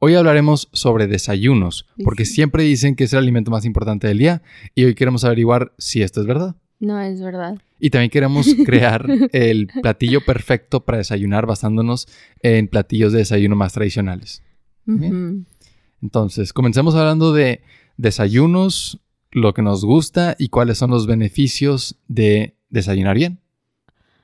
Hoy 0.00 0.14
hablaremos 0.14 0.68
sobre 0.72 1.08
desayunos, 1.08 1.88
porque 2.04 2.24
siempre 2.24 2.62
dicen 2.62 2.94
que 2.94 3.04
es 3.04 3.12
el 3.12 3.18
alimento 3.18 3.50
más 3.50 3.64
importante 3.64 4.06
del 4.06 4.18
día 4.18 4.42
y 4.76 4.84
hoy 4.84 4.94
queremos 4.94 5.24
averiguar 5.24 5.72
si 5.76 6.02
esto 6.02 6.20
es 6.20 6.26
verdad. 6.28 6.54
No 6.78 7.00
es 7.00 7.20
verdad. 7.20 7.58
Y 7.80 7.90
también 7.90 8.10
queremos 8.10 8.46
crear 8.64 9.04
el 9.32 9.66
platillo 9.82 10.20
perfecto 10.24 10.84
para 10.84 10.98
desayunar 10.98 11.46
basándonos 11.46 12.06
en 12.42 12.68
platillos 12.68 13.12
de 13.12 13.18
desayuno 13.18 13.56
más 13.56 13.72
tradicionales. 13.72 14.44
Entonces, 16.00 16.52
comencemos 16.52 16.94
hablando 16.94 17.32
de 17.32 17.62
desayunos, 17.96 19.00
lo 19.32 19.52
que 19.52 19.62
nos 19.62 19.84
gusta 19.84 20.36
y 20.38 20.48
cuáles 20.48 20.78
son 20.78 20.90
los 20.90 21.08
beneficios 21.08 21.98
de 22.06 22.56
desayunar 22.70 23.16
bien. 23.16 23.40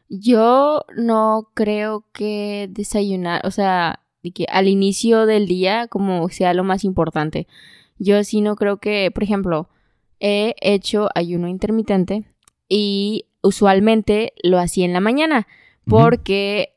Yo 0.08 0.84
no 0.96 1.50
creo 1.52 2.04
que 2.12 2.68
desayunar, 2.70 3.44
o 3.44 3.50
sea, 3.50 4.03
que 4.32 4.46
al 4.50 4.68
inicio 4.68 5.26
del 5.26 5.46
día 5.46 5.88
como 5.88 6.28
sea 6.28 6.54
lo 6.54 6.64
más 6.64 6.84
importante. 6.84 7.46
Yo 7.98 8.22
sí 8.24 8.40
no 8.40 8.56
creo 8.56 8.78
que, 8.78 9.10
por 9.12 9.22
ejemplo, 9.22 9.68
he 10.20 10.54
hecho 10.60 11.08
ayuno 11.14 11.48
intermitente 11.48 12.24
y 12.68 13.26
usualmente 13.42 14.32
lo 14.42 14.58
hacía 14.58 14.84
en 14.84 14.92
la 14.92 15.00
mañana 15.00 15.46
porque 15.86 16.74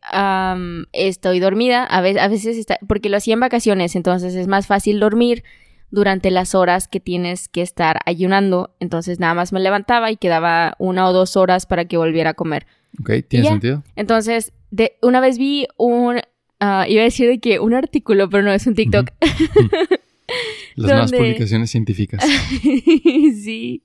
estoy 0.92 1.40
dormida, 1.40 1.86
a 1.86 2.02
veces, 2.02 2.22
a 2.22 2.28
veces 2.28 2.58
está, 2.58 2.78
porque 2.88 3.10
lo 3.10 3.18
hacía 3.18 3.36
en 3.36 3.40
vacaciones, 3.40 3.96
entonces 3.96 4.36
es 4.36 4.48
más 4.48 4.68
fácil 4.68 5.00
dormir 5.00 5.44
durante 5.90 6.32
las 6.32 6.56
horas 6.56 6.88
que 6.88 7.00
tienes 7.00 7.48
que 7.48 7.62
estar 7.62 8.00
ayunando, 8.06 8.76
entonces 8.80 9.20
nada 9.20 9.34
más 9.34 9.54
me 9.54 9.62
levantaba 9.62 10.12
y 10.12 10.18
quedaba 10.18 10.76
una 10.80 11.08
o 11.08 11.14
dos 11.14 11.38
horas 11.38 11.66
para 11.66 11.86
que 11.86 11.98
volviera 11.98 12.32
a 12.32 12.34
comer. 12.34 12.68
Ok, 13.00 13.12
tiene 13.28 13.48
sentido. 13.48 13.84
Entonces, 13.96 14.52
de, 14.72 14.98
una 15.02 15.22
vez 15.22 15.38
vi 15.38 15.68
un, 15.78 16.20
uh, 16.62 16.86
iba 16.88 17.02
a 17.02 17.06
decir 17.06 17.30
de 17.30 17.40
que 17.40 17.60
un 17.60 17.74
artículo, 17.74 18.30
pero 18.30 18.44
no, 18.44 18.52
es 18.52 18.68
un 18.68 18.76
TikTok. 18.76 19.10
Las 20.76 20.92
nuevas 20.92 21.12
publicaciones 21.12 21.72
científicas. 21.72 22.24
sí, 22.62 23.84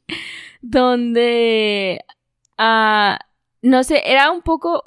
donde, 0.61 2.01
uh, 2.59 3.17
no 3.63 3.85
sé, 3.85 4.03
era 4.05 4.31
un 4.31 4.43
poco, 4.43 4.83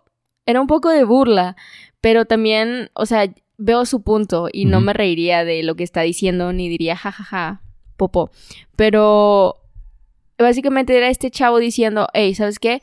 era 0.45 0.61
un 0.61 0.67
poco 0.67 0.89
de 0.89 1.03
burla, 1.03 1.56
pero 2.02 2.25
también, 2.25 2.89
o 2.94 3.06
sea, 3.06 3.33
veo 3.58 3.86
su 3.86 4.03
punto 4.03 4.50
y 4.52 4.66
no 4.66 4.81
me 4.81 4.94
reiría 4.94 5.45
de 5.45 5.63
lo 5.63 5.75
que 5.75 5.83
está 5.83 6.02
diciendo 6.02 6.53
ni 6.53 6.69
diría 6.69 6.95
jajaja, 6.95 7.61
popo. 7.97 8.31
Pero 8.75 9.61
básicamente 10.38 10.95
era 10.95 11.09
este 11.09 11.31
chavo 11.31 11.59
diciendo, 11.59 12.08
hey, 12.13 12.36
¿sabes 12.36 12.59
qué? 12.59 12.81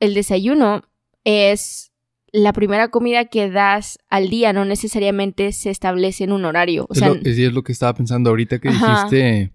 El 0.00 0.14
desayuno 0.14 0.82
es 1.24 1.87
la 2.32 2.52
primera 2.52 2.88
comida 2.88 3.26
que 3.26 3.50
das 3.50 3.98
al 4.08 4.28
día, 4.28 4.52
no 4.52 4.64
necesariamente 4.64 5.52
se 5.52 5.70
establece 5.70 6.24
en 6.24 6.32
un 6.32 6.44
horario. 6.44 6.86
O 6.88 6.94
es, 6.94 7.00
lo, 7.00 7.14
es, 7.14 7.52
lo 7.52 7.62
que 7.62 7.72
estaba 7.72 7.94
pensando 7.94 8.30
ahorita 8.30 8.58
que 8.58 8.70
dijiste, 8.70 9.52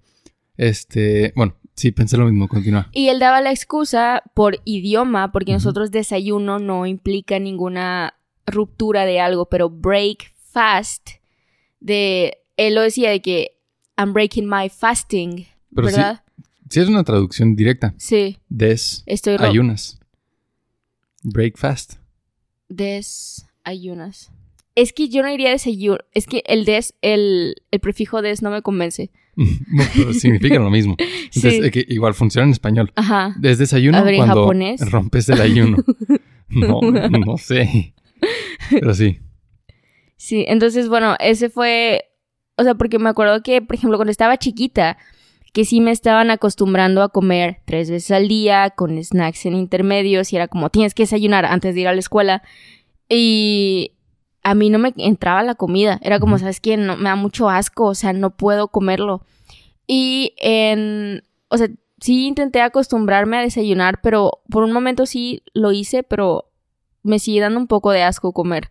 este, 0.57 1.33
bueno, 1.35 1.55
sí, 1.75 1.91
pensé 1.91 2.17
lo 2.17 2.25
mismo, 2.25 2.47
continúa. 2.47 2.89
Y 2.91 3.09
él 3.09 3.19
daba 3.19 3.41
la 3.41 3.51
excusa 3.51 4.23
por 4.33 4.59
idioma, 4.65 5.31
porque 5.31 5.53
nosotros 5.53 5.91
desayuno 5.91 6.59
no 6.59 6.85
implica 6.85 7.39
ninguna 7.39 8.15
ruptura 8.45 9.05
de 9.05 9.19
algo, 9.19 9.47
pero 9.49 9.69
break 9.69 10.33
fast, 10.35 11.09
de, 11.79 12.37
él 12.57 12.75
lo 12.75 12.81
decía 12.81 13.09
de 13.09 13.21
que 13.21 13.59
I'm 13.97 14.13
breaking 14.13 14.47
my 14.49 14.69
fasting, 14.69 15.45
¿verdad? 15.69 16.23
Sí, 16.69 16.79
es 16.79 16.87
una 16.87 17.03
traducción 17.03 17.55
directa. 17.55 17.93
Sí. 17.97 18.39
Des 18.49 19.03
ayunas. 19.39 19.99
Break 21.21 21.57
fast. 21.57 22.02
Desayunas. 22.75 24.31
Es 24.75 24.93
que 24.93 25.09
yo 25.09 25.21
no 25.21 25.31
iría 25.31 25.51
desayuno. 25.51 25.99
Es 26.13 26.25
que 26.25 26.43
el 26.47 26.65
des, 26.65 26.95
el, 27.01 27.55
el 27.71 27.79
prefijo 27.79 28.21
des 28.21 28.41
no 28.41 28.49
me 28.49 28.61
convence. 28.61 29.11
no, 29.35 29.83
pero 29.95 30.13
significa 30.13 30.55
lo 30.55 30.69
mismo. 30.69 30.95
Entonces, 31.35 31.71
que 31.71 31.85
igual 31.89 32.13
funciona 32.13 32.45
en 32.45 32.51
español. 32.51 32.91
Ajá. 32.95 33.35
Es 33.41 33.57
desayuno 33.57 34.03
cuando 34.03 34.51
rompes 34.89 35.29
el 35.29 35.41
ayuno. 35.41 35.77
no, 36.49 36.81
no 36.81 37.37
sé. 37.37 37.93
Pero 38.69 38.93
sí. 38.93 39.19
Sí, 40.15 40.45
entonces, 40.47 40.87
bueno, 40.87 41.15
ese 41.19 41.49
fue. 41.49 42.05
O 42.55 42.63
sea, 42.63 42.75
porque 42.75 42.97
me 42.97 43.09
acuerdo 43.09 43.43
que, 43.43 43.61
por 43.61 43.75
ejemplo, 43.75 43.97
cuando 43.97 44.11
estaba 44.11 44.37
chiquita, 44.37 44.97
que 45.53 45.65
sí 45.65 45.79
me 45.79 45.91
estaban 45.91 46.31
acostumbrando 46.31 47.03
a 47.03 47.09
comer 47.09 47.61
tres 47.65 47.89
veces 47.89 48.11
al 48.11 48.27
día 48.27 48.71
con 48.71 49.01
snacks 49.01 49.45
en 49.45 49.55
intermedios 49.55 50.33
y 50.33 50.35
era 50.35 50.47
como 50.47 50.69
tienes 50.69 50.93
que 50.93 51.03
desayunar 51.03 51.45
antes 51.45 51.75
de 51.75 51.81
ir 51.81 51.87
a 51.87 51.93
la 51.93 51.99
escuela 51.99 52.43
y 53.07 53.93
a 54.43 54.55
mí 54.55 54.69
no 54.69 54.79
me 54.79 54.93
entraba 54.97 55.41
la 55.43 55.55
comida, 55.55 55.99
era 56.03 56.19
como, 56.19 56.37
¿sabes 56.37 56.59
qué? 56.59 56.75
No, 56.75 56.97
me 56.97 57.09
da 57.09 57.15
mucho 57.15 57.49
asco, 57.49 57.85
o 57.85 57.95
sea, 57.95 58.11
no 58.11 58.35
puedo 58.35 58.67
comerlo. 58.67 59.25
Y 59.87 60.33
en, 60.37 61.23
o 61.47 61.57
sea, 61.57 61.69
sí 61.99 62.27
intenté 62.27 62.61
acostumbrarme 62.61 63.37
a 63.37 63.41
desayunar, 63.41 64.01
pero 64.01 64.41
por 64.49 64.63
un 64.63 64.73
momento 64.73 65.05
sí 65.05 65.43
lo 65.53 65.71
hice, 65.71 66.03
pero 66.03 66.51
me 67.03 67.19
sigue 67.19 67.39
dando 67.39 67.59
un 67.59 67.67
poco 67.67 67.91
de 67.91 68.03
asco 68.03 68.33
comer 68.33 68.69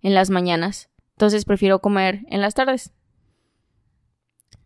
en 0.00 0.14
las 0.14 0.30
mañanas. 0.30 0.88
Entonces 1.16 1.44
prefiero 1.44 1.80
comer 1.80 2.20
en 2.28 2.40
las 2.40 2.54
tardes. 2.54 2.92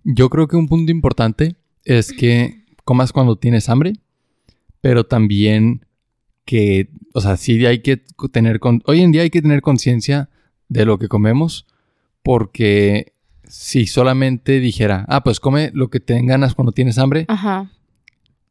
Yo 0.09 0.31
creo 0.31 0.47
que 0.47 0.55
un 0.55 0.69
punto 0.69 0.93
importante 0.93 1.57
es 1.85 2.13
que 2.13 2.65
comas 2.85 3.13
cuando 3.13 3.35
tienes 3.35 3.69
hambre, 3.69 3.95
pero 4.81 5.03
también 5.03 5.85
que, 6.45 6.91
o 7.13 7.21
sea, 7.21 7.37
sí 7.37 7.67
hay 7.67 7.81
que 7.81 8.05
tener, 8.31 8.61
con, 8.61 8.85
hoy 8.87 9.01
en 9.01 9.11
día 9.11 9.23
hay 9.23 9.31
que 9.31 9.43
tener 9.43 9.63
conciencia 9.63 10.31
de 10.69 10.85
lo 10.85 11.01
que 11.01 11.09
comemos, 11.09 11.67
porque 12.23 13.15
si 13.49 13.89
solamente 13.89 14.61
dijera, 14.61 15.07
ah, 15.09 15.25
pues 15.25 15.41
come 15.41 15.73
lo 15.75 15.91
que 15.91 15.99
te 15.99 16.23
ganas 16.23 16.55
cuando 16.55 16.71
tienes 16.71 16.99
hambre, 16.99 17.27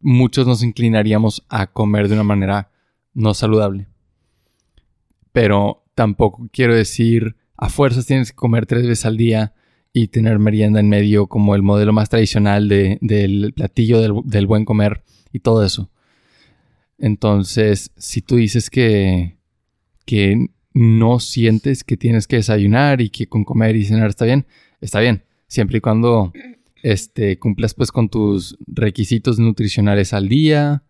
muchos 0.01 0.45
nos 0.45 0.61
inclinaríamos 0.61 1.45
a 1.47 1.67
comer 1.67 2.09
de 2.09 2.15
una 2.15 2.23
manera 2.23 2.69
no 3.13 3.33
saludable. 3.33 3.87
Pero 5.31 5.85
tampoco 5.95 6.49
quiero 6.51 6.75
decir, 6.75 7.37
a 7.55 7.69
fuerzas 7.69 8.05
tienes 8.05 8.31
que 8.31 8.35
comer 8.35 8.65
tres 8.65 8.85
veces 8.85 9.05
al 9.05 9.15
día 9.15 9.53
y 9.97 10.09
tener 10.09 10.39
merienda 10.39 10.81
en 10.81 10.89
medio 10.89 11.27
como 11.27 11.55
el 11.55 11.61
modelo 11.61 11.93
más 11.93 12.09
tradicional 12.09 12.67
del 12.67 13.53
platillo 13.55 14.21
del, 14.23 14.45
buen 14.45 14.65
comer 14.65 15.03
y 15.31 15.39
todo 15.39 15.63
eso. 15.63 15.89
Entonces, 16.97 17.91
si 17.95 18.21
tú 18.21 18.35
dices 18.35 18.69
que, 18.69 19.37
que 20.05 20.47
no 20.73 21.21
sientes 21.21 21.85
que 21.85 21.95
tienes 21.95 22.27
que 22.27 22.35
desayunar 22.35 22.99
y 22.99 23.09
que 23.09 23.27
con 23.27 23.45
comer 23.45 23.77
y 23.77 23.85
cenar 23.85 24.09
está 24.09 24.25
bien, 24.25 24.45
está 24.81 24.99
bien, 24.99 25.23
siempre 25.47 25.77
y 25.77 25.81
cuando 25.81 26.33
este, 26.83 27.39
cumplas 27.39 27.73
pues 27.73 27.93
con 27.93 28.09
tus 28.09 28.57
requisitos 28.67 29.39
nutricionales 29.39 30.11
al 30.11 30.27
día 30.27 30.83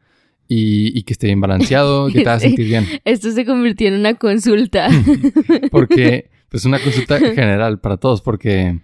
y, 0.47 1.03
que 1.03 1.13
esté 1.13 1.27
bien 1.27 1.41
balanceado, 1.41 2.07
que 2.11 2.23
te 2.23 2.27
hagas 2.27 2.41
sentir 2.41 2.65
bien. 2.65 2.87
Esto 3.05 3.29
se 3.29 3.45
convirtió 3.45 3.87
en 3.87 3.99
una 3.99 4.15
consulta. 4.15 4.87
porque, 5.69 6.31
pues 6.49 6.65
una 6.65 6.79
consulta 6.79 7.19
general 7.19 7.79
para 7.79 7.97
todos, 7.97 8.23
porque 8.23 8.79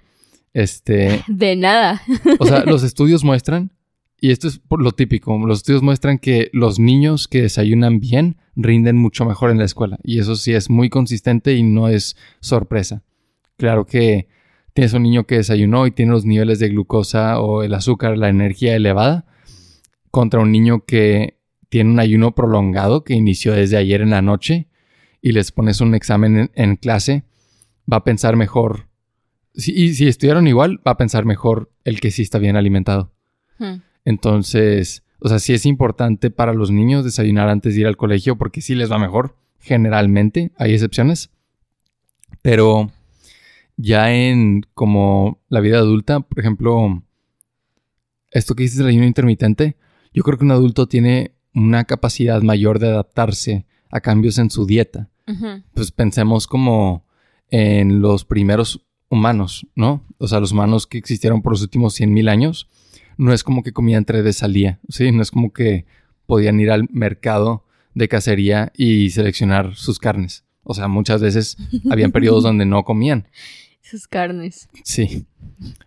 este. 0.54 1.24
De 1.28 1.56
nada. 1.56 2.02
O 2.40 2.46
sea, 2.46 2.64
los 2.66 2.84
estudios 2.84 3.24
muestran, 3.24 3.72
y 4.20 4.32
esto 4.32 4.48
es 4.48 4.60
por 4.60 4.82
lo 4.82 4.92
típico, 4.92 5.38
los 5.46 5.60
estudios 5.60 5.82
muestran 5.82 6.18
que 6.18 6.50
los 6.54 6.80
niños 6.80 7.28
que 7.28 7.42
desayunan 7.42 8.00
bien 8.00 8.38
rinden 8.56 8.98
mucho 8.98 9.26
mejor 9.26 9.52
en 9.52 9.58
la 9.58 9.66
escuela. 9.66 9.98
Y 10.04 10.20
eso 10.20 10.36
sí 10.36 10.54
es 10.54 10.70
muy 10.70 10.90
consistente 10.90 11.56
y 11.56 11.64
no 11.64 11.88
es 11.88 12.16
sorpresa. 12.40 13.04
Claro 13.58 13.86
que 13.86 14.28
tienes 14.74 14.94
un 14.94 15.04
niño 15.04 15.26
que 15.26 15.36
desayunó 15.36 15.88
y 15.88 15.92
tiene 15.92 16.12
los 16.12 16.26
niveles 16.26 16.60
de 16.60 16.70
glucosa 16.70 17.40
o 17.40 17.64
el 17.64 17.74
azúcar, 17.74 18.18
la 18.18 18.30
energía 18.30 18.76
elevada, 18.76 19.26
contra 20.12 20.40
un 20.40 20.52
niño 20.52 20.86
que 20.86 21.38
tiene 21.70 21.90
un 21.90 22.00
ayuno 22.00 22.36
prolongado 22.36 23.04
que 23.04 23.14
inició 23.14 23.54
desde 23.54 23.78
ayer 23.78 24.02
en 24.02 24.10
la 24.10 24.22
noche 24.22 24.68
y 25.22 25.32
les 25.32 25.52
pones 25.52 25.80
un 25.80 25.96
examen 25.96 26.52
en, 26.54 26.76
clase, 26.76 27.24
va 27.92 27.98
a 27.98 28.04
pensar 28.04 28.36
mejor 28.36 28.90
y 29.54 29.94
si 29.94 30.08
estudiaron 30.08 30.48
igual, 30.48 30.80
va 30.86 30.92
a 30.92 30.98
pensar 30.98 31.26
mejor 31.26 31.72
el 31.84 32.00
que 32.00 32.12
sí 32.12 32.22
está 32.22 32.40
bien 32.40 32.56
alimentado. 32.56 33.12
Hmm. 33.60 33.82
Entonces, 34.06 35.04
o 35.20 35.30
sea, 35.30 35.40
sí 35.40 35.54
es 35.54 35.66
importante 35.66 36.32
para 36.32 36.54
los 36.54 36.72
niños 36.72 37.04
desayunar 37.04 37.50
antes 37.50 37.76
de 37.76 37.82
ir 37.82 37.88
al 37.88 37.98
colegio 37.98 38.38
porque 38.38 38.62
sí 38.62 38.76
les 38.76 38.92
va 38.92 38.98
mejor, 38.98 39.36
generalmente, 39.60 40.52
hay 40.58 40.74
excepciones. 40.74 41.30
Pero 42.42 42.92
ya 43.78 44.14
en 44.14 44.66
como 44.74 45.40
la 45.50 45.60
vida 45.60 45.78
adulta, 45.78 46.22
por 46.22 46.40
ejemplo, 46.40 47.04
esto 48.32 48.56
que 48.56 48.64
dices 48.64 48.80
del 48.80 48.88
ayuno 48.88 49.06
intermitente, 49.06 49.76
yo 50.14 50.24
creo 50.24 50.38
que 50.38 50.46
un 50.46 50.52
adulto 50.52 50.88
tiene 50.88 51.36
una 51.54 51.84
capacidad 51.84 52.42
mayor 52.42 52.80
de 52.80 52.88
adaptarse 52.88 53.66
a 53.90 54.00
cambios 54.02 54.38
en 54.38 54.50
su 54.50 54.66
dieta. 54.66 55.10
Pues 55.74 55.92
pensemos 55.92 56.46
como 56.46 57.06
en 57.50 58.02
los 58.02 58.26
primeros 58.26 58.86
humanos, 59.12 59.68
¿no? 59.76 60.04
O 60.18 60.28
sea, 60.28 60.40
los 60.40 60.54
humanos 60.54 60.88
que 60.88 60.98
existieron 60.98 61.44
por 61.44 61.54
los 61.54 61.62
últimos 61.62 62.00
100.000 62.00 62.30
años, 62.30 62.68
no 63.18 63.34
es 63.34 63.44
como 63.44 63.62
que 63.62 63.74
comían 63.74 64.06
tres 64.06 64.24
veces 64.24 64.42
al 64.42 64.54
día, 64.54 64.80
¿sí? 64.90 65.12
No 65.12 65.22
es 65.22 65.30
como 65.30 65.54
que 65.54 65.86
podían 66.26 66.60
ir 66.60 66.72
al 66.72 66.88
mercado 66.90 67.66
de 67.94 68.08
cacería 68.08 68.72
y 68.76 69.10
seleccionar 69.12 69.76
sus 69.76 70.00
carnes. 70.00 70.46
O 70.64 70.74
sea, 70.74 70.88
muchas 70.88 71.22
veces 71.22 71.58
habían 71.92 72.12
periodos 72.14 72.44
donde 72.44 72.66
no 72.66 72.84
comían. 72.84 73.28
Sus 73.82 74.08
carnes. 74.08 74.70
Sí. 74.84 75.26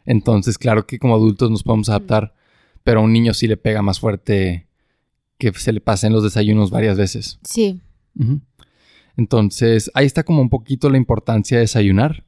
Entonces, 0.04 0.58
claro 0.58 0.86
que 0.86 0.98
como 0.98 1.14
adultos 1.14 1.50
nos 1.50 1.62
podemos 1.62 1.88
adaptar, 1.88 2.34
pero 2.82 3.00
a 3.00 3.02
un 3.02 3.12
niño 3.12 3.32
sí 3.32 3.48
le 3.48 3.56
pega 3.56 3.80
más 3.80 3.98
fuerte 3.98 4.66
que 5.38 5.52
se 5.54 5.72
le 5.72 5.80
pasen 5.80 6.12
los 6.12 6.22
desayunos 6.22 6.70
varias 6.70 6.98
veces. 6.98 7.40
Sí. 7.42 7.80
Entonces, 9.16 9.90
ahí 9.94 10.06
está 10.06 10.24
como 10.24 10.42
un 10.42 10.50
poquito 10.50 10.90
la 10.90 10.98
importancia 10.98 11.56
de 11.56 11.62
desayunar. 11.62 12.24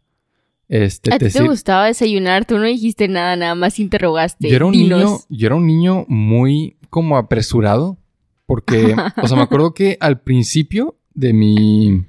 Este, 0.68 1.12
¿A 1.14 1.18
ti 1.18 1.26
te 1.26 1.30
sir- 1.30 1.46
gustaba 1.46 1.86
desayunar? 1.86 2.44
Tú 2.44 2.56
no 2.58 2.64
dijiste 2.64 3.06
nada, 3.08 3.36
nada 3.36 3.54
más 3.54 3.78
interrogaste. 3.78 4.48
yo 4.48 4.56
era 4.56 4.66
un 4.66 4.72
Dinos. 4.72 4.98
niño, 4.98 5.18
yo 5.28 5.46
era 5.46 5.54
un 5.56 5.66
niño 5.66 6.04
muy 6.08 6.76
como 6.90 7.16
apresurado, 7.16 7.98
porque, 8.46 8.94
o 9.22 9.28
sea, 9.28 9.36
me 9.36 9.42
acuerdo 9.44 9.74
que 9.74 9.96
al 10.00 10.20
principio 10.20 10.96
de 11.14 11.32
mi 11.32 12.04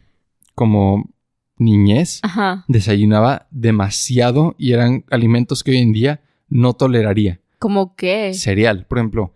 como 0.56 1.10
niñez 1.58 2.20
Ajá. 2.24 2.66
desayunaba 2.68 3.48
demasiado 3.52 4.56
y 4.58 4.74
eran 4.74 5.06
alimentos 5.12 5.64
que 5.64 5.72
hoy 5.72 5.78
en 5.78 5.94
día 5.94 6.22
no 6.50 6.74
toleraría. 6.74 7.40
¿Cómo 7.60 7.96
qué? 7.96 8.34
Cereal, 8.34 8.86
por 8.88 8.98
ejemplo, 9.00 9.34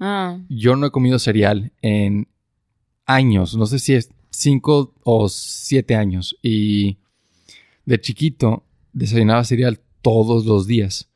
Ah. 0.00 0.38
yo 0.48 0.74
no 0.76 0.86
he 0.86 0.90
comido 0.90 1.18
cereal 1.18 1.72
en 1.82 2.26
años, 3.06 3.56
no 3.56 3.66
sé 3.66 3.78
si 3.78 3.94
es 3.94 4.10
cinco 4.30 4.92
o 5.04 5.28
siete 5.28 5.94
años. 5.94 6.36
Y 6.42 6.98
de 7.86 8.00
chiquito 8.00 8.64
desayunaba 8.92 9.44
cereal 9.44 9.80
todos 10.02 10.44
los 10.46 10.66
días. 10.66 11.10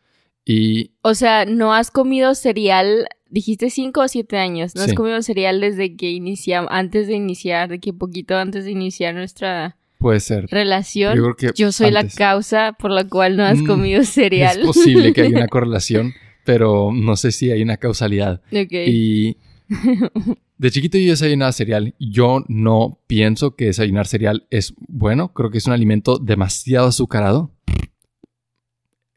Y 0.45 0.93
O 1.03 1.15
sea, 1.15 1.45
¿no 1.45 1.75
has 1.75 1.91
comido 1.91 2.35
cereal? 2.35 3.07
Dijiste 3.31 3.69
cinco 3.69 4.01
o 4.01 4.09
siete 4.09 4.39
años. 4.39 4.75
¿No 4.75 4.83
has 4.83 4.95
comido 4.95 5.21
cereal 5.23 5.61
desde 5.61 5.95
que 5.97 6.11
iniciamos, 6.11 6.71
antes 6.73 7.07
de 7.07 7.15
iniciar, 7.15 7.69
de 7.69 7.79
que 7.79 7.93
poquito 7.93 8.37
antes 8.37 8.65
de 8.65 8.71
iniciar 8.71 9.15
nuestra 9.15 9.77
puede 9.99 10.21
ser. 10.21 10.47
relación? 10.51 11.15
Yo 11.17 11.23
creo 11.35 11.37
que 11.37 11.51
Yo 11.61 11.71
soy 11.73 11.89
antes. 11.95 12.15
la 12.15 12.19
causa 12.19 12.73
por 12.79 12.91
la 12.91 13.05
cual 13.05 13.37
no 13.37 13.45
has 13.45 13.59
Mm, 13.59 13.67
comido 13.67 14.03
cereal. 14.05 14.61
Es 14.61 14.67
posible 14.67 15.13
que 15.13 15.21
haya 15.23 15.37
una 15.37 15.49
correlación, 15.49 16.15
pero 16.45 16.91
no 16.95 17.17
sé 17.17 17.31
si 17.33 17.51
hay 17.51 17.61
una 17.63 17.77
causalidad. 17.77 18.41
Ok. 18.51 18.73
Y 18.87 19.37
de 20.59 20.71
chiquito 20.71 20.99
yo 20.99 21.11
desayunaba 21.11 21.53
cereal. 21.53 21.95
Yo 21.99 22.45
no 22.49 23.01
pienso 23.07 23.55
que 23.55 23.67
desayunar 23.67 24.07
cereal 24.07 24.47
es 24.51 24.75
bueno. 24.89 25.33
Creo 25.33 25.51
que 25.51 25.59
es 25.59 25.67
un 25.67 25.73
alimento 25.73 26.19
demasiado 26.19 26.89
azucarado. 26.89 27.53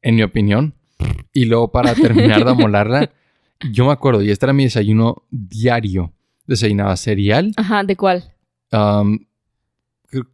En 0.02 0.16
mi 0.16 0.24
opinión. 0.24 0.76
Y 1.34 1.46
luego 1.46 1.72
para 1.72 1.96
terminar 1.96 2.46
de 2.46 2.52
amolarla, 2.52 3.12
yo 3.72 3.86
me 3.86 3.92
acuerdo, 3.92 4.22
y 4.22 4.32
este 4.32 4.46
era 4.46 4.54
mi 4.54 4.64
desayuno 4.64 5.24
diario. 5.30 6.14
Desayunaba 6.46 6.96
cereal. 6.96 7.54
Ajá, 7.58 7.84
¿de 7.84 7.96
cuál? 7.96 8.34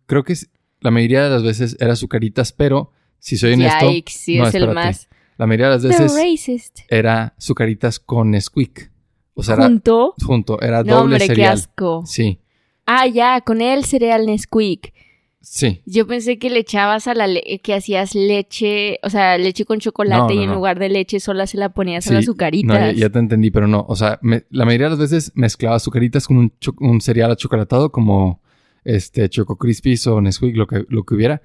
creo 0.05 0.23
que 0.23 0.35
la 0.79 0.91
mayoría 0.91 1.23
de 1.23 1.29
las 1.31 1.41
veces 1.41 1.75
era 1.79 1.93
azucaritas, 1.93 2.51
pero 2.51 2.91
si 3.17 3.35
soy 3.35 3.53
honesto, 3.53 3.89
Yikes, 3.89 4.13
sí, 4.13 4.37
no, 4.37 4.47
es 4.47 4.53
el 4.53 4.71
más. 4.73 5.09
la 5.37 5.47
mayoría 5.47 5.69
de 5.69 5.71
las 5.73 5.83
veces 5.83 6.71
era 6.87 7.33
azucaritas 7.37 7.99
con 7.99 8.29
Nesquik. 8.29 8.91
O 9.37 9.43
sea, 9.43 9.55
era 9.55 9.63
¿Junto? 9.65 10.15
junto, 10.25 10.59
era 10.61 10.79
No, 10.83 10.95
doble 10.97 11.01
hombre, 11.15 11.19
qué 11.19 11.27
cereal. 11.27 11.53
asco. 11.53 12.03
Sí, 12.05 12.39
Ah, 12.85 13.05
ya, 13.07 13.41
con 13.41 13.61
el 13.61 13.83
cereal 13.85 14.25
Nesquik. 14.25 14.93
sí. 15.41 15.81
Yo 15.85 16.07
pensé 16.07 16.39
que 16.39 16.49
le 16.49 16.59
echabas 16.59 17.07
a 17.07 17.13
la 17.13 17.27
le- 17.27 17.59
que 17.63 17.73
hacías 17.73 18.15
leche, 18.15 18.99
o 19.03 19.09
sea, 19.09 19.37
leche 19.37 19.63
con 19.65 19.79
chocolate 19.79 20.21
No, 20.21 20.31
y 20.33 20.35
no, 20.37 20.41
en 20.43 20.49
no. 20.49 20.55
lugar 20.55 20.79
de 20.79 20.89
leche 20.89 21.19
sola 21.19 21.47
se 21.47 21.57
la 21.57 21.69
ponías 21.69 22.07
a 22.07 22.13
las 22.13 22.25
No, 22.25 22.31
azucaritas. 22.31 22.95
ya, 22.95 22.99
ya 22.99 23.09
te 23.09 23.19
entendí, 23.19 23.51
pero 23.51 23.67
no. 23.67 23.85
O 23.87 23.95
sea, 23.95 24.19
me- 24.21 24.45
la 24.49 24.65
mayoría 24.65 24.87
de 24.87 24.91
las 24.91 24.99
veces 24.99 25.31
mezclaba 25.35 25.75
azucaritas 25.75 26.27
con 26.27 26.37
un, 26.37 26.53
un 26.79 27.01
cereal 27.01 27.31
achocolatado 27.31 27.91
como 27.91 28.41
este 28.83 29.29
Choco 29.29 29.57
Crispies 29.57 30.07
o 30.07 30.19
Nesquik, 30.21 30.55
lo 30.55 30.65
que, 30.67 30.85
lo 30.89 31.03
que 31.03 31.13
hubiera. 31.15 31.41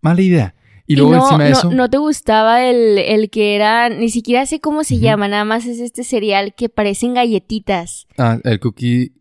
Mala 0.00 0.20
idea. 0.22 0.54
Y 0.86 0.94
Y 0.94 0.96
luego 0.96 1.12
no, 1.14 1.22
encima 1.24 1.44
de 1.44 1.50
no- 1.50 1.58
eso. 1.58 1.70
no 1.70 1.88
te 1.90 1.98
gustaba 1.98 2.64
el, 2.68 2.98
el 2.98 3.30
que 3.30 3.54
era, 3.54 3.88
ni 3.88 4.08
siquiera 4.10 4.44
sé 4.46 4.60
cómo 4.60 4.82
se 4.84 4.98
llama, 4.98 5.28
nada 5.28 5.44
más 5.44 5.64
es 5.66 5.78
este 5.80 6.02
cereal 6.04 6.54
que 6.54 6.68
parecen 6.68 7.14
galletitas. 7.14 8.06
Ah, 8.18 8.38
el 8.44 8.58
Cookie 8.60 9.12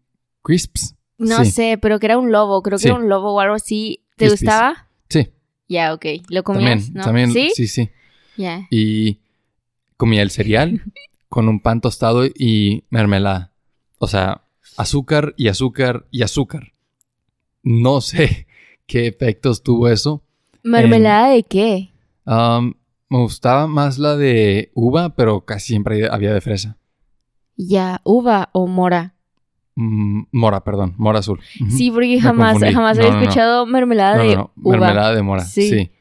Crisps. 0.44 0.96
No 1.18 1.46
Sí. 1.46 1.52
sé, 1.52 1.78
pero 1.80 2.00
que 2.00 2.08
era 2.08 2.18
un 2.18 2.32
lobo, 2.32 2.64
creo 2.64 2.78
que 2.80 2.84
Sí. 2.84 2.88
era 2.88 2.98
un 2.98 3.08
lobo 3.10 3.34
o 3.34 3.40
algo 3.40 3.56
así. 3.56 4.04
¿Te 4.18 4.26
Crispies. 4.26 4.42
gustaba? 4.42 4.90
Sí, 5.10 5.30
Ya, 5.70 5.94
ok. 5.94 6.06
¿Lo 6.30 6.42
también. 6.44 6.72
comías? 6.80 6.92
¿no? 6.92 7.04
También, 7.04 7.32
¿Sí? 7.32 7.52
sí, 7.56 7.68
sí. 7.68 7.90
Y 8.72 9.20
comía 9.98 10.24
el 10.24 10.32
cereal 10.32 10.82
con 11.30 11.48
un 11.48 11.60
pan 11.62 11.80
tostado 11.80 12.26
y 12.26 12.86
mermelada. 12.90 13.54
O 14.00 14.08
sea, 14.08 14.42
azúcar 14.78 15.36
y 15.38 15.48
azúcar 15.48 16.08
y 16.10 16.24
azúcar. 16.24 16.74
No 17.62 18.02
sé 18.02 18.48
qué 18.88 19.06
efectos 19.08 19.62
tuvo 19.62 19.88
eso. 19.90 20.24
¿Mermelada 20.64 21.30
de 21.30 21.44
qué? 21.44 21.92
Am, 22.26 22.76
me 23.10 23.18
gustaba 23.20 23.68
más 23.68 23.98
la 23.98 24.16
de 24.16 24.72
uva, 24.74 25.16
pero 25.16 25.42
casi 25.46 25.68
siempre 25.68 26.08
había 26.10 26.34
de 26.34 26.42
fresa. 26.42 26.78
Ya, 27.58 28.02
uva 28.04 28.50
o 28.54 28.68
mora. 28.68 29.16
Mm, 29.76 30.24
mora, 30.32 30.64
perdón, 30.64 30.94
mora 30.98 31.20
azul. 31.20 31.40
Sí, 31.70 31.92
porque 31.92 32.20
jamás, 32.20 32.58
jamás 32.60 32.98
No, 32.98 33.04
había 33.04 33.12
no, 33.14 33.18
no. 33.18 33.22
escuchado 33.24 33.66
mermelada 33.66 34.18
de 34.24 34.36
uva. 34.38 34.52
mermelada 34.56 35.16
de 35.16 35.22
mora. 35.24 35.44
Sí. 35.46 35.70
Sí. 35.70 35.92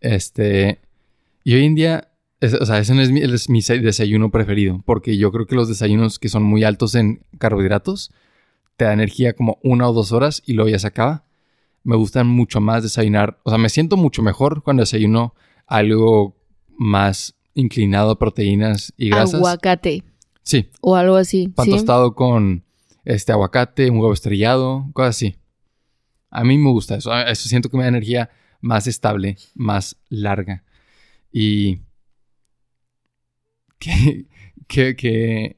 Este. 0.00 0.80
Y 1.44 1.54
hoy 1.54 1.64
en 1.64 1.74
día, 1.74 2.08
es- 2.40 2.54
o 2.54 2.64
sea, 2.66 2.78
ese 2.78 2.94
no 2.94 3.02
es 3.02 3.10
mi, 3.10 3.20
es 3.20 3.48
mi 3.48 3.60
desayuno 3.60 4.30
preferido, 4.30 4.80
porque 4.84 5.16
yo 5.16 5.32
creo 5.32 5.46
que 5.46 5.54
los 5.54 5.68
desayunos 5.68 6.18
que 6.18 6.28
son 6.28 6.42
muy 6.42 6.64
altos 6.64 6.94
en 6.94 7.22
carbohidratos 7.38 8.12
te 8.76 8.84
da 8.84 8.92
energía 8.92 9.34
como 9.34 9.58
una 9.62 9.88
o 9.88 9.92
dos 9.92 10.12
horas 10.12 10.42
y 10.46 10.54
luego 10.54 10.70
ya 10.70 10.78
se 10.78 10.86
acaba. 10.86 11.24
Me 11.84 11.96
gustan 11.96 12.28
mucho 12.28 12.60
más 12.60 12.82
desayunar, 12.82 13.40
o 13.44 13.50
sea, 13.50 13.58
me 13.58 13.68
siento 13.68 13.96
mucho 13.96 14.22
mejor 14.22 14.62
cuando 14.62 14.82
desayuno 14.82 15.34
algo 15.66 16.36
más 16.78 17.34
inclinado 17.54 18.10
a 18.12 18.18
proteínas 18.18 18.92
y 18.96 19.10
grasas. 19.10 19.34
Aguacate 19.34 20.04
Sí, 20.42 20.70
o 20.80 20.96
algo 20.96 21.16
así. 21.16 21.48
pan 21.48 21.66
¿sí? 21.66 21.70
tostado 21.72 22.14
con 22.14 22.64
este 23.04 23.32
aguacate, 23.32 23.90
un 23.90 23.98
huevo 23.98 24.12
estrellado, 24.12 24.86
cosas 24.92 25.16
así. 25.16 25.36
A 26.30 26.44
mí 26.44 26.56
me 26.56 26.70
gusta 26.70 26.96
eso. 26.96 27.14
Eso 27.16 27.48
siento 27.48 27.68
que 27.68 27.76
me 27.76 27.82
da 27.82 27.88
energía 27.90 28.30
más 28.60 28.86
estable, 28.86 29.36
más 29.54 29.96
larga. 30.08 30.64
Y. 31.32 31.80
¿Qué, 33.78 34.26
qué, 34.68 34.96
qué- 34.96 35.56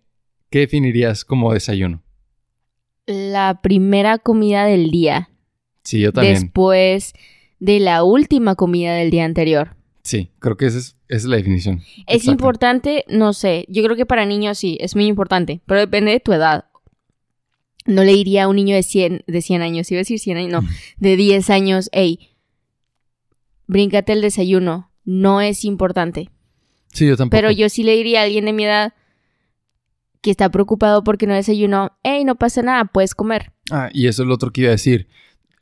qué 0.51 0.59
definirías 0.61 1.25
como 1.25 1.53
desayuno? 1.53 2.03
La 3.07 3.61
primera 3.63 4.19
comida 4.19 4.65
del 4.65 4.91
día. 4.91 5.29
Sí, 5.85 6.01
yo 6.01 6.13
también. 6.13 6.35
Después 6.41 7.15
de 7.61 7.81
la 7.81 8.03
última 8.03 8.57
comida 8.57 8.95
del 8.95 9.11
día 9.11 9.25
anterior. 9.25 9.77
Sí, 10.03 10.31
creo 10.39 10.57
que 10.57 10.67
esa 10.67 10.79
es, 10.79 10.97
esa 11.09 11.17
es 11.17 11.25
la 11.25 11.37
definición. 11.37 11.81
Es 12.07 12.17
Exacto. 12.17 12.31
importante, 12.33 13.05
no 13.09 13.33
sé, 13.33 13.65
yo 13.69 13.83
creo 13.83 13.97
que 13.97 14.05
para 14.05 14.27
niños 14.27 14.59
sí, 14.59 14.77
es 14.81 14.95
muy 14.95 15.07
importante, 15.07 15.63
pero 15.65 15.81
depende 15.81 16.13
de 16.13 16.21
tu 16.21 16.33
edad. 16.33 16.67
No 17.87 18.05
le 18.05 18.13
diría 18.13 18.45
a 18.45 18.49
un 18.49 18.57
niño 18.57 18.75
de 18.75 18.83
100, 18.83 19.25
de 19.27 19.43
100 19.43 19.63
años, 19.63 19.91
iba 19.91 19.99
a 19.99 20.03
decir 20.03 20.19
100 20.19 20.37
años, 20.37 20.63
no, 20.63 20.69
de 20.99 21.17
10 21.17 21.49
años, 21.51 21.89
hey, 21.93 22.31
bríncate 23.67 24.13
el 24.13 24.21
desayuno, 24.21 24.91
no 25.05 25.41
es 25.41 25.65
importante. 25.65 26.31
Sí, 26.93 27.07
yo 27.07 27.17
tampoco. 27.17 27.37
Pero 27.39 27.51
yo 27.51 27.69
sí 27.69 27.83
le 27.83 27.97
diría 27.97 28.21
a 28.21 28.25
alguien 28.25 28.45
de 28.45 28.53
mi 28.53 28.65
edad 28.65 28.95
que 30.21 30.31
está 30.31 30.51
preocupado 30.51 31.03
porque 31.03 31.27
no 31.27 31.35
desayunó, 31.35 31.93
hey, 32.03 32.25
no 32.25 32.37
pasa 32.37 32.63
nada, 32.63 32.85
puedes 32.87 33.15
comer. 33.15 33.53
Ah, 33.71 33.89
y 33.93 34.07
eso 34.07 34.23
es 34.23 34.29
lo 34.29 34.35
otro 34.35 34.51
que 34.53 34.63
iba 34.63 34.69
a 34.69 34.73
decir. 34.73 35.09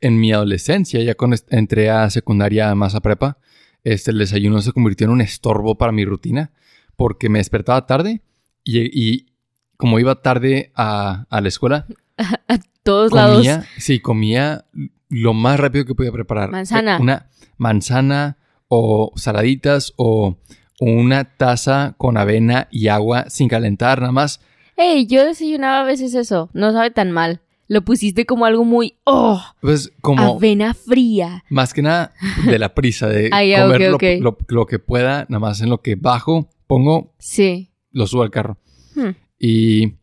En 0.05 0.19
mi 0.19 0.31
adolescencia, 0.33 1.01
ya 1.01 1.15
cuando 1.15 1.37
entré 1.49 1.89
a 1.89 2.09
secundaria 2.09 2.73
más 2.75 2.93
a 2.95 3.01
prepa, 3.01 3.37
este, 3.83 4.11
el 4.11 4.17
desayuno 4.17 4.61
se 4.61 4.71
convirtió 4.73 5.05
en 5.05 5.11
un 5.11 5.21
estorbo 5.21 5.77
para 5.77 5.91
mi 5.91 6.03
rutina 6.05 6.51
porque 6.95 7.29
me 7.29 7.39
despertaba 7.39 7.85
tarde 7.85 8.21
y, 8.63 8.79
y 8.93 9.33
como 9.77 9.99
iba 9.99 10.21
tarde 10.21 10.71
a, 10.75 11.25
a 11.29 11.41
la 11.41 11.47
escuela, 11.47 11.85
A 12.47 12.59
todos 12.83 13.11
lados. 13.13 13.37
comía, 13.37 13.65
sí, 13.77 13.99
comía 13.99 14.65
lo 15.09 15.33
más 15.33 15.59
rápido 15.59 15.85
que 15.85 15.95
podía 15.95 16.11
preparar. 16.11 16.51
Manzana. 16.51 16.97
Eh, 16.97 17.01
Una 17.01 17.29
manzana 17.57 18.37
o 18.67 19.11
saladitas 19.15 19.93
o 19.95 20.37
una 20.79 21.23
taza 21.23 21.95
con 21.97 22.17
avena 22.17 22.67
y 22.71 22.87
agua 22.89 23.29
sin 23.29 23.47
calentar, 23.47 24.01
nada 24.01 24.11
más. 24.11 24.41
Hey, 24.75 25.05
yo 25.07 25.23
desayunaba 25.25 25.81
a 25.81 25.83
veces 25.85 26.13
eso, 26.15 26.49
no 26.53 26.71
sabe 26.73 26.91
tan 26.91 27.11
mal. 27.11 27.39
Lo 27.67 27.83
pusiste 27.83 28.25
como 28.25 28.45
algo 28.45 28.65
muy, 28.65 28.97
oh, 29.05 29.41
Pues 29.61 29.91
como... 30.01 30.35
avena 30.35 30.73
fría. 30.73 31.43
Más 31.49 31.73
que 31.73 31.81
nada 31.81 32.13
de 32.45 32.59
la 32.59 32.73
prisa 32.75 33.07
de 33.07 33.29
Ah, 33.31 33.41
comer 33.63 34.19
lo 34.49 34.65
que 34.65 34.79
pueda, 34.79 35.25
nada 35.29 35.39
más 35.39 35.61
en 35.61 35.69
lo 35.69 35.81
que 35.81 35.95
bajo, 35.95 36.49
pongo 36.67 37.13
Sí. 37.19 37.71
lo 37.91 38.05
subo 38.07 38.23
al 38.23 38.31
carro. 38.31 38.57
Hmm. 38.95 39.11
Y 39.39 39.93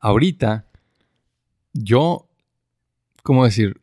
ahorita, 0.00 0.66
yo, 1.72 2.28
¿cómo 3.22 3.44
decir? 3.44 3.80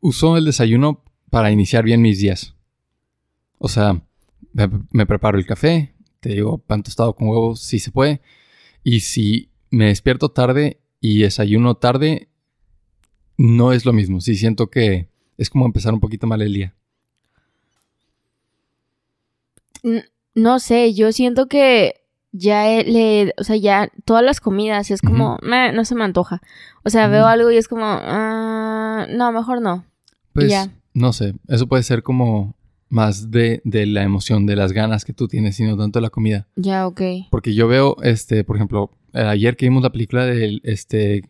Uso 0.00 0.36
el 0.36 0.44
desayuno 0.44 1.02
para 1.30 1.50
iniciar 1.50 1.84
bien 1.84 2.02
mis 2.02 2.18
días. 2.18 2.54
O 3.58 3.68
sea, 3.68 4.02
me, 4.52 4.68
me 4.90 5.06
preparo 5.06 5.38
el 5.38 5.46
café, 5.46 5.94
te 6.20 6.30
digo, 6.30 6.58
pan 6.58 6.82
tostado 6.82 7.14
con 7.14 7.28
huevos, 7.28 7.60
si 7.62 7.78
se 7.78 7.90
puede. 7.90 8.20
Y 8.84 9.00
si 9.00 9.50
me 9.70 9.86
despierto 9.86 10.28
tarde 10.30 10.81
y 11.02 11.18
desayuno 11.22 11.74
tarde, 11.74 12.28
no 13.36 13.72
es 13.72 13.84
lo 13.84 13.92
mismo. 13.92 14.20
Sí 14.22 14.36
siento 14.36 14.70
que 14.70 15.08
es 15.36 15.50
como 15.50 15.66
empezar 15.66 15.92
un 15.92 16.00
poquito 16.00 16.26
mal 16.28 16.40
el 16.40 16.54
día. 16.54 16.74
No 20.34 20.58
sé, 20.60 20.94
yo 20.94 21.12
siento 21.12 21.48
que 21.48 21.96
ya 22.30 22.64
le, 22.82 23.34
o 23.36 23.44
sea, 23.44 23.56
ya 23.56 23.90
todas 24.04 24.22
las 24.24 24.40
comidas 24.40 24.90
es 24.90 25.02
como, 25.02 25.38
"Meh, 25.42 25.72
no 25.72 25.84
se 25.84 25.94
me 25.94 26.04
antoja. 26.04 26.40
O 26.84 26.88
sea, 26.90 27.08
veo 27.08 27.26
algo 27.26 27.50
y 27.50 27.56
es 27.56 27.68
como, 27.68 27.84
"Ah, 27.84 29.06
no, 29.10 29.32
mejor 29.32 29.60
no. 29.60 29.84
Pues, 30.32 30.50
Ya. 30.50 30.70
no 30.94 31.12
sé, 31.12 31.34
eso 31.48 31.66
puede 31.66 31.82
ser 31.82 32.02
como 32.02 32.54
más 32.92 33.30
de, 33.30 33.62
de 33.64 33.86
la 33.86 34.02
emoción, 34.02 34.44
de 34.44 34.54
las 34.54 34.72
ganas 34.72 35.04
que 35.06 35.14
tú 35.14 35.26
tienes, 35.26 35.58
y 35.58 35.64
no 35.64 35.78
tanto 35.78 35.98
la 36.00 36.10
comida. 36.10 36.46
Ya, 36.56 36.86
ok. 36.86 37.00
Porque 37.30 37.54
yo 37.54 37.66
veo, 37.66 37.96
este, 38.02 38.44
por 38.44 38.56
ejemplo, 38.56 38.90
eh, 39.14 39.22
ayer 39.22 39.56
que 39.56 39.64
vimos 39.66 39.82
la 39.82 39.90
película 39.90 40.26
del, 40.26 40.60
este, 40.62 41.22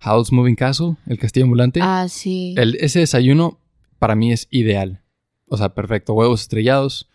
House 0.00 0.30
Moving 0.30 0.56
Castle, 0.56 0.96
el 1.06 1.18
castillo 1.18 1.44
ambulante, 1.44 1.80
Ah, 1.82 2.06
sí. 2.08 2.54
el- 2.58 2.76
ese 2.80 2.98
desayuno 2.98 3.58
para 3.98 4.14
mí 4.14 4.30
es 4.30 4.46
ideal. 4.50 5.00
O 5.48 5.56
sea, 5.56 5.70
perfecto. 5.70 6.12
Huevos 6.12 6.42
estrellados, 6.42 7.08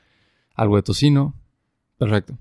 algo 0.56 0.78
de 0.78 0.82
tocino, 0.82 1.36
perfecto. 2.00 2.38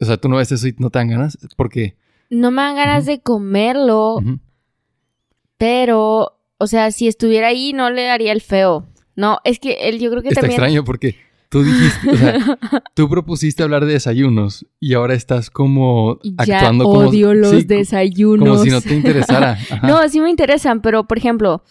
O 0.00 0.06
sea, 0.06 0.16
tú 0.16 0.28
no 0.30 0.36
ves 0.36 0.52
eso 0.52 0.66
y 0.68 0.74
no 0.78 0.88
te 0.88 0.98
dan 1.00 1.08
ganas, 1.10 1.36
porque... 1.56 1.96
No 2.30 2.50
me 2.50 2.62
dan 2.62 2.76
ganas 2.76 3.04
de 3.04 3.20
comerlo, 3.20 4.20
pero, 5.58 6.38
o 6.58 6.66
sea, 6.66 6.90
si 6.90 7.08
estuviera 7.08 7.48
ahí 7.48 7.72
no 7.74 7.90
le 7.90 8.04
daría 8.04 8.32
el 8.32 8.40
feo. 8.40 8.86
No, 9.16 9.38
es 9.44 9.58
que 9.58 9.88
él, 9.88 9.98
yo 10.00 10.10
creo 10.10 10.22
que 10.22 10.28
Está 10.28 10.40
también... 10.42 10.60
extraño 10.60 10.84
porque 10.84 11.16
tú 11.48 11.62
dijiste, 11.62 12.10
o 12.10 12.16
sea, 12.16 12.58
tú 12.94 13.08
propusiste 13.08 13.62
hablar 13.62 13.84
de 13.84 13.92
desayunos 13.94 14.66
y 14.80 14.94
ahora 14.94 15.14
estás 15.14 15.50
como 15.50 16.18
Ya 16.22 16.56
actuando 16.56 16.84
como... 16.84 16.98
odio 17.08 17.32
los 17.34 17.50
sí, 17.50 17.62
desayunos. 17.64 18.48
Como 18.48 18.64
si 18.64 18.70
no 18.70 18.80
te 18.80 18.94
interesara. 18.94 19.52
Ajá. 19.70 19.86
No, 19.86 20.08
sí 20.08 20.20
me 20.20 20.30
interesan, 20.30 20.80
pero 20.82 21.06
por 21.06 21.18
ejemplo, 21.18 21.62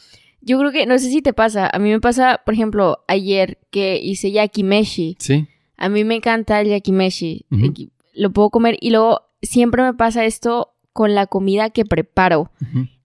yo 0.41 0.57
creo 0.59 0.71
que, 0.71 0.85
no 0.85 0.97
sé 0.99 1.09
si 1.09 1.21
te 1.21 1.33
pasa, 1.33 1.69
a 1.71 1.79
mí 1.79 1.89
me 1.89 1.99
pasa, 2.01 2.41
por 2.45 2.53
ejemplo, 2.53 2.99
ayer 3.07 3.59
que 3.71 3.97
hice 4.01 4.31
yakimeshi, 4.31 5.15
Sí. 5.19 5.47
a 5.77 5.89
mí 5.89 6.03
me 6.03 6.15
encanta 6.15 6.59
el 6.61 6.67
yakimeshi. 6.69 7.45
Yaki- 7.49 7.91
lo 8.13 8.31
puedo 8.31 8.49
comer 8.49 8.77
y 8.81 8.89
luego 8.91 9.21
siempre 9.41 9.83
me 9.83 9.93
pasa 9.93 10.25
esto 10.25 10.73
con 10.91 11.15
la 11.15 11.25
comida 11.27 11.69
que 11.71 11.85
preparo. 11.85 12.51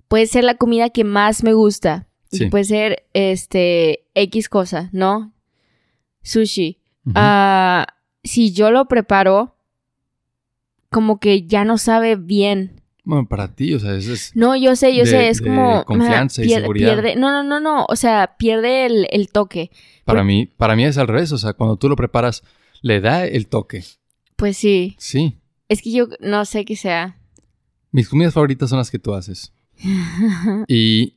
Puede 0.08 0.26
ser 0.26 0.42
la 0.44 0.54
comida 0.54 0.90
que 0.90 1.04
más 1.04 1.42
me 1.44 1.52
gusta, 1.54 2.07
y 2.30 2.46
puede 2.46 2.64
ser, 2.64 3.06
este, 3.14 4.04
X 4.14 4.48
cosa, 4.48 4.88
¿no? 4.92 5.32
Sushi. 6.22 6.78
Ah, 7.14 7.86
si 8.22 8.52
yo 8.52 8.70
lo 8.70 8.86
preparo, 8.86 9.56
como 10.90 11.18
que 11.20 11.46
ya 11.46 11.64
no 11.64 11.78
sabe 11.78 12.16
bien. 12.16 12.80
Bueno, 13.04 13.26
para 13.26 13.54
ti, 13.54 13.72
o 13.72 13.78
sea, 13.80 13.94
eso 13.96 14.12
es... 14.12 14.32
No, 14.36 14.54
yo 14.56 14.76
sé, 14.76 14.94
yo 14.94 15.04
De- 15.04 15.10
sé, 15.10 15.28
es 15.30 15.38
de 15.40 15.48
como... 15.48 15.84
confianza 15.86 16.42
y 16.44 16.50
seguridad. 16.50 16.92
Pierde, 16.94 17.16
no, 17.16 17.30
no, 17.30 17.42
no, 17.42 17.60
no, 17.60 17.86
o 17.88 17.96
sea, 17.96 18.34
pierde 18.38 18.84
el, 18.84 19.06
el 19.10 19.28
toque. 19.28 19.70
Para 20.04 20.22
mí, 20.24 20.46
para 20.46 20.76
mí 20.76 20.84
es 20.84 20.98
al 20.98 21.08
revés. 21.08 21.32
O 21.32 21.38
sea, 21.38 21.54
cuando 21.54 21.76
tú 21.76 21.88
lo 21.88 21.96
preparas, 21.96 22.42
le 22.82 23.00
da 23.00 23.24
el 23.26 23.46
toque. 23.46 23.84
Pues 24.36 24.56
sí, 24.58 24.94
Sí. 24.98 25.38
es 25.68 25.80
que 25.80 25.90
yo 25.92 26.08
no 26.20 26.44
sé 26.44 26.64
qué 26.66 26.76
sea. 26.76 27.16
Mis 27.92 28.08
comidas 28.10 28.34
favoritas 28.34 28.68
son 28.68 28.78
las 28.78 28.90
que 28.90 28.98
tú 28.98 29.14
haces. 29.14 29.54
Y 30.68 31.14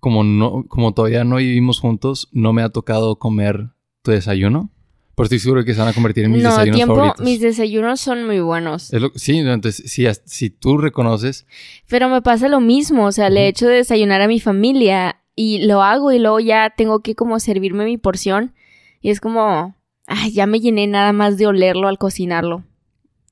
como 0.00 0.24
no, 0.24 0.64
como 0.68 0.92
todavía 0.92 1.24
no 1.24 1.36
vivimos 1.36 1.78
juntos, 1.80 2.28
no 2.32 2.52
me 2.52 2.62
ha 2.62 2.70
tocado 2.70 3.16
comer 3.18 3.68
tu 4.02 4.10
desayuno. 4.10 4.70
Pero 5.14 5.24
estoy 5.24 5.38
seguro 5.40 5.64
que 5.64 5.74
se 5.74 5.80
van 5.80 5.88
a 5.88 5.92
convertir 5.92 6.24
en 6.24 6.32
mis 6.32 6.42
no, 6.42 6.48
desayunos 6.48 6.76
tiempo, 6.76 6.94
favoritos. 6.94 7.24
mis 7.26 7.40
desayunos 7.40 8.00
son 8.00 8.24
muy 8.24 8.40
buenos. 8.40 8.90
Lo- 8.92 9.12
sí, 9.16 9.36
entonces, 9.38 9.82
si, 9.90 10.06
si 10.24 10.48
tú 10.50 10.78
reconoces, 10.78 11.46
Pero 11.88 12.08
me 12.08 12.22
pasa 12.22 12.48
lo 12.48 12.60
mismo, 12.60 13.04
o 13.06 13.12
sea, 13.12 13.28
le 13.28 13.40
Ujú. 13.42 13.48
echo 13.50 13.66
de 13.68 13.74
desayunar 13.76 14.22
a 14.22 14.28
mi 14.28 14.40
familia 14.40 15.20
y 15.36 15.66
lo 15.66 15.82
hago 15.82 16.10
y 16.12 16.18
luego 16.18 16.40
ya 16.40 16.72
tengo 16.74 17.00
que 17.00 17.14
como 17.14 17.38
servirme 17.38 17.84
mi 17.84 17.98
porción 17.98 18.54
y 19.02 19.10
es 19.10 19.20
como, 19.20 19.74
ay, 20.06 20.32
ya 20.32 20.46
me 20.46 20.60
llené 20.60 20.86
nada 20.86 21.12
más 21.12 21.36
de 21.36 21.46
olerlo 21.46 21.88
al 21.88 21.98
cocinarlo. 21.98 22.64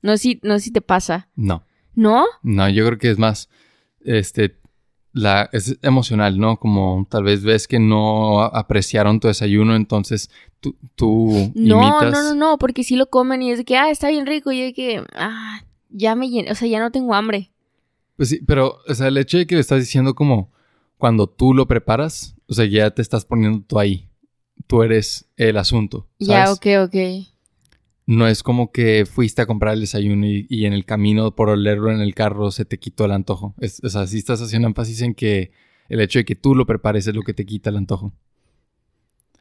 No 0.03 0.11
sé 0.13 0.17
si, 0.19 0.39
no 0.43 0.59
sé 0.59 0.65
si 0.65 0.71
te 0.71 0.81
pasa. 0.81 1.29
no. 1.35 1.63
¿No? 1.95 2.25
No, 2.43 2.69
yo 2.69 2.85
creo 2.85 2.97
que 2.99 3.09
es 3.09 3.17
más, 3.17 3.49
este, 4.05 4.55
la, 5.13 5.49
es 5.53 5.77
emocional, 5.81 6.39
¿no? 6.39 6.57
Como 6.57 7.07
tal 7.09 7.23
vez 7.23 7.43
ves 7.43 7.67
que 7.67 7.79
no 7.79 8.41
apreciaron 8.41 9.19
tu 9.19 9.27
desayuno, 9.27 9.75
entonces 9.75 10.29
tú, 10.59 10.75
tú 10.95 11.51
No, 11.55 11.81
imitas. 11.81 12.11
no, 12.11 12.23
no, 12.23 12.35
no, 12.35 12.57
porque 12.57 12.83
si 12.83 12.95
lo 12.95 13.09
comen 13.09 13.41
y 13.41 13.51
es 13.51 13.57
de 13.59 13.65
que, 13.65 13.77
ah, 13.77 13.89
está 13.89 14.09
bien 14.09 14.25
rico 14.25 14.51
y 14.51 14.61
es 14.61 14.67
de 14.67 14.73
que, 14.73 15.03
ah, 15.15 15.61
ya 15.89 16.15
me 16.15 16.29
llené, 16.29 16.51
o 16.51 16.55
sea, 16.55 16.67
ya 16.67 16.79
no 16.79 16.91
tengo 16.91 17.13
hambre. 17.15 17.51
Pues 18.15 18.29
sí, 18.29 18.41
pero, 18.45 18.77
o 18.87 18.93
sea, 18.93 19.07
el 19.07 19.17
hecho 19.17 19.37
de 19.37 19.47
que 19.47 19.55
le 19.55 19.61
estás 19.61 19.79
diciendo 19.79 20.13
como 20.13 20.51
cuando 20.97 21.27
tú 21.27 21.53
lo 21.53 21.67
preparas, 21.67 22.35
o 22.47 22.53
sea, 22.53 22.65
ya 22.65 22.91
te 22.91 23.01
estás 23.01 23.25
poniendo 23.25 23.63
tú 23.65 23.79
ahí. 23.79 24.09
Tú 24.67 24.83
eres 24.83 25.29
el 25.37 25.57
asunto. 25.57 26.05
Ya, 26.19 26.51
ok, 26.51 26.65
ok. 26.85 26.95
No 28.11 28.27
es 28.27 28.41
como 28.41 28.71
que 28.71 29.05
fuiste 29.05 29.43
a 29.43 29.45
comprar 29.45 29.75
el 29.75 29.81
desayuno 29.81 30.25
y, 30.25 30.47
y 30.49 30.65
en 30.65 30.73
el 30.73 30.83
camino 30.83 31.35
por 31.35 31.49
olerlo 31.49 31.91
en 31.91 32.01
el 32.01 32.15
carro 32.15 32.49
se 32.49 32.65
te 32.65 32.79
quitó 32.79 33.05
el 33.05 33.11
antojo. 33.11 33.53
Es, 33.59 33.83
o 33.83 33.89
sea, 33.89 34.07
sí 34.07 34.17
estás 34.17 34.41
haciendo 34.41 34.67
énfasis 34.67 35.01
en 35.03 35.13
que 35.13 35.51
el 35.89 36.01
hecho 36.01 36.17
de 36.17 36.25
que 36.25 36.35
tú 36.35 36.55
lo 36.55 36.65
prepares 36.65 37.05
es 37.05 37.13
lo 37.13 37.21
que 37.21 37.35
te 37.35 37.45
quita 37.45 37.69
el 37.69 37.77
antojo. 37.77 38.11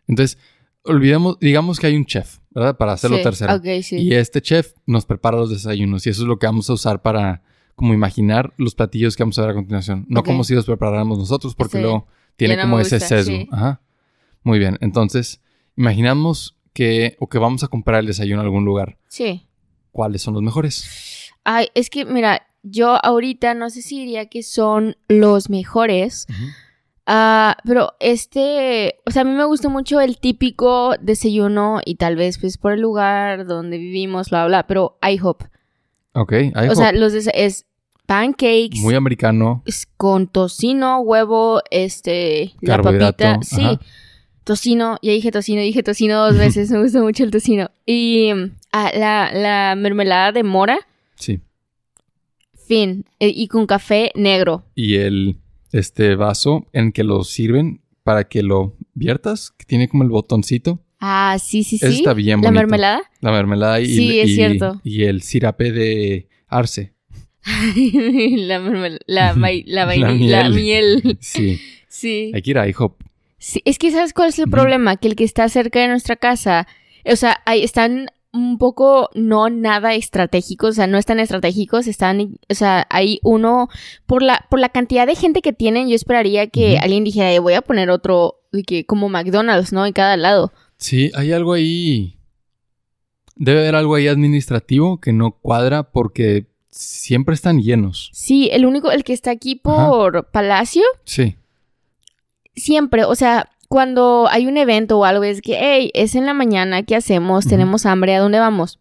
Entonces, 0.07 0.39
olvidemos, 0.85 1.39
digamos 1.41 1.79
que 1.81 1.87
hay 1.87 1.97
un 1.97 2.05
chef, 2.05 2.39
¿verdad? 2.51 2.77
Para 2.77 2.93
hacerlo 2.93 3.17
Sí, 3.19 3.23
tercero. 3.23 3.55
Ok, 3.55 3.65
sí. 3.83 3.97
Y 3.97 4.15
este 4.15 4.43
chef 4.43 4.73
nos 4.87 5.07
prepara 5.07 5.39
los 5.39 5.49
desayunos 5.51 6.07
y 6.07 6.11
eso 6.11 6.23
es 6.23 6.29
lo 6.29 6.39
que 6.39 6.47
vamos 6.47 6.69
a 6.69 6.75
usar 6.75 7.01
para 7.01 7.43
como 7.75 7.95
imaginar 7.95 8.53
los 8.59 8.75
platillos 8.75 9.17
que 9.17 9.23
vamos 9.23 9.39
a 9.39 9.43
ver 9.43 9.53
a 9.53 9.55
continuación. 9.55 10.05
No 10.11 10.21
Ok. 10.21 10.27
como 10.27 10.45
si 10.45 10.55
los 10.55 10.67
preparáramos 10.67 11.17
nosotros 11.19 11.55
porque 11.55 11.79
Sí. 11.79 11.83
luego 11.83 12.07
tiene 12.37 12.57
no 12.57 12.63
como 12.63 12.81
ese 12.81 13.01
sesgo. 13.01 13.47
Ajá. 13.51 13.81
Muy 14.43 14.59
bien. 14.59 14.77
Entonces, 14.83 15.41
imaginamos 15.77 16.58
que 16.73 17.17
o 17.19 17.29
que 17.29 17.39
vamos 17.39 17.65
a 17.65 17.69
comprar 17.69 18.01
el 18.01 18.07
desayuno 18.07 18.41
a 18.41 18.45
algún 18.45 18.65
lugar. 18.65 18.99
Sí. 19.09 19.49
¿Cuáles 19.91 20.23
son 20.23 20.35
los 20.35 20.43
mejores? 20.43 21.33
Ay, 21.45 21.69
es 21.75 21.91
que, 21.91 22.05
mira, 22.05 22.47
yo 22.63 23.05
ahorita 23.05 23.55
no 23.55 23.71
sé 23.71 23.83
si 23.83 24.01
diría 24.01 24.27
que 24.27 24.43
son 24.43 24.97
los 25.09 25.51
mejores. 25.51 26.27
Ah, 27.07 27.57
pero 27.65 27.95
este, 28.01 29.01
o 29.07 29.11
sea, 29.11 29.23
a 29.23 29.25
mí 29.25 29.33
me 29.33 29.45
gusta 29.45 29.69
mucho 29.71 30.01
el 30.01 30.19
típico 30.19 30.95
desayuno 31.01 31.81
y 31.85 31.95
tal 31.95 32.17
vez 32.17 32.39
pues 32.39 32.59
por 32.59 32.73
el 32.73 32.81
lugar 32.81 33.47
donde 33.47 33.79
vivimos, 33.79 34.29
bla, 34.29 34.47
bla, 34.47 34.67
pero 34.67 34.99
IHOP. 35.03 35.43
Ok. 36.13 36.33
hay 36.55 36.69
O 36.69 36.75
sea, 36.75 36.93
los 36.93 37.15
es 37.15 37.67
pancakes 38.07 38.81
muy 38.81 38.95
americano. 38.95 39.63
es 39.65 39.87
con 39.97 40.27
tocino, 40.27 41.01
huevo, 41.01 41.63
este, 41.71 42.53
la 42.61 42.83
papita, 42.83 43.39
sí. 43.43 43.65
ajá. 43.65 43.81
Tocino, 44.49 44.97
ya 45.03 45.13
dije 45.13 45.31
tocino, 45.31 45.61
dije 45.61 45.83
tocino 45.83 46.17
dos 46.27 46.37
veces, 46.39 46.71
me 46.71 46.81
gusta 46.83 47.01
mucho 47.03 47.23
el 47.23 47.31
tocino. 47.31 47.71
Y 47.87 48.33
mm, 48.35 48.51
ah, 48.73 48.91
la, 48.97 49.31
la 49.33 49.75
mermelada 49.77 50.33
de 50.33 50.43
mora, 50.43 50.79
Sí. 51.17 51.41
fin, 52.67 53.05
eh, 53.21 53.33
y 53.35 53.47
con 53.49 53.67
café 53.67 54.11
negro. 54.15 54.65
Y 54.75 54.97
el 54.97 55.37
este 55.73 56.15
vaso 56.17 56.67
en 56.73 56.93
que 56.93 57.05
lo 57.05 57.25
sirven 57.25 57.83
para 58.03 58.25
que 58.25 58.43
lo 58.43 58.75
viertas, 58.95 59.51
que 59.51 59.65
tiene 59.67 59.87
como 59.89 60.03
el 60.03 60.09
botoncito. 60.09 60.81
Ah, 60.99 61.37
sí, 61.39 61.63
sí, 61.63 61.77
sí. 61.79 61.87
está 61.87 62.15
bien 62.15 62.41
La 62.41 62.49
bonito. 62.49 62.53
mermelada. 62.61 63.03
La 63.21 63.31
mermelada 63.33 63.81
y, 63.81 63.87
Sí, 63.87 64.19
es 64.19 64.31
y- 64.31 64.35
cierto. 64.35 64.81
y 64.83 65.05
el 65.05 65.23
sirape 65.23 65.71
de 65.73 66.29
arce. 66.49 66.95
la 67.77 68.59
mermelada, 68.61 68.99
la, 69.07 69.33
la, 69.35 69.63
La 69.67 69.85
vainilla- 69.87 70.43
la 70.45 70.49
miel. 70.51 71.01
miel. 71.05 71.19
Sí, 71.21 71.61
Sí. 71.89 72.31
hay 72.35 72.43
que 72.43 72.51
ir 72.51 72.59
a 72.59 72.69
IHOP. 72.69 73.01
Sí, 73.49 73.63
Es 73.65 73.79
que 73.79 73.91
¿sabes 73.91 74.13
cuál 74.13 74.29
es 74.29 74.39
el 74.39 74.51
problema? 74.51 74.97
Que 74.97 75.09
el 75.09 75.17
que 75.17 75.25
está 75.25 75.49
cerca 75.49 75.81
de 75.81 75.89
nuestra 75.89 76.17
casa, 76.17 76.67
o 77.11 77.17
sea, 77.17 77.41
ahí 77.47 77.65
están 77.65 78.11
un 78.31 78.59
poco 78.59 79.09
no 79.15 79.49
nada 79.49 79.95
estratégicos, 79.95 80.69
o 80.69 80.73
sea, 80.75 80.87
no 80.87 80.99
están 80.99 81.19
estratégicos, 81.19 81.87
están, 81.87 82.37
o 82.51 82.55
sea, 82.55 82.87
hay 82.91 83.21
uno, 83.23 83.71
por 84.05 84.23
la, 84.23 84.45
por 84.51 84.61
la 84.61 84.69
cantidad 84.69 85.07
de 85.07 85.15
gente 85.15 85.41
que 85.41 85.55
tienen, 85.55 85.89
yo 85.89 85.95
esperaría 85.95 86.49
que 86.49 86.77
alguien 86.77 87.05
dijera, 87.05 87.33
"Eh, 87.33 87.39
voy 87.39 87.55
a 87.55 87.63
poner 87.63 87.89
otro, 87.89 88.35
que, 88.67 88.85
como 88.85 89.09
McDonald's, 89.09 89.73
¿no? 89.73 89.87
En 89.87 89.95
cada 89.95 90.19
lado. 90.19 90.53
Sí, 90.77 91.11
hay 91.15 91.33
algo 91.33 91.55
ahí. 91.55 92.19
Debe 93.35 93.61
haber 93.61 93.77
algo 93.77 93.95
ahí 93.95 94.09
administrativo 94.09 95.01
que 95.01 95.15
no 95.15 95.31
cuadra 95.31 95.85
porque 95.91 96.49
siempre 96.69 97.35
están 97.35 97.63
llenos. 97.63 98.11
Sí, 98.13 98.51
el 98.53 98.67
único, 98.67 98.91
el 98.91 99.05
que 99.05 99.15
está 99.15 99.31
aquí 99.31 99.59
Ajá. 99.65 99.89
por 99.89 100.31
Palacio, 100.33 100.83
Sí. 101.05 101.37
Siempre, 102.59 103.05
o 103.05 103.15
sea, 103.15 103.49
cuando 103.69 104.27
hay 104.31 104.47
un 104.47 104.57
evento 104.57 104.99
o 104.99 105.05
algo, 105.05 105.25
es 105.25 105.41
que, 105.43 105.57
hey, 105.61 105.91
es 105.95 106.15
en 106.15 106.27
la 106.27 106.35
mañana, 106.35 106.83
¿qué 106.83 106.97
hacemos? 106.97 107.47
Tenemos 107.47 107.87
hambre, 107.87 108.15
¿a 108.15 108.21
dónde 108.21 108.39
vamos? 108.39 108.79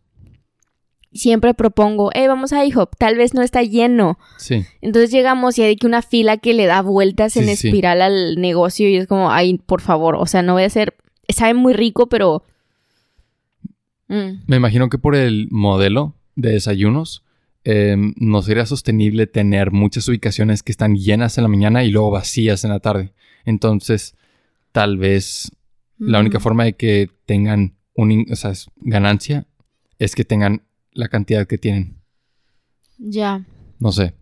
siempre 1.14 1.56
propongo, 1.56 2.12
hey, 2.14 2.28
vamos 2.28 2.54
a 2.54 2.64
IHOP, 2.64 2.94
tal 2.98 3.18
vez 3.18 3.34
no 3.34 3.42
está 3.42 3.64
lleno. 3.64 4.20
Sí. 4.38 4.66
Entonces 4.82 5.10
llegamos 5.10 5.58
y 5.58 5.64
hay 5.64 5.76
que 5.76 5.88
una 5.88 6.04
fila 6.04 6.38
que 6.38 6.54
le 6.54 6.66
da 6.68 6.82
vueltas 6.84 7.34
Sí, 7.34 7.40
en 7.40 7.46
sí. 7.56 7.70
espiral 7.70 8.04
al 8.04 8.36
negocio 8.40 8.88
y 8.88 8.98
es 8.98 9.08
como, 9.08 9.32
ay, 9.32 9.58
por 9.58 9.82
favor, 9.82 10.16
o 10.16 10.28
sea, 10.28 10.44
no 10.44 10.54
voy 10.54 10.62
a 10.64 10.68
hacer, 10.68 10.96
sabe 11.30 11.56
muy 11.56 11.74
rico, 11.74 12.08
pero... 12.08 12.44
Mm, 14.10 14.42
Me 14.46 14.58
imagino 14.58 14.90
que 14.90 15.00
por 15.00 15.16
el 15.16 15.48
modelo 15.50 16.14
de 16.36 16.52
desayunos 16.52 17.24
eh, 17.70 17.98
no 18.16 18.42
sería 18.42 18.66
sostenible 18.66 19.28
tener 19.28 19.72
muchas 19.72 20.08
ubicaciones 20.08 20.64
que 20.64 20.72
están 20.72 20.96
llenas 20.96 21.38
en 21.38 21.44
la 21.44 21.50
mañana 21.50 21.84
y 21.84 21.92
luego 21.92 22.12
vacías 22.12 22.64
en 22.64 22.70
la 22.70 22.80
tarde. 22.80 23.12
Entonces, 23.44 24.16
tal 24.72 24.98
vez 24.98 25.52
la 25.98 26.22
única 26.22 26.40
forma 26.40 26.64
de 26.64 26.78
que 26.78 27.10
tengan 27.26 27.76
un, 27.94 28.26
o 28.32 28.36
sea, 28.38 28.54
ganancia 28.78 29.48
es 30.00 30.16
que 30.16 30.24
tengan 30.24 30.62
la 30.94 31.10
cantidad 31.10 31.46
que 31.46 31.58
tienen. 31.58 31.98
Ya. 33.00 33.46
No 33.80 33.92
sé. 33.92 34.14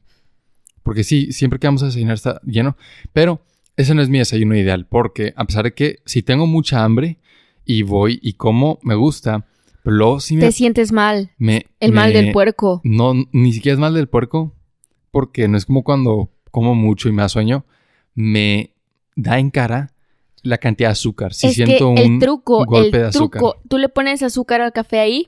Porque 0.82 1.04
sí, 1.04 1.32
siempre 1.32 1.60
que 1.60 1.68
vamos 1.68 1.84
a 1.84 1.86
desayunar 1.86 2.16
está 2.16 2.42
lleno. 2.46 2.78
Pero 3.14 3.46
ese 3.78 3.94
no 3.94 4.02
es 4.02 4.10
mi 4.10 4.18
desayuno 4.18 4.56
ideal. 4.56 4.88
Porque 4.88 5.36
a 5.36 5.46
pesar 5.46 5.66
de 5.66 5.76
que 5.76 6.00
si 6.06 6.24
tengo 6.24 6.48
mucha 6.48 6.84
hambre 6.84 7.20
y 7.64 7.84
voy 7.84 8.20
y 8.24 8.34
como, 8.34 8.80
me 8.82 8.96
gusta. 8.96 9.46
Pero 9.86 9.98
luego 9.98 10.20
sí 10.20 10.36
me... 10.36 10.42
Te 10.42 10.52
sientes 10.52 10.92
mal, 10.92 11.30
me- 11.38 11.68
el 11.80 11.92
mal 11.94 12.12
del 12.12 12.32
puerco. 12.32 12.82
No, 12.84 13.14
ni 13.32 13.54
siquiera 13.54 13.74
es 13.76 13.80
mal 13.80 13.94
del 13.94 14.08
puerco. 14.10 14.52
Porque 15.12 15.48
no 15.48 15.58
es 15.58 15.66
como 15.66 15.84
cuando 15.84 16.30
como 16.52 16.74
mucho 16.76 17.08
y 17.08 17.12
me 17.12 17.22
da 17.22 17.30
sueño. 17.30 17.66
Me 18.16 18.74
da 19.16 19.38
en 19.40 19.52
cara 19.52 19.94
la 20.42 20.58
cantidad 20.58 20.90
de 20.90 20.94
azúcar. 20.94 21.34
Si 21.36 21.48
es 21.48 21.56
que 21.56 21.66
siento 21.66 21.90
un 21.90 22.20
truco, 22.20 22.66
golpe 22.66 22.98
el 22.98 23.04
de 23.04 23.08
azúcar. 23.10 23.40
truco, 23.42 23.62
¿tú 23.70 23.78
le 23.78 23.88
pones 23.90 24.24
azúcar 24.24 24.60
al 24.62 24.74
café 24.74 25.00
ahí? 25.00 25.28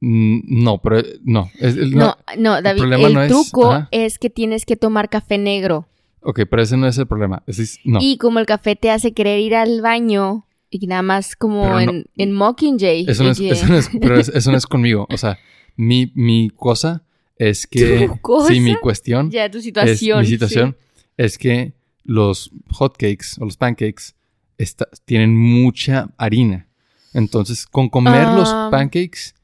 Mm, 0.00 0.62
No, 0.62 0.78
pero 0.78 1.02
no. 1.24 1.50
es- 1.58 1.76
es- 1.76 1.90
No, 1.90 2.16
no, 2.38 2.62
David, 2.62 2.84
el, 2.92 3.14
no 3.14 3.26
truco 3.26 3.88
es 3.90 4.18
que 4.18 4.30
tienes 4.30 4.64
que 4.66 4.76
tomar 4.76 5.08
café 5.08 5.36
negro. 5.38 5.88
Ok, 6.22 6.42
pero 6.48 6.62
ese 6.62 6.76
no 6.76 6.86
es 6.86 6.96
el 6.98 7.06
problema. 7.06 7.42
Ese 7.46 7.62
es- 7.64 7.80
no. 7.84 7.98
Y 8.00 8.18
como 8.18 8.38
el 8.38 8.46
café 8.46 8.76
te 8.76 8.90
hace 8.90 9.12
querer 9.12 9.40
ir 9.40 9.54
al 9.56 9.80
baño 9.82 10.46
y 10.70 10.86
nada 10.86 11.02
más 11.02 11.36
como 11.36 11.66
no- 11.68 11.80
en, 11.80 12.06
en 12.16 12.32
Mockingjay. 12.32 13.06
Eso 13.08 13.24
no, 13.24 13.30
es, 13.30 13.40
eso, 13.40 13.66
no 13.66 13.76
es, 13.78 13.88
pero 14.00 14.18
es- 14.18 14.28
eso 14.28 14.50
no 14.50 14.56
es 14.58 14.66
conmigo. 14.74 15.06
O 15.10 15.16
sea, 15.18 15.38
mi, 15.76 16.12
mi 16.14 16.50
cosa 16.50 17.04
es 17.36 17.66
que. 17.66 18.08
¿Tu 18.08 18.20
cosa? 18.20 18.52
Sí, 18.52 18.60
mi 18.60 18.74
cuestión. 18.76 19.30
ya, 19.30 19.50
tu 19.50 19.60
situación. 19.60 20.20
mi 20.20 20.26
sí. 20.26 20.32
situación 20.32 20.76
es 21.16 21.38
que 21.38 21.72
los 22.04 22.50
hotcakes 22.70 23.26
o 23.40 23.44
los 23.44 23.56
pancakes 23.56 24.14
está- 24.56 24.88
tienen 25.04 25.36
mucha 25.36 26.10
harina. 26.16 26.68
Entonces, 27.14 27.66
con 27.66 27.88
comer 27.88 28.28
los 28.28 28.48
Ah. 28.52 28.68
pancakes 28.70 29.34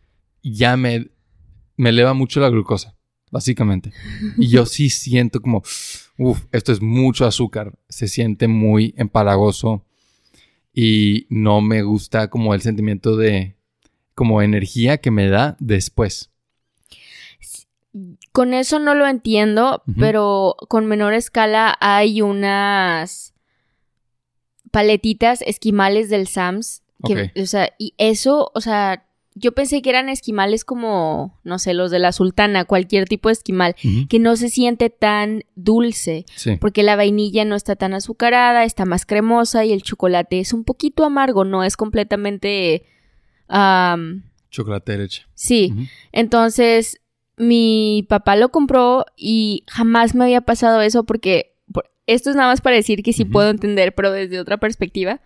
ya 0.43 0.77
me, 0.77 1.09
me 1.77 1.89
eleva 1.91 2.13
mucho 2.15 2.39
la 2.41 2.49
glucosa, 2.51 2.95
básicamente. 3.31 3.93
Y 4.37 4.49
yo 4.49 4.67
sí 4.67 4.91
siento 4.91 5.41
como, 5.41 5.63
uff, 6.19 6.45
esto 6.53 6.73
es 6.73 6.83
mucho 6.83 7.25
azúcar. 7.27 7.73
Se 7.89 8.07
siente 8.09 8.47
muy 8.49 8.95
empalagoso 8.99 9.85
y 10.75 11.27
no 11.31 11.61
me 11.61 11.83
gusta 11.83 12.29
como 12.29 12.53
el 12.53 12.61
sentimiento 12.61 13.17
de 13.17 13.55
como 14.15 14.43
energía 14.43 14.99
que 14.99 15.11
me 15.11 15.29
da 15.29 15.57
después. 15.61 16.31
Con 18.33 18.55
eso 18.55 18.81
no 18.81 18.97
lo 18.97 19.07
entiendo, 19.07 19.85
pero 19.99 20.57
con 20.69 20.87
menor 20.87 21.15
escala 21.15 21.77
hay 21.81 22.21
unas 22.23 23.35
paletitas 24.73 25.43
esquimales 25.43 26.11
del 26.11 26.27
Sams. 26.27 26.83
Que. 27.07 27.31
O 27.41 27.47
sea, 27.47 27.73
y 27.79 27.95
eso, 27.99 28.51
o 28.55 28.61
sea, 28.61 29.04
yo 29.37 29.53
pensé 29.53 29.83
que 29.83 29.91
eran 29.91 30.09
esquimales 30.09 30.65
como, 30.65 31.41
no 31.43 31.59
sé, 31.59 31.75
los 31.75 31.91
de 31.91 31.99
la 31.99 32.13
sultana, 32.13 32.65
cualquier 32.65 33.07
tipo 33.09 33.29
de 33.29 33.33
esquimal, 33.33 33.75
que 34.09 34.19
no 34.21 34.37
se 34.37 34.49
siente 34.49 34.91
tan 34.91 35.43
dulce. 35.57 36.25
Sí. 36.37 36.57
Porque 36.61 36.83
la 36.85 36.95
vainilla 36.97 37.45
no 37.45 37.57
está 37.57 37.75
tan 37.75 37.95
azucarada, 37.95 38.63
está 38.65 38.85
más 38.85 39.07
cremosa 39.07 39.65
y 39.65 39.73
el 39.73 39.83
chocolate 39.83 40.39
es 40.39 40.53
un 40.53 40.63
poquito 40.65 41.05
amargo, 41.05 41.45
no 41.45 41.65
es 41.65 41.77
completamente... 41.77 42.85
am, 43.49 44.23
Chocolate 44.51 44.97
leche. 44.99 45.23
sí, 45.35 45.75
entonces 46.13 47.01
mi 47.37 48.07
papá 48.09 48.37
lo 48.37 48.51
compró 48.51 49.05
y 49.17 49.65
jamás 49.67 50.15
me 50.15 50.23
había 50.25 50.43
pasado 50.43 50.81
eso 50.81 51.03
porque 51.03 51.57
por- 51.73 51.91
esto 52.07 52.31
es 52.31 52.37
nada 52.37 52.51
más 52.51 52.61
para 52.61 52.77
decir 52.77 53.03
que 53.03 53.13
sí 53.13 53.25
puedo 53.25 53.51
entender, 53.51 53.97
pero 53.97 54.13
desde 54.13 54.39
otra 54.39 54.59
perspectiva. 54.59 55.21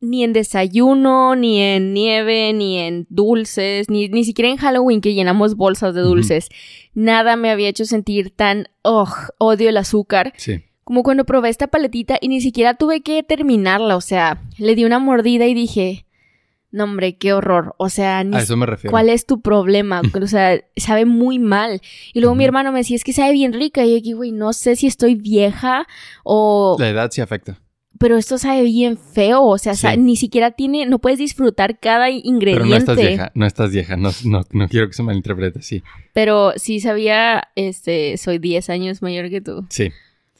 Ni 0.00 0.24
en 0.24 0.32
desayuno, 0.32 1.36
ni 1.36 1.60
en 1.60 1.92
nieve, 1.92 2.52
ni 2.54 2.78
en 2.78 3.06
dulces, 3.10 3.90
ni, 3.90 4.08
ni 4.08 4.24
siquiera 4.24 4.50
en 4.50 4.56
Halloween 4.56 5.00
que 5.02 5.12
llenamos 5.14 5.56
bolsas 5.56 5.94
de 5.94 6.00
dulces. 6.00 6.48
Nada 6.94 7.36
me 7.36 7.50
había 7.50 7.68
hecho 7.68 7.84
sentir 7.84 8.30
tan, 8.30 8.68
oh, 8.82 9.08
odio 9.38 9.68
el 9.68 9.76
azúcar 9.76 10.32
Sí. 10.38 10.64
como 10.84 11.02
cuando 11.02 11.24
probé 11.24 11.50
esta 11.50 11.66
paletita 11.66 12.16
y 12.20 12.28
ni 12.28 12.40
siquiera 12.40 12.74
tuve 12.74 13.02
que 13.02 13.22
terminarla, 13.22 13.96
o 13.96 14.00
sea, 14.00 14.42
le 14.58 14.74
di 14.74 14.84
una 14.84 14.98
mordida 14.98 15.46
y 15.46 15.54
dije, 15.54 16.06
no 16.72 16.84
hombre, 16.84 17.16
qué 17.18 17.32
horror, 17.32 17.74
o 17.78 17.88
sea, 17.90 18.24
ni 18.24 18.36
A 18.36 18.40
eso 18.40 18.56
me 18.56 18.64
refiero. 18.64 18.90
¿cuál 18.92 19.10
es 19.10 19.26
tu 19.26 19.40
problema? 19.42 20.00
O 20.22 20.26
sea, 20.26 20.60
sabe 20.76 21.04
muy 21.04 21.38
mal. 21.38 21.80
Y 22.14 22.20
luego 22.20 22.34
mi 22.34 22.44
hermano 22.44 22.72
me 22.72 22.78
decía, 22.78 22.96
es 22.96 23.04
que 23.04 23.12
sabe 23.12 23.32
bien 23.32 23.52
rica, 23.52 23.84
y 23.84 23.90
yo 23.90 23.98
aquí, 23.98 24.12
güey, 24.14 24.32
no 24.32 24.52
sé 24.52 24.76
si 24.76 24.86
estoy 24.86 25.14
vieja 25.14 25.86
o... 26.24 26.76
La 26.78 26.88
edad 26.88 27.10
sí 27.10 27.20
afecta. 27.20 27.60
Pero 28.00 28.16
esto 28.16 28.38
sabe 28.38 28.62
bien 28.62 28.96
feo, 28.96 29.42
o 29.42 29.58
sea, 29.58 29.74
Sí. 29.74 29.86
ni 29.98 30.16
siquiera 30.16 30.52
tiene, 30.52 30.86
no 30.86 31.00
puedes 31.00 31.18
disfrutar 31.18 31.78
cada 31.78 32.08
ingrediente. 32.08 32.54
Pero 32.54 32.64
no 32.64 32.76
estás 32.76 32.96
vieja, 32.96 33.30
no 33.34 33.46
estás 33.46 33.70
vieja. 33.72 33.96
No, 33.98 34.10
no, 34.24 34.40
no 34.52 34.68
quiero 34.68 34.86
que 34.88 34.94
se 34.94 35.02
malinterprete, 35.02 35.60
sí. 35.60 35.82
Pero 36.14 36.54
sí 36.56 36.80
sabía, 36.80 37.42
este, 37.56 38.16
soy 38.16 38.38
10 38.38 38.70
años 38.70 39.02
mayor 39.02 39.28
que 39.28 39.42
tú. 39.42 39.66
Sí. 39.68 39.90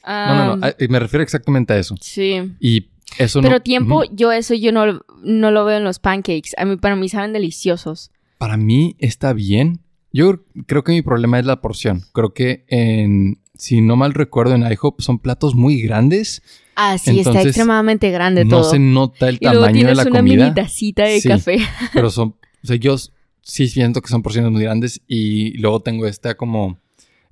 No, 0.05 0.35
no, 0.35 0.55
no. 0.57 0.67
Me 0.89 0.99
refiero 0.99 1.21
exactamente 1.21 1.73
a 1.73 1.77
eso. 1.77 1.95
Sí. 2.01 2.51
Y 2.59 2.87
eso 3.19 3.41
Pero 3.41 3.55
no. 3.57 3.61
tiempo, 3.61 4.03
yo 4.11 4.31
eso 4.31 4.55
yo 4.55 4.71
no, 4.71 5.01
no 5.23 5.51
lo 5.51 5.63
veo 5.63 5.77
en 5.77 5.83
los 5.83 5.99
pancakes. 5.99 6.53
A 6.57 6.65
mí, 6.65 6.77
para 6.77 6.95
mí 6.95 7.09
saben 7.09 7.31
deliciosos. 7.31 8.09
Para 8.39 8.57
mí 8.57 8.95
está 8.97 9.33
bien. 9.33 9.81
Yo 10.11 10.39
creo 10.65 10.83
que 10.83 10.93
mi 10.93 11.03
problema 11.03 11.37
es 11.37 11.45
la 11.45 11.61
porción. 11.61 12.01
Creo 12.11 12.33
que 12.33 12.65
en. 12.69 13.37
Si 13.53 13.79
no 13.81 13.95
mal 13.95 14.15
recuerdo, 14.15 14.55
en 14.55 14.63
IHOP 14.63 15.01
son 15.01 15.19
platos 15.19 15.53
muy 15.53 15.79
grandes. 15.83 16.41
Ah, 16.83 16.97
sí, 16.97 17.11
está 17.19 17.29
Entonces, 17.31 17.45
extremadamente 17.47 18.09
grande 18.11 18.43
No 18.45 18.61
todo. 18.61 18.71
se 18.71 18.79
nota 18.79 19.29
el 19.29 19.35
y 19.39 19.45
luego 19.45 19.59
tamaño 19.61 19.73
de 19.73 19.79
tienes 19.79 19.97
la 19.97 20.03
una 20.03 20.19
comida. 20.19 20.43
mini 20.45 20.55
tacita 20.55 21.03
de 21.03 21.21
Sí. 21.21 21.27
café. 21.27 21.57
Pero 21.93 22.09
son. 22.09 22.29
O 22.63 22.67
sea, 22.67 22.75
yo 22.77 22.95
sí 23.41 23.67
siento 23.67 24.01
que 24.01 24.07
son 24.09 24.21
porciones 24.23 24.51
muy 24.51 24.63
grandes. 24.63 25.01
Y 25.07 25.57
luego 25.59 25.79
tengo 25.81 26.07
esta 26.07 26.35
como. 26.35 26.79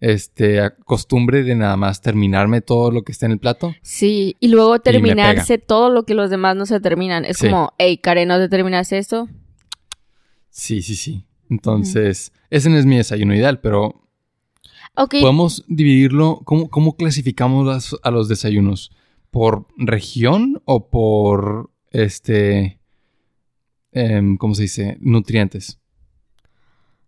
Este. 0.01 0.61
costumbre 0.85 1.43
de 1.43 1.55
nada 1.55 1.75
más 1.75 2.01
terminarme 2.01 2.61
todo 2.61 2.89
lo 2.89 3.03
que 3.03 3.11
está 3.11 3.25
en 3.25 3.33
el 3.33 3.39
plato. 3.39 3.75
Sí, 3.81 4.37
y 4.39 4.47
luego 4.47 4.79
terminarse 4.79 5.57
todo 5.57 5.89
lo 5.89 6.03
que 6.03 6.13
los 6.13 6.29
demás 6.29 6.55
no 6.55 6.65
se 6.65 6.79
terminan. 6.79 7.25
Es 7.25 7.37
Sí. 7.39 7.47
como, 7.49 7.73
hey, 7.77 7.97
Karen, 7.97 8.29
¿no 8.29 8.37
te 8.37 8.47
terminaste 8.47 8.97
esto? 8.97 9.27
Sí, 10.49 10.81
sí, 10.81 10.95
sí. 10.95 11.25
Entonces, 11.49 12.31
ese 12.49 12.69
no 12.69 12.77
es 12.77 12.85
mi 12.85 12.97
desayuno 12.97 13.35
ideal, 13.35 13.59
pero 13.59 14.01
Ok, 14.95 15.15
podemos 15.19 15.63
dividirlo. 15.67 16.41
¿Cómo, 16.45 16.69
cómo 16.69 16.95
clasificamos 16.95 17.65
las- 17.67 17.95
a 18.03 18.11
los 18.11 18.29
desayunos? 18.29 18.91
¿Por 19.31 19.67
región 19.77 20.61
o 20.65 20.89
por 20.89 21.69
este. 21.91 22.79
em, 23.91 24.37
¿Cómo 24.37 24.55
se 24.55 24.63
dice? 24.63 24.97
Nutrientes. 25.01 25.79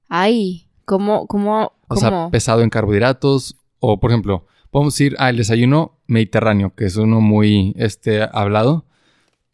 ay, 0.07 0.67
¿cómo, 0.85 1.25
cómo, 1.27 1.73
O 1.87 1.95
sea, 1.95 2.29
pesado 2.31 2.61
en 2.61 2.69
carbohidratos. 2.69 3.55
O, 3.79 3.99
por 3.99 4.11
ejemplo, 4.11 4.45
podemos 4.69 4.93
decir, 4.93 5.15
ah, 5.19 5.29
el 5.29 5.37
desayuno 5.37 5.99
mediterráneo, 6.07 6.75
que 6.75 6.85
es 6.85 6.95
uno 6.97 7.21
muy 7.21 7.73
este, 7.77 8.21
hablado. 8.21 8.85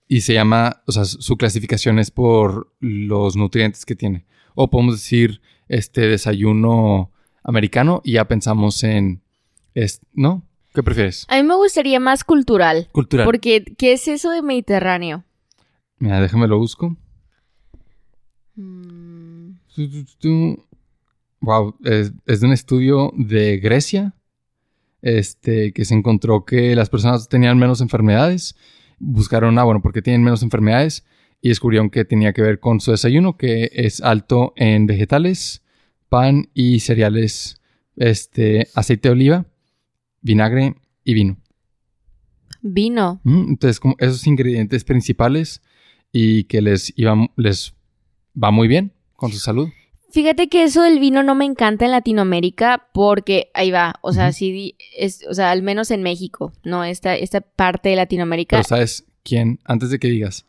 Y 0.07 0.21
se 0.21 0.33
llama, 0.33 0.81
o 0.87 0.91
sea, 0.91 1.05
su 1.05 1.37
clasificación 1.37 1.99
es 1.99 2.11
por 2.11 2.73
los 2.79 3.35
nutrientes 3.35 3.85
que 3.85 3.95
tiene. 3.95 4.25
O 4.55 4.69
podemos 4.69 4.95
decir, 4.95 5.41
este 5.67 6.07
desayuno 6.07 7.11
americano 7.43 8.01
y 8.03 8.13
ya 8.13 8.27
pensamos 8.27 8.83
en, 8.83 9.21
es, 9.73 10.01
¿no? 10.13 10.46
¿Qué 10.77 10.83
prefieres? 10.83 11.25
A 11.27 11.37
mí 11.37 11.41
me 11.41 11.55
gustaría 11.55 11.99
más 11.99 12.23
cultural. 12.23 12.87
Cultural. 12.91 13.25
Porque, 13.25 13.63
¿qué 13.79 13.93
es 13.93 14.07
eso 14.07 14.29
de 14.29 14.43
Mediterráneo? 14.43 15.23
Mira, 15.97 16.21
déjame 16.21 16.47
lo 16.47 16.59
busco. 16.59 16.95
Mm. 18.53 19.53
Wow, 21.39 21.77
es, 21.83 22.13
es 22.27 22.41
de 22.41 22.45
un 22.45 22.53
estudio 22.53 23.11
de 23.17 23.57
Grecia, 23.57 24.13
este, 25.01 25.73
que 25.73 25.83
se 25.83 25.95
encontró 25.95 26.45
que 26.45 26.75
las 26.75 26.91
personas 26.91 27.27
tenían 27.27 27.57
menos 27.57 27.81
enfermedades. 27.81 28.55
Buscaron, 28.99 29.57
ah, 29.57 29.63
bueno, 29.63 29.81
porque 29.81 30.03
tienen 30.03 30.23
menos 30.23 30.43
enfermedades 30.43 31.07
y 31.41 31.49
descubrieron 31.49 31.89
que 31.89 32.05
tenía 32.05 32.33
que 32.33 32.43
ver 32.43 32.59
con 32.59 32.81
su 32.81 32.91
desayuno, 32.91 33.35
que 33.35 33.71
es 33.73 33.99
alto 33.99 34.53
en 34.55 34.85
vegetales, 34.85 35.63
pan 36.07 36.51
y 36.53 36.81
cereales, 36.81 37.59
este, 37.95 38.67
aceite 38.75 39.09
de 39.09 39.13
oliva, 39.13 39.45
vinagre 40.21 40.75
y 41.03 41.13
vino. 41.13 41.37
Vino. 42.61 43.21
Mm, 43.23 43.49
Entonces, 43.49 43.79
como 43.79 43.95
esos 43.99 44.25
ingredientes 44.27 44.83
principales 44.83 45.61
y 46.11 46.45
que 46.45 46.61
les, 46.61 46.93
iba, 46.95 47.15
les 47.35 47.73
va 48.41 48.51
muy 48.51 48.67
bien 48.67 48.93
con 49.15 49.31
su 49.31 49.39
salud. 49.39 49.69
Fíjate 50.09 50.47
que 50.47 50.63
eso 50.63 50.81
del 50.83 50.99
vino 50.99 51.21
no 51.21 51.35
me 51.35 51.45
encanta 51.45 51.85
en 51.85 51.91
Latinoamérica 51.91 52.87
porque 52.93 53.51
ahí 53.53 53.71
va, 53.71 53.95
o 54.01 54.13
sea, 54.13 54.31
sí, 54.31 54.75
es, 54.97 55.25
o 55.29 55.33
sea, 55.33 55.51
al 55.51 55.61
menos 55.63 55.91
en 55.91 56.01
México, 56.01 56.53
¿no? 56.63 56.83
Esta, 56.85 57.15
esta 57.15 57.41
parte 57.41 57.89
de 57.89 57.97
Latinoamérica. 57.97 58.55
Pero 58.57 58.67
¿sabes 58.67 59.05
quién? 59.23 59.59
Antes 59.65 59.89
de 59.89 59.99
que 59.99 60.07
digas, 60.07 60.45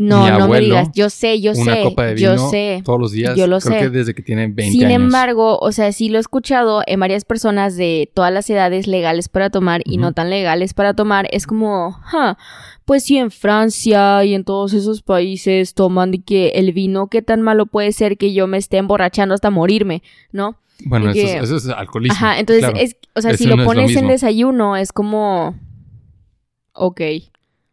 no, 0.00 0.22
mi 0.24 0.30
no 0.38 0.48
me 0.48 0.60
digas, 0.60 0.90
yo 0.94 1.10
sé, 1.10 1.40
yo 1.40 1.50
una 1.56 1.74
sé, 1.74 1.82
copa 1.82 2.04
de 2.06 2.14
vino 2.14 2.36
yo 2.36 2.48
sé. 2.50 2.82
todos 2.84 3.00
los 3.00 3.10
días, 3.10 3.36
yo 3.36 3.48
lo 3.48 3.58
creo 3.58 3.72
sé. 3.72 3.80
que 3.80 3.90
desde 3.90 4.14
que 4.14 4.22
tiene 4.22 4.42
20 4.46 4.70
Sin 4.70 4.84
años. 4.84 5.02
embargo, 5.02 5.58
o 5.60 5.72
sea, 5.72 5.90
sí 5.90 6.08
lo 6.08 6.18
he 6.18 6.20
escuchado 6.20 6.82
en 6.86 7.00
varias 7.00 7.24
personas 7.24 7.76
de 7.76 8.08
todas 8.14 8.32
las 8.32 8.48
edades 8.48 8.86
legales 8.86 9.28
para 9.28 9.50
tomar 9.50 9.82
y 9.84 9.96
no 9.96 10.12
tan 10.12 10.30
legales 10.30 10.72
para 10.72 10.94
tomar. 10.94 11.26
Es 11.32 11.48
como, 11.48 11.92
"Ja, 12.04 12.38
pues 12.84 13.02
sí, 13.02 13.18
en 13.18 13.32
Francia 13.32 14.24
y 14.24 14.34
en 14.34 14.44
todos 14.44 14.72
esos 14.72 15.02
países 15.02 15.74
toman 15.74 16.12
de 16.12 16.22
que 16.22 16.50
el 16.54 16.72
vino, 16.72 17.08
¿qué 17.08 17.20
tan 17.20 17.42
malo 17.42 17.66
puede 17.66 17.90
ser 17.90 18.16
que 18.16 18.32
yo 18.32 18.46
me 18.46 18.56
esté 18.58 18.76
emborrachando 18.76 19.34
hasta 19.34 19.50
morirme? 19.50 20.04
¿No? 20.30 20.58
Bueno, 20.84 21.10
eso, 21.10 21.26
es, 21.26 21.42
eso 21.42 21.56
es 21.56 21.68
alcoholismo. 21.70 22.14
Ajá, 22.14 22.38
entonces 22.38 22.64
claro. 22.64 22.78
es, 22.78 22.96
o 23.16 23.20
sea, 23.20 23.36
si 23.36 23.46
lo 23.46 23.56
no 23.56 23.62
es 23.62 23.66
lo 23.68 23.74
pones 23.74 23.96
en 23.96 24.06
desayuno, 24.06 24.76
es 24.76 24.92
como, 24.92 25.56
ok. 26.72 27.00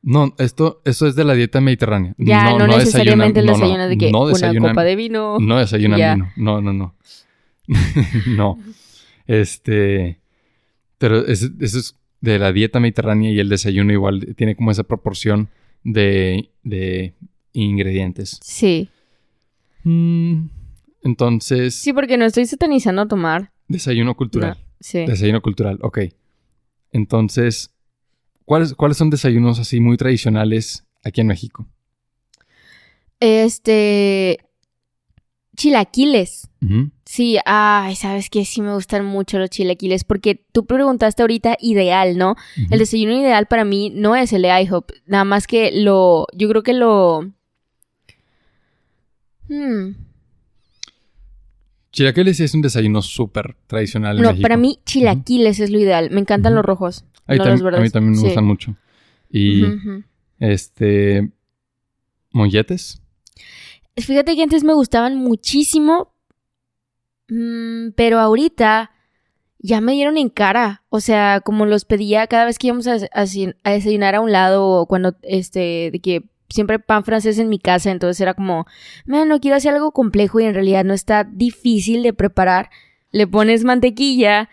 No, 0.08 0.36
esto, 0.38 0.82
eso 0.86 1.08
es 1.08 1.16
de 1.16 1.24
la 1.24 1.34
dieta 1.34 1.60
mediterránea. 1.62 2.14
Ya, 2.20 2.56
no, 2.58 2.68
necesariamente 2.68 3.40
el 3.40 3.48
desayunan- 3.48 3.50
no, 3.50 3.58
desayuno 3.58 3.84
es 3.84 3.90
de 3.90 3.98
que 3.98 4.12
no 4.12 4.22
una 4.62 4.70
copa 4.70 4.84
de 4.84 4.96
vino. 4.96 5.38
No 5.40 5.58
desayunan 5.58 6.00
Ya. 6.00 6.14
vino. 6.14 6.32
No, 6.38 6.62
no, 6.62 6.74
no. 6.74 6.96
no. 8.28 8.60
Este. 9.26 10.20
Pero 11.00 11.26
es- 11.26 11.52
eso 11.60 11.80
es 11.80 11.96
de 12.22 12.40
la 12.40 12.52
dieta 12.54 12.80
mediterránea 12.80 13.32
y 13.32 13.40
el 13.40 13.50
desayuno 13.50 13.92
igual 13.92 14.36
tiene 14.36 14.56
como 14.56 14.72
esa 14.72 14.84
proporción 14.84 15.50
de, 15.84 16.50
de 16.64 17.14
ingredientes. 17.54 18.40
Sí. 18.44 18.90
Mm, 19.84 20.48
entonces, 21.04 21.76
Sí, 21.76 21.94
porque 21.94 22.18
no 22.18 22.26
estoy 22.26 22.46
satanizando 22.46 23.08
tomar. 23.08 23.52
desayuno 23.68 24.16
cultural. 24.16 24.58
No, 24.60 24.66
sí. 24.80 25.06
Desayuno 25.06 25.42
cultural, 25.42 25.80
ok. 25.82 26.00
Entonces, 26.92 27.75
¿cuáles, 28.46 28.74
¿cuáles 28.74 28.98
son 28.98 29.10
desayunos 29.10 29.60
así 29.60 29.80
muy 29.80 29.98
tradicionales 29.98 30.86
aquí 31.04 31.22
en 31.22 31.28
México? 31.28 31.68
Este. 33.20 34.40
Chilaquiles. 35.58 36.50
Sí, 37.06 37.38
ay, 37.46 37.96
sabes 37.96 38.30
que 38.32 38.44
sí 38.44 38.62
me 38.62 38.74
gustan 38.74 39.06
mucho 39.06 39.38
los 39.38 39.52
chilaquiles 39.52 40.04
porque 40.04 40.44
tú 40.52 40.66
preguntaste 40.66 41.22
ahorita 41.22 41.56
ideal, 41.62 42.18
¿no? 42.18 42.36
El 42.72 42.80
desayuno 42.80 43.14
ideal 43.14 43.46
para 43.46 43.64
mí 43.64 43.92
no 43.94 44.16
es 44.16 44.34
el 44.34 44.42
de 44.42 44.62
IHOP, 44.64 44.90
nada 45.06 45.24
más 45.26 45.46
que 45.46 45.72
lo, 45.72 46.26
yo 46.34 46.50
creo 46.50 46.64
que 46.64 46.74
lo... 46.74 47.32
Hmm, 49.48 49.92
Chilaquiles 51.92 52.40
es 52.40 52.54
un 52.56 52.62
desayuno 52.64 53.02
súper 53.04 53.56
tradicional 53.68 54.18
en 54.18 54.24
No, 54.24 54.30
México. 54.30 54.42
para 54.42 54.58
mí 54.58 54.80
chilaquiles 54.86 55.60
es 55.60 55.70
lo 55.70 55.80
ideal, 55.80 56.10
me 56.10 56.20
encantan 56.20 56.56
los 56.56 56.66
rojos. 56.66 57.06
A 57.28 57.34
mí, 57.34 57.38
no 57.40 57.46
tam- 57.46 57.52
los 57.52 57.62
a 57.62 57.64
verdes. 57.66 57.82
mí 57.82 57.90
también 57.90 58.12
me 58.14 58.18
Sí. 58.20 58.26
gustan 58.26 58.46
mucho. 58.46 58.76
Y 59.30 59.66
este 60.40 61.32
molletes. 62.32 63.02
Fíjate 63.98 64.36
que 64.36 64.44
antes 64.44 64.64
me 64.64 64.74
gustaban 64.74 65.16
muchísimo, 65.16 66.14
mm, 67.30 67.90
pero 67.96 68.20
ahorita 68.20 68.92
ya 69.60 69.82
me 69.82 69.94
dieron 69.94 70.18
en 70.18 70.30
cara. 70.30 70.84
O 70.90 71.00
sea, 71.00 71.42
como 71.44 71.66
los 71.66 71.86
pedía 71.86 72.28
cada 72.28 72.46
vez 72.46 72.58
que 72.60 72.68
íbamos 72.68 72.88
a, 72.88 72.96
a 72.96 73.26
a 73.64 73.72
desayunar 73.72 74.16
a 74.16 74.22
un 74.22 74.32
lado 74.32 74.68
o 74.68 74.86
cuando, 74.86 75.16
este, 75.24 75.90
de 75.92 76.00
que 76.02 76.24
siempre 76.50 76.78
pan 76.80 77.04
francés 77.04 77.40
en 77.40 77.50
mi 77.50 77.58
casa, 77.58 77.90
entonces 77.92 78.22
era 78.22 78.34
como, 78.36 78.66
"Man, 79.06 79.28
no 79.28 79.40
quiero 79.40 79.58
hacer 79.58 79.74
algo 79.74 79.92
complejo 79.92 80.40
y 80.40 80.44
en 80.44 80.54
realidad 80.54 80.84
no 80.86 80.94
está 80.94 81.24
difícil 81.24 82.04
de 82.04 82.14
preparar. 82.14 82.70
Le 83.12 83.26
pones 83.28 83.64
mantequilla, 83.64 84.50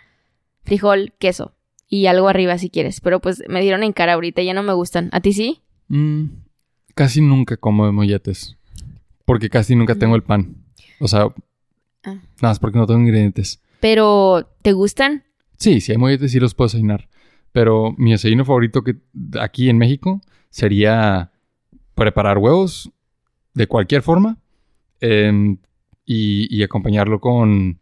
frijol, 0.65 1.13
queso 1.19 1.53
y 1.95 2.07
algo 2.07 2.29
arriba 2.29 2.57
si 2.57 2.71
quieres, 2.71 3.03
pero 3.03 3.21
pues 3.21 3.43
me 3.51 3.61
dieron 3.61 3.83
en 3.83 3.93
cara 3.93 4.15
ahorita, 4.15 4.41
ya 4.41 4.55
no 4.55 4.63
me 4.63 4.73
gustan. 4.73 5.11
¿A 5.13 5.21
ti 5.21 5.35
sí? 5.35 5.61
Mm, 5.89 6.25
casi 6.95 7.21
nunca 7.21 7.59
como 7.59 7.85
de 7.85 7.93
molletes. 7.93 8.57
Porque 9.27 9.51
casi 9.51 9.77
nunca 9.77 9.95
tengo 9.97 10.17
el 10.17 10.23
pan. 10.23 10.57
O 11.01 11.07
sea, 11.07 11.27
Ah. 12.03 12.15
nada 12.15 12.25
más 12.41 12.59
porque 12.59 12.79
no 12.79 12.87
tengo 12.87 13.01
ingredientes. 13.01 13.61
Pero, 13.81 14.49
¿te 14.63 14.73
gustan? 14.73 15.25
Sí, 15.59 15.83
si 15.83 15.93
hay 15.93 15.99
molletes 15.99 16.33
sí 16.33 16.41
los 16.41 16.55
puedo 16.55 16.69
desayunar. 16.69 17.11
Pero 17.53 17.93
mi 17.99 18.13
desayuno 18.13 18.47
favorito 18.47 18.83
que 18.83 18.97
aquí 19.39 19.69
en 19.69 19.77
México 19.77 20.23
sería 20.49 21.31
preparar 21.95 22.39
huevos 22.39 22.91
de 23.53 23.67
cualquier 23.67 24.01
forma 24.01 24.39
em, 25.03 25.59
y, 26.07 26.47
y 26.57 26.63
acompañarlo 26.63 27.21
con 27.21 27.79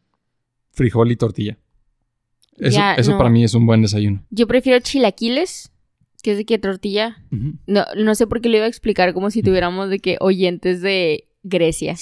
frijol 0.72 1.12
y 1.12 1.16
tortilla. 1.16 1.58
Eso, 2.60 2.76
Ya, 2.76 2.94
eso 2.94 3.12
no. 3.12 3.18
para 3.18 3.30
mí 3.30 3.42
es 3.44 3.54
un 3.54 3.66
buen 3.66 3.82
desayuno. 3.82 4.24
Yo 4.30 4.46
prefiero 4.46 4.78
chilaquiles, 4.80 5.72
que 6.22 6.32
es 6.32 6.36
de 6.36 6.44
que 6.44 6.58
tortilla. 6.58 7.18
No, 7.66 7.84
no 7.96 8.14
sé 8.14 8.26
por 8.26 8.40
qué 8.40 8.48
lo 8.48 8.56
iba 8.56 8.66
a 8.66 8.68
explicar 8.68 9.14
como 9.14 9.30
si 9.30 9.42
tuviéramos 9.42 9.88
de 9.90 9.98
que 10.00 10.16
oyentes 10.20 10.82
de 10.82 11.26
Grecia. 11.42 11.96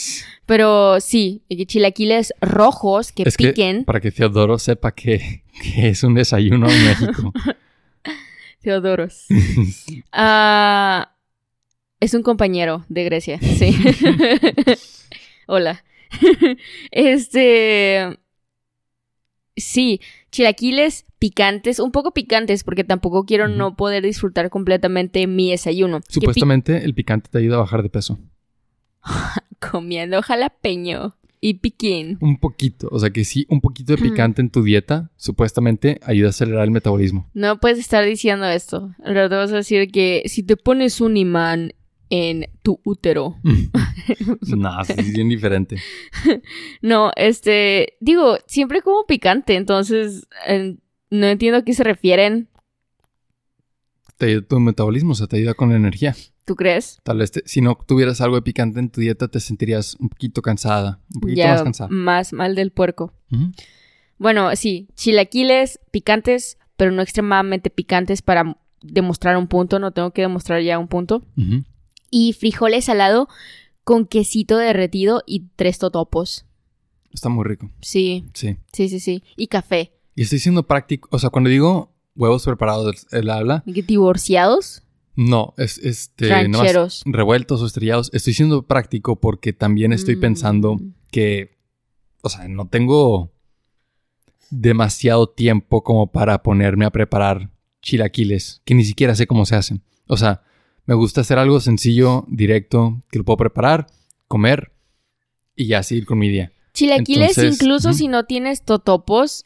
Pero 0.47 0.99
sí, 1.01 1.42
chilaquiles 1.66 2.33
rojos 2.40 3.12
que 3.12 3.23
Es 3.23 3.37
que 3.37 3.49
piquen. 3.49 3.85
para 3.85 4.01
que 4.01 4.11
Teodoro 4.11 4.59
sepa 4.59 4.92
que, 4.92 5.44
que 5.62 5.88
es 5.90 6.03
un 6.03 6.14
desayuno 6.14 6.68
en 6.68 6.85
México. 6.85 7.33
Teodoros. 8.61 9.27
Ah, 10.12 11.14
es 12.01 12.14
un 12.14 12.23
compañero 12.23 12.85
de 12.88 13.05
Grecia, 13.05 13.38
sí. 13.40 13.77
Hola. 15.47 15.85
este. 16.90 18.18
Sí, 19.57 20.01
chilaquiles 20.31 21.07
picantes, 21.19 21.81
un 21.81 21.91
poco 21.91 22.12
picantes, 22.12 22.64
porque 22.64 22.85
tampoco 22.85 23.25
quiero 23.25 23.49
no 23.49 23.77
poder 23.77 24.05
disfrutar 24.05 24.51
completamente 24.51 25.27
mi 25.27 25.51
desayuno. 25.51 26.01
Supuestamente 26.09 26.85
el 26.85 26.95
picante 26.95 27.29
te 27.31 27.38
ayuda 27.38 27.57
a 27.57 27.61
bajar 27.61 27.83
de 27.83 27.91
peso. 27.91 28.19
comiendo 29.59 30.23
jalapeño 30.23 31.14
y 31.41 31.55
piquín. 31.55 32.19
Un 32.21 32.38
poquito. 32.38 32.88
O 32.91 32.99
sea 32.99 33.11
que 33.11 33.25
sí, 33.25 33.47
un 33.49 33.61
poquito 33.61 33.95
de 33.95 34.03
picante 34.03 34.43
en 34.43 34.51
tu 34.51 34.62
dieta 34.62 35.11
supuestamente 35.17 36.01
ayuda 36.03 36.29
a 36.29 36.31
acelerar 36.31 36.64
el 36.64 36.71
metabolismo. 36.71 37.31
No 37.33 37.61
puedes 37.61 37.79
estar 37.79 38.05
diciendo 38.05 38.47
esto. 38.47 38.95
En 38.99 39.14
realidad 39.14 39.31
te 39.31 39.37
vas 39.37 39.53
a 39.53 39.57
decir 39.57 39.91
que 39.91 40.23
si 40.27 40.43
te 40.43 40.57
pones 40.57 41.01
un 41.01 41.17
imán 41.17 41.73
en 42.11 42.47
tu 42.62 42.81
útero. 42.85 43.37
no, 44.57 44.85
sí, 44.85 44.92
es 44.97 45.12
bien 45.12 45.29
diferente. 45.29 45.77
No, 46.83 47.11
este, 47.16 47.94
digo, 48.01 48.38
siempre 48.47 48.83
como 48.83 49.05
picante, 49.07 49.57
entonces 49.57 50.27
eh, 50.47 50.77
no 51.11 51.27
entiendo 51.27 51.59
a 51.59 51.62
qué 51.64 51.75
se 51.75 51.85
refieren. 51.85 52.49
Te 54.16 54.27
ayuda 54.27 54.47
tu 54.49 54.59
metabolismo, 54.61 55.12
o 55.12 55.14
sea, 55.14 55.27
te 55.27 55.37
ayuda 55.37 55.55
con 55.55 55.71
la 55.71 55.77
energía. 55.77 56.14
¿Tú 56.44 56.57
crees? 56.57 56.99
Tal 57.05 57.18
vez 57.18 57.31
te- 57.31 57.42
si 57.47 57.61
no 57.61 57.77
tuvieras 57.87 58.21
algo 58.21 58.37
de 58.37 58.42
picante 58.42 58.81
en 58.81 58.90
tu 58.90 59.01
dieta 59.01 59.29
te 59.29 59.38
sentirías 59.38 59.97
un 60.01 60.09
poquito 60.09 60.40
cansada, 60.42 61.01
un 61.14 61.21
poquito 61.21 61.38
ya 61.38 61.51
más 61.53 61.62
cansada. 61.62 61.88
más 61.90 62.33
mal 62.33 62.55
del 62.55 62.73
puerco. 62.73 63.12
Bueno, 64.18 64.55
sí, 64.57 64.88
chilaquiles 64.94 65.79
picantes, 65.92 66.59
pero 66.77 66.90
no 66.90 67.03
extremadamente 67.03 67.71
picantes 67.71 68.23
para 68.23 68.57
demostrar 68.83 69.37
un 69.37 69.47
punto, 69.47 69.79
no 69.79 69.92
tengo 69.92 70.11
que 70.12 70.23
demostrar 70.23 70.62
ya 70.62 70.79
un 70.79 70.88
punto. 70.88 71.23
Y 72.11 72.33
frijoles 72.33 72.87
salado 72.87 73.29
con 73.85 74.07
quesito 74.07 74.57
derretido 74.59 75.23
y 75.27 75.47
tres 75.57 75.79
totopos. 75.79 76.44
Está 77.12 77.29
muy 77.31 77.44
rico, 77.44 77.71
Sí, 77.81 78.27
sí. 78.35 78.57
sí, 78.73 78.88
sí, 78.88 79.01
sí. 79.01 79.23
Y 79.37 79.47
café. 79.47 79.92
Y 80.14 80.23
estoy 80.23 80.38
siendo 80.40 80.62
práctico, 80.64 81.09
o 81.12 81.18
sea, 81.18 81.31
cuando 81.31 81.49
digo 81.51 81.92
huevos 82.16 82.44
preparados, 82.44 83.07
él 83.12 83.31
habla, 83.31 83.62
¿Y 83.66 83.73
qué, 83.73 83.83
¿Divorciados? 83.83 84.83
no, 85.16 85.55
es 85.57 85.79
este, 85.79 86.29
nomás 86.29 86.61
Rancheros. 86.61 87.03
revueltos 87.07 87.62
o 87.62 87.66
estrellados. 87.66 88.11
Estoy 88.12 88.35
siendo 88.35 88.62
práctico 88.66 89.16
porque 89.16 89.53
también 89.53 89.92
estoy 89.92 90.16
Mm. 90.16 90.21
pensando 90.21 90.81
que, 91.11 91.57
o 92.23 92.29
sea, 92.29 92.47
no 92.49 92.68
tengo 92.68 93.33
demasiado 94.51 95.29
tiempo 95.29 95.83
como 95.83 96.11
para 96.11 96.42
ponerme 96.42 96.85
a 96.85 96.90
preparar 96.90 97.51
chilaquiles, 97.83 98.61
que 98.64 98.75
ni 98.75 98.85
siquiera 98.85 99.14
sé 99.14 99.27
cómo 99.27 99.47
se 99.47 99.57
hacen. 99.57 99.83
O 100.07 100.16
sea, 100.16 100.42
me 100.88 100.94
gusta 100.94 101.20
hacer 101.20 101.38
algo 101.38 101.61
sencillo, 101.61 102.24
directo, 102.29 103.03
que 103.11 103.18
lo 103.18 103.24
puedo 103.24 103.37
preparar, 103.37 103.87
comer 104.27 104.72
y 105.55 105.66
ya 105.66 105.83
seguir 105.83 106.07
con 106.07 106.18
mi 106.18 106.29
día. 106.31 106.51
Chilaquiles, 106.72 107.37
Entonces, 107.37 107.61
incluso 107.62 107.92
si 107.92 108.09
no 108.09 108.24
tienes 108.24 108.62
totopos, 108.62 109.44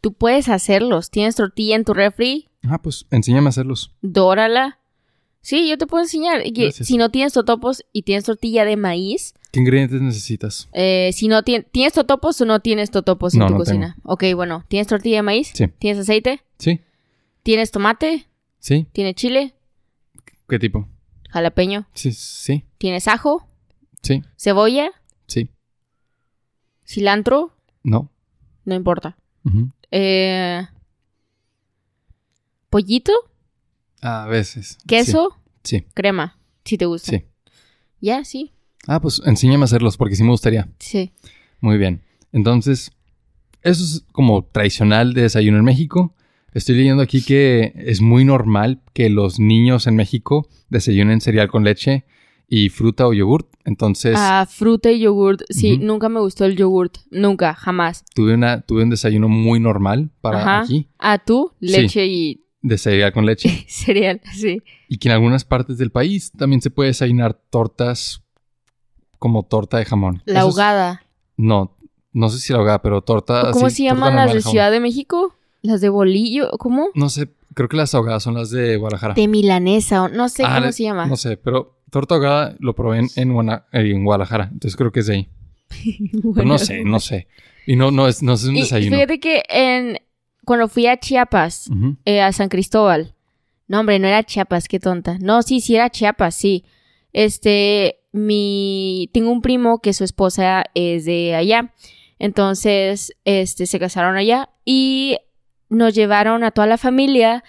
tú 0.00 0.12
puedes 0.12 0.48
hacerlos. 0.48 1.10
Tienes 1.10 1.34
tortilla 1.34 1.74
en 1.76 1.84
tu 1.84 1.94
refri, 1.94 2.48
Ah, 2.62 2.80
pues 2.80 3.06
enséñame 3.10 3.46
a 3.46 3.50
hacerlos. 3.50 3.92
dórala. 4.02 4.78
Sí, 5.40 5.68
yo 5.68 5.76
te 5.76 5.86
puedo 5.86 6.02
enseñar. 6.04 6.42
Gracias. 6.52 6.86
si 6.88 6.96
no 6.96 7.10
tienes 7.10 7.32
totopos 7.34 7.84
y 7.92 8.02
tienes 8.02 8.24
tortilla 8.24 8.64
de 8.64 8.76
maíz, 8.76 9.34
¿Qué 9.50 9.60
ingredientes 9.60 10.00
necesitas? 10.00 10.68
eh, 10.72 11.10
si 11.12 11.26
no 11.28 11.42
tien- 11.42 11.66
tienes 11.70 11.92
totopos 11.92 12.40
o 12.40 12.44
no 12.46 12.60
tienes 12.60 12.90
totopos 12.90 13.34
en 13.34 13.40
tu 13.46 13.50
no 13.52 13.56
cocina. 13.58 13.96
Ok, 14.04 14.24
bueno, 14.34 14.64
¿tienes 14.68 14.86
tortilla 14.86 15.16
de 15.16 15.22
maíz? 15.22 15.50
Sí. 15.54 15.66
¿Tienes 15.78 15.98
aceite? 16.00 16.40
Sí, 16.58 16.80
¿Tienes 17.42 17.70
tomate? 17.72 18.26
sí. 18.60 18.86
¿Tienes 18.92 19.16
chile? 19.16 19.54
¿Qué 20.48 20.58
tipo? 20.58 20.88
¿Jalapeño? 21.30 21.86
Sí, 21.94 22.12
sí, 22.12 22.64
¿Tienes 22.78 23.08
ajo? 23.08 23.48
sí, 24.02 24.22
¿Cebolla? 24.36 24.90
sí. 25.26 25.50
Cilantro, 26.86 27.56
No. 27.82 28.10
no 28.64 28.74
importa. 28.74 29.16
Eh, 29.90 30.66
pollito, 32.70 33.12
A 34.02 34.26
veces. 34.26 34.78
queso, 34.86 35.36
Sí. 35.62 35.78
sí. 35.80 35.86
crema, 35.94 36.38
si 36.64 36.76
te 36.76 36.84
gusta. 36.86 37.10
Sí. 37.10 37.24
Ya, 38.00 38.24
sí, 38.24 38.52
Ah, 38.86 39.00
pues 39.00 39.22
enséñame 39.24 39.62
a 39.62 39.64
hacerlos 39.64 39.96
porque 39.96 40.14
sí 40.14 40.22
me 40.24 40.28
gustaría. 40.30 40.68
sí. 40.78 41.10
Muy 41.60 41.78
bien. 41.78 42.02
Entonces, 42.32 42.92
eso 43.62 43.82
es 43.82 44.04
como 44.12 44.44
tradicional 44.44 45.14
de 45.14 45.22
desayuno 45.22 45.56
en 45.56 45.64
México. 45.64 46.14
Estoy 46.54 46.76
leyendo 46.76 47.02
aquí 47.02 47.22
que 47.22 47.72
es 47.76 48.00
muy 48.00 48.24
normal 48.24 48.80
que 48.92 49.10
los 49.10 49.38
niños 49.40 49.86
en 49.86 49.96
México 49.96 50.48
desayunen 50.70 51.20
cereal 51.20 51.48
con 51.50 51.64
leche 51.64 52.04
y 52.48 52.68
fruta 52.68 53.06
o 53.08 53.12
yogurt. 53.12 53.48
Entonces, 53.64 54.14
Ah, 54.16 54.46
fruta 54.48 54.92
y 54.92 55.00
yogurt. 55.00 55.42
Sí, 55.50 55.78
nunca 55.78 56.08
me 56.08 56.20
gustó 56.20 56.44
el 56.44 56.54
yogurt. 56.56 56.98
Nunca, 57.10 57.54
jamás. 57.54 58.04
tuve, 58.14 58.34
una, 58.34 58.60
tuve 58.60 58.84
un 58.84 58.90
desayuno 58.90 59.28
muy 59.28 59.58
normal 59.58 60.10
para 60.20 60.40
Ajá. 60.40 60.60
aquí 60.60 60.88
Ah, 60.98 61.18
tú, 61.18 61.52
Sí. 61.60 61.66
leche 61.68 62.06
y 62.06 62.44
de 62.62 62.78
cereal 62.78 63.12
con 63.12 63.26
leche. 63.26 63.48
cereal, 63.68 64.20
sí. 64.32 64.62
y 64.88 64.98
que 64.98 65.08
en 65.08 65.14
algunas 65.14 65.44
partes 65.44 65.76
del 65.76 65.90
país 65.90 66.30
también 66.32 66.62
se 66.62 66.70
puede 66.70 66.88
desayunar 66.90 67.34
tortas 67.50 68.22
como 69.18 69.42
torta 69.42 69.78
de 69.78 69.84
jamón. 69.86 70.22
La 70.26 70.40
es- 70.40 70.44
ahogada. 70.44 71.02
no, 71.36 71.76
no 72.12 72.28
sé 72.28 72.38
si 72.38 72.52
la 72.52 72.58
ahogada, 72.60 72.80
pero 72.82 73.02
torta. 73.02 73.50
¿Cómo 73.52 73.66
así, 73.66 73.76
se 73.78 73.82
llaman 73.84 74.14
las 74.14 74.32
de. 74.32 74.40
Ciudad 74.42 74.70
de 74.70 74.80
México? 74.80 75.34
Las 75.64 75.80
de 75.80 75.88
bolillo, 75.88 76.50
¿cómo? 76.58 76.88
No 76.94 77.08
sé, 77.08 77.28
creo 77.54 77.68
que 77.68 77.76
las 77.78 77.94
ahogadas 77.94 78.22
son 78.22 78.34
las 78.34 78.50
de 78.50 78.76
Guadalajara. 78.76 79.14
De 79.14 79.26
milanesa, 79.28 80.02
o 80.04 80.08
no 80.08 80.28
sé 80.28 80.44
Ah, 80.46 80.58
cómo 80.60 80.70
se 80.72 80.82
llama. 80.82 81.06
No 81.06 81.16
sé, 81.16 81.36
pero 81.38 81.80
torta 81.90 82.14
ahogada 82.16 82.54
lo 82.60 82.74
probé 82.74 82.98
en, 82.98 83.08
en, 83.16 83.32
Guana- 83.32 83.64
eh, 83.72 83.90
en 83.90 84.04
Guadalajara. 84.04 84.50
Entonces 84.52 84.76
creo 84.76 84.92
que 84.92 85.00
es 85.00 85.06
de 85.06 85.14
ahí. 85.14 85.28
No 86.44 86.58
sé, 86.58 86.84
no 86.84 87.00
sé. 87.00 87.26
Y 87.66 87.76
no, 87.76 87.90
no 87.90 88.06
es, 88.08 88.22
no 88.22 88.34
es 88.34 88.44
un 88.44 88.56
Y 88.56 88.60
desayuno. 88.60 88.94
fíjate 88.96 89.18
que 89.20 89.42
en 89.48 89.98
cuando 90.44 90.68
fui 90.68 90.86
a 90.86 90.98
Chiapas, 91.00 91.70
eh, 92.04 92.20
a 92.20 92.30
San 92.32 92.50
Cristóbal. 92.50 93.14
No, 93.66 93.80
hombre, 93.80 93.98
no 93.98 94.06
era 94.06 94.22
Chiapas, 94.22 94.68
qué 94.68 94.78
tonta. 94.78 95.16
No, 95.18 95.40
sí, 95.42 95.62
sí 95.62 95.74
era 95.74 95.88
Chiapas, 95.88 96.34
sí. 96.34 96.64
Este, 97.14 98.00
mi 98.12 99.08
tengo 99.14 99.30
un 99.30 99.40
primo 99.40 99.80
que 99.80 99.94
su 99.94 100.04
esposa 100.04 100.64
es 100.74 101.06
de 101.06 101.34
allá. 101.34 101.72
Entonces, 102.18 103.14
este 103.24 103.66
se 103.66 103.78
casaron 103.78 104.16
allá 104.16 104.50
y 104.66 105.16
nos 105.68 105.94
llevaron 105.94 106.44
a 106.44 106.50
toda 106.50 106.66
la 106.66 106.78
familia 106.78 107.44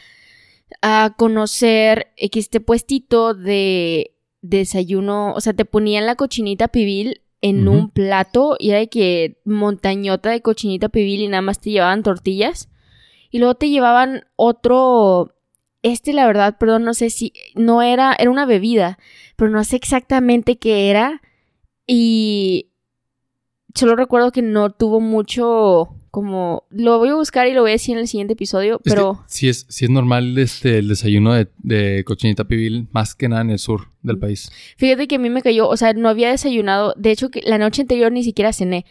a 0.82 1.14
conocer 1.18 2.12
este 2.18 2.60
puestito 2.60 3.34
de 3.34 4.16
desayuno, 4.42 5.34
o 5.34 5.42
sea, 5.42 5.54
te 5.54 5.66
ponían 5.66 6.06
la 6.06 6.16
cochinita 6.16 6.68
pibil 6.68 7.22
en 7.42 7.68
un 7.68 7.90
plato 7.92 8.56
y 8.58 8.72
era 8.72 8.80
de 8.80 8.90
que 8.90 9.40
montañota 9.46 10.32
de 10.32 10.42
cochinita 10.42 10.90
pibil 10.90 11.22
y 11.22 11.28
nada 11.28 11.42
más 11.42 11.60
te 11.60 11.70
llevaban 11.70 12.02
tortillas. 12.02 12.70
Y 13.30 13.40
luego 13.40 13.56
te 13.56 13.70
llevaban 13.70 14.26
otro 14.36 15.36
este 15.84 16.14
la 16.14 16.26
verdad, 16.26 16.58
perdón, 16.58 16.84
no 16.84 16.96
sé 16.96 17.12
si 17.12 17.34
no 17.54 17.84
era 17.84 18.16
era 18.18 18.32
una 18.32 18.46
bebida, 18.46 18.98
pero 19.36 19.52
no 19.52 19.64
sé 19.64 19.76
exactamente 19.76 20.58
qué 20.58 20.90
era. 20.90 21.22
Y 21.86 22.72
solo 23.76 23.96
recuerdo 23.96 24.32
que 24.32 24.42
no 24.42 24.72
tuvo 24.72 25.00
mucho 25.00 25.96
como 26.16 26.64
lo 26.70 26.98
voy 26.98 27.10
a 27.10 27.16
buscar 27.16 27.46
y 27.46 27.54
lo 27.54 27.60
voy 27.60 27.72
a 27.72 27.74
decir 27.74 27.94
en 27.96 28.00
el 28.00 28.08
siguiente 28.08 28.36
episodio, 28.36 28.76
Es 28.78 28.84
que 28.84 28.90
pero 28.92 29.22
sí 29.28 29.50
es, 29.50 29.66
sí 29.68 29.84
es 29.84 29.92
normal 29.92 30.38
este, 30.38 30.78
el 30.78 30.88
desayuno 30.88 31.34
de, 31.34 31.50
de 31.58 32.06
cochinita 32.06 32.46
pibil, 32.46 32.88
más 32.94 33.16
que 33.16 33.28
nada 33.28 33.42
en 33.42 33.50
el 33.50 33.60
sur 33.60 33.90
del 34.02 34.18
país. 34.18 34.50
Fíjate 34.78 35.10
que 35.10 35.16
a 35.16 35.20
mí 35.20 35.30
me 35.30 35.42
cayó, 35.42 35.68
o 35.68 35.76
sea, 35.76 35.92
no 35.92 36.08
había 36.08 36.30
desayunado. 36.32 36.94
De 36.96 37.12
hecho, 37.12 37.28
que 37.30 37.42
la 37.46 37.58
noche 37.58 37.82
anterior 37.82 38.14
ni 38.14 38.24
siquiera 38.24 38.54
cené. 38.54 38.86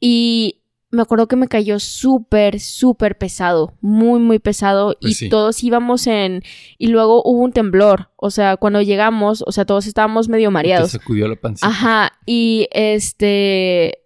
Y 0.00 0.62
me 0.90 1.02
acuerdo 1.02 1.28
que 1.28 1.36
me 1.36 1.46
cayó 1.46 1.78
súper, 1.78 2.58
súper 2.58 3.18
pesado. 3.18 3.74
Muy, 3.82 4.18
muy 4.18 4.38
pesado. 4.38 4.96
Pues 4.98 5.12
y 5.12 5.14
sí. 5.14 5.28
todos 5.28 5.62
íbamos 5.62 6.06
en. 6.06 6.42
Y 6.78 6.86
luego 6.86 7.22
hubo 7.22 7.42
un 7.42 7.52
temblor. 7.52 8.08
O 8.16 8.30
sea, 8.30 8.56
cuando 8.56 8.80
llegamos, 8.80 9.44
o 9.46 9.52
sea, 9.52 9.66
todos 9.66 9.86
estábamos 9.86 10.30
medio 10.30 10.50
mareados. 10.50 10.92
sacudió 10.92 11.28
la 11.28 11.36
pancita. 11.36 11.66
Ajá. 11.66 12.12
Y 12.24 12.66
este. 12.72 13.98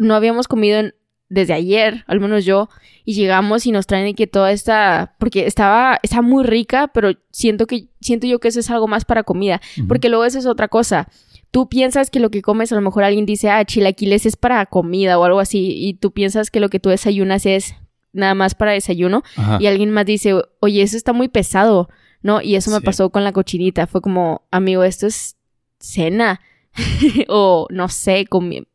No 0.00 0.14
habíamos 0.16 0.46
comido 0.48 0.78
en- 0.78 0.94
desde 1.28 1.52
ayer, 1.54 2.04
al 2.06 2.20
menos 2.20 2.44
yo. 2.44 2.68
Y 3.04 3.14
llegamos 3.14 3.66
y 3.66 3.72
nos 3.72 3.86
traen 3.86 4.14
que 4.14 4.26
toda 4.26 4.52
esta. 4.52 5.14
Porque 5.18 5.46
estaba, 5.46 5.98
estaba 6.02 6.22
muy 6.22 6.44
rica, 6.44 6.88
pero 6.88 7.12
siento 7.30 7.66
que. 7.66 7.88
Siento 8.00 8.26
yo 8.26 8.38
que 8.38 8.48
eso 8.48 8.60
es 8.60 8.70
algo 8.70 8.86
más 8.88 9.04
para 9.04 9.22
comida. 9.22 9.60
Porque 9.88 10.08
luego 10.08 10.24
eso 10.24 10.38
es 10.38 10.46
otra 10.46 10.68
cosa. 10.68 11.08
Tú 11.50 11.68
piensas 11.68 12.10
que 12.10 12.20
lo 12.20 12.30
que 12.30 12.42
comes, 12.42 12.70
a 12.72 12.74
lo 12.74 12.82
mejor 12.82 13.04
alguien 13.04 13.24
dice, 13.24 13.48
ah, 13.50 13.64
chilaquiles 13.64 14.26
es 14.26 14.36
para 14.36 14.64
comida 14.66 15.18
o 15.18 15.24
algo 15.24 15.40
así. 15.40 15.72
Y 15.76 15.94
tú 15.94 16.12
piensas 16.12 16.50
que 16.50 16.60
lo 16.60 16.68
que 16.68 16.80
tú 16.80 16.90
desayunas 16.90 17.46
es 17.46 17.74
nada 18.12 18.34
más 18.34 18.54
para 18.54 18.72
desayuno. 18.72 19.22
Ajá. 19.36 19.56
Y 19.60 19.66
alguien 19.66 19.90
más 19.90 20.04
dice, 20.04 20.34
oye, 20.60 20.82
eso 20.82 20.96
está 20.96 21.12
muy 21.14 21.28
pesado, 21.28 21.88
¿no? 22.20 22.42
Y 22.42 22.56
eso 22.56 22.70
me 22.70 22.78
Sí. 22.78 22.84
pasó 22.84 23.10
con 23.10 23.24
la 23.24 23.32
cochinita. 23.32 23.86
Fue 23.86 24.02
como, 24.02 24.42
amigo, 24.50 24.84
esto 24.84 25.06
es 25.06 25.36
cena. 25.78 26.40
o 27.28 27.66
no 27.70 27.88
sé, 27.88 28.26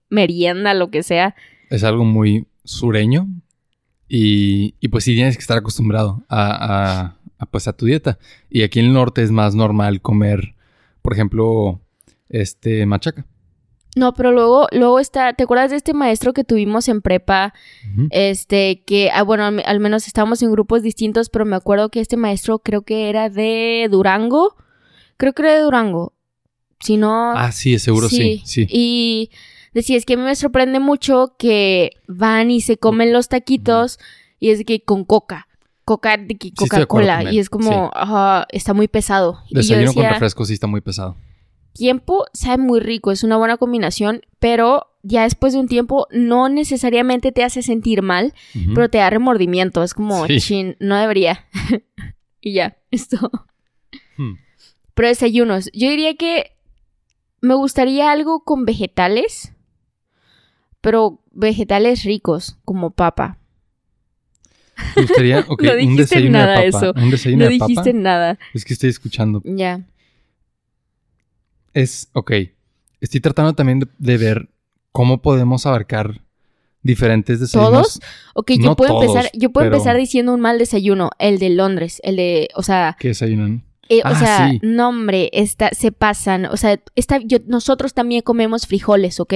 merienda, 0.09 0.73
lo 0.73 0.89
que 0.89 1.03
sea. 1.03 1.35
Es 1.69 1.83
algo 1.83 2.03
muy 2.05 2.47
sureño. 2.63 3.27
Y, 4.07 4.75
y 4.79 4.89
pues 4.89 5.05
sí 5.05 5.15
tienes 5.15 5.35
que 5.37 5.41
estar 5.41 5.57
acostumbrado 5.57 6.23
a, 6.29 6.51
a- 6.51 7.17
a, 7.39 7.45
pues 7.47 7.67
a 7.67 7.73
tu 7.73 7.85
dieta. 7.85 8.19
Y 8.49 8.61
aquí 8.63 8.79
en 8.79 8.87
el 8.87 8.93
norte 8.93 9.23
es 9.23 9.31
más 9.31 9.55
normal 9.55 10.01
comer, 10.01 10.55
por 11.01 11.13
ejemplo, 11.13 11.81
este 12.29 12.85
machaca. 12.85 13.25
No, 13.95 14.13
pero 14.13 14.31
luego, 14.31 14.67
luego 14.71 14.99
está, 14.99 15.33
¿te 15.33 15.43
acuerdas 15.43 15.69
de 15.71 15.77
este 15.77 15.93
maestro 15.93 16.33
que 16.33 16.43
tuvimos 16.43 16.87
en 16.87 17.01
prepa? 17.01 17.53
Este, 18.09 18.81
que, 18.85 19.11
ah, 19.11 19.21
bueno, 19.23 19.45
al, 19.45 19.61
al 19.65 19.79
menos 19.79 20.07
estábamos 20.07 20.41
en 20.41 20.51
grupos 20.51 20.81
distintos, 20.83 21.29
pero 21.29 21.45
me 21.45 21.55
acuerdo 21.55 21.89
que 21.89 21.99
este 21.99 22.17
maestro 22.17 22.59
creo 22.59 22.81
que 22.83 23.09
era 23.09 23.29
de 23.29 23.87
Durango. 23.91 24.55
Creo 25.17 25.33
que 25.33 25.43
era 25.43 25.53
de 25.53 25.61
Durango. 25.61 26.13
Si 26.79 26.97
no. 26.97 27.33
Ah, 27.35 27.51
sí, 27.51 27.77
seguro 27.77 28.09
sí. 28.09 28.41
Sí. 28.45 28.65
Y 28.69 29.29
decía, 29.73 29.97
es 29.97 30.05
que 30.05 30.13
a 30.13 30.17
mí 30.17 30.23
me 30.23 30.35
sorprende 30.35 30.79
mucho 30.79 31.35
que 31.37 31.91
van 32.07 32.51
y 32.51 32.61
se 32.61 32.77
comen 32.77 33.11
los 33.13 33.27
taquitos 33.29 33.99
y 34.39 34.49
es 34.51 34.59
de 34.59 34.65
que 34.65 34.81
con 34.83 35.05
coca. 35.05 35.47
Coca, 35.85 36.15
de 36.15 36.37
que 36.37 36.53
Coca-Cola. 36.53 37.31
y 37.31 37.39
es 37.39 37.49
como, 37.49 37.91
está 38.49 38.73
muy 38.73 38.87
pesado. 38.87 39.39
y 39.49 39.55
yo 39.55 39.57
Desayuno 39.61 39.93
con 39.93 40.03
refresco 40.05 40.45
sí 40.45 40.53
está 40.53 40.67
muy 40.67 40.79
pesado. 40.81 41.17
tiempo 41.73 42.25
sabe 42.33 42.63
muy 42.63 42.79
rico, 42.79 43.11
es 43.11 43.23
una 43.23 43.35
buena 43.35 43.57
combinación, 43.57 44.21
pero 44.39 44.87
ya 45.01 45.23
después 45.23 45.51
de 45.53 45.59
un 45.59 45.67
tiempo 45.67 46.07
no 46.11 46.47
necesariamente 46.47 47.33
te 47.33 47.43
hace 47.43 47.61
sentir 47.61 48.01
mal, 48.01 48.33
pero 48.73 48.89
te 48.89 48.99
da 48.99 49.09
remordimiento. 49.09 49.83
Es 49.83 49.93
como, 49.93 50.25
Sí. 50.27 50.39
chin, 50.39 50.77
no 50.79 50.95
debería. 50.95 51.45
y 52.39 52.53
ya, 52.53 52.77
esto. 52.91 53.29
Hmm. 54.17 54.35
Pero 54.93 55.07
desayunos. 55.09 55.69
Yo 55.73 55.89
diría 55.89 56.15
que 56.15 56.51
me 57.41 57.55
gustaría 57.55 58.11
algo 58.11 58.43
con 58.45 58.63
vegetales, 58.63 59.51
pero 60.83 61.21
vegetales 61.31 62.03
ricos, 62.03 62.57
como 62.65 62.91
papa. 62.91 63.37
¿Te 64.95 65.01
gustaría? 65.01 65.39
Ok, 65.47 65.61
No 65.63 65.71
un 65.71 65.77
dijiste 65.77 66.01
desayuno 66.01 66.37
nada 66.39 66.59
de 66.59 66.71
papa. 66.71 66.85
eso. 66.87 66.93
Un 67.01 67.09
desayuno 67.09 67.45
No 67.45 67.49
de 67.51 67.57
papa. 67.57 67.67
dijiste 67.69 67.93
nada. 67.93 68.39
Es 68.53 68.65
que 68.65 68.73
estoy 68.73 68.89
escuchando. 68.89 69.41
Ya. 69.45 69.81
Es, 71.73 72.09
ok. 72.13 72.31
Estoy 73.01 73.19
tratando 73.21 73.53
también 73.53 73.79
de, 73.79 73.87
de 73.97 74.17
ver 74.17 74.49
cómo 74.91 75.21
podemos 75.21 75.65
abarcar 75.65 76.21
diferentes 76.81 77.39
desayunos. 77.39 77.71
¿Todos? 77.71 77.99
Ok, 78.35 78.51
yo 78.59 78.75
puedo 78.75 78.91
todos, 78.99 79.05
empezar, 79.15 79.31
yo 79.33 79.49
puedo 79.51 79.65
pero- 79.65 79.75
empezar 79.77 79.95
diciendo 79.97 80.33
un 80.33 80.41
mal 80.41 80.59
desayuno, 80.59 81.11
el 81.17 81.39
de 81.39 81.49
Londres, 81.49 81.99
el 82.03 82.17
de, 82.17 82.49
o 82.55 82.61
sea, 82.63 82.95
que 82.99 83.09
desayunan. 83.09 83.63
Eh, 83.97 84.01
o 84.03 84.07
Ah, 84.07 84.15
sea, 84.19 84.49
sí. 84.51 84.59
no 84.63 84.89
hombre, 84.89 85.29
está, 85.33 85.69
se 85.71 85.91
pasan. 85.91 86.45
O 86.45 86.57
sea, 86.57 86.79
está, 86.95 87.19
yo, 87.23 87.37
nosotros 87.45 87.93
también 87.93 88.21
comemos 88.21 88.65
frijoles, 88.67 89.19
¿ok? 89.19 89.33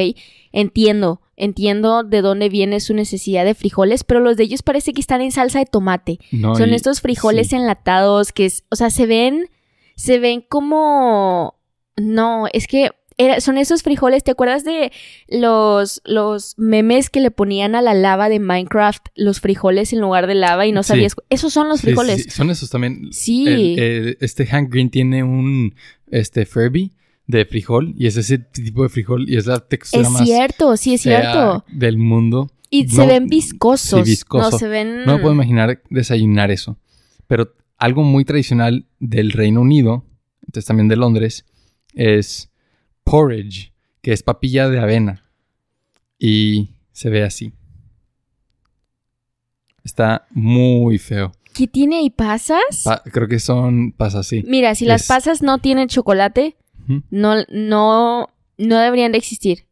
Entiendo, 0.52 1.22
entiendo 1.36 2.04
de 2.04 2.22
dónde 2.22 2.50
viene 2.50 2.80
su 2.80 2.94
necesidad 2.94 3.46
de 3.46 3.54
frijoles, 3.56 4.04
pero 4.04 4.20
los 4.20 4.38
de 4.38 4.44
ellos 4.44 4.62
parece 4.64 4.94
que 4.94 5.02
están 5.02 5.22
en 5.22 5.32
salsa 5.32 5.60
de 5.60 5.66
tomate. 5.66 6.20
No, 6.32 6.56
Son 6.56 6.70
y- 6.70 6.76
estos 6.76 7.02
frijoles 7.02 7.50
sí. 7.50 7.56
enlatados 7.56 8.32
que 8.32 8.46
es, 8.46 8.64
o 8.70 8.76
sea, 8.76 8.90
se 8.90 9.06
ven, 9.06 9.50
se 9.96 10.20
ven 10.20 10.42
como, 10.48 11.56
no, 11.96 12.46
es 12.54 12.68
que 12.68 12.92
era- 13.18 13.42
son 13.42 13.58
esos 13.58 13.84
frijoles, 13.84 14.24
¿te 14.24 14.32
acuerdas 14.32 14.64
de 14.64 14.92
los, 15.28 16.02
los 16.06 16.54
memes 16.58 17.10
que 17.10 17.20
le 17.20 17.32
ponían 17.32 17.76
a 17.76 17.82
la 17.82 17.94
lava 17.94 18.30
de 18.30 18.40
Minecraft 18.40 19.08
los 19.16 19.40
frijoles 19.40 19.94
en 19.94 20.00
lugar 20.02 20.28
de 20.28 20.36
lava 20.36 20.66
y 20.68 20.72
no 20.72 20.84
Sí. 20.84 20.90
sabías? 20.90 21.16
Esos 21.30 21.54
son 21.54 21.68
los 21.70 21.80
sí, 21.82 21.88
frijoles. 21.88 22.24
sí, 22.24 22.30
Son 22.30 22.50
esos 22.50 22.70
también. 22.70 23.08
Sí. 23.12 23.48
El- 23.48 23.80
el- 23.80 24.18
este 24.22 24.46
Hank 24.46 24.72
Green 24.72 24.90
tiene 24.90 25.24
un 25.24 25.76
este 26.10 26.46
Furby 26.46 26.94
de 27.26 27.46
frijol 27.46 27.94
y 27.98 28.08
es 28.08 28.16
ese 28.18 28.38
tipo 28.38 28.84
de 28.84 28.90
frijol 28.90 29.30
y 29.30 29.36
es 29.38 29.46
la 29.48 29.60
textura 29.60 30.04
Es 30.04 30.10
más 30.10 30.24
cierto, 30.24 30.78
sí 30.78 30.94
es 30.94 31.02
cierto. 31.02 31.66
del 31.72 31.98
mundo. 31.98 32.52
Y 32.70 32.84
No- 32.86 32.96
se 32.96 33.08
ven 33.08 33.28
viscosos. 33.28 34.04
sí, 34.06 34.12
viscoso. 34.12 34.52
No, 34.52 34.58
se 34.58 34.68
ven... 34.68 35.06
No 35.06 35.16
me 35.16 35.20
puedo 35.22 35.34
imaginar 35.34 35.82
desayunar 35.90 36.52
eso. 36.52 36.78
Pero 37.28 37.54
algo 37.78 38.04
muy 38.04 38.26
tradicional 38.26 38.86
del 39.00 39.32
Reino 39.32 39.62
Unido, 39.62 40.06
entonces 40.46 40.66
también 40.66 40.88
de 40.88 40.96
Londres, 40.98 41.46
es 41.94 42.50
porridge, 43.12 43.74
que 44.02 44.14
es 44.14 44.24
papilla 44.24 44.70
de 44.70 44.80
avena. 44.80 45.24
y 46.20 46.70
se 46.94 47.10
ve 47.12 47.24
así. 47.24 47.54
Está 49.84 50.28
muy 50.32 50.98
feo. 50.98 51.32
¿Qué 51.54 51.68
tiene 51.68 51.98
ahí 51.98 52.10
pasas? 52.10 52.82
Pa- 52.84 53.02
creo 53.04 53.28
que 53.28 53.40
son 53.40 53.92
pasas 53.94 54.28
así. 54.28 54.44
Mira, 54.48 54.76
si 54.76 54.86
las 54.86 55.08
pasas 55.08 55.42
no 55.42 55.60
tienen 55.60 55.88
chocolate, 55.88 56.56
no, 57.10 57.36
no, 57.50 58.30
no 58.58 58.78
deberían 58.80 59.12
de 59.12 59.18
existir. 59.18 59.66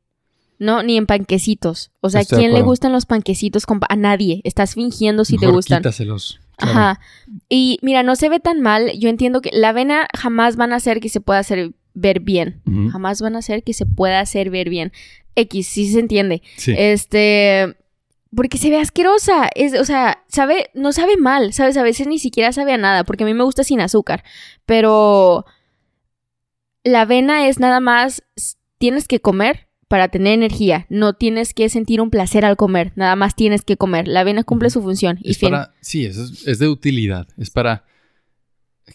No, 0.58 0.84
ni 0.84 0.96
en 0.98 1.06
panquecitos. 1.06 1.92
O 2.00 2.10
sea, 2.10 2.20
¿a 2.20 2.22
Estoy 2.22 2.38
de 2.38 2.42
quién 2.44 2.54
le 2.54 2.62
gustan 2.62 2.92
los 2.94 3.06
panquecitos? 3.06 3.66
con 3.66 3.80
pa- 3.82 3.88
A 3.90 3.96
nadie. 3.98 4.42
Estás 4.46 4.74
fingiendo 4.76 5.26
si 5.26 5.38
te 5.38 5.48
gustan. 5.48 5.80
quítaselos. 5.80 6.40
Claro. 6.58 6.72
Ajá. 6.80 7.00
Y 7.50 7.78
mira, 7.82 8.04
no 8.04 8.16
se 8.16 8.30
ve 8.30 8.40
tan 8.40 8.62
mal. 8.62 8.92
Yo 8.98 9.10
entiendo 9.10 9.42
que 9.42 9.50
la 9.54 9.70
avena 9.70 10.08
jamás 10.18 10.56
van 10.56 10.72
a 10.72 10.78
hacer 10.78 11.02
que 11.02 11.10
se 11.10 11.20
pueda 11.20 11.40
hacer 11.40 11.72
ver 11.96 12.20
bien. 12.20 12.62
Jamás 12.92 13.22
van 13.22 13.36
a 13.36 13.40
hacer 13.40 13.64
que 13.64 13.74
se 13.74 13.86
pueda 13.86 14.20
hacer 14.20 14.52
ver 14.52 14.70
bien. 14.70 14.92
X, 15.36 15.68
sí 15.68 15.92
se 15.92 16.00
entiende. 16.00 16.44
Sí. 16.58 16.76
Este. 16.78 17.76
Porque 18.36 18.58
se 18.58 18.70
ve 18.70 18.78
asquerosa. 18.78 19.50
Es, 19.56 19.80
o 19.80 19.86
sea, 19.86 20.24
sabe, 20.28 20.70
no 20.74 20.92
sabe 20.92 21.18
mal, 21.18 21.54
¿sabes? 21.54 21.78
A 21.78 21.84
veces 21.84 22.06
ni 22.08 22.20
siquiera 22.20 22.52
sabe 22.52 22.74
a 22.74 22.78
nada, 22.78 23.06
porque 23.06 23.24
a 23.24 23.28
mí 23.28 23.34
me 23.34 23.46
gusta 23.46 23.64
sin 23.64 23.80
azúcar. 23.80 24.24
Pero 24.66 25.46
la 26.84 27.02
avena 27.02 27.48
es 27.48 27.60
nada 27.60 27.80
más. 27.80 28.24
Tienes 28.78 29.08
que 29.08 29.22
comer 29.22 29.68
para 29.88 30.10
tener 30.10 30.34
energía. 30.34 30.86
No 30.90 31.14
tienes 31.14 31.54
que 31.54 31.70
sentir 31.70 32.02
un 32.02 32.10
placer 32.10 32.44
al 32.44 32.58
comer. 32.58 32.92
Nada 32.96 33.16
más 33.16 33.36
tienes 33.36 33.62
que 33.62 33.78
comer. 33.78 34.08
La 34.08 34.20
avena 34.20 34.44
cumple 34.44 34.70
su 34.70 34.82
función. 34.82 35.18
Y 35.22 35.32
es 35.32 35.38
fin. 35.38 35.52
para, 35.52 35.74
sí, 35.80 36.06
es, 36.06 36.46
es 36.46 36.60
de 36.60 36.68
utilidad. 36.68 37.28
Es 37.38 37.50
para 37.50 37.86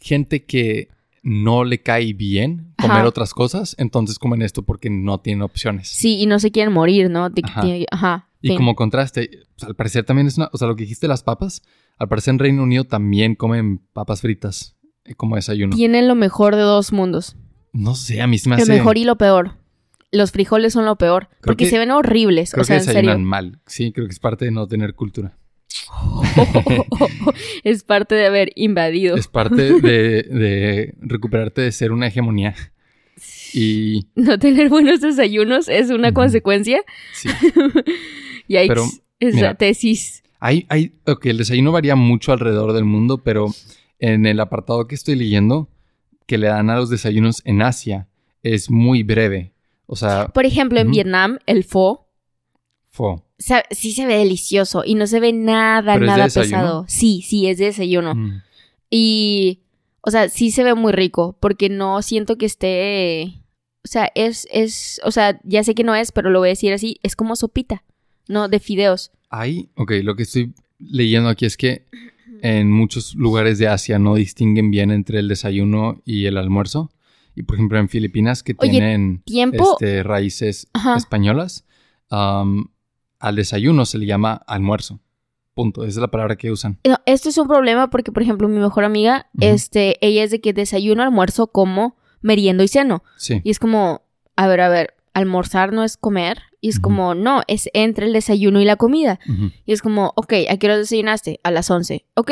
gente 0.01 0.45
que 0.45 0.89
no 1.23 1.65
le 1.65 1.83
cae 1.83 2.13
bien 2.15 2.73
comer 2.79 2.99
Ajá. 2.99 3.09
otras 3.09 3.35
cosas, 3.35 3.75
entonces 3.79 4.19
comen 4.19 4.43
esto 4.43 4.63
porque 4.63 4.89
no 4.91 5.19
tienen 5.21 5.43
opciones. 5.43 5.89
Sí, 5.89 6.19
y 6.19 6.27
no 6.27 6.39
se 6.39 6.51
quieren 6.51 6.73
morir, 6.73 7.11
¿no? 7.11 7.29
De 7.31 7.43
Ajá. 7.45 7.61
tiene- 7.61 7.87
Ajá. 7.91 8.29
Y 8.43 8.49
fin. 8.49 8.57
como 8.57 8.75
contraste, 8.75 9.29
pues, 9.57 9.65
al 9.69 9.75
parecer 9.77 10.05
también 10.05 10.27
es 10.27 10.39
una, 10.39 10.49
o 10.53 10.57
sea, 10.57 10.67
lo 10.67 10.75
que 10.77 10.85
dijiste 10.85 11.07
las 11.09 11.23
papas, 11.23 11.61
al 11.99 12.09
parecer 12.09 12.33
en 12.33 12.39
Reino 12.39 12.63
Unido 12.63 12.85
también 12.85 13.35
comen 13.35 13.79
papas 13.93 14.23
fritas 14.23 14.77
eh, 15.05 15.15
como 15.15 15.37
desayuno. 15.37 15.77
Tienen 15.77 16.09
lo 16.09 16.15
mejor 16.15 16.57
de 16.57 16.63
dos 16.63 16.93
mundos. 16.93 17.37
No 17.73 17.95
sé, 17.95 18.23
a 18.23 18.27
mí 18.27 18.39
se 18.39 18.49
me 18.49 18.57
Lo 18.57 18.63
hace... 18.63 18.73
mejor 18.73 18.97
y 18.97 19.05
lo 19.05 19.17
peor. 19.17 19.57
Los 20.13 20.33
frijoles 20.33 20.73
son 20.73 20.87
lo 20.87 20.97
peor. 20.97 21.29
porque 21.43 21.65
que- 21.65 21.71
se 21.71 21.79
ven 21.79 21.91
horribles. 21.91 22.53
Creo 22.53 22.63
o 22.63 22.65
sea, 22.65 22.77
que 22.77 22.81
en 22.81 22.87
serio. 22.87 23.01
desayunan 23.03 23.25
mal. 23.25 23.61
Sí, 23.67 23.93
creo 23.93 24.07
que 24.07 24.13
es 24.13 24.19
parte 24.21 24.47
de 24.47 24.51
no 24.53 24.67
tener 24.67 24.95
cultura. 24.95 25.37
es 27.65 27.85
parte 27.85 28.15
de 28.15 28.27
haber 28.27 28.53
invadido. 28.55 29.17
Es 29.17 29.29
parte 29.29 29.81
de, 29.81 30.23
de 30.23 30.95
recuperarte 31.01 31.61
de 31.63 31.73
ser 31.73 31.93
una 31.93 32.09
hegemonía. 32.09 32.55
Y 33.53 34.07
No 34.15 34.39
tener 34.39 34.69
buenos 34.69 35.01
desayunos 35.01 35.69
es 35.69 35.91
una 35.91 36.13
consecuencia. 36.13 36.83
sí, 37.13 37.29
Y 38.49 38.57
hay 38.57 38.67
Pero, 38.69 38.85
esa 39.21 39.37
mira. 39.37 39.55
tesis. 39.55 40.23
hay, 40.41 40.67
hay, 40.69 40.93
ok, 41.07 41.27
el 41.27 41.39
desayuno 41.39 41.71
varía 41.73 41.95
mucho 41.95 42.33
alrededor 42.33 42.73
del 42.73 42.85
mundo, 42.85 43.19
pero 43.19 43.47
en 44.01 44.27
el 44.27 44.41
apartado 44.41 44.89
que 44.89 44.95
estoy 44.97 45.15
leyendo, 45.15 45.69
que 46.27 46.37
le 46.39 46.49
dan 46.49 46.69
a 46.71 46.77
los 46.77 46.91
desayunos 46.91 47.43
en 47.45 47.63
Asia, 47.63 48.09
es 48.43 48.71
muy 48.71 49.03
breve. 49.05 49.53
O 49.87 49.95
sea, 49.95 50.29
Por 50.29 50.47
ejemplo, 50.47 50.81
en. 50.81 50.91
Vietnam, 50.91 51.39
el 51.47 51.63
pho 51.65 52.09
fo. 52.89 53.25
Sí 53.71 53.93
se 53.93 54.07
ve 54.07 54.17
delicioso 54.17 54.83
y 54.85 54.95
no 54.95 55.07
se 55.07 55.21
ve 55.21 55.33
nada, 55.33 55.95
¿Pero 55.95 56.07
es 56.07 56.13
de 56.13 56.19
nada 56.19 56.25
pesado. 56.25 56.85
Sí, 56.89 57.23
sí, 57.27 57.47
es 57.47 57.59
de 57.59 57.67
desayuno. 57.67 58.15
Mm. 58.15 58.43
Y, 58.91 59.61
o 60.03 60.11
sea, 60.11 60.29
sí 60.29 60.51
se 60.51 60.65
ve 60.65 60.75
muy 60.75 60.93
rico 60.93 61.37
porque 61.41 61.69
no 61.69 62.03
siento 62.03 62.37
que 62.37 62.47
esté... 62.47 63.35
O 63.83 63.89
sea, 63.89 64.13
es, 64.15 64.47
es, 64.53 65.01
o 65.05 65.11
sea, 65.11 65.41
ya 65.43 65.65
sé 65.65 65.75
que 65.75 65.85
no 65.85 65.95
es, 65.95 66.13
pero 66.13 66.29
lo 66.29 66.41
voy 66.41 66.49
a 66.49 66.51
decir 66.51 66.73
así, 66.75 67.01
es 67.03 67.17
como 67.17 67.35
sopita, 67.35 67.83
¿no? 68.29 68.49
De 68.49 68.61
fideos. 68.61 69.11
Hay, 69.31 69.71
ok, 69.75 69.93
lo 70.03 70.17
que 70.17 70.25
estoy 70.25 70.53
leyendo 70.79 71.31
aquí 71.31 71.47
es 71.47 71.57
que 71.57 71.87
en 72.43 72.71
muchos 72.71 73.15
lugares 73.15 73.59
de 73.59 73.69
Asia 73.69 73.99
no 73.99 74.17
distinguen 74.17 74.71
bien 74.71 74.91
entre 74.91 75.19
el 75.19 75.29
desayuno 75.29 76.03
y 76.05 76.27
el 76.27 76.37
almuerzo. 76.37 76.91
Y 77.35 77.43
por 77.45 77.57
ejemplo 77.57 77.79
en 77.79 77.89
Filipinas 77.89 78.43
que 78.43 78.55
Oye, 78.59 78.71
tienen 78.71 79.23
Tiempo, 79.25 79.73
este, 79.73 80.03
raíces 80.03 80.69
Ajá. 80.75 80.97
españolas, 80.97 81.65
al 83.21 83.37
desayuno 83.37 83.85
se 83.85 83.99
le 83.99 84.07
llama 84.07 84.43
almuerzo. 84.47 85.01
Punto. 85.55 85.83
Esa 85.83 85.91
es 85.91 85.97
la 85.99 86.11
palabra 86.11 86.37
que 86.37 86.51
usan. 86.51 86.79
No, 86.89 86.97
esto 87.07 87.29
es 87.29 87.39
un 87.39 87.47
problema 87.47 87.91
porque, 87.91 88.13
por 88.13 88.23
ejemplo, 88.23 88.49
mi 88.49 88.59
mejor 88.59 88.85
amiga, 88.85 89.29
este, 89.41 90.05
ella 90.05 90.25
es 90.25 90.31
de 90.31 90.41
que 90.41 90.53
desayuno, 90.53 91.03
almuerzo, 91.03 91.49
como, 91.49 91.97
meriendo 92.23 92.63
y 92.63 92.69
ceno. 92.69 93.03
Sí. 93.17 93.41
Y 93.45 93.51
es 93.51 93.59
como, 93.59 94.03
a 94.37 94.47
ver, 94.47 94.61
a 94.63 94.69
ver, 94.69 94.95
almorzar 95.13 95.73
no 95.73 95.85
es 95.85 95.97
comer. 95.97 96.43
Y 96.63 96.69
es 96.69 96.81
como, 96.81 97.15
no, 97.15 97.43
es 97.47 97.69
entre 97.73 98.07
el 98.07 98.13
desayuno 98.13 98.61
y 98.61 98.65
la 98.65 98.77
comida. 98.77 99.19
Y 99.65 99.73
es 99.73 99.83
como, 99.83 100.13
ok, 100.15 100.35
¿a 100.49 100.57
qué 100.57 100.67
horas 100.67 100.79
desayunaste? 100.79 101.41
A 101.43 101.51
las 101.51 101.71
11. 101.71 102.05
Ok. 102.15 102.31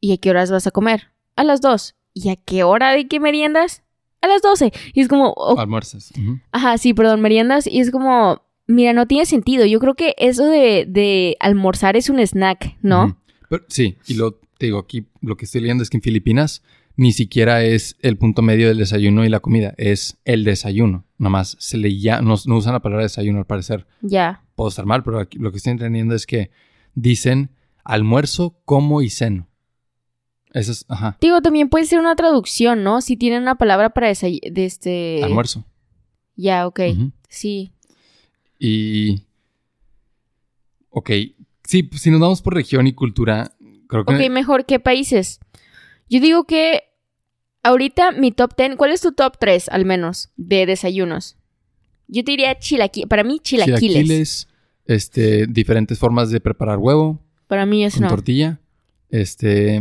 ¿Y 0.00 0.12
a 0.12 0.16
qué 0.18 0.30
horas 0.30 0.50
vas 0.50 0.66
a 0.66 0.70
comer? 0.70 1.10
A 1.36 1.44
las 1.44 1.60
2. 1.60 1.96
¿Y 2.14 2.30
a 2.30 2.36
qué 2.36 2.62
hora 2.62 2.92
de 2.92 3.08
qué 3.08 3.18
meriendas? 3.18 3.82
A 4.20 4.28
las 4.28 4.40
12. 4.42 4.72
Y 4.94 5.00
es 5.00 5.08
como, 5.08 5.34
Almuerzas. 5.58 6.12
Ajá, 6.52 6.78
sí, 6.78 6.94
perdón, 6.94 7.20
meriendas. 7.20 7.66
Y 7.66 7.80
es 7.80 7.90
como, 7.90 8.42
mira, 8.66 8.92
no 8.92 9.06
tiene 9.06 9.26
sentido. 9.26 9.64
Yo 9.66 9.78
creo 9.80 9.94
que 9.94 10.14
eso 10.18 10.46
de, 10.46 10.86
de 10.88 11.36
almorzar 11.40 11.96
es 11.96 12.08
un 12.10 12.18
snack, 12.20 12.76
¿no? 12.82 13.18
Pero, 13.48 13.64
sí, 13.68 13.96
y 14.06 14.14
lo 14.14 14.40
te 14.58 14.66
digo 14.66 14.78
aquí, 14.78 15.06
lo 15.20 15.36
que 15.36 15.44
estoy 15.44 15.60
leyendo 15.60 15.82
es 15.82 15.90
que 15.90 15.96
en 15.96 16.02
Filipinas 16.02 16.62
ni 16.96 17.12
siquiera 17.12 17.64
es 17.64 17.96
el 18.00 18.16
punto 18.16 18.42
medio 18.42 18.68
del 18.68 18.78
desayuno 18.78 19.24
y 19.24 19.28
la 19.28 19.40
comida, 19.40 19.74
es 19.76 20.18
el 20.24 20.44
desayuno. 20.44 21.04
Nomás 21.18 21.56
se 21.58 21.78
le 21.78 21.98
ya, 21.98 22.20
no, 22.20 22.36
no 22.46 22.56
usan 22.56 22.74
la 22.74 22.80
palabra 22.80 23.02
desayuno 23.04 23.38
al 23.40 23.46
parecer. 23.46 23.86
Ya. 24.02 24.44
Puedo 24.54 24.68
estar 24.68 24.86
mal, 24.86 25.02
pero 25.02 25.18
aquí 25.18 25.38
lo 25.38 25.50
que 25.50 25.56
estoy 25.56 25.72
entendiendo 25.72 26.14
es 26.14 26.26
que 26.26 26.50
dicen 26.94 27.50
almuerzo, 27.82 28.56
como 28.64 29.02
y 29.02 29.10
ceno. 29.10 29.48
Eso 30.52 30.70
es, 30.72 30.84
ajá, 30.88 31.16
Digo, 31.20 31.40
también 31.40 31.68
puede 31.70 31.86
ser 31.86 31.98
una 31.98 32.14
traducción, 32.14 32.84
¿no? 32.84 33.00
Si 33.00 33.16
tienen 33.16 33.42
una 33.42 33.56
palabra 33.56 33.90
para 33.90 34.10
desay- 34.10 34.52
de 34.52 34.64
este... 34.66 35.20
almuerzo. 35.24 35.64
Ya, 36.36 36.66
ok. 36.66 36.80
Sí. 37.28 37.72
Y. 38.64 39.24
Ok. 40.90 41.10
Sí, 41.64 41.82
pues, 41.82 42.00
si 42.02 42.10
nos 42.12 42.20
vamos 42.20 42.42
por 42.42 42.54
región 42.54 42.86
y 42.86 42.92
cultura, 42.92 43.50
creo 43.88 44.04
que. 44.04 44.14
Ok, 44.14 44.30
mejor, 44.30 44.66
¿qué 44.66 44.78
países? 44.78 45.40
Yo 46.08 46.20
digo 46.20 46.44
que 46.44 46.84
ahorita 47.64 48.12
mi 48.12 48.30
top 48.30 48.54
10, 48.56 48.76
¿cuál 48.76 48.92
es 48.92 49.00
tu 49.00 49.10
top 49.12 49.36
3 49.40 49.68
al 49.68 49.84
menos 49.84 50.30
de 50.36 50.64
desayunos? 50.66 51.36
Yo 52.06 52.22
te 52.22 52.30
diría 52.30 52.56
chilaquiles, 52.56 53.08
para 53.08 53.24
mí 53.24 53.40
chilaquiles. 53.40 53.80
chilaquiles, 53.80 54.48
este, 54.84 55.46
diferentes 55.48 55.98
formas 55.98 56.30
de 56.30 56.38
preparar 56.40 56.78
huevo 56.78 57.20
Para 57.48 57.66
mí 57.66 57.84
eso 57.84 57.96
con 57.96 58.04
no. 58.04 58.10
tortilla. 58.10 58.60
Este. 59.08 59.80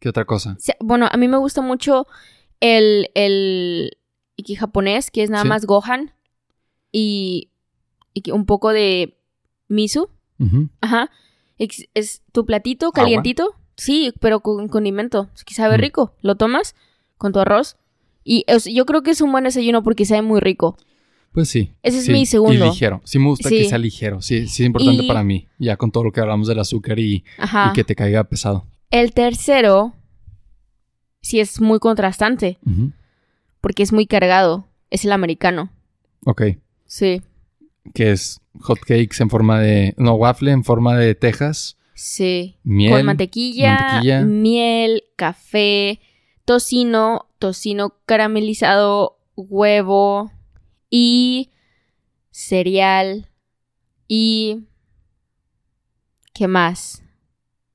¿Qué 0.00 0.08
otra 0.08 0.24
cosa? 0.24 0.56
Bueno, 0.80 1.08
a 1.08 1.16
mí 1.16 1.28
me 1.28 1.36
gusta 1.36 1.60
mucho 1.60 2.08
el, 2.58 3.10
el 3.14 3.97
iki 4.38 4.54
japonés, 4.54 5.10
que 5.10 5.22
es 5.22 5.28
nada 5.28 5.42
Sí. 5.42 5.48
más 5.50 5.66
gohan 5.66 6.12
y, 6.92 7.50
y 8.14 8.30
un 8.30 8.46
poco 8.46 8.72
de 8.72 9.18
miso. 9.68 10.10
Ajá. 10.80 11.10
Es, 11.58 11.86
es 11.94 12.22
tu 12.32 12.46
platito 12.46 12.92
calientito. 12.92 13.54
Sí, 13.76 14.12
pero 14.20 14.40
con 14.40 14.68
condimento. 14.68 15.28
Que 15.44 15.52
sabe 15.54 15.76
Mm. 15.76 15.80
rico. 15.80 16.14
Lo 16.22 16.36
tomas 16.36 16.74
con 17.18 17.32
tu 17.32 17.40
arroz. 17.40 17.76
Y 18.24 18.44
yo 18.72 18.86
creo 18.86 19.02
que 19.02 19.10
es 19.10 19.20
un 19.20 19.32
buen 19.32 19.44
desayuno 19.44 19.82
porque 19.82 20.04
sabe 20.04 20.22
muy 20.22 20.40
rico. 20.40 20.76
Pues 21.32 21.48
sí. 21.48 21.72
Ese 21.82 21.98
es 21.98 22.04
sí. 22.06 22.12
mi 22.12 22.24
segundo. 22.26 22.66
Y 22.66 22.68
ligero. 22.70 23.00
Sí, 23.04 23.18
me 23.18 23.26
gusta 23.26 23.48
Sí. 23.48 23.58
que 23.58 23.68
sea 23.68 23.78
ligero. 23.78 24.22
Sí, 24.22 24.46
sí 24.46 24.62
es 24.62 24.66
importante 24.66 25.02
Y- 25.04 25.08
para 25.08 25.22
mí. 25.24 25.46
Ya 25.58 25.76
con 25.76 25.90
todo 25.90 26.04
lo 26.04 26.12
que 26.12 26.20
hablamos 26.20 26.46
del 26.48 26.58
azúcar 26.60 26.98
y, 26.98 27.24
que 27.74 27.84
te 27.84 27.94
caiga 27.94 28.24
pesado. 28.24 28.66
El 28.90 29.12
tercero, 29.12 29.94
sí 31.20 31.40
es 31.40 31.60
muy 31.60 31.78
contrastante 31.78 32.58
Ujú. 32.64 32.92
Porque 33.60 33.82
es 33.82 33.92
muy 33.92 34.06
cargado. 34.06 34.68
Es 34.90 35.04
el 35.04 35.12
americano. 35.12 35.70
Ok. 36.24 36.42
Sí. 36.86 37.22
Que 37.94 38.12
es 38.12 38.40
hot 38.60 38.78
cakes 38.80 39.20
en 39.20 39.30
forma 39.30 39.60
de. 39.60 39.94
No, 39.96 40.14
waffle 40.14 40.50
en 40.52 40.64
forma 40.64 40.96
de 40.96 41.14
tejas. 41.14 41.76
Sí. 41.94 42.56
Miel. 42.62 42.92
con 42.92 43.04
mantequilla, 43.06 43.76
mantequilla. 43.76 44.20
miel, 44.22 45.02
café, 45.16 46.00
tocino, 46.44 47.26
tocino 47.38 47.94
caramelizado, 48.06 49.18
huevo 49.34 50.30
y 50.90 51.50
cereal 52.30 53.28
y 54.06 54.68
¿qué 56.34 56.46
más? 56.46 57.02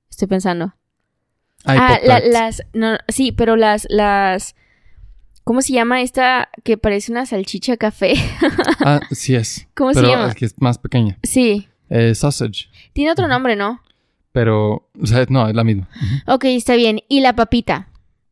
Estoy 0.10 0.28
pensando. 0.30 0.74
Ah, 1.66 2.00
la- 2.04 2.20
las 2.22 2.64
no, 2.74 2.98
sí, 3.10 3.32
pero 3.32 3.56
las 3.56 3.88
las 3.90 4.56
¿Cómo 5.44 5.62
se 5.62 5.74
llama 5.74 6.02
esta 6.02 6.50
que 6.64 6.78
parece 6.78 7.12
una 7.12 7.26
salchicha 7.26 7.78
café? 7.78 8.14
Ah, 8.86 9.00
sí 9.12 9.36
es. 9.36 9.68
¿Cómo 9.76 9.92
pero 9.94 10.08
se 10.08 10.12
llama? 10.12 10.28
es 10.30 10.36
que 10.36 10.46
es 10.46 10.56
más 10.60 10.78
pequeña. 10.78 11.18
Sí, 11.24 11.68
Eh, 11.90 12.16
sausage. 12.16 12.68
tiene 12.94 13.12
otro 13.12 13.28
nombre, 13.28 13.56
¿no? 13.56 13.82
Pero, 14.32 14.90
o 15.00 15.06
sea, 15.06 15.26
no, 15.30 15.48
es 15.48 15.56
la 15.56 15.64
misma. 15.64 15.88
Ok, 16.28 16.46
está 16.46 16.76
bien. 16.76 17.02
Y 17.08 17.22
la 17.22 17.36
papita. 17.36 17.88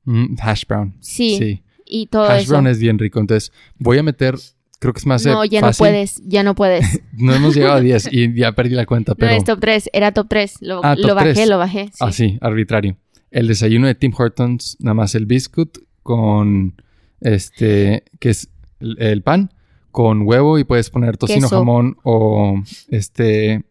Mm, 0.05 0.35
hash 0.41 0.63
brown. 0.67 0.95
Sí. 0.99 1.37
Sí. 1.37 1.63
y 1.85 2.07
todo 2.07 2.23
hash 2.27 2.43
eso. 2.43 2.51
brown 2.53 2.67
es 2.67 2.79
bien 2.79 2.97
rico. 2.97 3.19
Entonces, 3.19 3.51
voy 3.77 3.97
a 3.99 4.03
meter, 4.03 4.35
creo 4.79 4.93
que 4.93 4.99
es 4.99 5.05
más 5.05 5.25
No, 5.25 5.45
ya 5.45 5.61
fácil. 5.61 5.83
no 5.83 5.87
puedes, 5.91 6.21
ya 6.25 6.43
no 6.43 6.55
puedes. 6.55 7.01
No 7.13 7.33
hemos 7.35 7.53
llegado 7.55 7.75
a 7.75 7.81
10 7.81 8.09
y 8.11 8.33
ya 8.33 8.53
perdí 8.53 8.73
la 8.75 8.85
cuenta, 8.85 9.11
No 9.11 9.15
pero... 9.17 9.31
es 9.33 9.43
top 9.43 9.59
3, 9.59 9.89
era 9.93 10.11
top 10.11 10.27
3. 10.29 10.57
Lo, 10.61 10.81
Ah, 10.83 10.95
lo 10.95 11.09
top 11.09 11.15
bajé, 11.17 11.45
lo 11.45 11.57
bajé. 11.59 11.85
Sí. 11.93 11.97
Así, 11.99 12.37
arbitrario. 12.41 12.97
El 13.29 13.47
desayuno 13.47 13.87
de 13.87 13.95
Tim 13.95 14.11
Hortons, 14.17 14.75
nada 14.79 14.95
más 14.95 15.13
el 15.15 15.25
biscuit 15.27 15.77
con 16.03 16.80
este, 17.21 18.03
que 18.19 18.29
es 18.31 18.49
el, 18.79 19.01
el 19.01 19.21
pan, 19.23 19.53
con 19.91 20.21
huevo 20.27 20.57
y 20.59 20.63
puedes 20.63 20.89
poner 20.89 21.17
tocino, 21.17 21.47
Queso. 21.47 21.57
jamón 21.59 21.97
o 22.03 22.61
este, 22.89 23.63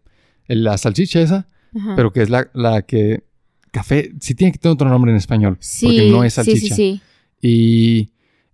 la 0.47 0.77
salchicha 0.79 1.21
esa, 1.21 1.49
Ajá. 1.75 1.95
pero 1.97 2.13
que 2.13 2.23
es 2.23 2.31
la, 2.31 2.51
la 2.55 2.83
que, 2.83 3.25
café, 3.71 4.13
sí 4.21 4.35
tiene 4.35 4.53
que 4.53 4.59
tener 4.59 4.75
otro 4.75 4.89
nombre 4.89 5.11
en 5.13 5.17
español, 5.17 5.57
sí, 5.61 5.87
porque 5.87 6.11
no 6.11 6.25
es 6.25 6.35
salchicha. 6.35 6.75
sí, 6.75 7.01
sí. 7.01 7.01
Y 7.43 8.11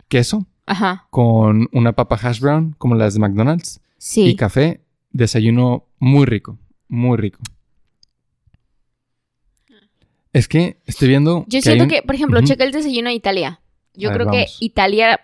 queso 0.07 0.47
Ajá, 0.65 1.07
con 1.09 1.67
una 1.73 1.93
papa 1.93 2.17
hash 2.21 2.39
brown, 2.39 2.75
como 2.77 2.95
las 2.95 3.13
de 3.15 3.19
McDonald's, 3.19 3.81
sí. 3.97 4.23
y 4.27 4.35
café, 4.35 4.81
desayuno 5.11 5.85
muy 5.99 6.25
rico, 6.25 6.57
muy 6.87 7.17
rico. 7.17 7.39
Es 10.33 10.47
que 10.47 10.77
estoy 10.85 11.07
viendo. 11.07 11.45
Yo 11.47 11.61
siento 11.61 11.85
un- 11.85 11.89
que, 11.89 12.01
por 12.03 12.15
ejemplo, 12.15 12.39
Ujú. 12.39 12.47
checa 12.47 12.63
el 12.63 12.71
desayuno 12.71 13.09
de 13.09 13.15
Italia. 13.15 13.59
Yo 13.97 14.09
ver, 14.09 14.17
creo 14.19 14.31
que. 14.31 14.45
Italia, 14.59 15.19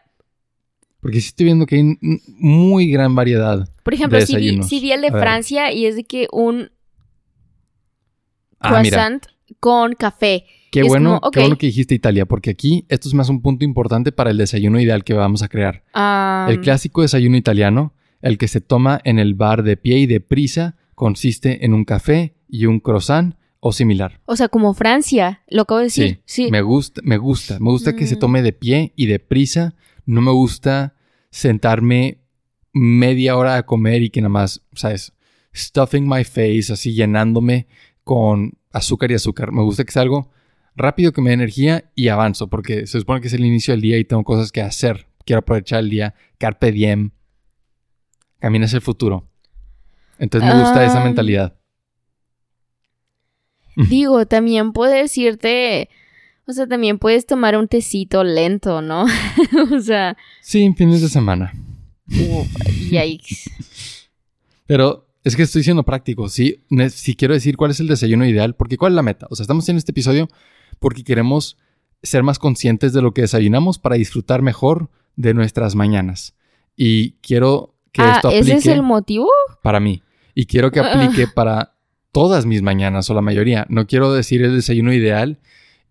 Porque 0.99 1.21
sí 1.21 1.28
estoy 1.28 1.45
viendo 1.45 1.65
que 1.65 1.76
hay 1.76 1.97
muy 2.28 2.89
gran 2.91 3.13
variedad. 3.15 3.67
por 3.84 3.93
ejemplo, 3.93 4.17
De 4.17 4.26
si 4.26 4.36
vi, 4.36 4.41
desayunos. 4.43 4.69
sí 4.69 4.80
vi 4.80 4.91
el 4.91 5.01
de. 5.01 5.11
Francia 5.11 5.71
y 5.71 5.86
es 5.86 5.95
de 5.95 6.03
que 6.05 6.28
un 6.32 6.69
Ah, 8.59 8.69
mira. 8.82 8.82
croissant 8.82 9.26
con 9.59 9.93
café. 9.93 10.45
Qué 10.71 10.80
es 10.82 10.88
bueno, 10.88 11.19
como, 11.19 11.32
qué 11.32 11.39
bueno 11.41 11.57
que 11.57 11.67
dijiste 11.67 11.93
Italia, 11.93 12.26
porque 12.26 12.49
aquí 12.49 12.86
esto 12.89 13.07
es 13.07 13.13
más 13.13 13.30
un 13.30 13.41
punto 13.41 13.63
importante 13.65 14.11
para 14.11 14.32
el 14.32 14.38
desayuno 14.38 14.80
ideal 14.80 15.03
que 15.03 15.13
vamos 15.13 15.43
a 15.43 15.47
crear. 15.49 15.84
Ah, 15.93 16.47
el 16.49 16.61
clásico 16.61 17.01
desayuno 17.03 17.38
italiano, 17.38 17.93
el 18.21 18.38
que 18.38 18.47
se 18.47 18.61
toma 18.61 18.99
en 19.03 19.19
el 19.19 19.36
bar 19.36 19.63
de 19.63 19.78
pie 19.78 19.99
y 19.99 20.05
de 20.07 20.19
prisa, 20.21 20.78
consiste 20.95 21.63
en 21.65 21.74
un 21.74 21.84
café 21.86 22.36
y 22.47 22.65
un 22.65 22.80
croissant 22.80 23.36
o 23.66 23.72
similar. 23.72 24.20
o 24.26 24.36
sea, 24.36 24.49
como 24.49 24.74
Francia, 24.74 25.41
lo 25.47 25.61
acabo 25.61 25.78
de 25.80 25.86
decir. 25.86 26.22
Sí. 26.26 26.49
Me 26.51 26.61
gusta, 26.61 26.99
me 27.03 27.18
gusta. 27.18 27.59
Me 27.59 27.70
gusta 27.72 27.95
que 27.95 28.05
se 28.07 28.18
Mm. 28.18 28.20
tome 28.20 28.41
de 28.41 28.51
pie 28.51 28.91
y 28.97 29.05
de 29.05 29.20
prisa. 29.20 29.74
No 30.05 30.20
me 30.20 30.32
gusta 30.32 30.95
sentarme 31.30 32.20
media 32.74 33.38
hora 33.38 33.55
a 33.55 33.64
comer 33.66 34.01
y 34.01 34.09
que 34.09 34.20
nada 34.20 34.30
más, 34.30 34.61
¿sabes? 34.74 35.14
Stuffing 35.55 36.05
my 36.09 36.26
face, 36.26 36.74
así 36.74 36.93
llenándome 36.93 37.68
con 38.03 38.51
azúcar 38.74 39.11
y 39.11 39.14
azúcar. 39.14 39.53
Me 39.53 39.61
gusta 39.61 39.86
que 39.86 39.91
sea 39.93 40.01
algo 40.01 40.30
rápido 40.76 41.14
que 41.14 41.22
me 41.22 41.30
dé 41.30 41.36
energía 41.36 41.89
y 41.95 42.09
avanzo, 42.09 42.49
porque 42.49 42.86
se 42.86 42.99
supone 42.99 43.22
que 43.22 43.28
es 43.28 43.34
el 43.34 43.45
inicio 43.45 43.74
del 43.74 43.82
día 43.82 43.97
y 43.97 44.03
tengo 44.03 44.24
cosas 44.26 44.51
que 44.51 44.61
hacer. 44.61 45.07
Quiero 45.26 45.39
aprovechar 45.39 45.80
el 45.80 45.89
día. 45.89 46.16
Carpe 46.38 46.74
diem. 46.74 47.11
Camina 48.39 48.66
hacia 48.66 48.76
el 48.78 48.82
futuro. 48.84 49.30
Entonces 50.20 50.53
me 50.53 50.59
gusta 50.59 50.84
esa 50.86 51.01
Ah. 51.01 51.05
mentalidad. 51.05 51.55
Digo, 53.76 54.26
también 54.26 54.71
puedes 54.74 55.17
irte, 55.17 55.89
o 56.45 56.53
sea, 56.53 56.67
también 56.67 56.99
puedes 56.99 57.26
tomar 57.26 57.57
un 57.57 57.67
tecito 57.67 58.24
lento, 58.24 58.82
¿no? 58.82 59.05
o 59.76 59.80
sea, 59.82 60.15
Sí, 60.41 60.63
en 60.63 60.76
fines 60.76 61.01
de 61.01 61.09
semana. 61.09 61.53
yikes. 62.89 63.49
Pero 64.65 65.07
es 65.24 65.36
que 65.36 65.43
estoy 65.43 65.63
siendo 65.63 65.84
práctico, 65.84 66.30
¿sí? 66.30 66.63
Si 66.89 67.15
quiero 67.15 67.34
decir 67.34 67.57
cuál 67.57 67.71
es 67.71 67.80
el 67.80 67.88
desayuno 67.88 68.26
ideal, 68.26 68.55
porque 68.55 68.78
¿cuál 68.78 68.93
es 68.93 68.95
la 68.95 69.03
meta? 69.03 69.28
O 69.30 69.36
sea, 69.36 69.43
estamos 69.43 69.67
en 69.69 69.78
este 69.78 69.91
episodio 69.91 70.28
porque 70.80 71.03
queremos 71.03 71.57
ser 72.01 72.24
más 72.24 72.39
conscientes 72.39 72.93
de 72.93 73.01
lo 73.01 73.13
que 73.13 73.21
desayunamos 73.21 73.80
para 73.80 73.95
disfrutar 73.95 74.41
mejor 74.41 74.89
de 75.15 75.34
nuestras 75.34 75.76
mañanas. 75.76 76.36
Y 76.76 77.11
quiero 77.21 77.76
que 77.91 78.01
ah, 78.01 78.13
esto 78.15 78.30
¿ese 78.30 78.39
aplique 78.39 78.57
es 78.57 78.65
el 78.67 78.82
motivo? 78.84 79.30
para 79.61 79.80
mí. 79.80 80.01
Y 80.36 80.45
quiero 80.47 80.71
que 80.71 80.80
Ah. 80.80 80.91
aplique 80.93 81.28
para 81.28 81.72
todas 82.14 82.45
mis 82.45 82.61
mañanas 82.61 83.09
o 83.09 83.14
la 83.14 83.22
mayoría. 83.22 83.66
No 83.68 83.86
quiero 83.88 84.14
decir 84.14 84.41
el 84.43 84.55
desayuno 84.55 84.93
ideal 84.93 85.39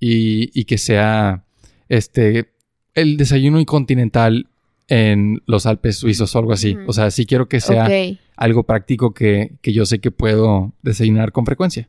y, 0.00 0.58
y 0.58 0.64
que 0.64 0.78
sea 0.78 1.44
este 1.90 2.50
el 2.94 3.18
desayuno 3.18 3.62
continental 3.66 4.48
en 4.88 5.42
los 5.46 5.66
Alpes 5.66 5.96
suizos 5.98 6.34
o 6.34 6.38
algo 6.38 6.52
así. 6.52 6.76
O 6.86 6.92
sea, 6.92 7.10
sí 7.10 7.26
quiero 7.26 7.48
que 7.48 7.60
sea 7.60 7.88
algo 8.36 8.62
práctico 8.64 9.12
que, 9.14 9.56
que 9.62 9.72
yo 9.72 9.84
sé 9.86 10.00
que 10.00 10.10
puedo 10.10 10.72
desayunar 10.82 11.32
con 11.32 11.44
frecuencia. 11.46 11.88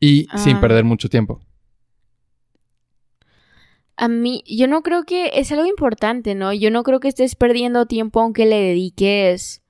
Y 0.00 0.26
sin 0.36 0.56
Ah. 0.56 0.60
perder 0.60 0.84
mucho 0.84 1.08
tiempo. 1.08 1.40
A 3.96 4.08
mí, 4.08 4.42
yo 4.46 4.66
no 4.66 4.82
creo 4.82 5.04
que 5.04 5.30
es 5.34 5.50
algo 5.52 5.66
importante, 5.66 6.34
¿no? 6.34 6.52
Yo 6.52 6.70
no 6.70 6.82
creo 6.82 7.00
que 7.00 7.08
estés 7.08 7.36
perdiendo 7.36 7.86
tiempo 7.86 8.20
aunque 8.20 8.44
le 8.44 8.56
dediques, 8.60 9.62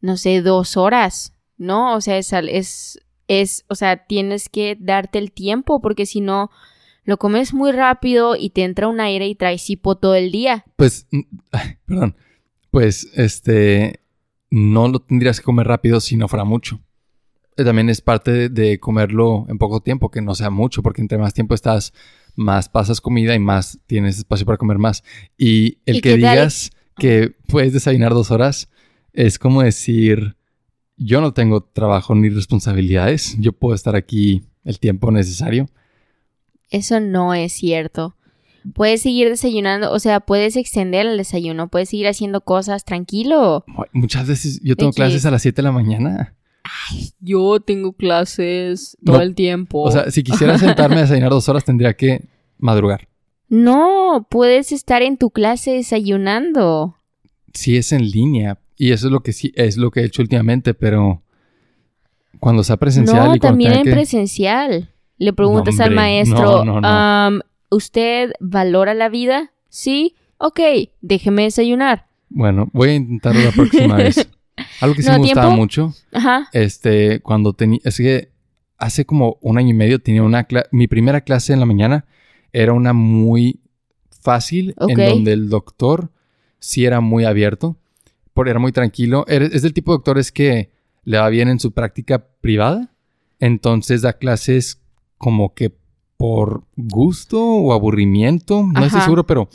no 0.00 0.16
sé, 0.16 0.42
dos 0.42 0.76
horas, 0.76 1.34
¿no? 1.56 1.94
O 1.94 2.00
sea, 2.00 2.18
es, 2.18 2.32
es, 2.32 3.00
es, 3.28 3.64
o 3.68 3.74
sea, 3.74 4.06
tienes 4.06 4.48
que 4.48 4.76
darte 4.80 5.18
el 5.18 5.32
tiempo 5.32 5.80
porque 5.80 6.06
si 6.06 6.20
no, 6.20 6.50
lo 7.04 7.18
comes 7.18 7.52
muy 7.52 7.72
rápido 7.72 8.36
y 8.36 8.50
te 8.50 8.64
entra 8.64 8.88
un 8.88 9.00
aire 9.00 9.26
y 9.26 9.34
traes 9.34 9.68
hipo 9.68 9.96
todo 9.96 10.14
el 10.14 10.30
día. 10.30 10.64
Pues, 10.76 11.06
perdón. 11.86 12.16
Pues, 12.70 13.08
este, 13.14 14.00
no 14.50 14.88
lo 14.88 15.00
tendrías 15.00 15.40
que 15.40 15.44
comer 15.44 15.66
rápido 15.66 16.00
si 16.00 16.16
no 16.16 16.28
fuera 16.28 16.44
mucho. 16.44 16.80
Eh, 17.56 17.64
También 17.64 17.90
es 17.90 18.00
parte 18.00 18.48
de, 18.48 18.78
comerlo 18.78 19.46
en 19.48 19.58
poco 19.58 19.80
tiempo, 19.80 20.10
que 20.10 20.22
no 20.22 20.34
sea 20.34 20.50
mucho, 20.50 20.82
porque 20.82 21.02
entre 21.02 21.18
más 21.18 21.34
tiempo 21.34 21.54
estás, 21.54 21.92
más 22.36 22.68
pasas 22.68 23.00
comida 23.00 23.34
y 23.34 23.38
más 23.38 23.78
tienes 23.86 24.18
espacio 24.18 24.46
para 24.46 24.58
comer 24.58 24.78
más. 24.78 25.02
Y 25.36 25.78
el 25.86 25.96
¿Y 25.96 26.00
que 26.00 26.16
digas 26.16 26.70
que 26.96 27.32
puedes 27.48 27.72
desayunar 27.72 28.12
dos 28.12 28.30
horas 28.30 28.69
es 29.12 29.38
como 29.38 29.62
decir, 29.62 30.36
yo 30.96 31.20
no 31.20 31.32
tengo 31.32 31.62
trabajo 31.62 32.14
ni 32.14 32.28
responsabilidades, 32.28 33.36
yo 33.38 33.52
puedo 33.52 33.74
estar 33.74 33.96
aquí 33.96 34.42
el 34.64 34.78
tiempo 34.78 35.10
necesario. 35.10 35.68
Eso 36.70 37.00
no 37.00 37.34
es 37.34 37.52
cierto. 37.52 38.16
Puedes 38.74 39.00
seguir 39.02 39.28
desayunando, 39.30 39.90
o 39.90 39.98
sea, 39.98 40.20
puedes 40.20 40.54
extender 40.56 41.06
el 41.06 41.16
desayuno, 41.16 41.68
puedes 41.68 41.88
seguir 41.88 42.06
haciendo 42.08 42.42
cosas 42.42 42.84
tranquilo. 42.84 43.64
Muchas 43.92 44.28
veces 44.28 44.60
yo 44.62 44.76
tengo 44.76 44.92
clases 44.92 45.24
a 45.24 45.30
las 45.30 45.40
7 45.42 45.56
de 45.56 45.62
la 45.62 45.72
mañana. 45.72 46.34
Yo 47.20 47.58
tengo 47.60 47.94
clases 47.94 48.98
todo 49.04 49.16
No, 49.16 49.22
el 49.22 49.34
tiempo. 49.34 49.82
O 49.82 49.90
sea, 49.90 50.10
si 50.10 50.22
quisiera 50.22 50.58
sentarme 50.58 50.96
a 50.96 51.00
desayunar 51.00 51.30
dos 51.30 51.48
horas, 51.48 51.64
tendría 51.64 51.94
que 51.94 52.28
madrugar. 52.58 53.08
no, 53.48 54.26
puedes 54.30 54.70
estar 54.72 55.00
en 55.02 55.16
tu 55.16 55.30
clase 55.30 55.70
desayunando. 55.72 56.96
Sí 57.54 57.76
es 57.76 57.92
en 57.92 58.10
línea. 58.10 58.58
Y 58.80 58.92
eso 58.92 59.08
es 59.08 59.12
lo 59.12 59.20
que 59.20 59.34
sí 59.34 59.52
es 59.56 59.76
lo 59.76 59.90
que 59.90 60.00
he 60.00 60.04
hecho 60.06 60.22
últimamente, 60.22 60.72
pero 60.72 61.22
cuando 62.38 62.64
sea 62.64 62.78
presencial 62.78 63.28
no, 63.28 63.36
y 63.36 63.38
también 63.38 63.74
en 63.74 63.84
que... 63.84 63.90
presencial. 63.90 64.88
Le 65.18 65.34
preguntas 65.34 65.76
No, 65.76 65.84
al 65.84 65.90
maestro, 65.90 66.64
no, 66.64 66.64
no, 66.64 66.80
no. 66.80 66.88
"Am, 66.88 67.40
¿usted 67.70 68.32
valora 68.40 68.94
la 68.94 69.10
vida? 69.10 69.52
Sí, 69.68 70.14
ok, 70.38 70.60
déjeme 71.02 71.42
desayunar. 71.42 72.06
Bueno, 72.30 72.70
voy 72.72 72.88
a 72.88 72.94
intentarlo 72.94 73.42
la 73.42 73.52
próxima 73.52 73.96
vez. 73.96 74.26
Algo 74.80 74.94
que 74.94 75.02
sí 75.02 75.10
me 75.10 75.18
gustaba 75.18 75.50
mucho, 75.50 75.92
Ajá, 76.10 76.48
este, 76.54 77.20
cuando 77.20 77.52
tenía... 77.52 77.80
Es 77.84 77.98
que 77.98 78.32
hace 78.78 79.04
como 79.04 79.36
un 79.42 79.58
año 79.58 79.68
y 79.68 79.74
medio 79.74 79.98
tenía 79.98 80.22
una 80.22 80.44
clase... 80.44 80.68
Mi 80.72 80.86
primera 80.86 81.20
clase 81.20 81.52
en 81.52 81.60
la 81.60 81.66
mañana 81.66 82.06
era 82.50 82.72
una 82.72 82.94
muy 82.94 83.60
fácil, 84.22 84.74
en 84.88 84.96
donde 84.96 85.34
el 85.34 85.50
doctor 85.50 86.10
sí 86.60 86.86
era 86.86 87.02
muy 87.02 87.26
abierto, 87.26 87.76
porque 88.34 88.50
era 88.50 88.60
muy 88.60 88.72
tranquilo. 88.72 89.24
Es 89.28 89.62
del 89.62 89.72
tipo 89.72 89.92
de 89.92 89.96
doctores 89.98 90.32
que 90.32 90.70
le 91.04 91.18
va 91.18 91.28
bien 91.28 91.48
en 91.48 91.58
su 91.60 91.72
práctica 91.72 92.26
privada, 92.40 92.92
entonces 93.38 94.02
da 94.02 94.12
clases 94.14 94.80
como 95.18 95.54
que 95.54 95.74
por 96.16 96.64
gusto 96.76 97.42
o 97.42 97.72
aburrimiento, 97.72 98.62
no 98.62 98.84
estoy 98.84 99.00
seguro, 99.02 99.24
pero 99.26 99.48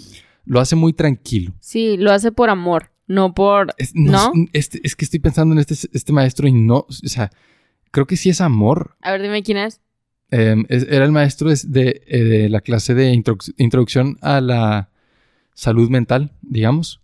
lo 0.45 0.59
hace 0.59 0.75
muy 0.75 0.93
tranquilo. 0.93 1.53
sí, 1.59 1.95
lo 1.97 2.11
hace 2.11 2.31
por 2.31 2.49
amor, 2.49 2.91
no 3.07 3.33
por... 3.35 3.73
Es, 3.77 3.91
no 3.95 4.31
este- 4.53 4.81
es 4.83 4.95
que 4.95 5.05
estoy 5.05 5.19
pensando 5.19 5.53
en 5.53 5.59
este, 5.59 5.75
este 5.93 6.11
maestro 6.13 6.47
y 6.47 6.53
no, 6.53 6.85
o 6.87 6.91
sea, 6.91 7.31
creo 7.91 8.07
que 8.07 8.17
sí 8.17 8.29
es 8.29 8.41
amor. 8.41 8.95
A 9.01 9.11
ver, 9.11 9.21
dime 9.21 9.43
quién 9.43 9.57
es. 9.57 9.79
Eh, 10.31 10.55
es- 10.69 10.87
era 10.89 11.05
el 11.05 11.11
maestro 11.11 11.49
de, 11.49 11.59
de, 11.67 12.01
eh, 12.07 12.23
de 12.23 12.49
la 12.49 12.61
clase 12.61 12.95
de 12.95 13.13
introduc- 13.13 13.53
introducción 13.57 14.17
a 14.21 14.41
la 14.41 14.89
salud 15.53 15.89
mental, 15.91 16.31
digamos. 16.41 17.01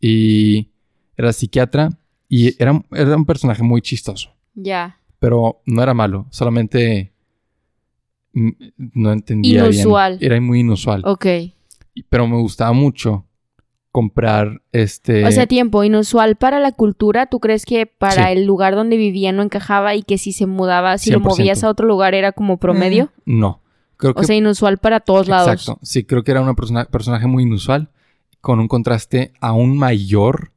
Y 0.00 0.70
era 1.16 1.32
psiquiatra 1.32 1.90
y 2.28 2.60
era, 2.62 2.82
era 2.92 3.16
un 3.16 3.24
personaje 3.24 3.62
muy 3.62 3.80
chistoso, 3.82 4.30
Ya. 4.54 4.98
pero 5.18 5.62
no 5.66 5.82
era 5.82 5.94
malo, 5.94 6.26
solamente 6.30 7.12
mm, 8.32 8.50
no 8.94 9.12
entendía 9.12 9.62
bien. 9.62 9.74
Inusual. 9.74 10.18
Era 10.20 10.40
muy 10.40 10.60
inusual. 10.60 11.02
Ok. 11.04 11.26
Pero 12.08 12.26
me 12.26 12.36
gustaba 12.36 12.72
mucho 12.72 13.24
comprar 13.90 14.60
este... 14.72 15.24
O 15.24 15.30
sea, 15.32 15.46
tiempo 15.46 15.82
inusual 15.82 16.36
para 16.36 16.60
la 16.60 16.72
cultura. 16.72 17.26
¿Tú 17.26 17.40
crees 17.40 17.64
que 17.64 17.86
para 17.86 18.26
Sí. 18.26 18.32
el 18.32 18.44
lugar 18.44 18.74
donde 18.74 18.98
vivía 18.98 19.32
no 19.32 19.42
encajaba 19.42 19.94
y 19.94 20.02
que 20.02 20.18
si 20.18 20.32
se 20.32 20.44
mudaba, 20.44 20.98
si 20.98 21.10
lo 21.10 21.20
100%. 21.20 21.22
movías 21.22 21.64
a 21.64 21.70
otro 21.70 21.86
lugar 21.86 22.12
era 22.14 22.32
como 22.32 22.58
promedio? 22.58 23.10
No. 23.24 23.62
Creo 23.96 24.12
que 24.12 24.20
O 24.20 24.24
sea, 24.24 24.36
inusual 24.36 24.76
para 24.76 25.00
todos 25.00 25.28
lados. 25.28 25.48
Exacto. 25.50 25.80
Sí, 25.82 26.04
creo 26.04 26.22
que 26.24 26.32
era 26.32 26.42
un 26.42 26.54
personaje 26.54 27.26
muy 27.26 27.44
inusual, 27.44 27.88
con 28.42 28.60
un 28.60 28.68
contraste 28.68 29.32
aún 29.40 29.78
mayor 29.78 30.52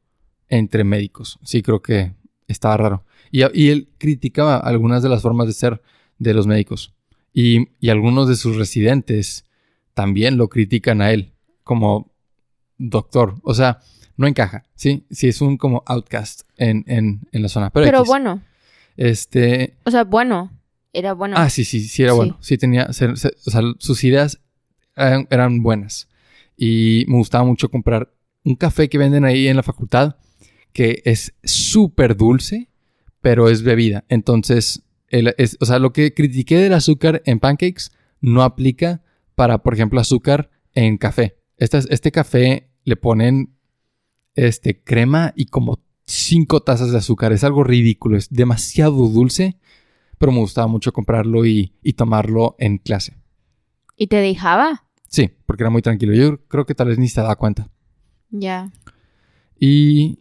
entre 0.50 0.84
médicos. 0.84 1.38
Sí, 1.42 1.62
creo 1.62 1.80
que 1.80 2.12
estaba 2.48 2.76
raro. 2.76 3.04
Y, 3.30 3.40
y 3.58 3.70
él 3.70 3.88
criticaba 3.96 4.58
algunas 4.58 5.02
de 5.02 5.08
las 5.08 5.22
formas 5.22 5.46
de 5.46 5.54
ser 5.54 5.80
de 6.18 6.34
los 6.34 6.46
médicos. 6.46 6.92
Y, 7.32 7.68
y, 7.80 7.88
algunos 7.90 8.28
de 8.28 8.36
sus 8.36 8.56
residentes 8.56 9.46
también 9.94 10.36
lo 10.36 10.48
critican 10.48 11.00
a 11.00 11.12
él 11.12 11.32
como 11.62 12.12
doctor. 12.76 13.36
O 13.42 13.54
sea, 13.54 13.78
no 14.16 14.26
encaja, 14.26 14.64
¿sí? 14.74 15.06
Sí, 15.10 15.28
es 15.28 15.40
un 15.40 15.56
como 15.56 15.82
outcast 15.86 16.42
en, 16.56 16.84
en, 16.88 17.20
en 17.32 17.42
la 17.42 17.48
zona. 17.48 17.70
Pero, 17.70 17.86
Pero 17.86 17.98
X. 18.00 18.08
bueno, 18.08 18.42
Este, 18.96 19.76
o 19.84 19.90
sea, 19.90 20.04
bueno, 20.04 20.50
era 20.92 21.12
bueno. 21.14 21.36
Ah, 21.38 21.48
sí, 21.50 21.64
sí, 21.64 21.80
sí 21.86 22.02
era 22.02 22.12
Sí. 22.12 22.16
bueno. 22.16 22.38
Sí 22.40 22.58
tenía, 22.58 22.92
se- 22.92 23.16
se- 23.16 23.32
o 23.46 23.50
sea, 23.50 23.62
sus 23.78 24.02
ideas 24.04 24.40
eran, 24.96 25.26
eran 25.30 25.62
buenas. 25.62 26.08
Y 26.56 27.04
me 27.08 27.16
gustaba 27.16 27.44
mucho 27.44 27.70
comprar 27.70 28.12
un 28.44 28.56
café 28.56 28.88
que 28.88 28.98
venden 28.98 29.24
ahí 29.24 29.46
en 29.48 29.56
la 29.56 29.62
facultad 29.62 30.16
que 30.72 31.02
es 31.04 31.34
súper 31.44 32.16
dulce, 32.16 32.68
pero 33.20 33.48
es 33.48 33.62
bebida. 33.62 34.04
Entonces, 34.08 34.82
el- 35.08 35.34
es- 35.38 35.56
o 35.60 35.66
sea, 35.66 35.78
lo 35.78 35.92
que 35.92 36.14
critiqué 36.14 36.56
del 36.58 36.72
azúcar 36.74 37.22
en 37.26 37.40
pancakes 37.40 37.90
no 38.20 38.42
aplica 38.42 39.02
para, 39.34 39.62
por 39.62 39.74
ejemplo, 39.74 40.00
azúcar 40.00 40.50
en 40.74 40.96
café. 40.98 41.36
Este 41.56 42.12
café 42.12 42.70
le 42.84 42.96
ponen 42.96 43.54
este, 44.34 44.80
crema 44.82 45.32
y 45.36 45.46
como 45.46 45.80
cinco 46.06 46.60
tazas 46.62 46.92
de 46.92 46.98
azúcar. 46.98 47.32
Es 47.32 47.44
algo 47.44 47.64
ridículo, 47.64 48.16
es 48.16 48.28
demasiado 48.30 49.08
dulce 49.08 49.56
pero 50.18 50.32
me 50.32 50.38
gustaba 50.40 50.66
mucho 50.66 50.92
comprarlo 50.92 51.46
y, 51.46 51.72
y 51.82 51.94
tomarlo 51.94 52.54
en 52.58 52.76
clase. 52.76 53.16
¿Y 53.96 54.08
te 54.08 54.16
dejaba? 54.16 54.86
Sí, 55.08 55.30
porque 55.46 55.62
era 55.62 55.70
muy 55.70 55.80
tranquilo. 55.80 56.12
Yo 56.12 56.44
creo 56.46 56.66
que 56.66 56.74
tal 56.74 56.88
vez 56.88 56.98
ni 56.98 57.08
se 57.08 57.22
daba 57.22 57.36
cuenta. 57.36 57.70
Ya. 58.28 58.70
Y 59.58 60.19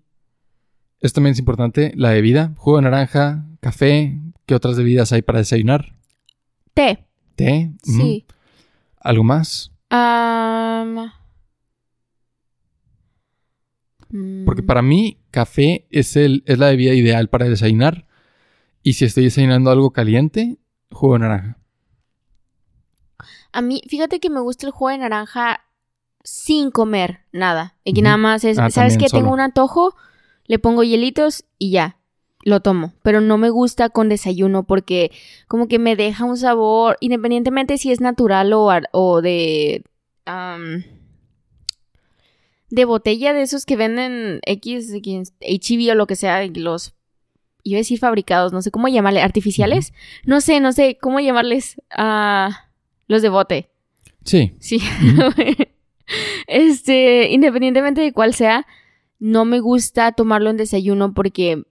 esto 1.01 1.15
también 1.15 1.33
es 1.33 1.39
importante, 1.39 1.93
la 1.95 2.11
bebida, 2.11 2.53
jugo 2.57 2.77
de 2.77 2.83
naranja, 2.83 3.45
café, 3.61 4.19
¿qué 4.45 4.55
otras 4.55 4.77
bebidas 4.77 5.11
hay 5.11 5.21
para 5.21 5.39
desayunar? 5.39 5.95
Té. 6.73 7.05
Té. 7.35 7.71
Sí. 7.83 8.25
algo 8.99 9.23
más, 9.23 9.71
Am, 9.89 11.11
porque 14.45 14.63
mm, 14.63 14.65
para 14.65 14.81
mí 14.81 15.19
café 15.31 15.87
es, 15.91 16.15
el, 16.15 16.43
es 16.45 16.57
la 16.57 16.67
bebida 16.67 16.93
ideal 16.93 17.29
para 17.29 17.47
desayunar 17.47 18.07
y 18.81 18.93
si 18.93 19.05
estoy 19.05 19.25
desayunando 19.25 19.69
algo 19.69 19.91
caliente, 19.91 20.57
jugo 20.91 21.13
de 21.13 21.19
naranja. 21.19 21.57
A 23.51 23.61
mí, 23.61 23.81
fíjate 23.87 24.19
que 24.19 24.29
me 24.29 24.39
gusta 24.39 24.65
el 24.65 24.71
jugo 24.71 24.89
de 24.89 24.99
naranja 24.99 25.61
sin 26.23 26.71
comer 26.71 27.21
nada. 27.31 27.75
Y 27.83 27.93
que 27.93 28.01
nada 28.01 28.17
más 28.17 28.43
es, 28.43 28.57
Ah, 28.57 28.69
¿sabes 28.69 28.97
qué? 28.97 29.07
Tengo 29.07 29.31
un 29.31 29.39
antojo, 29.39 29.95
le 30.49 30.57
pongo 30.57 30.83
hielitos 30.83 31.45
y 31.59 31.69
ya, 31.69 31.97
lo 32.43 32.59
tomo. 32.59 32.93
Pero 33.03 33.21
no 33.21 33.37
me 33.37 33.51
gusta 33.51 33.89
con 33.89 34.09
desayuno 34.09 34.63
porque 34.63 35.11
como 35.47 35.67
que 35.67 35.77
me 35.77 35.95
deja 35.95 36.25
un 36.25 36.37
sabor, 36.37 36.97
independientemente 37.01 37.77
si 37.77 37.91
es 37.91 38.01
natural 38.01 38.51
o, 38.53 38.71
o 38.91 39.21
de... 39.21 39.83
de 42.71 42.85
botella 42.85 43.33
de 43.33 43.43
esos 43.43 43.67
que 43.67 43.75
venden 43.75 44.39
X, 44.43 44.91
X, 44.91 45.33
HEB 45.39 45.91
o 45.91 45.95
lo 45.95 46.07
que 46.07 46.15
sea, 46.15 46.43
los... 46.47 46.95
Iba 47.61 47.77
a 47.77 47.81
decir 47.81 47.99
fabricados, 47.99 48.51
no 48.51 48.63
sé 48.63 48.71
cómo 48.71 48.87
llamarle, 48.87 49.21
artificiales. 49.21 49.93
No 50.25 50.41
sé, 50.41 50.59
no 50.61 50.71
sé 50.71 50.97
cómo 50.99 51.19
llamarles 51.19 51.79
a 51.91 52.71
los 53.07 53.21
de 53.21 53.29
bote. 53.29 53.69
Sí, 54.25 54.53
Sí. 54.59 54.81
este, 56.47 57.29
independientemente 57.29 58.01
de 58.01 58.13
cuál 58.13 58.33
sea, 58.33 58.65
no 59.19 59.45
me 59.45 59.59
gusta 59.59 60.11
tomarlo 60.13 60.49
en 60.49 60.57
desayuno 60.57 61.13
porque 61.13 61.63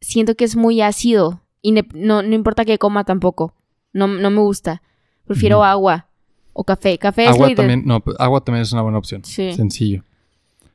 siento 0.00 0.34
que 0.34 0.44
es 0.44 0.56
muy 0.56 0.80
ácido 0.80 1.42
y 1.62 1.72
no, 1.72 2.22
no 2.22 2.34
importa 2.34 2.64
que 2.64 2.78
coma 2.78 3.04
tampoco. 3.04 3.54
No, 3.92 4.06
no 4.06 4.30
me 4.30 4.40
gusta. 4.40 4.82
Prefiero 5.26 5.64
agua 5.64 6.08
o 6.52 6.64
café. 6.64 6.96
Café 6.98 7.26
agua 7.26 7.48
es 7.48 7.56
también, 7.56 7.82
no, 7.84 8.02
agua 8.18 8.42
también 8.42 8.62
es 8.62 8.72
una 8.72 8.82
buena 8.82 8.98
opción. 8.98 9.24
Sí. 9.24 9.52
Sencillo. 9.52 10.04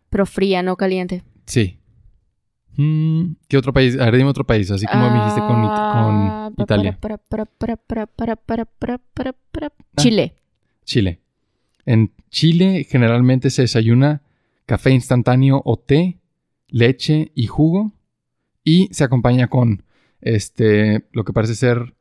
Pero 0.09 0.25
fría, 0.25 0.61
no 0.61 0.75
caliente. 0.75 1.23
Sí. 1.45 1.79
Mm, 2.77 3.35
¿Qué 3.47 3.57
otro 3.57 3.73
país? 3.73 3.97
A 3.97 4.05
ver, 4.05 4.17
dime 4.17 4.29
otro 4.29 4.45
país, 4.45 4.69
así 4.69 4.85
como 4.85 5.05
ah, 5.05 5.09
me 5.09 5.19
dijiste 5.19 5.41
con, 5.41 6.53
con 6.53 6.63
Italia. 6.63 6.99
Chile. 9.97 10.35
Chile. 10.83 11.21
En 11.85 12.11
Chile 12.29 12.85
generalmente 12.89 13.49
se 13.49 13.61
desayuna 13.63 14.21
café 14.65 14.91
instantáneo 14.91 15.61
o 15.65 15.77
té, 15.77 16.19
leche 16.67 17.31
y 17.35 17.47
jugo 17.47 17.93
y 18.63 18.87
se 18.91 19.03
acompaña 19.03 19.47
con 19.47 19.83
este 20.21 21.07
lo 21.11 21.23
que 21.23 21.33
parece 21.33 21.55
ser 21.55 21.95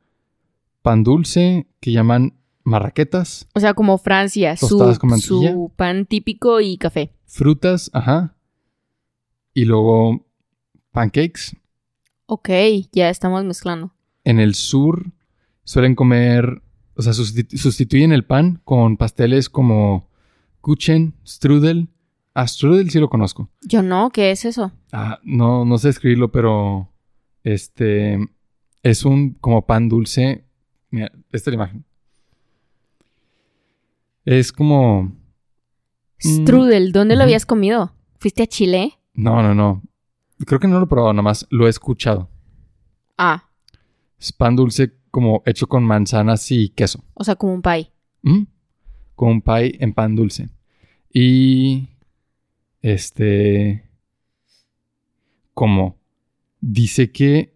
pan 0.81 1.03
dulce 1.03 1.67
que 1.79 1.91
llaman 1.91 2.33
marraquetas, 2.63 3.47
O 3.53 3.59
sea, 3.59 3.73
como 3.75 3.97
Francia. 3.99 4.55
Su, 4.57 4.79
con 4.99 5.19
su 5.19 5.71
pan 5.75 6.05
típico 6.07 6.61
y 6.61 6.77
café. 6.77 7.11
frutas, 7.25 7.91
ajá, 7.93 8.35
y 9.53 9.65
luego 9.65 10.25
pancakes. 10.91 11.55
Ok, 12.25 12.49
ya 12.91 13.09
estamos 13.09 13.43
mezclando. 13.45 13.93
En 14.23 14.39
el 14.39 14.55
sur 14.55 15.11
suelen 15.63 15.93
comer, 15.93 16.63
o 16.95 17.01
sea, 17.03 17.13
sustitu- 17.13 17.55
sustituyen 17.57 18.11
el 18.11 18.25
pan 18.25 18.61
con 18.63 18.97
pasteles 18.97 19.47
como 19.49 20.09
Kuchen, 20.61 21.13
Strudel. 21.23 21.89
Ah, 22.35 22.45
Strudel 22.47 22.89
sí 22.91 22.99
lo 22.99 23.09
conozco. 23.09 23.49
Yo 23.61 23.81
no, 23.81 24.09
¿qué 24.11 24.29
es 24.31 24.43
eso? 24.45 24.71
Ah, 24.91 25.19
no, 25.23 25.63
no 25.65 25.77
sé 25.77 25.89
escribirlo, 25.89 26.31
pero 26.31 26.91
este 27.43 28.19
es 28.83 29.05
un 29.05 29.35
como 29.35 29.65
pan 29.65 29.87
dulce. 29.89 30.45
Mira, 30.91 31.11
esta 31.31 31.49
es 31.49 31.55
la 31.57 31.63
imagen. 31.63 31.85
Es 34.25 34.51
como. 34.51 35.03
Mm. 36.23 36.43
Strudel, 36.43 36.91
¿dónde 36.91 37.15
lo 37.15 37.23
habías 37.23 37.45
comido? 37.45 37.93
¿Fuiste 38.19 38.43
a 38.43 38.47
Chile? 38.47 38.93
No, 39.13 39.41
no, 39.41 39.53
no. 39.55 39.81
Creo 40.45 40.59
que 40.59 40.67
no 40.67 40.79
lo 40.79 40.85
he 40.85 40.89
probado, 40.89 41.13
nada 41.13 41.23
más 41.23 41.47
lo 41.49 41.67
he 41.67 41.69
escuchado. 41.69 42.29
Ah, 43.17 43.45
Es 44.19 44.33
pan 44.33 44.55
dulce 44.57 44.91
como 45.09 45.41
hecho 45.45 45.67
con 45.67 45.85
manzanas 45.85 46.51
y 46.51 46.69
queso. 46.69 47.01
o 47.13 47.23
sea, 47.23 47.35
como 47.35 47.53
un 47.53 47.61
pie. 47.61 47.91
¿Mm? 48.23 48.43
Con 49.15 49.29
un 49.29 49.41
pie 49.41 49.77
en 49.79 49.93
pan 49.93 50.15
dulce. 50.15 50.49
Y. 51.13 51.87
Este. 52.85 53.83
Como. 55.55 55.97
Dice 56.61 57.11
que. 57.11 57.51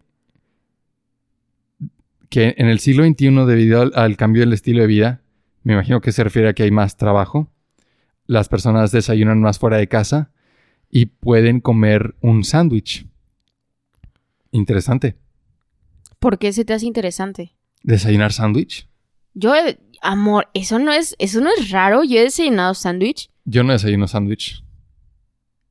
Que 2.28 2.54
en 2.58 2.66
el 2.66 2.80
siglo 2.80 3.04
XXI, 3.04 3.30
debido 3.46 3.80
al, 3.82 3.92
al 3.94 4.16
cambio 4.16 4.40
del 4.42 4.52
estilo 4.52 4.80
de 4.80 4.88
vida, 4.88 5.22
me 5.62 5.74
imagino 5.74 6.00
que 6.00 6.10
se 6.10 6.24
refiere 6.24 6.48
a 6.48 6.52
que 6.52 6.64
hay 6.64 6.72
más 6.72 6.96
trabajo. 6.96 7.48
Las 8.26 8.48
personas 8.48 8.90
desayunan 8.90 9.40
más 9.40 9.60
fuera 9.60 9.76
de 9.76 9.86
casa 9.88 10.32
y 10.90 11.06
pueden 11.06 11.60
comer 11.60 12.16
un 12.20 12.42
sándwich. 12.42 13.06
Interesante. 14.50 15.16
¿Por 16.18 16.38
qué 16.38 16.52
se 16.52 16.64
te 16.64 16.72
hace 16.72 16.86
interesante? 16.86 17.54
¿Desayunar 17.84 18.32
sándwich? 18.32 18.88
Yo, 19.34 19.54
he- 19.54 19.78
amor, 20.02 20.48
eso 20.54 20.80
no 20.80 20.92
es, 20.92 21.14
eso 21.20 21.40
no 21.40 21.50
es 21.56 21.70
raro. 21.70 22.02
Yo 22.02 22.18
he 22.18 22.22
desayunado 22.22 22.74
sándwich. 22.74 23.30
Yo 23.44 23.62
no 23.62 23.72
desayuno 23.72 24.08
sándwich. 24.08 24.64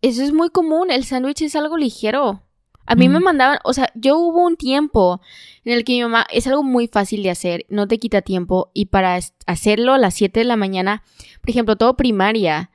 Eso 0.02 0.24
es 0.24 0.34
muy 0.34 0.50
común. 0.50 0.91
El 0.91 1.04
sándwich 1.04 1.41
es 1.41 1.56
algo 1.56 1.78
ligero. 1.78 2.43
A 2.89 2.95
mí 2.95 3.08
me 3.08 3.20
mandaban, 3.20 3.60
o 3.64 3.74
sea, 3.74 3.91
yo 3.93 4.18
hubo 4.18 4.43
un 4.43 4.58
tiempo 4.58 5.22
en 5.64 5.74
el 5.74 5.84
que 5.84 5.93
mi 5.93 6.02
mamá 6.02 6.26
es 6.34 6.47
algo 6.47 6.64
muy 6.64 6.88
fácil 6.88 7.22
de 7.22 7.30
hacer, 7.30 7.68
no 7.70 7.88
te 7.88 8.00
quita 8.00 8.24
tiempo 8.24 8.72
y 8.74 8.88
para 8.88 9.20
hacerlo 9.45 9.93
a 9.93 10.00
las 10.00 10.16
7 10.16 10.39
de 10.39 10.43
la 10.43 10.56
mañana, 10.56 11.04
por 11.39 11.52
ejemplo, 11.52 11.76
todo 11.76 11.95
primaria 11.95 12.72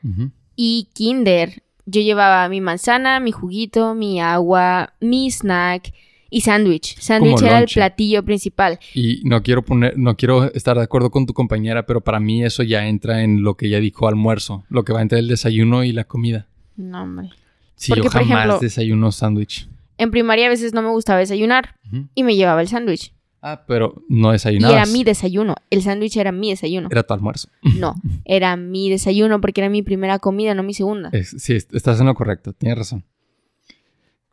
y 0.55 0.89
kinder, 0.95 1.64
yo 1.85 2.01
llevaba 2.01 2.49
mi 2.49 2.61
manzana, 2.61 3.18
mi 3.18 3.33
juguito, 3.33 3.97
mi 3.97 4.20
agua, 4.20 4.95
mi 5.01 5.29
snack 5.33 5.93
y 6.31 6.43
sándwich. 6.43 6.97
Sándwich 7.01 7.43
era 7.43 7.59
el 7.59 7.66
platillo 7.66 8.25
principal. 8.25 8.79
Y 8.95 9.20
no 9.25 9.43
quiero 9.43 9.64
poner, 9.64 9.99
no 9.99 10.16
quiero 10.16 10.45
estar 10.53 10.77
de 10.77 10.85
acuerdo 10.85 11.11
con 11.11 11.27
tu 11.27 11.35
compañera, 11.35 11.87
pero 11.87 12.03
para 12.03 12.20
mí 12.20 12.45
eso 12.45 12.62
ya 12.62 12.87
entra 12.87 13.25
en 13.25 13.43
lo 13.43 13.57
que 13.57 13.68
ya 13.68 13.81
dijo 13.81 14.07
almuerzo, 14.07 14.64
lo 14.68 14.85
que 14.85 14.93
va 14.93 15.03
entre 15.03 15.18
el 15.18 15.27
desayuno 15.27 15.83
y 15.83 15.91
la 15.91 16.05
comida. 16.05 16.47
No, 16.77 17.03
hombre. 17.03 17.31
Sí, 17.77 17.91
Porque, 17.91 18.05
yo 18.05 18.11
por 18.11 18.22
jamás 18.22 18.29
ejemplo- 18.47 18.59
desayuno 18.61 19.12
sándwich. 19.12 19.68
En 19.99 20.11
primaria 20.11 20.47
a 20.47 20.49
veces 20.49 20.72
no 20.75 20.83
me 20.83 20.91
gustaba 20.91 21.20
desayunar 21.20 21.77
y 22.14 22.25
me 22.25 22.35
llevaba 22.37 22.61
el 22.61 22.68
sándwich. 22.68 23.12
Ah, 23.47 23.64
pero 23.68 24.03
no 24.09 24.31
Y 24.31 24.33
desayunabas. 24.33 24.75
era 24.77 24.87
mi 24.87 25.05
desayuno. 25.05 25.55
El 25.70 25.83
sándwich 25.83 26.16
era 26.16 26.33
mi 26.33 26.51
desayuno. 26.51 26.89
Era 26.91 27.03
tu 27.03 27.12
almuerzo. 27.14 27.49
No, 27.79 27.95
era 28.25 28.57
mi 28.57 28.89
desayuno 28.91 29.41
porque 29.41 29.61
era 29.61 29.68
mi 29.70 29.83
primera 29.83 30.18
comida, 30.18 30.55
no 30.55 30.62
mi 30.62 30.72
segunda. 30.75 31.11
Es- 31.12 31.37
sí, 31.39 31.55
est- 31.55 31.75
estás 31.75 32.01
en 32.01 32.07
lo 32.07 32.14
correcto, 32.14 32.53
tienes 32.55 32.79
razón. 32.79 33.05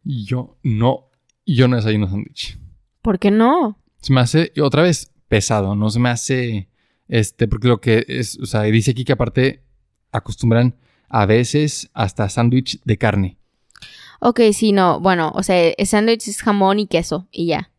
Y 0.04 0.26
Yo 0.26 0.58
no, 0.64 1.10
yo 1.46 1.68
no 1.68 1.76
desayuno 1.76 2.08
sándwich. 2.10 2.58
¿Por 3.02 3.20
qué 3.20 3.32
no? 3.32 3.78
Se 4.02 4.14
me 4.14 4.22
hace, 4.22 4.52
y 4.56 4.62
otra 4.62 4.82
vez, 4.84 5.12
pesado, 5.28 5.76
no 5.76 5.90
se 5.90 6.00
me 6.00 6.10
hace 6.10 6.68
Este, 7.08 7.48
porque 7.50 7.68
lo 7.68 7.82
que 7.82 8.06
es, 8.08 8.40
o 8.40 8.46
sea, 8.46 8.62
dice 8.64 8.92
aquí 8.92 9.04
que 9.04 9.12
aparte 9.12 9.64
acostumbran 10.14 10.76
a 11.12 11.26
veces 11.26 11.90
hasta 11.94 12.30
sándwich 12.30 12.82
de 12.84 12.98
carne. 12.98 13.38
Ok, 14.22 14.40
sí, 14.54 14.72
no. 14.72 15.00
Bueno, 15.00 15.32
o 15.36 15.44
sea, 15.44 15.70
el 15.70 15.86
sándwich 15.86 16.28
es 16.28 16.42
jamón 16.42 16.80
y 16.80 16.88
queso 16.88 17.28
y 17.32 17.48
ya. 17.48 17.70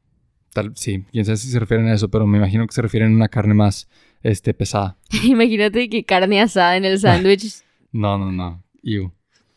Tal, 0.53 0.73
sí, 0.77 1.05
quién 1.11 1.25
sabe 1.25 1.39
si 1.39 1.49
se 1.49 1.59
refieren 1.59 1.89
a 1.89 1.95
eso, 1.95 2.11
pero 2.11 2.27
me 2.27 2.37
imagino 2.37 2.67
que 2.67 2.75
se 2.75 2.83
refieren 2.83 3.13
a 3.13 3.17
una 3.17 3.29
carne 3.29 3.55
más 3.55 3.89
este, 4.23 4.53
pesada. 4.53 4.99
Imagínate 5.25 5.89
que 5.89 6.05
carne 6.05 6.41
asada 6.41 6.77
en 6.77 6.85
el 6.85 6.99
sándwich. 6.99 7.63
No, 7.95 8.17
no, 8.17 8.33
no. 8.33 8.63
Ew. 8.83 9.13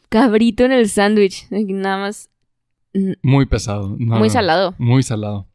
Cabrito 0.10 0.66
en 0.66 0.74
el 0.74 0.90
sándwich. 0.90 1.48
Nada 1.50 2.00
más. 2.00 2.30
Muy 3.22 3.46
pesado. 3.46 3.96
No, 3.98 4.20
Muy 4.20 4.28
no, 4.28 4.34
salado. 4.34 4.76
Muy 4.78 5.04
salado. 5.04 5.48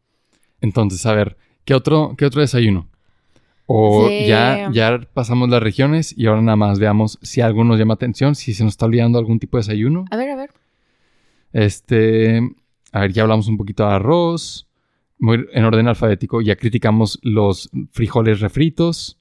Entonces, 0.63 1.05
a 1.05 1.13
ver, 1.13 1.37
¿qué 1.67 1.75
otro, 1.75 2.15
qué 2.17 2.25
otro 2.25 2.41
desayuno? 2.41 2.89
O 3.73 4.09
Sí. 4.09 4.27
ya, 4.27 4.69
ya 4.73 4.99
pasamos 5.15 5.49
las 5.49 5.63
regiones 5.63 6.13
y 6.19 6.27
ahora 6.27 6.43
nada 6.43 6.57
más 6.57 6.81
veamos 6.81 7.19
si 7.23 7.41
algo 7.41 7.63
nos 7.63 7.79
llama 7.79 7.95
atención, 7.95 8.35
si 8.35 8.53
se 8.53 8.65
nos 8.65 8.73
está 8.73 8.87
olvidando 8.87 9.17
algún 9.19 9.39
tipo 9.39 9.57
de 9.59 9.61
desayuno. 9.61 10.07
A 10.11 10.17
ver, 10.17 10.31
a 10.31 10.35
ver. 10.37 10.51
Este, 11.53 12.41
a 12.93 13.01
ver, 13.01 13.13
ya 13.13 13.23
hablamos 13.23 13.49
un 13.49 13.57
poquito 13.57 13.85
de 13.87 13.93
arroz, 13.95 14.67
muy 15.19 15.45
en 15.53 15.65
orden 15.65 15.89
alfabético, 15.89 16.41
ya 16.41 16.57
criticamos 16.57 17.19
los 17.23 17.71
frijoles 17.93 18.41
refritos. 18.41 19.19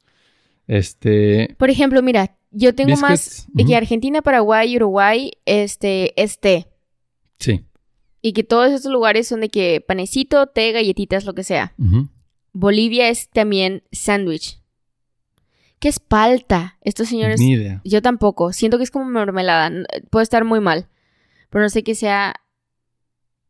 Este, 0.67 1.55
Por 1.57 1.69
ejemplo, 1.69 2.01
mira, 2.01 2.35
yo 2.51 2.73
tengo 2.75 2.95
más 2.97 3.11
Biscuits, 3.11 3.47
de 3.53 3.65
que. 3.65 3.75
Argentina, 3.75 4.21
Paraguay 4.21 4.75
Uruguay, 4.75 5.31
este, 5.45 6.19
es 6.21 6.39
té. 6.39 6.67
sí. 7.39 7.61
Y 8.21 8.33
que 8.33 8.43
todos 8.43 8.69
estos 8.73 8.91
lugares 8.91 9.29
son 9.29 9.39
de 9.39 9.47
que 9.49 9.79
panecito, 9.87 10.47
té, 10.47 10.73
galletitas, 10.73 11.23
lo 11.23 11.33
que 11.33 11.43
sea. 11.43 11.73
ujú. 11.77 12.09
Bolivia 12.59 13.07
es 13.07 13.29
también 13.29 13.83
sándwich. 13.93 14.59
¿Qué 15.79 15.87
es 15.87 15.99
palta? 15.99 16.77
Estos 16.81 17.07
señores. 17.07 17.39
Ni 17.39 17.51
idea. 17.53 17.79
Yo 17.85 18.01
tampoco. 18.01 18.51
Siento 18.51 18.77
que 18.77 18.83
es 18.83 18.91
como 18.91 19.05
mermelada. 19.05 19.71
Puede 20.09 20.23
estar 20.23 20.43
muy 20.43 20.59
mal. 20.59 20.89
Pero 21.49 21.63
no 21.63 21.69
sé 21.69 21.83
qué 21.83 21.95
sea. 21.95 22.35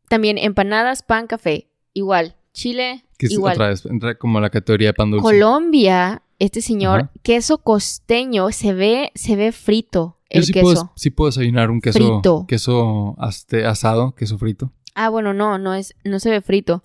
También 0.08 0.38
empanadas, 0.38 1.02
pan, 1.02 1.26
café. 1.26 1.68
Igual. 1.92 2.36
Chile, 2.52 3.04
Que 3.18 3.26
es 3.26 3.32
igual. 3.32 3.54
otra 3.54 3.68
vez, 3.68 3.84
entra 3.86 4.16
como 4.16 4.40
la 4.40 4.50
categoría 4.50 4.88
de 4.88 4.94
pan 4.94 5.10
dulce. 5.10 5.22
Colombia, 5.24 6.22
este 6.38 6.60
señor, 6.60 7.00
Ajá. 7.02 7.12
queso 7.22 7.58
costeño, 7.58 8.50
se 8.50 8.72
ve, 8.74 9.12
se 9.14 9.36
ve 9.36 9.52
frito 9.52 10.18
Yo 10.30 10.38
el 10.40 10.44
sí 10.44 10.52
queso. 10.52 10.64
puedo, 10.64 10.92
sí 10.96 11.10
puedo 11.10 11.30
desayunar 11.30 11.70
un 11.70 11.80
queso, 11.80 11.98
Frito. 11.98 12.44
queso 12.48 13.14
asado, 13.18 14.14
queso 14.16 14.36
frito. 14.36 14.72
Ah, 14.96 15.10
bueno, 15.10 15.32
no, 15.32 15.58
no 15.58 15.74
es, 15.74 15.94
no 16.04 16.18
se 16.18 16.30
ve 16.30 16.40
frito. 16.40 16.82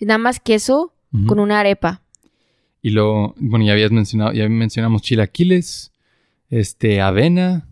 Nada 0.00 0.16
más 0.18 0.40
queso 0.40 0.94
Con 1.26 1.38
una 1.38 1.60
arepa. 1.60 2.02
Y 2.82 2.90
luego, 2.90 3.34
bueno, 3.38 3.64
ya 3.64 3.72
habías 3.72 3.90
mencionado, 3.90 4.32
ya 4.32 4.48
mencionamos 4.48 5.02
chilaquiles, 5.02 5.92
este, 6.50 7.00
avena, 7.00 7.68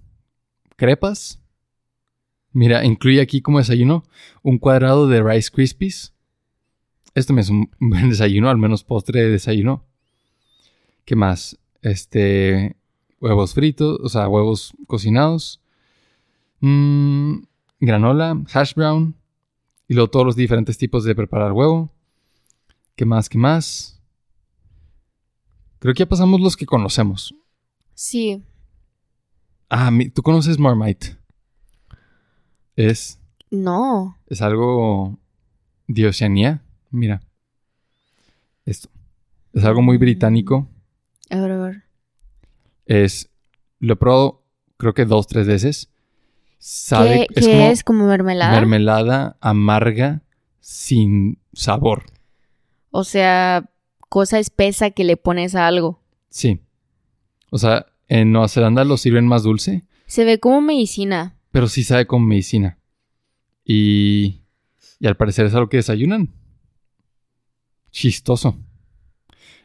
crepas. 0.77 1.41
Mira, 2.53 2.85
incluye 2.85 3.21
aquí 3.21 3.43
como 3.43 3.59
desayuno 3.59 4.05
un 4.43 4.59
cuadrado 4.59 5.09
de 5.09 5.23
Rice 5.23 5.51
Krispies. 5.51 6.15
Esto 7.15 7.33
me 7.33 7.41
es 7.41 7.51
un 7.51 7.71
buen 7.81 8.11
desayuno, 8.11 8.51
al 8.51 8.59
menos 8.59 8.85
postre 8.85 9.23
de 9.23 9.31
desayuno. 9.31 9.85
¿Qué 11.05 11.17
más? 11.17 11.59
Este, 11.83 12.77
huevos 13.21 13.55
fritos, 13.55 13.99
o 14.03 14.09
sea, 14.09 14.29
huevos 14.29 14.75
cocinados. 14.87 15.61
Mm, 16.61 17.45
granola, 17.81 18.43
hash 18.53 18.75
brown. 18.75 19.15
Y 19.89 19.95
luego 19.95 20.11
todos 20.11 20.27
los 20.27 20.37
diferentes 20.37 20.79
tipos 20.79 21.05
de 21.05 21.15
preparar 21.15 21.53
huevo. 21.53 21.93
¿Qué 22.97 23.05
más? 23.05 23.29
¿Qué 23.29 23.39
más? 23.39 24.01
Creo 25.79 25.95
que 25.95 26.01
ya 26.01 26.09
pasamos 26.09 26.41
los 26.41 26.57
que 26.57 26.67
conocemos. 26.67 27.35
Sí. 27.95 28.43
Ah, 29.69 29.91
tú 30.15 30.23
conoces 30.23 30.59
Marmite. 30.59 31.17
Es, 32.75 33.19
No. 33.51 34.17
es 34.27 34.41
algo 34.43 35.19
de 35.87 36.07
Oceanía. 36.09 36.63
Mira. 36.91 37.23
Esto. 38.65 38.89
Es 39.53 39.65
algo 39.65 39.83
muy 39.83 39.97
británico. 39.99 40.69
A 41.31 41.37
ver, 41.41 41.53
a 41.53 41.57
ver. 41.59 41.85
Es. 42.87 43.31
Lo 43.79 43.95
he 43.95 43.97
probado, 43.97 44.45
creo 44.79 44.95
que 44.95 45.05
dos, 45.05 45.27
tres 45.27 45.47
veces. 45.47 45.91
Sabe. 46.59 47.27
¿Qué, 47.35 47.41
es 47.41 47.47
qué 47.47 47.53
como 47.53 47.67
es? 47.67 47.85
¿Como 47.85 48.07
mermelada? 48.07 48.53
mermelada 48.53 49.37
amarga 49.41 50.23
sin 50.61 51.39
sabor. 51.53 52.05
O 52.97 53.05
sea, 53.05 53.69
cosa 54.09 54.39
espesa 54.39 54.91
que 54.91 55.05
le 55.05 55.19
pones 55.19 55.55
a 55.55 55.67
algo. 55.67 56.01
Sí. 56.31 56.61
O 57.51 57.59
sea, 57.59 57.85
en 58.09 58.33
Nueva 58.33 58.49
Zelanda 58.49 58.85
lo 58.85 58.97
sirven 58.97 59.27
más 59.27 59.43
dulce. 59.43 59.85
Se 60.07 60.25
ve 60.25 60.41
como 60.41 60.63
medicina. 60.63 61.37
pero 61.51 61.69
sí 61.69 61.85
sabe 61.85 62.07
como 62.07 62.25
medicina. 62.25 62.79
Y, 63.67 64.41
y 64.99 65.07
al 65.07 65.19
parecer 65.19 65.45
es 65.45 65.53
algo 65.55 65.69
que 65.69 65.77
desayunan. 65.77 66.33
Chistoso. 67.91 68.57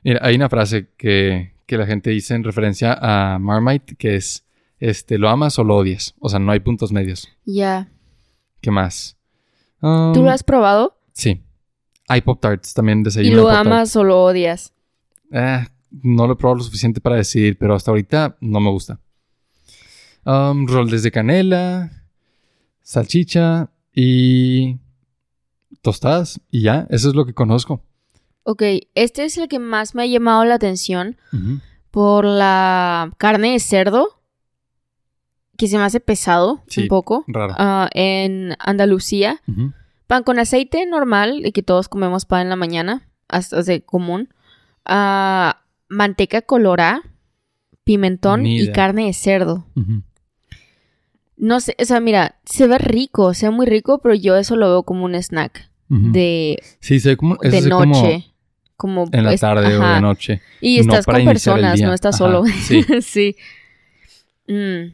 Mira, 0.04 0.20
hay 0.24 0.36
una 0.36 0.50
frase 0.50 0.90
que, 0.98 1.54
que 1.66 1.78
la 1.78 1.86
gente 1.86 2.10
dice 2.10 2.34
en 2.36 2.44
referencia 2.44 2.98
a 3.00 3.40
Marmite 3.40 3.96
que 3.96 4.16
es, 4.18 4.46
este, 4.80 5.18
¿lo 5.18 5.30
amas 5.30 5.58
o 5.58 5.64
lo 5.64 5.78
odias? 5.78 6.16
O 6.20 6.28
sea, 6.28 6.40
no 6.40 6.52
hay 6.52 6.60
puntos 6.60 6.92
medios. 6.92 7.30
Ya. 7.46 7.90
¿Qué 8.60 8.72
más? 8.72 9.18
Um, 9.82 10.12
¿Tú 10.14 10.22
lo 10.22 10.32
has 10.32 10.44
probado? 10.44 10.98
Sí. 11.14 11.44
Hay 12.12 12.22
Pop 12.22 12.40
Tarts 12.42 12.74
también 12.74 13.00
¿Y 13.00 13.04
desayuno. 13.04 13.36
lo 13.38 13.42
de 13.44 13.46
Pop-Tarts. 13.56 13.68
amas 13.68 13.96
o 13.96 14.04
lo 14.04 14.24
odias? 14.24 14.74
Eh, 15.32 15.66
no 16.04 16.28
lo 16.28 16.34
he 16.34 16.36
probado 16.36 16.58
lo 16.58 16.64
suficiente 16.64 17.00
para 17.02 17.16
decidir, 17.18 17.58
pero 17.58 17.76
hasta 17.76 17.92
ahorita 17.92 18.38
no 18.42 18.60
me 18.60 18.70
gusta. 18.70 19.00
Um, 20.26 20.68
rolls 20.68 21.02
de 21.04 21.12
canela, 21.12 21.92
salchicha 22.82 23.70
y 23.94 24.78
tostadas 25.82 26.40
y 26.52 26.62
ya, 26.64 26.86
eso 26.90 27.10
es 27.10 27.16
lo 27.16 27.26
que 27.26 27.34
conozco. 27.34 27.84
Ok, 28.44 28.64
este 28.96 29.24
es 29.26 29.38
el 29.38 29.48
que 29.48 29.60
más 29.60 29.96
me 29.96 30.04
ha 30.04 30.06
llamado 30.06 30.44
la 30.46 30.56
atención 30.56 31.18
por 31.92 32.26
la 32.26 33.12
carne 33.18 33.52
de 33.54 33.60
cerdo, 33.60 34.08
que 35.58 35.68
se 35.68 35.78
me 35.78 35.84
hace 35.84 36.00
pesado 36.00 36.64
Sí. 36.68 36.82
un 36.84 36.88
poco. 36.88 37.24
Raro. 37.28 37.54
Ah, 37.58 37.88
en 37.94 38.56
Andalucía, 38.60 39.42
Ujú. 39.48 39.74
Pan 40.12 40.24
con 40.24 40.40
aceite 40.40 40.86
normal, 40.86 41.46
y 41.46 41.54
que 41.54 41.64
todos 41.64 41.88
comemos 41.88 42.26
pan 42.26 42.42
en 42.42 42.50
la 42.50 42.58
mañana, 42.58 43.08
hasta 43.30 43.64
de 43.64 43.80
común. 43.82 44.28
Ah, 44.84 45.62
manteca 45.88 46.42
colorada, 46.42 47.02
pimentón 47.86 48.46
y 48.46 48.70
carne 48.74 49.06
de 49.06 49.14
cerdo. 49.14 49.66
No 51.38 51.62
sé, 51.62 51.78
o 51.82 51.86
sea, 51.86 52.02
mira, 52.02 52.36
se 52.44 52.68
ve 52.68 52.78
rico, 52.78 53.34
se 53.34 53.48
ve 53.48 53.56
muy 53.56 53.66
rico, 53.66 54.02
pero 54.04 54.14
yo 54.14 54.36
eso 54.36 54.58
lo 54.58 54.68
veo 54.68 54.84
como 54.84 55.06
un 55.06 55.16
snack 55.16 55.70
de, 55.88 56.62
Sí, 56.82 57.00
se 57.00 57.10
ve 57.12 57.16
como, 57.18 57.36
eso 57.36 57.44
de 57.44 57.62
se 57.62 57.64
ve 57.64 57.70
como 57.72 57.86
noche. 57.86 58.26
Como, 58.76 59.06
en 59.14 59.24
la 59.24 59.32
es- 59.34 59.40
tarde 59.40 59.78
o 59.78 59.94
de 59.94 60.02
noche. 60.02 60.42
Y 60.60 60.80
estás 60.80 61.06
con 61.06 61.24
personas, 61.24 61.80
no 61.80 61.94
estás 61.94 62.16
Ajá, 62.16 62.26
solo. 62.26 62.44
sí. 62.46 62.84
sí. 63.02 63.36
Mm. 64.50 64.92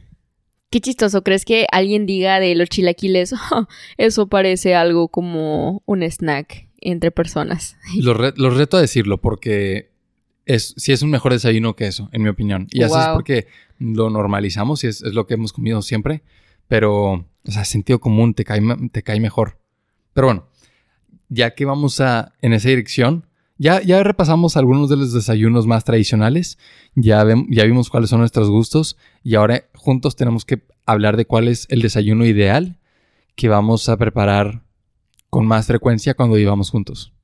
Qué 0.70 0.80
chistoso. 0.80 1.22
¿Crees 1.22 1.44
que 1.44 1.66
alguien 1.72 2.04
diga 2.06 2.40
de 2.40 2.54
los 2.54 2.68
chilaquiles? 2.68 3.32
"Ah, 3.32 3.66
eso 3.96 4.26
parece 4.28 4.74
algo 4.74 5.08
como 5.08 5.82
un 5.86 6.02
snack 6.02 6.68
entre 6.80 7.10
personas. 7.10 7.76
Los, 7.96 8.16
re- 8.16 8.34
los 8.36 8.56
reto 8.56 8.76
a 8.76 8.80
decirlo 8.80 9.18
porque 9.20 9.90
es, 10.46 10.74
sí 10.76 10.92
es 10.92 11.02
un 11.02 11.10
mejor 11.10 11.32
desayuno 11.32 11.74
que 11.74 11.86
eso, 11.86 12.08
en 12.12 12.22
mi 12.22 12.28
opinión. 12.28 12.66
Y 12.70 12.82
eso 12.82 12.98
es 12.98 13.06
Wow. 13.06 13.14
porque 13.14 13.46
lo 13.78 14.10
normalizamos 14.10 14.84
y 14.84 14.88
es, 14.88 15.02
es 15.02 15.12
lo 15.14 15.26
que 15.26 15.34
hemos 15.34 15.52
comido 15.52 15.82
siempre. 15.82 16.22
Pero, 16.68 17.12
o 17.12 17.50
sea, 17.50 17.64
sentido 17.64 17.98
común 17.98 18.34
te 18.34 18.44
cae, 18.44 18.60
te 18.92 19.02
cae 19.02 19.20
mejor. 19.20 19.58
Pero 20.12 20.26
bueno, 20.28 20.46
ya 21.28 21.54
que 21.54 21.64
vamos 21.64 22.00
a, 22.00 22.34
en 22.42 22.52
esa 22.52 22.68
dirección, 22.68 23.26
ya, 23.56 23.82
ya 23.82 24.02
repasamos 24.02 24.56
algunos 24.56 24.88
de 24.88 24.96
los 24.96 25.12
desayunos 25.12 25.66
más 25.66 25.82
tradicionales, 25.84 26.58
ya, 26.94 27.24
vem- 27.24 27.46
ya 27.50 27.64
vimos 27.64 27.90
cuáles 27.90 28.10
son 28.10 28.20
nuestros 28.20 28.48
gustos 28.50 28.96
y 29.24 29.34
ahora 29.34 29.64
juntos 29.88 30.16
tenemos 30.16 30.44
que 30.44 30.66
hablar 30.84 31.16
de 31.16 31.24
cuál 31.24 31.48
es 31.48 31.64
el 31.70 31.80
desayuno 31.80 32.26
ideal 32.26 32.78
que 33.36 33.48
vamos 33.48 33.88
a 33.88 33.96
preparar 33.96 34.62
con 35.30 35.46
más 35.46 35.66
frecuencia 35.66 36.12
cuando 36.12 36.36
vivamos 36.36 36.68
juntos. 36.68 37.14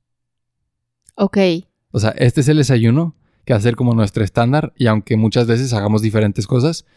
Ok. 1.13 1.37
O 1.91 1.99
sea, 1.99 2.09
este 2.17 2.41
es 2.41 2.47
el 2.47 2.57
desayuno 2.57 3.13
que 3.45 3.53
va 3.53 3.59
a 3.59 3.61
ser 3.61 3.75
como 3.75 3.93
nuestro 3.93 4.23
estándar 4.23 4.73
y 4.75 4.87
aunque 4.87 5.15
muchas 5.15 5.45
veces 5.45 5.73
hagamos 5.73 6.01
diferentes 6.01 6.47
cosas, 6.47 6.87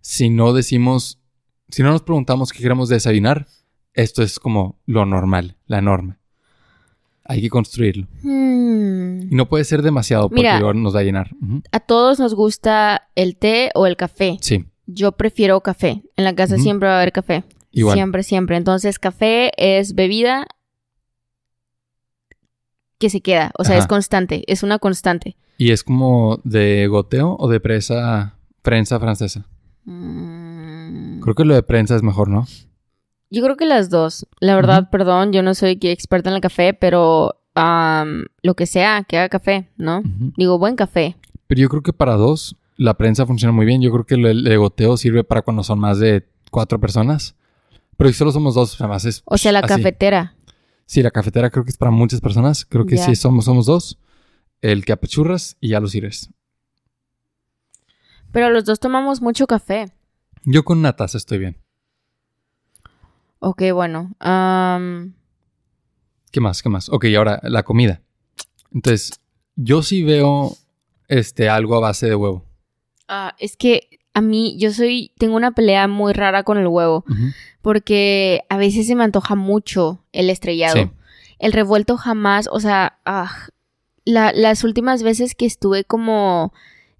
si 0.00 0.30
no 0.30 0.52
decimos, 0.52 1.20
si 1.68 1.84
no 1.84 1.92
nos 1.92 2.02
preguntamos 2.02 2.50
qué 2.50 2.58
queremos 2.58 2.88
desayunar, 2.88 3.46
esto 3.94 4.24
es 4.24 4.40
como 4.40 4.80
lo 4.84 5.06
normal, 5.06 5.58
la 5.66 5.80
norma. 5.80 6.18
Hay 7.22 7.40
que 7.40 7.50
construirlo. 7.50 8.08
Hmm. 8.22 9.30
Y 9.30 9.34
no 9.36 9.48
puede 9.48 9.62
ser 9.62 9.82
demasiado 9.82 10.28
porque 10.28 10.42
Mira. 10.42 10.58
luego 10.58 10.74
nos 10.74 10.96
va 10.96 11.00
a 11.00 11.04
llenar. 11.04 11.30
A 11.70 11.78
todos 11.78 12.18
nos 12.18 12.34
gusta 12.34 13.08
el 13.14 13.36
té 13.36 13.70
o 13.76 13.86
el 13.86 13.96
café. 13.96 14.38
Sí, 14.40 14.64
Yo 14.90 15.12
prefiero 15.12 15.60
café. 15.60 16.02
En 16.16 16.24
la 16.24 16.34
casa 16.34 16.56
siempre 16.56 16.88
va 16.88 16.94
a 16.94 17.00
haber 17.02 17.12
café. 17.12 17.44
igual. 17.72 17.94
Siempre, 17.94 18.22
siempre. 18.22 18.56
Entonces, 18.56 18.98
café 18.98 19.52
es 19.58 19.94
bebida 19.94 20.46
que 22.98 23.10
se 23.10 23.20
queda. 23.20 23.52
O 23.58 23.64
sea, 23.64 23.74
Ajá. 23.76 23.84
es 23.84 23.86
constante. 23.86 24.42
Es 24.50 24.62
una 24.62 24.78
constante. 24.78 25.36
¿Y 25.58 25.72
es 25.72 25.84
como 25.84 26.40
de 26.44 26.86
goteo 26.88 27.36
o 27.38 27.48
de 27.48 27.60
presa, 27.60 28.36
prensa 28.62 28.98
francesa? 28.98 29.46
Mm, 29.84 31.20
Creo 31.20 31.34
que 31.34 31.44
lo 31.44 31.54
de 31.54 31.62
prensa 31.62 31.94
es 31.96 32.02
mejor, 32.02 32.28
¿no? 32.28 32.46
Yo 33.30 33.42
creo 33.42 33.56
que 33.56 33.66
las 33.66 33.90
dos. 33.90 34.26
La 34.40 34.54
verdad, 34.56 34.88
perdón, 34.90 35.32
yo 35.32 35.42
no 35.42 35.54
soy 35.54 35.78
experta 35.82 36.30
en 36.30 36.36
el 36.36 36.40
café, 36.40 36.72
pero 36.74 37.34
lo 38.42 38.54
que 38.54 38.66
sea, 38.66 39.02
que 39.02 39.18
haga 39.18 39.28
café, 39.28 39.68
¿no? 39.76 40.00
Digo, 40.36 40.58
buen 40.58 40.76
café. 40.76 41.16
Pero 41.48 41.60
yo 41.60 41.68
creo 41.68 41.82
que 41.82 41.92
para 41.92 42.14
dos 42.14 42.56
la 42.78 42.94
prensa 42.94 43.26
funciona 43.26 43.52
muy 43.52 43.66
bien. 43.66 43.82
Yo 43.82 43.90
creo 43.92 44.06
que 44.06 44.14
el, 44.14 44.24
el 44.24 44.44
de 44.44 44.56
goteo 44.56 44.96
sirve 44.96 45.22
para 45.24 45.42
cuando 45.42 45.62
son 45.62 45.78
más 45.78 45.98
de 45.98 46.26
cuatro 46.50 46.80
personas. 46.80 47.36
Pero 47.98 48.08
si 48.10 48.14
solo 48.16 48.32
somos 48.32 48.54
dos, 48.54 48.80
además 48.80 49.04
es... 49.04 49.22
O 49.26 49.36
sea, 49.36 49.52
la 49.52 49.58
así. 49.58 49.68
cafetera. 49.68 50.34
Sí, 50.86 51.02
la 51.02 51.10
cafetera 51.10 51.50
creo 51.50 51.64
que 51.64 51.70
es 51.70 51.76
para 51.76 51.90
muchas 51.90 52.20
personas. 52.22 52.64
Creo 52.64 52.86
que 52.86 52.96
Ya. 52.96 53.04
sí 53.04 53.14
somos, 53.16 53.44
somos 53.44 53.66
dos. 53.66 53.98
El 54.62 54.84
que 54.84 54.92
apachurras 54.92 55.56
y 55.60 55.68
ya 55.70 55.80
lo 55.80 55.88
sirves. 55.88 56.30
Pero 58.32 58.50
los 58.50 58.64
dos 58.64 58.80
tomamos 58.80 59.20
mucho 59.20 59.46
café. 59.46 59.92
Yo 60.44 60.64
con 60.64 60.78
una 60.78 60.94
taza 60.96 61.18
estoy 61.18 61.38
bien. 61.38 61.56
Ok, 63.40 63.62
bueno. 63.72 64.12
¿Qué 66.30 66.40
más? 66.40 66.62
¿Qué 66.62 66.68
más? 66.68 66.88
Ok, 66.88 67.06
ahora 67.16 67.40
la 67.42 67.62
comida. 67.64 68.00
Entonces, 68.72 69.12
yo 69.56 69.82
sí 69.82 70.02
veo 70.02 70.56
este 71.08 71.48
algo 71.48 71.76
a 71.76 71.80
base 71.80 72.06
de 72.06 72.14
huevo. 72.14 72.44
Ah, 73.08 73.34
es 73.38 73.56
que 73.56 73.88
a 74.14 74.20
mí, 74.20 74.56
yo 74.58 74.72
soy, 74.72 75.12
tengo 75.18 75.36
una 75.36 75.52
pelea 75.52 75.86
muy 75.88 76.12
rara 76.12 76.42
con 76.42 76.58
el 76.58 76.66
huevo. 76.66 77.04
Porque 77.62 78.42
a 78.48 78.56
veces 78.56 78.86
se 78.86 78.94
me 78.94 79.04
antoja 79.04 79.34
mucho 79.34 80.04
el 80.12 80.30
estrellado. 80.30 80.74
Sí. 80.76 80.90
El 81.38 81.52
revuelto 81.52 81.96
jamás, 81.96 82.48
o 82.50 82.58
sea, 82.60 82.98
ah, 83.04 83.30
la- 84.04 84.32
las 84.32 84.64
últimas 84.64 85.02
veces 85.02 85.34
que 85.34 85.46
estuve 85.46 85.84
como 85.84 86.52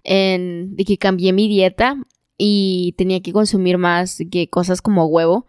en, 0.03 0.75
de 0.75 0.85
que 0.85 0.97
cambié 0.97 1.33
mi 1.33 1.47
dieta 1.47 1.97
y 2.37 2.93
tenía 2.97 3.19
que 3.21 3.33
consumir 3.33 3.77
más 3.77 4.19
que 4.31 4.49
cosas 4.49 4.81
como 4.81 5.05
huevo 5.07 5.45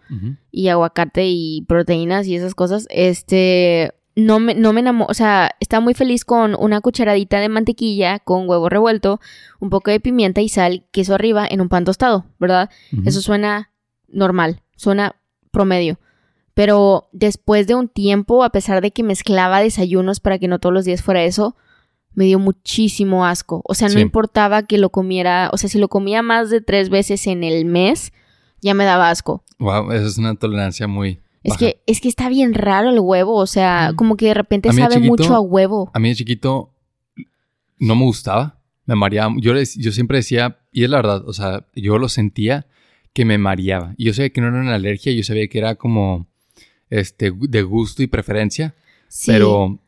y 0.51 0.69
aguacate 0.69 1.29
y 1.29 1.63
proteínas 1.69 2.27
y 2.27 2.35
esas 2.35 2.55
cosas, 2.57 2.87
este, 2.91 3.93
no 4.17 4.41
me, 4.41 4.55
no 4.55 4.73
me 4.73 4.81
enamoró, 4.81 5.11
o 5.11 5.15
sea, 5.15 5.53
estaba 5.61 5.81
muy 5.81 5.95
feliz 5.95 6.25
con 6.25 6.55
una 6.59 6.81
cucharadita 6.81 7.39
de 7.41 7.49
mantequilla 7.49 8.19
con 8.19 8.49
huevo 8.49 8.69
revuelto, 8.69 9.21
un 9.61 9.71
poco 9.71 9.91
de 9.91 10.01
pimienta 10.01 10.41
y 10.41 10.49
sal, 10.49 10.85
queso 10.93 11.15
arriba 11.15 11.47
en 11.49 11.61
un 11.61 11.69
pan 11.69 11.85
tostado, 11.85 12.27
¿verdad? 12.39 12.71
Eso 13.05 13.21
suena 13.23 13.71
normal, 14.09 14.63
suena 14.77 15.17
promedio. 15.53 15.99
Pero 16.55 17.09
después 17.13 17.67
de 17.67 17.75
un 17.77 17.89
tiempo, 17.89 18.45
a 18.45 18.51
pesar 18.51 18.83
de 18.83 18.91
que 18.91 19.03
mezclaba 19.03 19.61
desayunos 19.61 20.21
para 20.21 20.39
que 20.39 20.49
no 20.49 20.59
todos 20.59 20.73
los 20.75 20.85
días 20.85 21.03
fuera 21.03 21.23
eso, 21.23 21.57
me 22.13 22.25
dio 22.25 22.39
muchísimo 22.41 23.25
asco. 23.25 23.63
O 23.65 23.75
sea, 23.75 23.89
no 23.89 23.95
Sí. 23.95 24.01
importaba 24.01 24.65
que 24.65 24.77
lo 24.77 24.91
comiera, 24.91 25.49
o 25.53 25.57
sea, 25.57 25.71
si 25.71 25.79
lo 25.79 25.89
comía 25.89 26.23
más 26.23 26.51
de 26.51 26.61
tres 26.61 26.91
veces 26.91 27.27
en 27.29 27.45
el 27.45 27.65
mes, 27.65 28.13
ya 28.61 28.75
me 28.75 28.85
daba 28.85 29.09
asco. 29.11 29.45
Wow, 29.61 29.93
eso 29.93 30.07
es 30.07 30.19
una 30.19 30.35
tolerancia 30.35 30.87
muy. 30.89 31.21
Es 31.43 31.57
que, 31.57 31.81
es 31.87 32.01
que 32.01 32.09
está 32.09 32.29
bien 32.29 32.53
raro 32.55 32.91
el 32.91 33.01
huevo, 33.01 33.35
o 33.37 33.47
sea, 33.47 33.87
Ujú. 33.89 33.97
como 33.97 34.17
que 34.17 34.27
de 34.27 34.35
repente 34.35 34.69
de 34.69 34.75
sabe 34.75 34.97
chiquito- 34.97 35.09
mucho 35.09 35.35
a 35.35 35.41
huevo. 35.41 35.91
A 35.95 35.99
mí 35.99 36.09
de 36.11 36.15
chiquito 36.17 36.71
no 37.79 37.95
me 37.97 38.05
gustaba, 38.05 38.59
me 38.87 38.95
mareaba. 38.95 39.35
Yo, 39.39 39.55
les- 39.55 39.77
yo 39.77 39.91
siempre 39.93 40.19
decía, 40.19 40.59
y 40.73 40.85
es 40.85 40.91
la 40.91 40.99
verdad, 40.99 41.27
o 41.27 41.33
sea, 41.33 41.67
yo 41.75 41.99
lo 41.99 42.09
sentía 42.09 42.67
que 43.13 43.25
me 43.25 43.39
mareaba. 43.39 43.95
Y 43.97 44.05
yo 44.05 44.13
sabía 44.15 44.31
que 44.31 44.41
no 44.41 44.49
era 44.49 44.61
una 44.61 44.75
alergia, 44.75 45.13
yo 45.13 45.23
sabía 45.25 45.49
que 45.49 45.59
era 45.59 45.75
como 45.77 46.27
este 46.91 47.33
de 47.35 47.63
gusto 47.63 48.03
y 48.03 48.07
preferencia, 48.07 48.75
Sí. 49.09 49.33
pero 49.33 49.79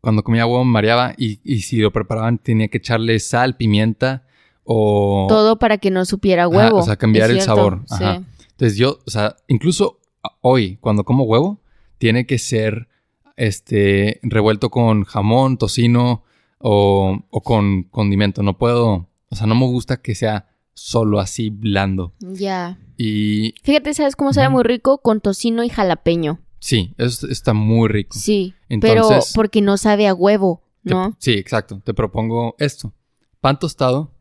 cuando 0.00 0.22
comía 0.22 0.46
huevo 0.46 0.64
me 0.64 0.72
mareaba 0.72 1.14
y, 1.16 1.40
y 1.44 1.60
si 1.60 1.78
lo 1.78 1.92
preparaban 1.92 2.38
tenía 2.38 2.68
que 2.68 2.78
echarle 2.78 3.18
sal, 3.20 3.56
pimienta 3.56 4.24
o... 4.64 5.26
Todo 5.28 5.58
para 5.58 5.78
que 5.78 5.90
no 5.90 6.04
supiera 6.04 6.44
Ajá, 6.44 6.48
huevo. 6.56 6.78
o 6.78 6.82
sea, 6.82 6.96
cambiar 6.96 7.30
el 7.30 7.40
sabor, 7.42 7.82
sí. 7.86 8.04
Entonces 8.52 8.78
yo, 8.78 9.00
o 9.06 9.10
sea, 9.10 9.36
incluso 9.48 9.98
hoy 10.40 10.76
cuando 10.76 11.04
como 11.04 11.24
huevo, 11.24 11.60
tiene 11.98 12.26
que 12.26 12.38
ser 12.38 12.88
este 13.36 14.20
revuelto 14.22 14.70
con 14.70 15.04
jamón, 15.04 15.58
tocino 15.58 16.22
o, 16.58 17.18
o 17.30 17.40
con 17.42 17.84
condimento. 17.84 18.42
No 18.42 18.56
puedo, 18.58 19.08
o 19.30 19.36
sea, 19.36 19.46
no 19.46 19.54
me 19.54 19.66
gusta 19.66 20.00
que 20.00 20.14
sea 20.14 20.48
solo 20.72 21.20
así 21.20 21.50
blando. 21.50 22.12
Ya. 22.20 22.78
Y 22.96 23.54
Fíjate, 23.62 23.94
¿sabes 23.94 24.16
cómo 24.16 24.32
sabe 24.32 24.48
muy 24.48 24.62
rico? 24.62 24.98
Con 24.98 25.20
tocino 25.20 25.62
y 25.64 25.68
jalapeño. 25.68 26.40
sí, 26.58 26.94
eso 26.98 27.28
está 27.28 27.52
muy 27.54 27.88
rico. 27.88 28.16
Sí, 28.18 28.54
Entonces- 28.68 28.98
pero 29.08 29.20
porque 29.34 29.60
no 29.62 29.76
sabe 29.76 30.06
a 30.06 30.14
huevo, 30.14 30.62
Te- 30.84 30.94
¿no? 30.94 31.16
sí, 31.18 31.32
exacto. 31.32 31.80
Te 31.84 31.92
propongo 31.94 32.54
esto. 32.58 32.92
Pan 33.40 33.58
tostado 33.58 34.12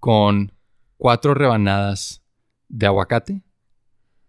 con 0.00 0.52
cuatro 0.96 1.34
rebanadas 1.34 2.22
de 2.68 2.86
aguacate. 2.86 3.42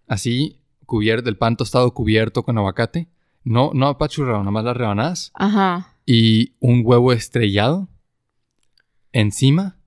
Así, 0.08 0.60
cubierto, 0.88 1.30
el 1.30 1.38
pan 1.38 1.56
tostado 1.56 1.94
cubierto 1.94 2.42
con 2.42 2.58
aguacate. 2.58 3.08
No, 3.44 3.70
no 3.76 3.88
apachurrado, 3.88 4.44
nomás 4.44 4.64
las 4.66 4.76
rebanadas. 4.76 5.32
Ajá. 5.36 5.94
Y 6.06 6.54
un 6.60 6.82
huevo 6.84 7.14
estrellado 7.14 7.88
encima 9.14 9.78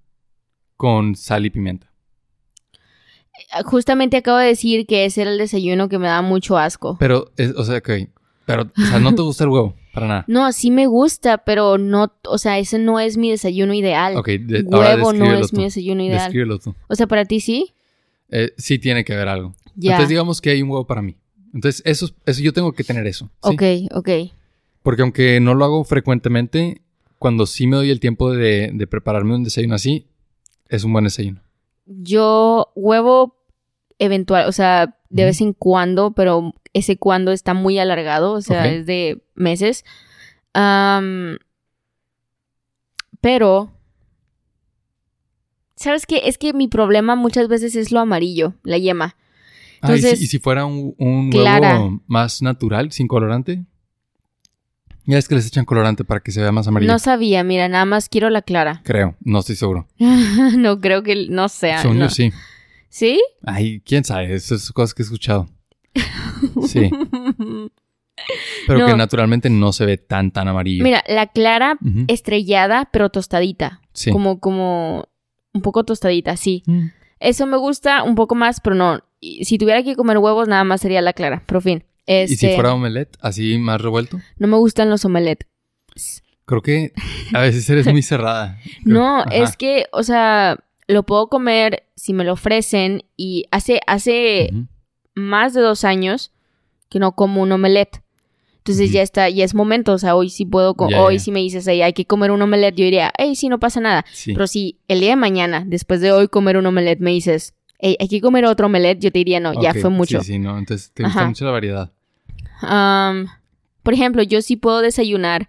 con 0.77 1.15
sal 1.17 1.45
y 1.47 1.51
pimienta. 1.51 1.91
Justamente 3.65 4.17
acabo 4.19 4.39
de 4.39 4.47
decir 4.49 4.87
que 4.87 5.05
ese 5.05 5.23
era 5.23 5.31
el 5.31 5.39
desayuno 5.39 5.89
que 5.89 5.99
me 5.99 6.07
da 6.07 6.23
mucho 6.23 6.59
asco. 6.59 6.97
Pero, 6.99 7.33
es- 7.37 7.55
o 7.57 7.65
sea, 7.65 7.79
ok. 7.79 7.91
Pero, 8.47 8.63
o 8.63 8.87
sea, 8.87 8.99
no 8.99 9.15
te 9.15 9.23
gusta 9.23 9.45
el 9.45 9.51
huevo, 9.51 9.77
para 9.95 10.07
nada. 10.07 10.25
No, 10.29 10.51
sí 10.53 10.71
me 10.71 10.87
gusta, 10.87 11.39
pero 11.39 11.79
no, 11.79 12.13
o 12.27 12.39
sea, 12.39 12.59
ese 12.59 12.79
no 12.79 12.99
es 13.01 13.17
mi 13.17 13.31
desayuno 13.31 13.73
ideal. 13.75 14.17
Ok, 14.17 14.29
de- 14.29 14.67
ahora 14.73 14.95
Huevo 14.97 15.13
no 15.13 15.33
es 15.35 15.51
tú. 15.51 15.57
mi 15.57 15.65
desayuno 15.65 16.03
ideal. 16.03 16.19
Descríbelo 16.21 16.59
tú. 16.59 16.75
O 16.89 16.95
sea, 16.95 17.07
para 17.07 17.25
ti 17.25 17.41
sí. 17.41 17.75
Eh, 18.31 18.53
sí 18.59 18.79
tiene 18.79 19.05
que 19.05 19.15
haber 19.15 19.29
algo. 19.29 19.55
Ya. 19.81 19.93
Entonces 19.93 20.09
digamos 20.11 20.41
que 20.41 20.51
hay 20.51 20.63
un 20.63 20.71
huevo 20.71 20.87
para 20.87 21.03
mí. 21.03 21.17
Entonces 21.55 21.83
eso, 21.85 22.07
es- 22.07 22.15
eso 22.27 22.43
yo 22.43 22.53
tengo 22.53 22.73
que 22.73 22.85
tener 22.85 23.07
eso. 23.07 23.27
¿sí? 23.43 23.55
Ok, 23.55 23.63
ok. 23.97 24.09
Porque 24.83 25.03
aunque 25.03 25.41
no 25.41 25.55
lo 25.55 25.65
hago 25.65 25.85
frecuentemente, 25.85 26.81
cuando 27.19 27.47
sí 27.47 27.67
me 27.67 27.77
doy 27.77 27.91
el 27.91 28.01
tiempo 28.01 28.31
de, 28.33 28.71
de 28.73 28.87
prepararme 28.87 29.35
un 29.35 29.45
desayuno 29.45 29.75
así, 29.75 30.07
es 30.69 30.85
un 30.85 30.93
buen 30.93 31.05
desayuno. 31.05 31.41
Yo 31.87 32.71
huevo 32.77 33.37
eventual, 33.99 34.49
o 34.49 34.53
sea, 34.53 34.97
de 35.11 35.25
vez 35.25 35.41
en 35.41 35.53
cuando, 35.53 36.13
pero 36.13 36.55
ese 36.73 36.97
cuando 36.97 37.33
está 37.33 37.53
muy 37.53 37.79
alargado, 37.79 38.33
o 38.33 38.41
sea, 38.41 38.69
es 38.69 38.87
de 38.87 39.23
meses. 39.35 39.85
Pero, 43.21 43.71
¿sabes 45.77 46.07
qué? 46.07 46.23
Es 46.25 46.39
que 46.39 46.53
mi 46.53 46.69
problema 46.69 47.17
muchas 47.17 47.49
veces 47.49 47.77
es 47.77 47.93
lo 47.93 48.01
amarillo, 48.01 48.55
la 48.63 48.79
yema. 48.79 49.17
Ah, 49.83 49.97
¿y 49.97 50.01
si- 50.03 50.25
¿y, 50.25 50.27
si, 50.27 50.39
fuera 50.39 50.67
un, 50.67 50.95
un 50.99 51.31
Clara. 51.31 51.79
huevo 51.81 52.03
más 52.07 52.43
natural, 52.43 52.93
sin 52.93 53.09
colorante? 53.09 53.65
Ya 55.07 55.19
es 55.19 55.27
que 55.27 55.35
les 55.35 55.47
echan 55.47 55.65
colorante 55.65 56.05
para 56.05 56.21
que 56.21 56.31
se 56.31 56.41
vea 56.41 56.53
más 56.53 56.69
amarillo. 56.69 56.93
No 56.93 56.99
sabía, 56.99 57.43
mira, 57.43 57.69
nada 57.69 57.85
más 57.87 58.09
quiero 58.09 58.31
la 58.31 58.43
clara. 58.43 58.83
Creo, 58.85 59.17
no 59.21 59.41
estoy 59.41 59.57
seguro. 59.57 59.89
no 59.99 60.79
creo 60.81 61.03
que, 61.03 61.27
no 61.29 61.49
sea. 61.49 61.81
Según 61.83 61.99
no. 61.99 62.05
yo 62.07 62.11
sí. 62.11 62.33
¿Sí? 62.89 63.21
Ay, 63.45 63.81
quién 63.81 64.05
sabe, 64.05 64.35
esas 64.35 64.63
son 64.63 64.73
cosas 64.75 64.95
que 64.95 65.03
he 65.03 65.05
escuchado. 65.05 65.49
Sí, 66.67 66.91
pero 68.67 68.81
No. 68.81 68.87
que 68.87 68.97
naturalmente 68.97 69.49
no 69.51 69.73
se 69.73 69.87
ve 69.87 69.97
tan, 69.97 70.31
tan 70.31 70.49
amarillo. 70.49 70.85
Mira, 70.85 71.03
la 71.09 71.27
clara 71.27 71.79
estrellada, 72.09 72.89
pero 72.93 73.09
tostadita. 73.11 73.81
Sí. 73.93 74.11
Como, 74.11 74.41
como, 74.41 75.09
un 75.53 75.63
poco 75.63 75.85
tostadita, 75.85 76.37
sí. 76.37 76.63
Mm. 76.67 76.87
Eso 77.21 77.47
me 77.47 77.57
gusta 77.57 78.03
un 78.03 78.15
poco 78.15 78.35
más, 78.35 78.61
pero 78.61 78.77
no. 78.77 79.01
Y 79.21 79.45
Si 79.45 79.59
tuviera 79.59 79.83
que 79.83 79.97
comer 79.97 80.19
huevos, 80.19 80.49
nada 80.49 80.65
más 80.65 80.81
sería 80.81 81.03
la 81.03 81.13
clara. 81.13 81.43
Pero 81.47 81.61
fin. 81.61 81.85
¿Y 82.07 82.27
si 82.29 82.35
Este, 82.35 82.55
fuera 82.55 82.73
omelette, 82.75 83.17
así 83.21 83.59
más 83.59 83.81
revuelto? 83.81 84.19
No 84.39 84.49
me 84.49 84.57
gustan 84.57 84.91
los 84.91 85.05
omelette. 85.05 85.47
Creo 86.47 86.63
que 86.63 86.93
a 87.35 87.41
veces 87.41 87.69
eres 87.71 87.87
muy 87.87 88.03
cerrada. 88.03 88.59
No, 88.85 89.19
Ajá. 89.21 89.29
es 89.31 89.57
que, 89.57 89.87
o 89.93 90.03
sea, 90.03 90.59
lo 90.89 91.05
puedo 91.05 91.29
comer 91.29 91.85
si 91.97 92.13
me 92.13 92.25
lo 92.25 92.33
ofrecen. 92.33 93.05
Y 93.17 93.45
hace, 93.51 93.81
hace 93.87 94.51
más 95.15 95.55
de 95.55 95.61
dos 95.61 95.85
años 95.85 96.33
que 96.89 96.99
no 96.99 97.13
como 97.15 97.43
un 97.43 97.53
omelette. 97.53 98.03
Entonces 98.59 98.91
ya 98.93 99.03
está, 99.03 99.29
ya 99.29 99.45
es 99.45 99.55
momento. 99.55 99.93
O 99.93 99.99
sea, 99.99 100.17
hoy 100.17 100.29
sí 100.31 100.45
puedo, 100.45 100.75
Ya, 100.89 101.01
hoy 101.03 101.15
ya. 101.15 101.21
si 101.21 101.31
me 101.33 101.41
dices, 101.41 101.67
"Ey, 101.67 101.83
hay 101.83 101.93
que 101.93 102.05
comer 102.07 102.31
un 102.31 102.43
omelette, 102.43 102.75
yo 102.77 102.85
diría, 102.85 103.13
hey, 103.17 103.35
sí, 103.37 103.49
no 103.49 103.59
pasa 103.61 103.81
nada. 103.81 104.05
Sí. 104.13 104.33
Pero 104.35 104.47
si 104.47 104.81
el 104.89 105.01
día 105.01 105.11
de 105.11 105.17
mañana, 105.17 105.65
después 105.67 106.01
de 106.01 106.13
hoy 106.13 106.29
comer 106.29 106.57
un 106.57 106.67
omelette, 106.67 107.01
me 107.01 107.11
dices, 107.13 107.55
hey, 107.81 107.97
hay 107.99 108.09
que 108.09 108.21
comer 108.21 108.45
otro 108.45 108.67
omelette, 108.67 109.01
yo 109.01 109.11
te 109.11 109.19
diría, 109.19 109.41
no, 109.41 109.61
ya 109.61 109.75
fue 109.75 109.91
mucho. 109.91 110.21
Sí, 110.21 110.35
sí, 110.35 110.39
no. 110.39 110.59
Entonces 110.59 110.91
te 110.93 111.03
gusta 111.03 111.21
Ajá. 111.21 111.29
mucho 111.29 111.45
la 111.45 111.51
variedad. 111.51 111.93
Por 113.83 113.95
ejemplo, 113.95 114.23
yo 114.23 114.43
sí 114.43 114.57
puedo 114.57 114.81
desayunar 114.81 115.49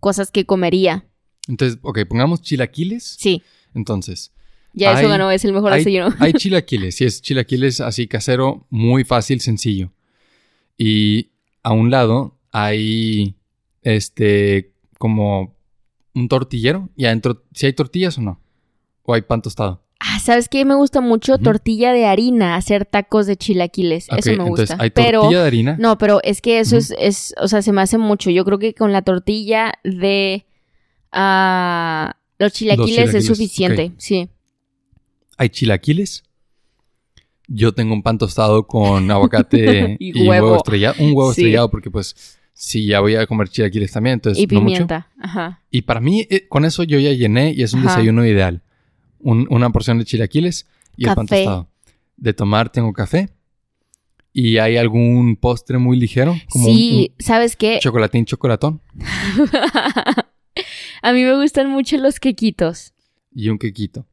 cosas 0.00 0.30
que 0.30 0.46
comería. 0.46 1.04
Entonces, 1.48 1.78
ok, 1.82 2.00
pongamos 2.08 2.42
chilaquiles. 2.42 3.16
Sí, 3.18 3.42
Entonces, 3.74 4.32
ya 4.72 4.98
eso 4.98 5.08
ganó, 5.08 5.30
es 5.30 5.44
el 5.44 5.52
mejor 5.52 5.72
hay, 5.72 5.78
desayuno. 5.84 6.14
hay 6.18 6.32
chilaquiles. 6.34 6.96
Si 6.96 7.04
es 7.04 7.22
chilaquiles 7.22 7.80
así 7.80 8.06
casero, 8.08 8.66
muy 8.70 9.04
fácil, 9.04 9.40
sencillo. 9.40 9.92
Y 10.76 11.30
a 11.62 11.72
un 11.72 11.90
lado 11.90 12.38
hay, 12.52 13.36
este, 13.82 14.72
como 14.98 15.54
un 16.14 16.28
tortillero 16.28 16.88
y 16.96 17.04
adentro, 17.04 17.44
si 17.52 17.66
hay 17.66 17.72
tortillas 17.72 18.18
o 18.18 18.22
no. 18.22 18.40
O 19.02 19.14
hay 19.14 19.22
pan 19.22 19.42
tostado. 19.42 19.85
Ah, 19.98 20.18
¿sabes 20.20 20.48
qué? 20.48 20.64
Me 20.66 20.74
gusta 20.74 21.00
mucho 21.00 21.38
tortilla 21.38 21.92
de 21.92 22.04
harina, 22.04 22.56
hacer 22.56 22.84
tacos 22.84 23.26
de 23.26 23.36
chilaquiles. 23.36 24.08
Eso 24.16 24.30
me 24.30 24.34
entonces 24.36 24.68
gusta. 24.70 24.76
hay 24.82 24.90
pero 24.90 25.20
tortilla 25.22 25.40
de 25.40 25.46
harina. 25.46 25.76
no, 25.78 25.96
pero 25.96 26.20
es 26.22 26.42
que 26.42 26.60
eso 26.60 26.76
es, 26.76 26.94
es, 26.98 27.34
o 27.40 27.48
sea, 27.48 27.62
se 27.62 27.72
me 27.72 27.80
hace 27.80 27.96
mucho. 27.96 28.28
Yo 28.30 28.44
creo 28.44 28.58
que 28.58 28.74
con 28.74 28.92
la 28.92 29.00
tortilla 29.02 29.72
de 29.84 30.44
ah, 31.12 32.14
los 32.38 32.52
chilaquiles, 32.52 32.90
chilaquiles, 32.90 33.14
es 33.14 33.26
suficiente. 33.26 33.92
Sí. 33.98 34.28
Hay 35.38 35.48
chilaquiles. 35.48 36.24
Yo 37.48 37.72
tengo 37.72 37.94
un 37.94 38.02
pan 38.02 38.18
tostado 38.18 38.66
con 38.66 39.10
aguacate 39.10 39.96
Y 39.98 40.12
huevo 40.28 40.46
huevo. 40.48 40.56
estrellado. 40.56 40.94
Un 40.98 41.12
huevo 41.14 41.32
Sí. 41.32 41.42
estrellado 41.42 41.70
porque 41.70 41.90
pues 41.90 42.38
si 42.52 42.86
ya 42.86 43.00
voy 43.00 43.14
a 43.16 43.26
comer 43.26 43.48
chilaquiles 43.48 43.92
también, 43.92 44.14
entonces 44.14 44.42
Y 44.42 44.46
no 44.46 44.60
mucho. 44.60 44.72
pimienta. 44.74 45.08
Ajá. 45.20 45.62
Y 45.70 45.82
para 45.82 46.00
mí, 46.00 46.26
eh, 46.30 46.46
con 46.48 46.64
eso 46.64 46.82
yo 46.82 46.98
ya 46.98 47.12
llené 47.12 47.52
y 47.52 47.62
es 47.62 47.72
un 47.72 47.80
Ajá. 47.80 47.90
desayuno 47.96 48.26
ideal. 48.26 48.62
Un- 49.28 49.46
una 49.50 49.70
porción 49.70 49.98
de 49.98 50.04
chilaquiles 50.04 50.66
y 50.96 51.08
el 51.08 51.14
pan 51.14 51.26
tostado. 51.26 51.68
De 52.16 52.32
tomar 52.32 52.70
tengo 52.70 52.92
café. 52.92 53.28
Y 54.32 54.58
hay 54.58 54.76
algún 54.76 55.36
postre 55.36 55.78
muy 55.78 55.98
ligero, 55.98 56.36
como 56.50 56.68
un- 56.68 56.76
sí, 56.76 57.14
¿sabes 57.18 57.56
qué? 57.56 57.78
chocolatín, 57.80 58.26
chocolatón 58.26 58.82
A 61.02 61.12
mí 61.12 61.22
me 61.24 61.36
gustan 61.36 61.70
mucho 61.70 61.96
los 61.98 62.20
quequitos. 62.20 62.92
y 63.34 63.48
un 63.50 63.58
quequito. 63.58 64.06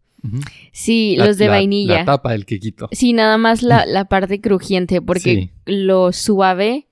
Sí, 0.72 1.16
La- 1.18 1.28
los 1.28 1.38
de 1.38 1.46
la- 1.46 1.52
vainilla. 1.52 2.00
La 2.00 2.06
tapa 2.06 2.32
del 2.32 2.46
quequito. 2.46 2.90
Sí, 2.92 3.14
nada 3.14 3.38
más 3.38 3.62
la, 3.64 3.86
la 3.86 4.06
parte 4.06 4.42
crujiente, 4.42 5.02
porque 5.02 5.36
Sí. 5.36 5.50
lo 5.66 6.12
suave 6.12 6.88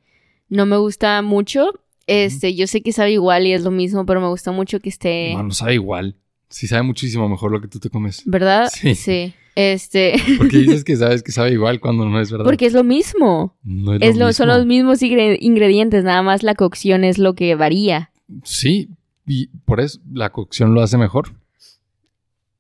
no 0.50 0.66
me 0.66 0.78
gusta 0.78 1.22
mucho. 1.22 1.72
Este, 2.08 2.56
yo 2.56 2.68
sé 2.68 2.82
que 2.82 2.92
sabe 2.92 3.12
igual 3.14 3.48
y 3.48 3.54
es 3.54 3.64
lo 3.64 3.72
mismo, 3.72 4.06
pero 4.06 4.20
me 4.22 4.28
gusta 4.28 4.52
mucho 4.52 4.80
que 4.80 4.90
esté. 4.90 5.34
No, 5.34 5.44
no 5.44 5.52
sabe 5.52 5.76
igual. 5.76 6.16
Sí 6.52 6.68
sabe 6.68 6.84
muchísimo 6.84 7.28
mejor 7.28 7.52
lo 7.52 7.60
que 7.62 7.68
tú 7.68 7.80
te 7.80 7.90
comes. 7.90 8.22
¿Verdad? 8.26 8.70
Sí. 8.72 9.34
Este, 9.56 10.14
Porque 10.38 10.58
dices 10.60 10.84
que 10.84 10.96
sabes 10.96 11.24
que 11.24 11.32
sabe 11.32 11.52
igual 11.52 11.80
cuando 11.82 12.06
no 12.06 12.22
es 12.22 12.32
verdad. 12.32 12.46
porque 12.46 12.66
es 12.68 12.74
lo 12.74 12.84
mismo. 12.84 13.58
no 13.64 13.96
es, 13.96 14.02
Es 14.02 14.16
lo 14.18 14.28
lo, 14.28 14.34
son 14.34 14.48
mismo. 14.48 14.58
los 14.58 14.66
mismos 14.68 15.02
ingre- 15.02 15.38
ingredientes, 15.42 16.04
nada 16.04 16.22
más 16.22 16.44
la 16.44 16.56
cocción 16.56 17.04
es 17.04 17.18
lo 17.18 17.34
que 17.36 17.56
varía. 17.56 18.12
Sí, 18.44 18.90
y 19.28 19.48
por 19.66 19.82
eso 19.82 20.00
la 20.14 20.30
cocción 20.30 20.74
lo 20.74 20.82
hace 20.82 20.98
mejor. 20.98 21.34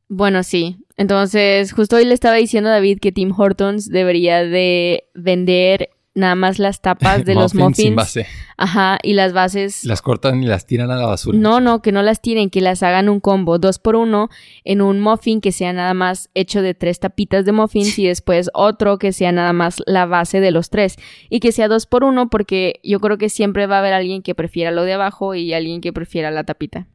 Bueno, 0.09 0.43
sí. 0.43 0.77
Entonces, 0.97 1.71
justo 1.71 1.95
hoy 1.95 2.05
le 2.05 2.13
estaba 2.13 2.35
diciendo 2.35 2.69
a 2.69 2.73
David 2.73 2.99
que 2.99 3.11
Tim 3.13 3.31
Hortons 3.35 3.87
debería 3.89 4.43
de 4.43 5.05
vender 5.15 5.89
nada 6.13 6.35
más 6.35 6.59
las 6.59 6.81
tapas 6.81 7.25
de 7.25 7.35
los 7.35 7.55
Muffins 7.55 7.77
sin 7.77 7.95
base. 7.95 8.27
Ajá, 8.57 8.99
y 9.01 9.13
las 9.13 9.33
bases. 9.33 9.85
Las 9.85 10.01
cortan 10.01 10.43
y 10.43 10.45
las 10.45 10.65
tiran 10.65 10.91
a 10.91 10.95
la 10.95 11.05
basura. 11.05 11.37
No, 11.37 11.59
no, 11.59 11.81
que 11.81 11.91
no 11.91 12.03
las 12.03 12.21
tiren, 12.21 12.49
que 12.49 12.61
las 12.61 12.83
hagan 12.83 13.09
un 13.09 13.19
combo, 13.19 13.57
dos 13.59 13.79
por 13.79 13.95
uno, 13.95 14.29
en 14.63 14.81
un 14.81 14.99
muffin 14.99 15.41
que 15.41 15.51
sea 15.51 15.73
nada 15.73 15.93
más 15.93 16.29
hecho 16.33 16.61
de 16.61 16.73
tres 16.73 16.99
tapitas 16.99 17.45
de 17.45 17.51
muffins 17.51 17.97
y 17.97 18.05
después 18.07 18.49
otro 18.53 18.97
que 18.97 19.13
sea 19.13 19.31
nada 19.31 19.53
más 19.53 19.81
la 19.85 20.05
base 20.05 20.39
de 20.39 20.51
los 20.51 20.69
tres. 20.69 20.97
Y 21.29 21.39
que 21.39 21.51
sea 21.51 21.67
dos 21.67 21.85
por 21.85 22.03
uno 22.03 22.29
porque 22.29 22.79
yo 22.83 22.99
creo 22.99 23.17
que 23.17 23.29
siempre 23.29 23.65
va 23.65 23.77
a 23.77 23.79
haber 23.79 23.93
alguien 23.93 24.21
que 24.21 24.35
prefiera 24.35 24.71
lo 24.71 24.83
de 24.83 24.93
abajo 24.93 25.35
y 25.35 25.53
alguien 25.53 25.81
que 25.81 25.93
prefiera 25.93 26.31
la 26.31 26.43
tapita. 26.43 26.87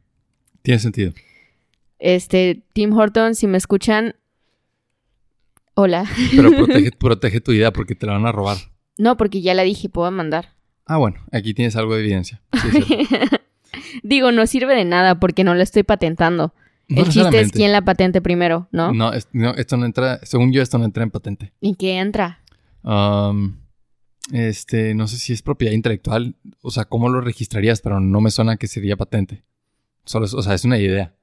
Tiene 0.61 0.79
sentido. 0.79 1.13
Este, 1.99 2.63
Tim 2.73 2.93
Horton, 2.93 3.35
si 3.35 3.47
me 3.47 3.57
escuchan, 3.57 4.15
hola. 5.73 6.05
Pero 6.35 6.51
protege, 6.51 6.91
protege 6.99 7.41
tu 7.41 7.51
idea 7.51 7.71
porque 7.71 7.95
te 7.95 8.05
la 8.05 8.13
van 8.13 8.25
a 8.27 8.31
robar. 8.31 8.57
No, 8.97 9.17
porque 9.17 9.41
ya 9.41 9.53
la 9.53 9.63
dije, 9.63 9.89
puedo 9.89 10.09
mandar. 10.11 10.49
Ah, 10.85 10.97
bueno, 10.97 11.17
aquí 11.31 11.53
tienes 11.53 11.75
algo 11.75 11.93
de 11.95 12.01
evidencia. 12.01 12.41
Sí. 12.71 13.07
Digo, 14.03 14.31
no 14.31 14.45
sirve 14.47 14.75
de 14.75 14.85
nada 14.85 15.19
porque 15.19 15.43
no 15.43 15.53
la 15.55 15.63
estoy 15.63 15.83
patentando. 15.83 16.53
No 16.89 17.01
El 17.03 17.09
chiste 17.09 17.41
es 17.41 17.51
quién 17.51 17.73
la 17.73 17.81
patente 17.83 18.21
primero, 18.21 18.69
¿no? 18.71 18.93
No, 18.93 19.11
es- 19.11 19.27
no, 19.33 19.53
esto 19.55 19.75
no 19.77 19.85
entra, 19.85 20.19
según 20.23 20.53
yo, 20.53 20.61
esto 20.61 20.77
no 20.77 20.85
entra 20.85 21.03
en 21.03 21.11
patente. 21.11 21.51
¿Y 21.59 21.75
qué 21.75 21.97
entra? 21.97 22.39
Um, 22.83 23.57
este, 24.31 24.93
no 24.95 25.07
sé 25.07 25.17
si 25.17 25.33
es 25.33 25.41
propiedad 25.41 25.73
intelectual, 25.73 26.35
o 26.61 26.71
sea, 26.71 26.85
cómo 26.85 27.09
lo 27.09 27.19
registrarías, 27.21 27.81
pero 27.81 27.99
no 27.99 28.21
me 28.21 28.31
suena 28.31 28.55
que 28.57 28.67
sería 28.67 28.95
patente. 28.95 29.43
Solo 30.05 30.25
es, 30.25 30.33
o 30.33 30.41
sea, 30.41 30.53
es 30.53 30.63
una 30.63 30.77
idea, 30.77 31.13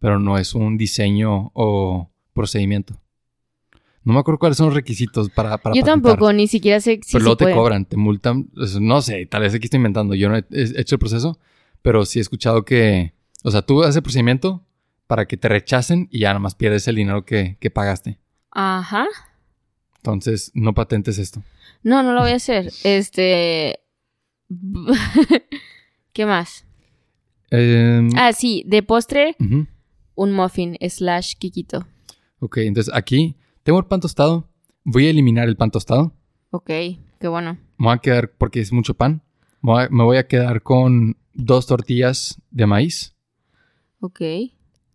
pero 0.00 0.18
no 0.18 0.38
es 0.38 0.54
un 0.54 0.76
diseño 0.76 1.52
o 1.54 2.10
procedimiento. 2.34 3.00
No 4.04 4.12
me 4.14 4.18
acuerdo 4.20 4.38
cuáles 4.38 4.56
son 4.56 4.66
los 4.66 4.74
requisitos 4.74 5.30
para, 5.30 5.58
para 5.58 5.74
Yo 5.74 5.82
patentar, 5.82 6.12
tampoco, 6.12 6.32
ni 6.32 6.46
siquiera 6.48 6.80
sé 6.80 7.00
si 7.04 7.12
pero 7.12 7.24
luego 7.24 7.36
te 7.36 7.52
cobran, 7.52 7.84
te 7.84 7.96
multan. 7.96 8.48
No 8.80 9.00
sé, 9.00 9.26
tal 9.26 9.42
vez 9.42 9.54
aquí 9.54 9.66
estoy 9.66 9.78
inventando. 9.78 10.14
Yo 10.14 10.28
no 10.28 10.36
he, 10.36 10.44
he 10.50 10.80
hecho 10.80 10.96
el 10.96 10.98
proceso, 10.98 11.38
pero 11.82 12.04
sí 12.04 12.18
he 12.18 12.22
escuchado 12.22 12.64
que, 12.64 13.14
o 13.44 13.50
sea, 13.50 13.62
tú 13.62 13.82
haces 13.82 13.96
el 13.96 14.02
procedimiento 14.02 14.64
para 15.06 15.26
que 15.26 15.36
te 15.36 15.48
rechacen 15.48 16.08
y 16.10 16.20
ya 16.20 16.30
nada 16.30 16.40
más 16.40 16.54
pierdes 16.54 16.88
el 16.88 16.96
dinero 16.96 17.24
que, 17.24 17.56
que 17.60 17.70
pagaste. 17.70 18.18
Ajá. 18.50 19.06
Entonces, 19.96 20.50
no 20.54 20.74
patentes 20.74 21.18
esto. 21.18 21.42
No, 21.84 22.02
no 22.02 22.12
lo 22.12 22.22
voy 22.22 22.32
a 22.32 22.36
hacer. 22.36 22.72
Este. 22.82 23.78
¿Qué 26.12 26.26
más? 26.26 26.64
Em, 27.50 28.08
Ah, 28.16 28.32
sí, 28.32 28.64
de 28.66 28.82
postre, 28.82 29.36
un 30.14 30.32
muffin 30.32 30.76
slash 30.88 31.34
kikito. 31.38 31.86
Ok, 32.40 32.58
entonces 32.58 32.92
aquí 32.94 33.36
tengo 33.62 33.78
el 33.78 33.86
pan 33.86 34.00
tostado. 34.00 34.48
Voy 34.84 35.06
a 35.06 35.10
eliminar 35.10 35.48
el 35.48 35.56
pan 35.56 35.70
tostado. 35.70 36.12
Ok, 36.50 36.66
qué 36.66 37.28
bueno. 37.28 37.58
Me 37.78 37.86
voy 37.86 37.94
a 37.94 37.98
quedar, 37.98 38.32
porque 38.32 38.60
es 38.60 38.72
mucho 38.72 38.94
pan, 38.94 39.22
me 39.62 40.04
voy 40.04 40.16
a, 40.16 40.26
quedar 40.26 40.62
con 40.62 41.16
dos 41.34 41.66
tortillas 41.66 42.40
de 42.50 42.66
maíz. 42.66 43.14
Ok. 44.00 44.20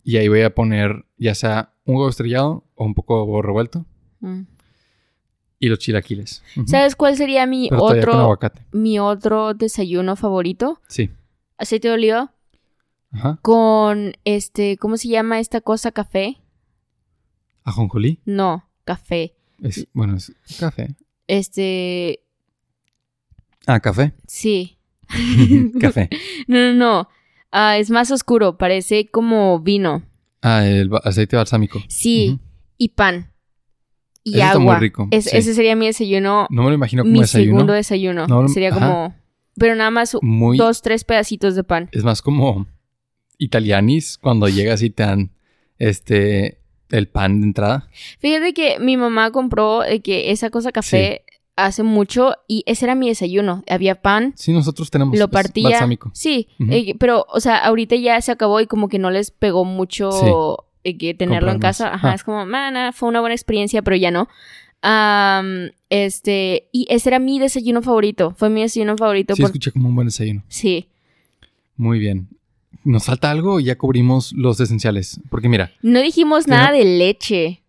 Y 0.03 0.17
ahí 0.17 0.27
voy 0.27 0.41
a 0.41 0.53
poner 0.53 1.05
ya 1.17 1.35
sea 1.35 1.73
un 1.85 1.95
huevo 1.95 2.09
estrellado 2.09 2.65
o 2.75 2.85
un 2.85 2.93
poco 2.93 3.17
de 3.17 3.23
huevo 3.23 3.41
revuelto. 3.41 3.85
Mm. 4.19 4.41
Y 5.59 5.69
los 5.69 5.79
chilaquiles. 5.79 6.43
¿Sabes 6.65 6.95
cuál 6.95 7.15
sería 7.15 7.47
mi 7.47 7.69
Pero 7.69 7.83
otro, 7.83 8.39
mi 8.71 8.99
otro 8.99 9.53
desayuno 9.53 10.15
favorito? 10.15 10.81
Sí. 10.87 11.09
Aceite 11.57 11.87
de 11.87 11.95
oliva 11.95 12.33
Ajá. 13.11 13.39
con 13.41 14.13
este, 14.23 14.77
¿cómo 14.77 14.97
se 14.97 15.07
llama 15.07 15.39
esta 15.39 15.61
cosa? 15.61 15.91
¿Café? 15.91 16.37
Ajonjolí. 17.67 18.19
No, 18.25 18.65
café. 18.85 19.35
Es, 19.61 19.87
bueno, 19.93 20.15
es 20.15 20.31
café. 20.59 20.95
Este, 21.27 22.21
Ah, 23.65 23.79
café. 23.81 24.13
sí. 24.27 24.77
café. 25.81 26.09
No, 26.47 26.57
no, 26.59 26.73
no. 26.73 27.09
Ah, 27.51 27.77
es 27.77 27.89
más 27.89 28.09
oscuro, 28.11 28.57
parece 28.57 29.07
como 29.07 29.59
vino. 29.59 30.03
Ah, 30.41 30.65
el 30.65 30.87
ba- 30.89 31.01
aceite 31.03 31.35
balsámico. 31.35 31.81
Sí, 31.89 32.39
y 32.77 32.89
pan. 32.89 33.33
Y 34.23 34.35
está 34.35 34.51
agua. 34.51 34.73
muy 34.75 34.81
rico, 34.81 35.07
Es- 35.11 35.25
sí. 35.25 35.35
Ese 35.37 35.53
sería 35.53 35.75
mi 35.75 35.87
desayuno, 35.87 36.47
No 36.49 36.63
me 36.63 36.69
lo 36.69 36.75
imagino 36.75 37.03
como 37.03 37.11
mi 37.13 37.19
desayuno. 37.21 37.51
segundo 37.57 37.73
desayuno. 37.73 38.27
No, 38.27 38.47
sería 38.47 38.69
ajá. 38.69 38.79
como, 38.79 39.15
pero 39.55 39.75
nada 39.75 39.91
más 39.91 40.15
Muy, 40.21 40.57
dos, 40.57 40.81
tres 40.81 41.03
pedacitos 41.03 41.55
de 41.55 41.63
pan. 41.63 41.89
Es 41.91 42.03
más 42.03 42.21
como 42.21 42.65
italianis 43.37 44.17
cuando 44.17 44.47
llegas 44.49 44.81
y 44.83 44.89
te 44.89 45.03
dan 45.03 45.31
este 45.79 46.59
el 46.89 47.07
pan 47.07 47.41
de 47.41 47.47
entrada. 47.47 47.89
Fíjate 48.19 48.53
que 48.53 48.79
mi 48.79 48.97
mamá 48.97 49.31
compró 49.31 49.83
eh, 49.83 50.01
que 50.01 50.31
esa 50.31 50.49
cosa 50.49 50.71
café 50.71 51.23
hace 51.55 51.81
mucho 51.83 52.33
y 52.47 52.63
ese 52.67 52.85
era 52.85 52.93
mi 52.95 53.07
desayuno. 53.09 53.63
Había 53.69 53.95
pan, 54.01 54.33
Sí, 54.35 54.53
nosotros 54.53 54.89
tenemos 54.91 55.17
lo 55.17 55.27
partía. 55.29 55.69
balsámico. 55.69 56.11
Sí, 56.13 56.47
Ujú. 56.59 56.71
eh, 56.71 56.95
pero, 56.99 57.25
o 57.29 57.39
sea, 57.39 57.57
ahorita 57.57 57.95
ya 57.95 58.21
se 58.21 58.31
acabó 58.31 58.59
y 58.61 58.67
como 58.67 58.89
que 58.89 58.99
no 58.99 59.09
les 59.09 59.31
pegó 59.31 59.65
mucho 59.65 60.11
Sí. 60.11 60.25
eh, 60.83 60.97
que 60.97 61.13
tenerlo 61.15 61.51
en 61.51 61.59
casa. 61.59 61.93
Ajá, 61.93 62.11
Ah. 62.11 62.13
es 62.15 62.23
como, 62.23 62.45
mana, 62.45 62.91
fue 62.93 63.09
una 63.09 63.19
buena 63.21 63.33
experiencia, 63.35 63.81
pero 63.81 63.95
ya 63.97 64.11
no. 64.11 64.27
Am, 64.83 65.71
este, 65.89 66.69
y 66.71 66.85
ese 66.89 67.09
era 67.09 67.19
mi 67.19 67.39
desayuno 67.39 67.81
favorito. 67.81 68.35
Fue 68.37 68.49
mi 68.49 68.61
desayuno 68.61 68.95
favorito. 68.95 69.35
Sí, 69.35 69.41
por- 69.41 69.49
escuché 69.49 69.71
como 69.71 69.89
un 69.89 69.95
buen 69.95 70.07
desayuno. 70.07 70.43
sí. 70.47 70.87
Muy 71.75 71.99
bien. 71.99 72.27
¿Nos 72.87 73.05
falta 73.05 73.29
algo 73.29 73.55
o 73.55 73.59
ya 73.59 73.77
cubrimos 73.77 74.31
los 74.33 74.59
esenciales? 74.59 75.19
Porque 75.29 75.49
mira, 75.49 75.71
No 75.81 75.99
dijimos 76.01 76.47
nada 76.47 76.71
de 76.71 76.83
leche. 76.85 77.63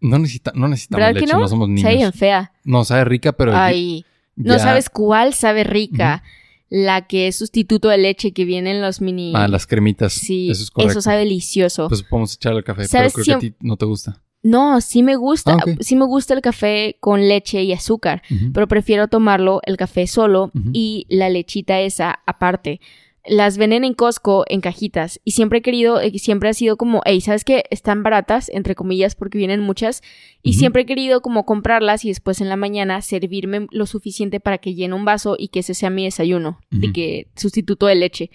no, 0.00 0.18
necesita, 0.18 0.52
no 0.54 0.68
necesitamos 0.68 1.00
¿Verdad 1.00 1.14
leche, 1.14 1.26
que 1.26 1.32
no? 1.32 1.38
no? 1.40 1.48
somos 1.48 1.68
Sabe 1.68 1.94
bien 1.94 1.98
niños. 1.98 2.14
fea. 2.14 2.52
No, 2.64 2.84
sabe 2.84 3.04
rica, 3.04 3.32
pero 3.32 3.52
ya- 3.52 3.64
Ay, 3.66 4.04
no 4.34 4.58
sabes 4.58 4.90
cuál 4.90 5.34
sabe 5.34 5.64
rica. 5.64 6.22
La 6.68 7.06
que 7.06 7.28
es 7.28 7.36
sustituto 7.36 7.88
de 7.90 7.98
leche 7.98 8.32
que 8.32 8.44
viene 8.44 8.72
en 8.72 8.82
los 8.82 9.00
mini. 9.00 9.32
Ah, 9.36 9.46
las 9.46 9.68
cremitas. 9.68 10.12
Sí, 10.12 10.50
eso 10.50 10.64
es 10.64 10.70
correcto. 10.72 11.00
sabe 11.00 11.18
delicioso. 11.20 11.86
Pues 11.88 12.02
podemos 12.02 12.34
echarle 12.34 12.58
al 12.58 12.64
café, 12.64 12.78
pero 12.82 12.88
¿Sabes 12.88 13.12
creo 13.14 13.24
si- 13.24 13.30
que 13.30 13.36
a 13.36 13.38
ti 13.38 13.54
no 13.60 13.76
te 13.76 13.84
gusta. 13.86 14.20
No, 14.42 14.80
sí 14.80 15.04
me 15.04 15.14
gusta. 15.14 15.54
Ah. 15.54 15.64
Sí 15.80 15.94
me 15.94 16.04
gusta 16.06 16.34
el 16.34 16.40
café 16.40 16.96
con 17.00 17.28
leche 17.28 17.62
y 17.62 17.72
azúcar. 17.72 18.22
Pero 18.52 18.66
prefiero 18.66 19.06
tomarlo 19.06 19.60
el 19.64 19.76
café 19.76 20.06
solo 20.08 20.50
y 20.72 21.06
la 21.08 21.28
lechita 21.30 21.78
esa 21.80 22.18
aparte. 22.26 22.80
Las 23.28 23.58
venden 23.58 23.84
en 23.84 23.94
Costco 23.94 24.44
en 24.48 24.60
cajitas 24.60 25.20
y 25.24 25.32
siempre 25.32 25.58
he 25.58 25.62
querido, 25.62 26.00
eh, 26.00 26.16
siempre 26.18 26.48
ha 26.48 26.54
sido 26.54 26.76
como, 26.76 27.02
hey, 27.04 27.20
¿sabes 27.20 27.44
qué? 27.44 27.64
Están 27.70 28.02
baratas, 28.02 28.48
entre 28.48 28.74
comillas, 28.74 29.14
porque 29.14 29.38
vienen 29.38 29.60
muchas. 29.60 30.02
Y 30.42 30.54
siempre 30.54 30.82
he 30.82 30.86
querido 30.86 31.22
como 31.22 31.44
comprarlas 31.44 32.04
y 32.04 32.08
después 32.08 32.40
en 32.40 32.48
la 32.48 32.56
mañana 32.56 33.02
servirme 33.02 33.66
lo 33.70 33.86
suficiente 33.86 34.38
para 34.38 34.58
que 34.58 34.74
llene 34.74 34.94
un 34.94 35.04
vaso 35.04 35.36
y 35.38 35.48
que 35.48 35.60
ese 35.60 35.74
sea 35.74 35.90
mi 35.90 36.04
desayuno, 36.04 36.60
de 36.70 36.86
Ujú. 36.86 36.92
que 36.94 37.28
sustituto 37.36 37.86
de 37.86 37.94
leche. 37.96 38.30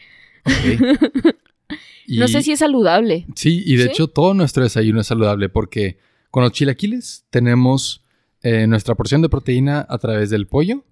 No 2.08 2.28
sé 2.28 2.42
si 2.42 2.52
es 2.52 2.60
saludable. 2.60 3.26
Sí, 3.36 3.64
y 3.66 3.78
de 3.78 3.86
¿Sí? 3.86 3.90
hecho 3.92 4.08
todo 4.08 4.34
nuestro 4.34 4.64
desayuno 4.64 5.00
es 5.00 5.08
saludable 5.08 5.48
porque 5.48 5.98
con 6.30 6.44
los 6.44 6.52
chilaquiles 6.52 7.26
tenemos 7.30 8.04
eh, 8.44 8.68
nuestra 8.68 8.96
porción 8.96 9.22
de 9.22 9.30
proteína 9.30 9.86
a 9.88 9.98
través 9.98 10.30
del 10.30 10.48
pollo, 10.48 10.84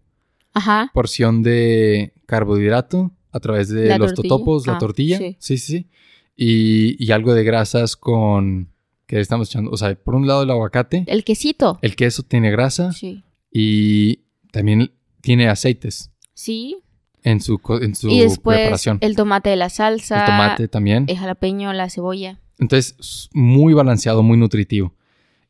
Ajá. 0.53 0.91
porción 0.93 1.43
de 1.43 2.13
carbohidrato 2.25 3.11
a 3.31 3.39
través 3.39 3.69
de 3.69 3.87
¿La 3.87 3.97
los 3.97 4.13
tortilla? 4.13 4.29
totopos, 4.35 4.67
la 4.67 4.73
Ah, 4.75 4.77
tortilla. 4.79 5.17
sí. 5.17 5.35
Sí, 5.39 5.57
sí, 5.57 5.77
sí. 5.77 5.87
Y, 6.35 7.03
y 7.03 7.11
algo 7.11 7.33
de 7.33 7.43
grasas 7.43 7.95
con... 7.95 8.69
que 9.05 9.19
estamos 9.19 9.49
echando? 9.49 9.71
O 9.71 9.77
sea, 9.77 9.93
por 9.95 10.15
un 10.15 10.27
lado 10.27 10.43
el 10.43 10.49
aguacate, 10.51 11.03
El 11.07 11.23
quesito. 11.23 11.79
el 11.81 11.95
queso 11.95 12.23
tiene 12.23 12.49
grasa 12.51 12.91
Sí. 12.93 13.23
y 13.51 14.21
también 14.51 14.91
tiene 15.21 15.47
aceites 15.49 16.11
Sí. 16.33 16.77
en 17.23 17.41
su, 17.41 17.59
en 17.81 17.93
su 17.95 18.09
y 18.09 18.19
después 18.21 18.57
preparación. 18.57 18.97
el 19.01 19.15
tomate 19.15 19.49
de 19.49 19.55
la 19.57 19.69
salsa. 19.69 20.21
el 20.21 20.25
tomate 20.25 20.67
también. 20.67 21.05
El 21.09 21.17
jalapeño, 21.17 21.73
la 21.73 21.89
cebolla. 21.89 22.39
Entonces, 22.57 23.29
muy 23.33 23.73
balanceado, 23.73 24.21
muy 24.23 24.37
nutritivo. 24.37 24.93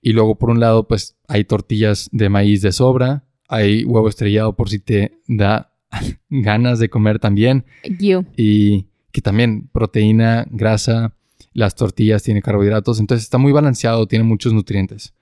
Y 0.01 0.13
luego, 0.13 0.35
por 0.39 0.49
un 0.49 0.59
lado, 0.59 0.87
pues 0.87 1.17
hay 1.27 1.43
tortillas 1.43 2.07
de 2.11 2.29
maíz 2.29 2.61
de 2.61 2.71
sobra, 2.71 3.25
hay 3.47 3.83
huevo 3.83 4.07
estrellado 4.09 4.55
por 4.55 4.69
si 4.69 4.79
te 4.79 5.19
da 5.27 5.68
ganas 6.29 6.79
de 6.79 6.89
comer 6.89 7.19
también. 7.19 7.65
You. 7.99 8.25
Y 8.35 8.87
que 9.11 9.21
también 9.21 9.67
proteína, 9.71 10.45
grasa, 10.49 11.15
las 11.53 11.75
tortillas 11.75 12.23
tienen 12.23 12.41
carbohidratos. 12.41 12.99
Entonces, 12.99 13.23
está 13.23 13.37
muy 13.37 13.51
balanceado, 13.51 14.07
tiene 14.07 14.23
muchos 14.23 14.53
nutrientes. 14.53 15.13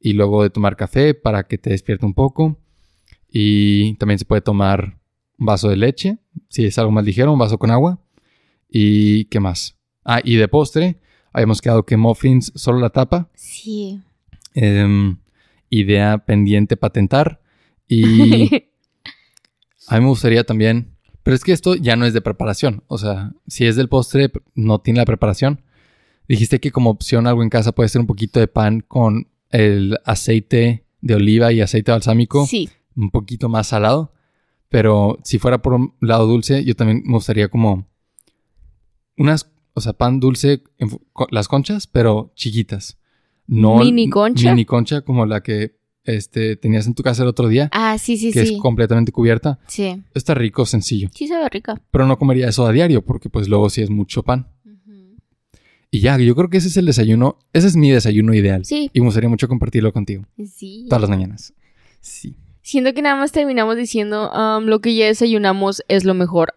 Y 0.00 0.14
luego 0.14 0.42
de 0.42 0.50
tomar 0.50 0.76
café 0.76 1.14
para 1.14 1.44
que 1.44 1.58
te 1.58 1.70
despierte 1.70 2.06
un 2.06 2.14
poco. 2.14 2.58
Y 3.28 3.94
también 3.94 4.18
se 4.18 4.24
puede 4.24 4.42
tomar 4.42 4.98
un 5.38 5.46
vaso 5.46 5.68
de 5.68 5.76
leche, 5.76 6.18
si 6.48 6.64
es 6.64 6.78
algo 6.78 6.90
más 6.90 7.04
ligero, 7.04 7.32
un 7.32 7.38
vaso 7.38 7.58
con 7.58 7.70
agua. 7.70 8.00
¿Y 8.68 9.26
qué 9.26 9.40
más? 9.40 9.76
Ah, 10.04 10.20
y 10.22 10.36
de 10.36 10.48
postre, 10.48 11.00
habíamos 11.32 11.60
quedado 11.60 11.84
que 11.84 11.96
muffins 11.96 12.52
solo 12.54 12.78
la 12.78 12.90
tapa. 12.90 13.28
Sí. 13.34 14.00
Em, 14.54 15.18
idea 15.68 16.18
pendiente 16.18 16.76
patentar. 16.76 17.40
Y 17.88 18.50
a 19.88 19.96
mí 19.96 20.02
me 20.02 20.08
gustaría 20.08 20.44
también, 20.44 20.96
pero 21.22 21.34
es 21.34 21.44
que 21.44 21.52
esto 21.52 21.74
ya 21.74 21.96
no 21.96 22.06
es 22.06 22.14
de 22.14 22.20
preparación. 22.20 22.82
O 22.86 22.98
sea, 22.98 23.32
si 23.46 23.66
es 23.66 23.76
del 23.76 23.88
postre, 23.88 24.30
no 24.54 24.80
tiene 24.80 24.98
la 24.98 25.04
preparación. 25.04 25.62
Dijiste 26.28 26.60
que 26.60 26.70
como 26.70 26.90
opción 26.90 27.26
algo 27.26 27.42
en 27.42 27.50
casa 27.50 27.72
puede 27.72 27.88
ser 27.88 28.00
un 28.00 28.06
poquito 28.06 28.40
de 28.40 28.48
pan 28.48 28.80
con 28.80 29.28
el 29.50 29.98
aceite 30.04 30.84
de 31.00 31.14
oliva 31.14 31.52
y 31.52 31.60
aceite 31.60 31.90
balsámico 31.90 32.46
sí. 32.46 32.68
un 32.96 33.10
poquito 33.10 33.48
más 33.48 33.68
salado. 33.68 34.12
Pero 34.68 35.18
si 35.24 35.38
fuera 35.38 35.60
por 35.60 35.74
un 35.74 35.94
lado 36.00 36.26
dulce, 36.26 36.64
yo 36.64 36.76
también 36.76 37.02
me 37.04 37.14
gustaría 37.14 37.48
como 37.48 37.88
unas, 39.16 39.50
o 39.74 39.80
sea, 39.80 39.92
pan 39.92 40.20
dulce, 40.20 40.62
en 40.78 40.90
las 41.30 41.48
conchas, 41.48 41.88
pero 41.88 42.32
chiquitas. 42.36 42.98
No 43.48 43.78
¿Mini 43.78 44.08
concha? 44.08 44.50
Mini 44.50 44.64
concha 44.64 45.00
como 45.00 45.26
la 45.26 45.42
que 45.42 45.79
este, 46.04 46.56
tenías 46.56 46.86
en 46.86 46.94
tu 46.94 47.02
casa 47.02 47.22
el 47.22 47.28
otro 47.28 47.48
día, 47.48 47.68
Ah, 47.72 47.98
sí, 47.98 48.16
sí, 48.16 48.32
que 48.32 48.46
sí. 48.46 48.54
es 48.54 48.60
completamente 48.60 49.12
cubierta. 49.12 49.58
Sí. 49.68 50.02
Está 50.14 50.34
rico, 50.34 50.64
sencillo. 50.66 51.08
Sí 51.14 51.26
sabe 51.28 51.48
rica. 51.48 51.80
Pero 51.90 52.06
no 52.06 52.18
comería 52.18 52.48
eso 52.48 52.66
a 52.66 52.72
diario 52.72 53.02
porque 53.04 53.28
pues 53.28 53.48
luego 53.48 53.68
sí 53.70 53.82
es 53.82 53.90
mucho 53.90 54.22
pan. 54.22 54.48
Y 55.92 56.00
ya, 56.00 56.16
yo 56.18 56.36
creo 56.36 56.48
que 56.48 56.58
ese 56.58 56.68
es 56.68 56.76
el 56.76 56.86
desayuno, 56.86 57.38
ese 57.52 57.66
es 57.66 57.74
mi 57.76 57.90
desayuno 57.90 58.32
ideal. 58.32 58.64
Sí. 58.64 58.90
Y 58.92 59.00
me 59.00 59.06
gustaría 59.06 59.28
mucho 59.28 59.48
compartirlo 59.48 59.92
contigo. 59.92 60.24
Sí. 60.46 60.86
Todas 60.88 61.00
las 61.00 61.10
mañanas. 61.10 61.52
Sí. 62.00 62.36
Siento 62.62 62.94
que 62.94 63.02
nada 63.02 63.16
más 63.16 63.32
terminamos 63.32 63.76
diciendo 63.76 64.32
"Am, 64.32 64.66
lo 64.66 64.80
que 64.80 64.94
ya 64.94 65.06
desayunamos 65.06 65.82
es 65.88 66.04
lo 66.04 66.14
mejor. 66.14 66.54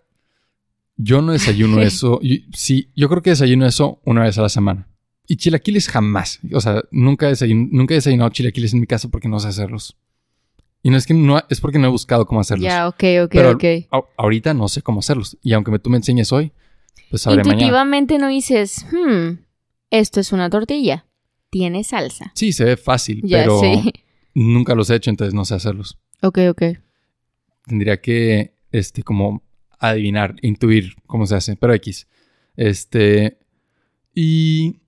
Yo 0.98 1.24
no 1.24 1.32
desayuno 1.32 1.82
eso. 1.82 2.20
sí, 2.54 2.92
yo 2.96 3.10
creo 3.10 3.24
que 3.24 3.32
desayuno 3.32 3.66
eso 3.66 4.00
una 4.06 4.22
vez 4.22 4.38
a 4.38 4.44
la 4.44 4.50
semana. 4.50 4.88
Y 5.28 5.38
chilaquiles 5.38 5.88
jamás. 5.88 6.40
O 6.54 6.60
sea, 6.62 6.84
nunca, 6.92 7.30
desayun- 7.32 7.70
nunca 7.72 7.94
he 7.94 7.98
desayunado 7.98 8.30
chilaquiles 8.30 8.74
en 8.74 8.82
mi 8.82 8.88
casa 8.88 9.08
porque 9.10 9.28
no 9.30 9.40
sé 9.40 9.48
hacerlos. 9.48 9.96
Y 10.82 10.90
no 10.90 10.98
es 10.98 11.06
que 11.08 11.14
no, 11.14 11.42
es 11.50 11.62
porque 11.62 11.80
no 11.80 11.88
he 11.88 11.92
buscado 11.92 12.26
cómo 12.26 12.42
hacerlos. 12.42 12.66
Ya, 12.66 12.88
ok, 12.90 13.04
ok, 13.24 13.30
Pero 13.32 13.52
ok. 13.52 13.64
ahorita 14.18 14.54
no 14.54 14.68
sé 14.68 14.82
cómo 14.82 15.00
hacerlos. 15.00 15.38
Y 15.42 15.54
aunque 15.54 15.80
tú 15.80 15.90
me 15.90 15.96
enseñes 15.98 16.32
hoy, 16.34 16.52
pues 17.10 17.22
sabré 17.22 17.38
mañana. 17.44 17.54
Intuitivamente 17.54 18.18
no 18.18 18.28
dices, 18.28 18.86
hmm, 18.92 19.40
esto 19.92 20.20
es 20.20 20.34
una 20.34 20.50
tortilla. 20.50 21.06
Tiene 21.50 21.84
salsa. 21.86 22.32
Sí, 22.36 22.52
se 22.52 22.66
ve 22.66 22.76
fácil, 22.78 23.22
Ya 23.24 23.38
pero 23.38 23.60
sé. 23.62 23.82
nunca 24.34 24.76
los 24.76 24.90
he 24.90 24.96
hecho, 24.96 25.10
entonces 25.10 25.34
no 25.34 25.46
sé 25.46 25.56
hacerlos. 25.56 25.98
Ok, 26.22 26.40
ok. 26.50 26.64
Tendría 27.66 28.02
que, 28.02 28.54
este, 28.72 29.04
como 29.04 29.42
adivinar, 29.80 30.36
intuir 30.42 30.96
cómo 31.08 31.26
se 31.28 31.36
hace, 31.36 31.56
pero 31.56 31.74
X. 31.76 32.08
Este, 32.58 33.38
y 34.14 34.82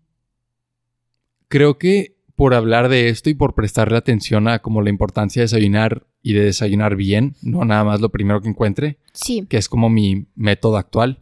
creo 1.48 1.78
que 1.78 2.16
por 2.36 2.54
hablar 2.54 2.90
de 2.90 3.10
esto 3.10 3.30
y 3.30 3.34
por 3.34 3.54
prestarle 3.56 3.98
atención 3.98 4.48
a 4.48 4.60
como 4.60 4.82
la 4.82 4.90
importancia 4.90 5.40
de 5.42 5.46
desayunar 5.46 6.06
y 6.22 6.34
de 6.34 6.42
desayunar 6.46 6.96
bien, 6.96 7.36
no 7.42 7.64
nada 7.66 7.84
más 7.84 8.02
lo 8.02 8.10
primero 8.10 8.42
que 8.42 8.50
encuentre, 8.50 8.98
Sí. 9.14 9.46
que 9.50 9.58
es 9.58 9.70
como 9.70 9.90
mi 9.90 10.26
método 10.36 10.76
actual, 10.78 11.22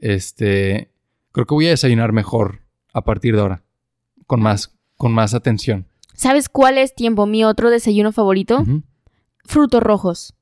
este, 0.00 0.90
creo 1.32 1.46
que 1.46 1.54
voy 1.54 1.66
a 1.66 1.70
desayunar 1.70 2.12
mejor 2.12 2.60
a 2.92 3.02
partir 3.04 3.34
de 3.34 3.40
ahora, 3.40 3.62
con 4.26 4.40
más, 4.42 4.74
con 4.96 5.12
más 5.12 5.32
atención. 5.34 5.86
¿Sabes 6.14 6.48
cuál 6.48 6.76
es 6.78 6.94
tiempo? 6.94 7.26
Mi 7.26 7.44
otro 7.44 7.70
desayuno 7.70 8.12
favorito. 8.12 8.60
Ujú. 8.60 8.82
Frutos 9.44 9.82
rojos. 9.82 10.34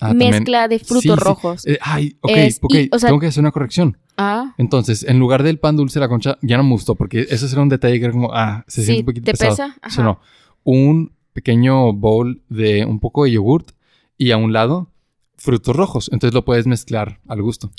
Ah, 0.00 0.08
también- 0.10 0.30
Mezcla 0.30 0.68
de 0.68 0.78
frutos 0.78 1.02
Sí, 1.02 1.08
sí. 1.08 1.16
rojos. 1.16 1.66
Eh, 1.66 1.78
ay, 1.82 2.16
ok, 2.20 2.30
Es- 2.36 2.58
ok, 2.62 2.74
y, 2.74 2.88
o 2.92 2.98
sea- 2.98 3.08
tengo 3.08 3.20
que 3.20 3.26
hacer 3.26 3.40
una 3.40 3.50
corrección. 3.50 3.98
Ah, 4.20 4.52
Entonces, 4.58 5.04
en 5.04 5.18
lugar 5.20 5.44
del 5.44 5.58
pan 5.60 5.76
dulce 5.76 6.00
la 6.00 6.08
concha, 6.08 6.36
ya 6.42 6.56
no 6.56 6.64
me 6.64 6.70
gustó 6.70 6.96
porque 6.96 7.26
eso 7.30 7.46
era 7.46 7.62
un 7.62 7.68
detalle 7.68 7.98
que 8.00 8.04
era 8.06 8.12
como, 8.12 8.30
ah, 8.34 8.64
se 8.66 8.80
Sí, 8.80 8.86
siente 8.86 9.02
un 9.02 9.06
poquito 9.06 9.24
¿te 9.26 9.30
pesado. 9.32 9.50
pesa? 9.52 9.76
Ajá. 9.80 10.02
no. 10.02 10.20
Un 10.64 11.12
pequeño 11.32 11.92
bowl 11.92 12.42
de 12.48 12.84
un 12.84 12.98
poco 12.98 13.24
de 13.24 13.30
yogurt 13.30 13.70
y 14.16 14.32
a 14.32 14.36
un 14.36 14.52
lado 14.52 14.90
frutos 15.36 15.76
rojos. 15.76 16.10
Entonces 16.12 16.34
lo 16.34 16.44
puedes 16.44 16.66
mezclar 16.66 17.20
al 17.28 17.42
gusto. 17.42 17.70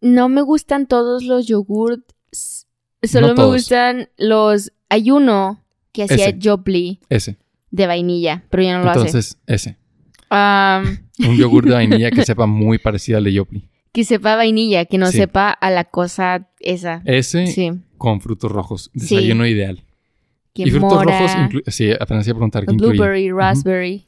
no 0.00 0.28
me 0.28 0.42
gustan 0.42 0.86
todos 0.86 1.24
los 1.24 1.46
yogurts. 1.48 2.66
Solo 3.02 3.28
No 3.28 3.34
me 3.34 3.44
gustan 3.46 4.08
los... 4.16 4.72
Hay 4.90 5.10
uno 5.10 5.60
que 5.92 6.04
hacía. 6.04 6.36
Jopli 6.40 7.00
Ese. 7.08 7.36
de 7.72 7.86
vainilla, 7.88 8.44
pero 8.48 8.62
ya 8.62 8.78
no 8.78 8.84
lo 8.84 8.90
hace. 8.90 9.00
Entonces, 9.00 9.38
ese. 9.46 9.76
Un 10.30 11.36
yogur 11.36 11.64
de 11.64 11.72
vainilla 11.72 12.10
que 12.10 12.24
sepa 12.26 12.46
muy 12.46 12.78
parecido 12.78 13.18
al 13.18 13.24
de 13.24 13.32
Yopli. 13.32 13.68
Que 13.92 14.04
sepa 14.04 14.36
vainilla, 14.36 14.84
que 14.84 14.98
no 14.98 15.06
Sí. 15.10 15.18
sepa 15.18 15.50
a 15.50 15.70
la 15.70 15.84
cosa 15.84 16.48
esa. 16.60 17.02
Ese 17.04 17.46
Sí. 17.48 17.70
con 17.98 18.20
frutos 18.20 18.50
rojos. 18.52 18.90
Sí. 18.94 19.16
Desayuno 19.16 19.46
ideal. 19.46 19.84
Que 20.54 20.62
y 20.62 20.70
frutos 20.70 21.04
mora, 21.04 21.18
rojos, 21.20 21.62
sí, 21.68 21.90
apenas 21.98 22.26
iba 22.26 22.32
a 22.34 22.36
preguntar 22.38 22.66
qué 22.66 22.72
incluye. 22.72 22.92
blueberry, 22.94 23.30
raspberry, 23.30 24.04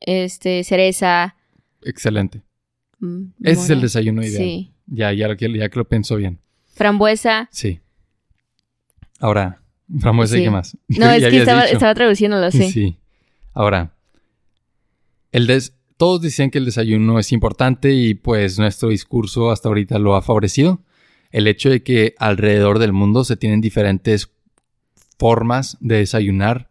este, 0.00 0.64
cereza. 0.64 1.36
Excelente. 1.82 2.42
mm, 3.00 3.22
Ese 3.42 3.62
es 3.62 3.70
el 3.70 3.80
desayuno 3.80 4.22
ideal. 4.22 4.42
Sí. 4.44 4.72
Ya, 4.86 5.12
ya, 5.12 5.34
que- 5.36 5.52
ya 5.58 5.68
que 5.68 5.78
lo 5.78 5.88
pienso 5.88 6.14
bien. 6.16 6.38
Frambuesa. 6.74 7.48
Sí. 7.50 7.80
Ahora, 9.18 9.60
frambuesa 9.98 10.36
y 10.36 10.38
Sí. 10.38 10.44
qué 10.44 10.50
más. 10.50 10.76
No, 10.88 11.10
es 11.10 11.26
que 11.28 11.38
estaba, 11.38 11.64
estaba 11.64 11.94
traduciéndolo, 11.94 12.50
sí. 12.52 12.70
Sí. 12.70 12.98
Ahora, 13.54 13.92
el 15.32 15.46
des- 15.46 15.74
todos 16.02 16.20
dicen 16.20 16.50
que 16.50 16.58
el 16.58 16.64
desayuno 16.64 17.20
es 17.20 17.30
importante 17.30 17.92
y 17.94 18.14
pues 18.14 18.58
nuestro 18.58 18.88
discurso 18.88 19.52
hasta 19.52 19.68
ahorita 19.68 20.00
lo 20.00 20.16
ha 20.16 20.22
favorecido. 20.22 20.80
El 21.30 21.46
hecho 21.46 21.70
de 21.70 21.84
que 21.84 22.16
alrededor 22.18 22.80
del 22.80 22.92
mundo 22.92 23.22
se 23.22 23.36
tienen 23.36 23.60
diferentes 23.60 24.32
formas 25.16 25.76
de 25.78 25.98
desayunar 25.98 26.70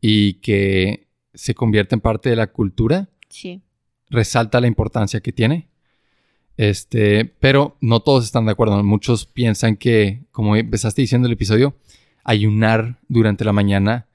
y 0.00 0.34
que 0.34 1.08
se 1.34 1.52
convierte 1.56 1.96
en 1.96 2.00
parte 2.00 2.30
de 2.30 2.36
la 2.36 2.52
cultura 2.52 3.08
Sí. 3.28 3.60
resalta 4.08 4.60
la 4.60 4.68
importancia 4.68 5.18
que 5.18 5.32
tiene. 5.32 5.66
Este, 6.56 7.24
pero 7.24 7.76
no 7.80 7.98
todos 7.98 8.24
están 8.24 8.46
de 8.46 8.52
acuerdo. 8.52 8.80
Muchos 8.84 9.26
piensan 9.26 9.78
que, 9.78 10.26
como 10.30 10.54
empezaste 10.54 11.02
diciendo 11.02 11.26
en 11.26 11.30
el 11.30 11.34
episodio, 11.34 11.74
ayunar 12.22 13.00
durante 13.08 13.44
la 13.44 13.52
mañana 13.52 14.06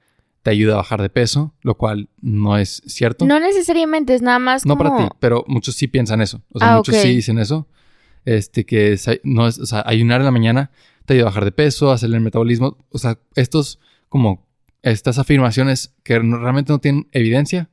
te 0.46 0.50
ayuda 0.50 0.74
a 0.74 0.76
bajar 0.76 1.02
de 1.02 1.10
peso, 1.10 1.52
lo 1.62 1.76
cual 1.76 2.08
no 2.20 2.56
es 2.56 2.80
cierto. 2.86 3.26
No 3.26 3.40
necesariamente, 3.40 4.14
es 4.14 4.22
nada 4.22 4.38
más 4.38 4.64
No 4.64 4.76
como... 4.76 4.90
para 4.90 5.08
ti, 5.08 5.14
pero 5.18 5.44
muchos 5.48 5.74
sí 5.74 5.88
piensan 5.88 6.20
eso. 6.20 6.40
O 6.52 6.60
sea, 6.60 6.74
Ah, 6.74 6.76
muchos 6.76 6.94
sí 6.94 7.08
dicen 7.16 7.40
eso. 7.40 7.66
Este, 8.24 8.64
que 8.64 8.92
es- 8.92 9.08
no 9.24 9.48
es, 9.48 9.58
o 9.58 9.66
sea, 9.66 9.82
ayunar 9.84 10.20
en 10.20 10.24
la 10.26 10.30
mañana 10.30 10.70
te 11.04 11.14
ayuda 11.14 11.24
a 11.24 11.30
bajar 11.30 11.44
de 11.46 11.50
peso, 11.50 11.90
a 11.90 11.94
hacer 11.94 12.14
el 12.14 12.20
metabolismo. 12.20 12.78
O 12.90 12.98
sea, 12.98 13.18
estos, 13.34 13.80
como, 14.08 14.46
estas 14.82 15.18
afirmaciones 15.18 15.96
que 16.04 16.20
no- 16.20 16.38
realmente 16.38 16.72
no 16.72 16.78
tienen 16.78 17.08
evidencia, 17.10 17.68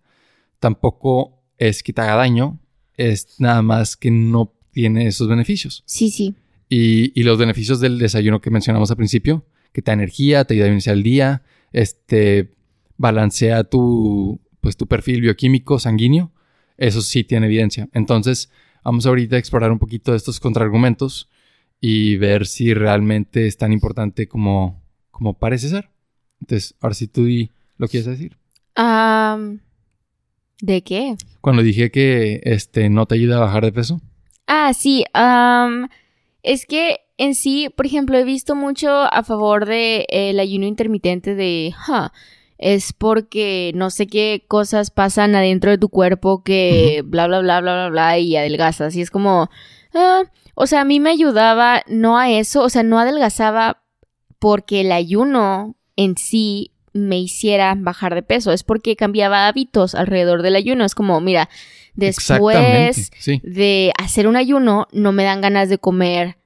tampoco 0.60 1.44
es 1.60 1.84
que 1.84 1.94
te 1.94 2.02
haga 2.02 2.16
daño, 2.16 2.60
es 2.98 3.36
nada 3.40 3.62
más 3.62 3.96
que 3.98 4.10
no 4.10 4.52
tiene 4.72 5.06
esos 5.06 5.28
beneficios. 5.28 5.84
Sí, 5.86 6.10
sí. 6.10 6.34
Y, 6.70 7.12
y 7.20 7.22
los 7.24 7.38
beneficios 7.38 7.80
del 7.80 8.00
desayuno 8.00 8.42
que 8.42 8.50
mencionamos 8.50 8.90
al 8.90 8.98
principio, 8.98 9.46
que 9.72 9.84
te 9.84 9.92
da 9.92 9.94
energía, 9.94 10.46
te 10.46 10.56
ayuda 10.56 10.66
a 10.66 10.72
iniciar 10.72 10.96
el 10.96 11.04
día, 11.04 11.44
este, 11.72 12.52
balancea 13.04 13.66
tu, 13.66 14.40
pues, 14.62 14.78
tu 14.78 14.88
perfil 14.88 15.22
bioquímico 15.22 15.78
sanguíneo, 15.78 16.32
eso 16.78 17.02
sí 17.02 17.24
tiene 17.26 17.48
evidencia. 17.48 17.90
Entonces, 17.94 18.50
vamos 18.84 19.06
ahorita 19.06 19.36
a 19.36 19.40
explorar 19.40 19.72
un 19.72 19.78
poquito 19.80 20.12
de 20.12 20.18
estos 20.18 20.40
contraargumentos 20.40 21.30
y 21.82 22.16
ver 22.16 22.48
si 22.48 22.74
realmente 22.74 23.46
es 23.46 23.58
tan 23.58 23.74
importante 23.74 24.28
como, 24.28 24.82
como 25.12 25.38
parece 25.38 25.68
ser. 25.68 25.90
Entonces, 26.40 26.76
ahora 26.80 26.96
sí 26.96 27.08
tú 27.08 27.26
di 27.26 27.52
lo 27.78 27.88
quieres 27.90 28.08
decir. 28.08 28.38
Am, 28.76 29.60
¿De 30.62 30.82
qué? 30.82 31.18
Cuando 31.42 31.62
dije 31.62 31.92
que 31.92 32.40
este 32.46 32.90
no 32.90 33.06
te 33.06 33.16
ayuda 33.16 33.36
a 33.36 33.42
bajar 33.42 33.66
de 33.66 33.74
peso. 33.74 34.00
Ah, 34.48 34.74
sí. 34.74 35.04
es 36.42 36.66
que 36.66 37.00
en 37.18 37.36
sí, 37.36 37.68
por 37.76 37.86
ejemplo, 37.86 38.18
he 38.18 38.24
visto 38.24 38.56
mucho 38.56 38.90
a 38.90 39.24
favor 39.24 39.66
del 39.66 40.06
el 40.10 40.40
ayuno 40.40 40.66
intermitente 40.66 41.36
de, 41.36 41.74
"Ja, 41.76 42.12
es 42.66 42.94
porque 42.94 43.72
no 43.76 43.90
sé 43.90 44.08
qué 44.08 44.46
cosas 44.48 44.90
pasan 44.90 45.36
adentro 45.36 45.70
de 45.70 45.78
tu 45.78 45.90
cuerpo 45.90 46.44
que 46.44 47.02
bla, 47.06 47.28
bla, 47.28 47.42
bla, 47.42 47.60
bla, 47.60 47.74
bla, 47.74 47.90
bla, 47.90 48.18
y 48.20 48.38
adelgazas. 48.38 48.96
Y 48.96 49.02
es 49.02 49.12
como, 49.12 49.50
ah, 49.94 50.22
o 50.56 50.66
sea, 50.66 50.82
a 50.82 50.86
mí 50.86 51.02
me 51.02 51.10
ayudaba 51.10 51.82
no 51.88 52.18
a 52.18 52.30
eso, 52.32 52.64
o 52.64 52.70
sea, 52.70 52.82
no 52.84 53.00
adelgazaba 53.00 53.82
porque 54.40 54.80
el 54.82 54.94
ayuno 54.94 55.76
en 55.98 56.16
sí 56.16 56.72
me 56.94 57.20
hiciera 57.20 57.76
bajar 57.78 58.16
de 58.16 58.24
peso, 58.24 58.54
es 58.54 58.64
porque 58.64 58.96
cambiaba 58.96 59.48
hábitos 59.48 59.94
alrededor 59.94 60.42
del 60.42 60.56
ayuno. 60.56 60.86
Es 60.86 60.96
como, 60.96 61.20
mira, 61.20 61.50
después 61.96 63.12
Sí. 63.20 63.42
de 63.44 63.92
hacer 63.98 64.28
un 64.28 64.36
ayuno, 64.38 64.88
no 64.94 65.12
me 65.12 65.24
dan 65.26 65.42
ganas 65.42 65.68
de 65.70 65.80
comer 65.80 66.38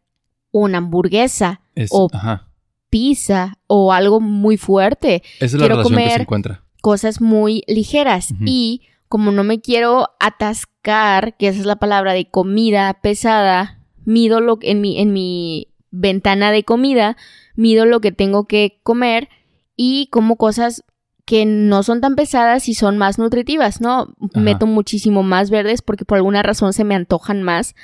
una 0.51 0.79
hamburguesa 0.79 1.61
Es, 1.75 1.89
o 1.91 2.07
ajá. 2.11 2.46
Pizza 2.89 3.57
o 3.67 3.91
algo 3.93 4.19
muy 4.19 4.57
fuerte, 4.57 5.23
Esa 5.37 5.45
es 5.45 5.53
la 5.53 5.59
quiero 5.59 5.75
relación 5.75 5.95
que 5.97 6.03
se 6.03 6.09
comer- 6.09 6.21
encuentra. 6.21 6.63
cosas 6.81 7.21
muy 7.21 7.63
ligeras. 7.67 8.33
Y 8.45 8.81
como 9.09 9.31
no 9.31 9.43
me 9.43 9.59
quiero 9.61 10.09
atascar, 10.19 11.35
que 11.37 11.47
esa 11.49 11.59
es 11.59 11.65
la 11.65 11.77
palabra 11.77 12.13
de 12.13 12.29
comida 12.29 12.93
pesada, 13.01 13.79
mido 14.05 14.39
lo 14.41 14.57
en 14.61 14.81
mi, 14.81 14.99
en 14.99 15.11
mi 15.13 15.67
ventana 15.91 16.51
de 16.51 16.63
comida, 16.63 17.17
mido 17.55 17.85
lo 17.85 17.99
que 18.01 18.11
tengo 18.11 18.45
que 18.45 18.79
comer 18.83 19.29
y 19.75 20.07
como 20.11 20.35
cosas 20.37 20.83
que 21.25 21.45
no 21.45 21.83
son 21.83 21.99
tan 21.99 22.15
pesadas 22.15 22.69
y 22.69 22.73
son 22.73 22.97
más 22.97 23.17
nutritivas, 23.19 23.81
¿no? 23.81 24.01
Ajá. 24.31 24.39
Meto 24.39 24.65
muchísimo 24.65 25.23
más 25.23 25.49
verdes 25.49 25.81
porque 25.81 26.05
por 26.05 26.17
alguna 26.17 26.41
razón 26.41 26.71
se 26.71 26.85
me 26.85 26.95
antojan 26.95 27.43
más. 27.43 27.75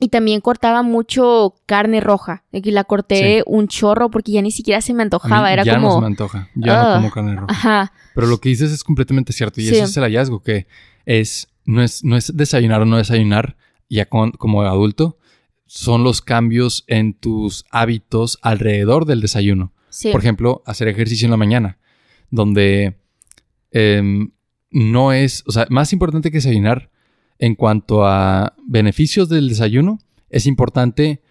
Y 0.00 0.08
también 0.08 0.40
cortaba 0.40 0.82
mucho 0.82 1.54
carne 1.66 2.00
roja. 2.00 2.44
que 2.52 2.72
la 2.72 2.84
corté 2.84 3.38
Sí. 3.38 3.42
un 3.46 3.68
chorro 3.68 4.10
porque 4.10 4.32
ya 4.32 4.42
ni 4.42 4.50
siquiera 4.50 4.80
se 4.80 4.92
me 4.94 5.02
A 5.02 5.04
mí 5.04 5.06
antojaba. 5.06 5.52
Era 5.52 5.64
ya 5.64 5.76
no 5.78 5.82
como. 5.88 5.94
se 5.96 6.00
me 6.00 6.06
antoja. 6.06 6.48
Ya 6.54 6.84
no 6.88 6.94
como 6.96 7.10
carne 7.10 7.34
roja. 7.36 7.46
Ajá. 7.52 7.92
Pero 8.14 8.26
lo 8.26 8.38
que 8.40 8.48
dices 8.48 8.70
es 8.72 8.84
completamente 8.84 9.32
cierto. 9.32 9.60
Y 9.60 9.64
Sí. 9.64 9.74
ese 9.74 9.84
es 9.84 9.96
el 9.96 10.04
hallazgo, 10.04 10.42
que 10.42 10.66
es 11.06 11.48
no, 11.64 11.82
es, 11.82 12.02
no 12.04 12.16
es 12.16 12.34
desayunar 12.36 12.80
o 12.82 12.84
no 12.86 12.96
desayunar 12.96 13.56
ya 13.90 14.06
con- 14.06 14.30
como 14.32 14.62
adulto. 14.62 15.18
Son 15.66 16.02
los 16.02 16.22
cambios 16.22 16.84
en 16.86 17.12
tus 17.12 17.66
hábitos 17.70 18.38
alrededor 18.40 19.04
del 19.04 19.20
desayuno. 19.20 19.72
Sí. 19.90 20.10
Por 20.12 20.20
ejemplo, 20.20 20.62
hacer 20.64 20.88
ejercicio 20.88 21.26
en 21.26 21.30
la 21.32 21.36
mañana, 21.36 21.78
donde 22.30 22.96
em, 23.70 24.30
no 24.70 25.12
es, 25.12 25.44
o 25.46 25.52
sea, 25.52 25.66
más 25.70 25.92
importante 25.92 26.30
que 26.30 26.38
desayunar 26.38 26.90
en 27.38 27.54
cuanto 27.54 28.04
a 28.06 28.54
beneficios 28.66 29.28
del 29.28 29.48
desayuno, 29.48 29.98
es 30.30 30.46
importante 30.46 31.22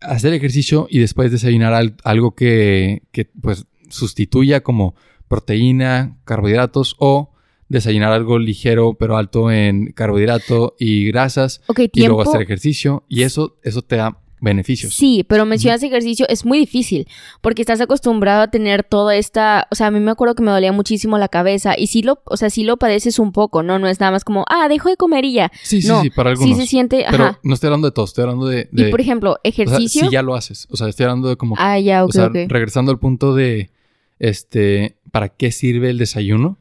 hacer 0.00 0.32
ejercicio 0.32 0.86
y 0.90 0.98
después 1.00 1.30
desayunar 1.30 1.74
al- 1.74 1.96
algo 2.04 2.34
que, 2.34 3.02
que, 3.12 3.26
pues 3.26 3.66
sustituya 3.90 4.62
como 4.62 4.94
proteína, 5.28 6.18
carbohidratos 6.24 6.96
o 6.98 7.32
desayunar 7.68 8.12
algo 8.12 8.38
ligero 8.38 8.94
pero 8.94 9.16
alto 9.16 9.50
en 9.50 9.92
carbohidrato 9.92 10.74
y 10.78 11.06
grasas 11.06 11.62
y 11.92 12.00
luego 12.06 12.22
hacer 12.22 12.42
ejercicio 12.42 13.04
y 13.08 13.22
eso, 13.22 13.58
eso 13.62 13.82
te 13.82 13.96
da 13.96 14.18
beneficios. 14.40 14.94
Sí, 14.94 15.24
pero 15.28 15.46
mencionas 15.46 15.82
ejercicio, 15.82 16.26
es 16.28 16.44
muy 16.44 16.58
difícil 16.58 17.06
porque 17.40 17.62
estás 17.62 17.80
acostumbrado 17.80 18.42
a 18.42 18.48
tener 18.48 18.84
toda 18.84 19.16
esta, 19.16 19.68
o 19.70 19.74
sea, 19.74 19.88
a 19.88 19.90
mí 19.90 20.00
me 20.00 20.10
acuerdo 20.10 20.34
que 20.34 20.42
me 20.42 20.50
dolía 20.50 20.72
muchísimo 20.72 21.18
la 21.18 21.28
cabeza 21.28 21.74
y 21.78 21.86
sí 21.86 22.02
lo, 22.02 22.22
o 22.24 22.36
sea, 22.36 22.50
sí 22.50 22.64
lo 22.64 22.76
padeces 22.78 23.18
un 23.18 23.32
poco, 23.32 23.62
¿no? 23.62 23.78
No 23.78 23.86
es 23.86 24.00
nada 24.00 24.12
más 24.12 24.24
como, 24.24 24.44
ah, 24.48 24.68
dejo 24.68 24.88
de 24.88 24.96
comer 24.96 25.24
y 25.24 25.34
ya. 25.34 25.52
Sí, 25.62 25.82
sí, 25.82 25.88
no, 25.88 26.02
sí, 26.02 26.10
para 26.10 26.30
sí 26.30 26.42
algunos. 26.42 26.58
se 26.58 26.66
siente, 26.66 27.04
Pero 27.10 27.38
no 27.42 27.54
estoy 27.54 27.68
hablando 27.68 27.88
de 27.88 27.92
todo, 27.92 28.04
estoy 28.06 28.22
hablando 28.22 28.46
de... 28.46 28.68
Y 28.72 28.84
por 28.90 29.00
ejemplo, 29.00 29.32
o 29.32 29.34
sea, 29.34 29.50
ejercicio. 29.50 30.06
si 30.06 30.10
ya 30.10 30.22
lo 30.22 30.34
haces. 30.34 30.66
O 30.70 30.76
sea, 30.76 30.88
estoy 30.88 31.04
hablando 31.04 31.28
de 31.28 31.36
como... 31.36 31.54
Ah, 31.58 31.78
ya, 31.78 32.04
ok, 32.04 32.08
o 32.08 32.12
sea, 32.12 32.26
ok. 32.26 32.36
regresando 32.48 32.90
al 32.90 32.98
punto 32.98 33.34
de... 33.34 33.70
Este... 34.18 34.96
¿Para 35.10 35.28
qué 35.28 35.50
sirve 35.50 35.90
el 35.90 35.98
desayuno? 35.98 36.56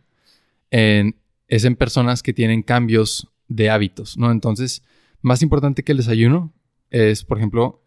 En, 0.71 1.15
es 1.47 1.65
en 1.65 1.75
personas 1.75 2.23
que 2.23 2.33
tienen 2.33 2.63
cambios 2.63 3.27
de 3.47 3.69
hábitos, 3.69 4.17
¿no? 4.17 4.31
Entonces, 4.31 4.81
más 5.21 5.41
importante 5.41 5.83
que 5.83 5.91
el 5.91 5.99
desayuno 5.99 6.51
es, 6.91 7.23
por 7.23 7.37
ejemplo, 7.37 7.83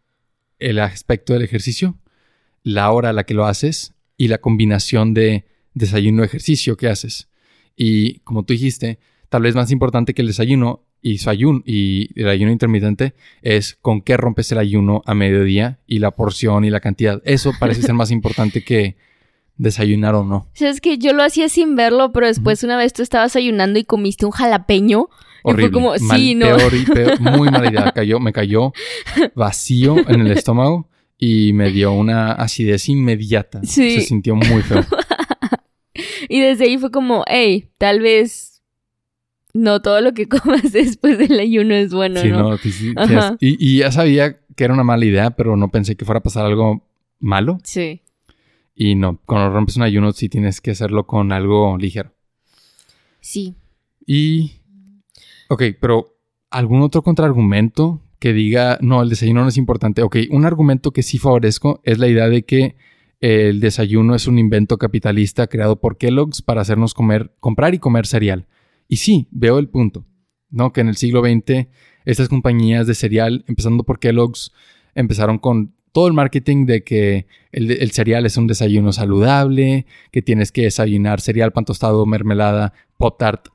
el 0.58 0.78
aspecto 0.78 1.32
del 1.32 1.42
ejercicio, 1.42 1.96
la 2.62 2.90
hora 2.92 3.10
a 3.10 3.12
la 3.12 3.24
que 3.24 3.34
lo 3.34 3.46
haces 3.46 3.94
y 4.16 4.28
la 4.28 4.38
combinación 4.38 5.14
de 5.14 5.46
desayuno-ejercicio 5.74 6.76
que 6.76 6.88
haces. 6.88 7.28
Y 7.76 8.20
como 8.20 8.44
tú 8.44 8.52
dijiste, 8.52 8.98
tal 9.28 9.42
vez 9.42 9.54
más 9.54 9.70
importante 9.70 10.14
que 10.14 10.22
el 10.22 10.28
desayuno 10.28 10.84
y 11.00 11.18
su 11.18 11.30
ayuno 11.30 11.62
y 11.66 12.08
el 12.20 12.28
ayuno 12.28 12.52
intermitente 12.52 13.14
es 13.42 13.76
con 13.82 14.02
qué 14.02 14.16
rompes 14.16 14.52
el 14.52 14.58
ayuno 14.58 15.02
a 15.04 15.14
mediodía 15.14 15.80
y 15.86 15.98
la 15.98 16.12
porción 16.12 16.64
y 16.64 16.70
la 16.70 16.80
cantidad. 16.80 17.20
Eso 17.24 17.52
parece 17.58 17.82
ser 17.82 17.94
más 17.94 18.12
importante 18.12 18.62
que 18.62 18.96
desayunar 19.56 20.14
o 20.14 20.24
no. 20.24 20.36
O 20.54 20.56
sea, 20.56 20.70
es 20.70 20.80
que 20.80 20.98
yo 20.98 21.12
lo 21.12 21.24
hacía 21.24 21.48
sin 21.48 21.74
verlo, 21.74 22.12
pero 22.12 22.26
después 22.26 22.62
una 22.62 22.76
vez 22.76 22.92
tú 22.92 23.02
estabas 23.02 23.34
ayunando 23.34 23.78
y 23.78 23.84
comiste 23.84 24.26
un 24.26 24.32
jalapeño. 24.32 25.08
Y 25.44 25.50
fue 25.50 25.52
Horrible. 25.54 25.72
como, 25.72 25.94
Mal- 26.00 26.18
sí, 26.20 26.34
no. 26.34 26.46
peor 26.56 26.74
y 26.74 26.84
peor, 26.84 27.20
muy 27.20 27.50
mala 27.50 27.70
idea. 27.70 27.92
Cayó, 27.94 28.20
me 28.20 28.32
cayó 28.32 28.72
vacío 29.34 29.96
en 30.08 30.20
el 30.20 30.30
estómago 30.32 30.88
y 31.18 31.52
me 31.52 31.70
dio 31.70 31.92
una 31.92 32.32
acidez 32.32 32.88
inmediata. 32.88 33.60
Sí. 33.64 33.96
Se 33.96 34.00
sintió 34.02 34.34
muy 34.36 34.62
feo. 34.62 34.84
Y 36.28 36.40
desde 36.40 36.64
ahí 36.64 36.78
fue 36.78 36.90
como, 36.90 37.24
hey, 37.26 37.68
tal 37.76 38.00
vez 38.00 38.62
no 39.52 39.82
todo 39.82 40.00
lo 40.00 40.14
que 40.14 40.28
comas 40.28 40.72
después 40.72 41.18
del 41.18 41.38
ayuno 41.38 41.74
es 41.74 41.92
bueno, 41.92 42.20
sí, 42.20 42.28
¿no? 42.28 42.38
no, 42.50 42.56
sí, 42.56 42.72
sí, 42.72 42.94
y, 43.40 43.56
y 43.74 43.78
ya 43.80 43.92
sabía 43.92 44.40
que 44.56 44.64
era 44.64 44.72
una 44.72 44.84
mala 44.84 45.04
idea, 45.04 45.32
pero 45.32 45.56
no 45.56 45.70
pensé 45.70 45.94
que 45.96 46.06
fuera 46.06 46.20
a 46.20 46.22
pasar 46.22 46.46
algo 46.46 46.88
malo. 47.18 47.58
Sí. 47.64 48.00
Y 48.74 48.94
no, 48.94 49.20
cuando 49.26 49.50
rompes 49.52 49.76
un 49.76 49.82
ayuno 49.82 50.12
sí 50.12 50.30
tienes 50.30 50.62
que 50.62 50.70
hacerlo 50.70 51.06
con 51.06 51.32
algo 51.32 51.76
ligero. 51.76 52.14
Sí. 53.20 53.54
Y. 54.06 54.52
Ok, 55.52 55.64
pero 55.78 56.18
¿algún 56.50 56.80
otro 56.80 57.02
contraargumento 57.02 58.00
que 58.18 58.32
diga, 58.32 58.78
no, 58.80 59.02
el 59.02 59.10
desayuno 59.10 59.42
no 59.42 59.48
es 59.48 59.58
importante? 59.58 60.00
Ok, 60.00 60.16
un 60.30 60.46
argumento 60.46 60.92
que 60.92 61.02
sí 61.02 61.18
favorezco 61.18 61.82
es 61.84 61.98
la 61.98 62.08
idea 62.08 62.30
de 62.30 62.46
que 62.46 62.74
el 63.20 63.60
desayuno 63.60 64.14
es 64.14 64.26
un 64.26 64.38
invento 64.38 64.78
capitalista 64.78 65.48
creado 65.48 65.78
por 65.78 65.98
Kellogg's 65.98 66.40
para 66.40 66.62
hacernos 66.62 66.94
comer, 66.94 67.34
comprar 67.38 67.74
y 67.74 67.80
comer 67.80 68.06
cereal. 68.06 68.46
Y 68.88 68.96
sí, 68.96 69.28
veo 69.30 69.58
el 69.58 69.68
punto, 69.68 70.06
¿no? 70.48 70.72
Que 70.72 70.80
en 70.80 70.88
el 70.88 70.96
siglo 70.96 71.20
XX 71.20 71.68
estas 72.06 72.30
compañías 72.30 72.86
de 72.86 72.94
cereal, 72.94 73.44
empezando 73.46 73.84
por 73.84 73.98
Kellogg's, 73.98 74.52
empezaron 74.94 75.36
con 75.36 75.74
todo 75.92 76.06
el 76.06 76.14
marketing 76.14 76.64
de 76.64 76.82
que 76.82 77.26
el, 77.50 77.70
el 77.70 77.90
cereal 77.90 78.24
es 78.24 78.38
un 78.38 78.46
desayuno 78.46 78.90
saludable, 78.94 79.84
que 80.12 80.22
tienes 80.22 80.50
que 80.50 80.62
desayunar 80.62 81.20
cereal, 81.20 81.52
pan 81.52 81.66
tostado, 81.66 82.06
mermelada, 82.06 82.72
pop 82.96 83.18
tart, 83.18 83.48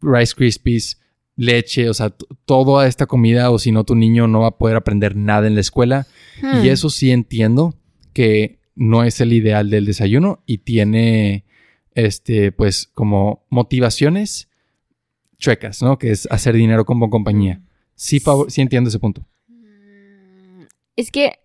Rice 0.00 0.34
Krispies, 0.34 0.98
leche, 1.36 1.88
o 1.90 1.94
sea, 1.94 2.10
toda 2.46 2.86
esta 2.86 3.06
comida 3.06 3.50
o 3.50 3.58
si 3.58 3.70
no 3.72 3.84
tu 3.84 3.94
niño 3.94 4.26
no 4.26 4.40
va 4.40 4.48
a 4.48 4.58
poder 4.58 4.76
aprender 4.76 5.16
nada 5.16 5.46
en 5.46 5.54
la 5.54 5.60
escuela. 5.60 6.06
Hmm. 6.42 6.64
Y 6.64 6.68
eso 6.70 6.88
sí 6.90 7.10
entiendo 7.10 7.74
que 8.12 8.58
no 8.74 9.04
es 9.04 9.20
el 9.20 9.32
ideal 9.32 9.68
del 9.70 9.84
desayuno 9.86 10.42
y 10.46 10.58
tiene, 10.58 11.44
este, 11.94 12.52
pues 12.52 12.88
como 12.94 13.44
motivaciones 13.50 14.48
chuecas, 15.38 15.82
¿no? 15.82 15.98
Que 15.98 16.10
es 16.10 16.26
hacer 16.30 16.54
dinero 16.54 16.84
como 16.86 17.10
compañía. 17.10 17.60
Sí, 17.94 18.20
favor- 18.20 18.50
sí 18.50 18.60
entiendo 18.62 18.88
ese 18.88 18.98
punto. 18.98 19.26
Mm, 19.48 20.62
Es 20.96 21.10
que 21.10 21.38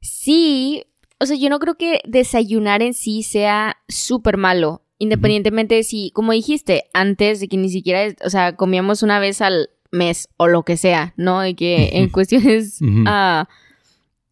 sí, 0.00 0.84
o 1.20 1.26
sea, 1.26 1.36
yo 1.36 1.48
no 1.48 1.58
creo 1.58 1.76
que 1.76 2.00
desayunar 2.06 2.82
en 2.82 2.94
sí 2.94 3.22
sea 3.22 3.76
súper 3.88 4.36
malo, 4.36 4.82
independientemente 4.98 5.74
de 5.74 5.82
si, 5.82 6.10
como 6.12 6.32
dijiste, 6.32 6.84
antes 6.92 7.40
de 7.40 7.48
que 7.48 7.56
ni 7.56 7.68
siquiera, 7.68 8.14
o 8.24 8.30
sea, 8.30 8.56
comíamos 8.56 9.02
una 9.02 9.18
vez 9.18 9.40
al 9.40 9.70
mes 9.90 10.28
o 10.36 10.46
lo 10.46 10.64
que 10.64 10.76
sea, 10.76 11.14
¿no? 11.16 11.46
Y 11.46 11.54
que 11.54 11.90
en 11.94 12.08
cuestiones 12.08 12.78
ah, 13.06 13.48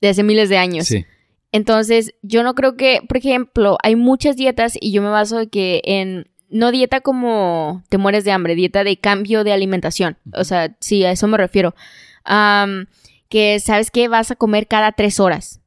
de 0.00 0.08
hace 0.08 0.22
miles 0.22 0.48
de 0.48 0.58
años. 0.58 0.86
Sí. 0.86 1.04
Entonces, 1.52 2.14
yo 2.22 2.42
no 2.42 2.54
creo 2.54 2.76
que, 2.76 3.00
por 3.06 3.16
ejemplo, 3.16 3.78
hay 3.82 3.94
muchas 3.94 4.36
dietas 4.36 4.76
y 4.80 4.90
yo 4.90 5.02
me 5.02 5.08
baso 5.08 5.38
de 5.38 5.48
que 5.48 5.80
en, 5.84 6.28
no 6.48 6.72
dieta 6.72 7.00
como 7.00 7.82
te 7.88 7.98
mueres 7.98 8.24
de 8.24 8.32
hambre, 8.32 8.54
dieta 8.54 8.82
de 8.82 8.96
cambio 8.96 9.44
de 9.44 9.52
alimentación. 9.52 10.16
O 10.34 10.44
sea, 10.44 10.76
sí, 10.80 11.04
a 11.04 11.12
eso 11.12 11.28
me 11.28 11.36
refiero. 11.36 11.74
Am, 12.24 12.86
que 13.28 13.60
sabes 13.60 13.90
que 13.90 14.08
vas 14.08 14.30
a 14.30 14.36
comer 14.36 14.66
cada 14.66 14.92
tres 14.92 15.20
horas. 15.20 15.60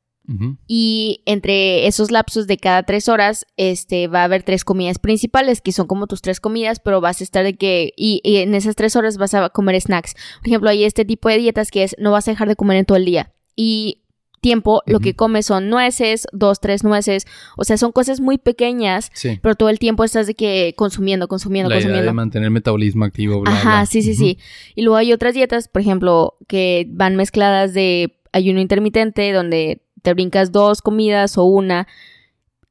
Y 0.68 1.22
entre 1.26 1.88
esos 1.88 2.12
lapsos 2.12 2.48
de 2.48 2.58
cada 2.58 2.84
tres 2.84 3.08
horas, 3.08 3.46
este, 3.56 4.08
va 4.08 4.22
a 4.22 4.24
haber 4.26 4.44
tres 4.44 4.66
comidas 4.66 5.00
principales, 5.00 5.62
que 5.62 5.72
son 5.72 5.88
como 5.88 6.08
tus 6.08 6.22
tres 6.22 6.40
comidas, 6.40 6.80
pero 6.80 7.00
vas 7.02 7.22
a 7.22 7.24
estar 7.24 7.44
de 7.46 7.56
que, 7.56 7.94
y, 7.96 8.20
y 8.24 8.38
en 8.38 8.54
esas 8.54 8.76
tres 8.76 8.96
horas 8.96 9.18
vas 9.18 9.34
a 9.34 9.50
comer 9.50 9.80
snacks. 9.80 10.16
Por 10.40 10.48
ejemplo, 10.48 10.70
hay 10.70 10.84
este 10.84 11.06
tipo 11.06 11.30
de 11.30 11.38
dietas 11.38 11.72
que 11.72 11.84
es, 11.84 11.96
no 11.98 12.12
vas 12.12 12.28
a 12.28 12.32
dejar 12.32 12.48
de 12.50 12.56
comer 12.58 12.78
en 12.78 12.86
todo 12.86 12.98
el 12.98 13.06
día. 13.06 13.32
Y 13.56 14.04
tiempo, 14.40 14.84
lo 14.86 15.00
que 15.00 15.16
comes 15.16 15.48
son 15.48 15.68
nueces, 15.70 16.28
dos, 16.32 16.60
tres 16.60 16.84
nueces, 16.84 17.26
o 17.58 17.64
sea, 17.64 17.76
son 17.78 17.92
cosas 17.92 18.20
muy 18.22 18.38
pequeñas, 18.38 19.10
Sí. 19.14 19.40
pero 19.42 19.56
todo 19.56 19.70
el 19.70 19.80
tiempo 19.80 20.04
estás 20.04 20.28
de 20.28 20.36
que 20.36 20.74
consumiendo, 20.78 21.28
consumiendo, 21.28 21.70
La 21.70 21.78
idea 21.78 21.86
consumiendo. 21.88 22.12
de 22.12 22.14
mantener 22.14 22.46
el 22.46 22.52
metabolismo 22.52 23.04
activo, 23.04 23.42
bla, 23.42 23.52
Ajá, 23.52 23.70
bla. 23.80 23.86
sí, 23.88 24.04
sí, 24.04 24.14
sí. 24.14 24.38
Y 24.76 24.84
luego 24.84 24.98
hay 24.98 25.12
otras 25.12 25.34
dietas, 25.34 25.68
por 25.68 25.82
ejemplo, 25.82 26.38
que 26.48 26.86
van 26.90 27.16
mezcladas 27.16 27.74
de 27.74 28.20
ayuno 28.32 28.62
intermitente, 28.62 29.32
donde 29.34 29.82
te 30.08 30.14
brincas 30.14 30.54
dos 30.54 30.82
comidas 30.82 31.38
o 31.38 31.44
una 31.44 31.86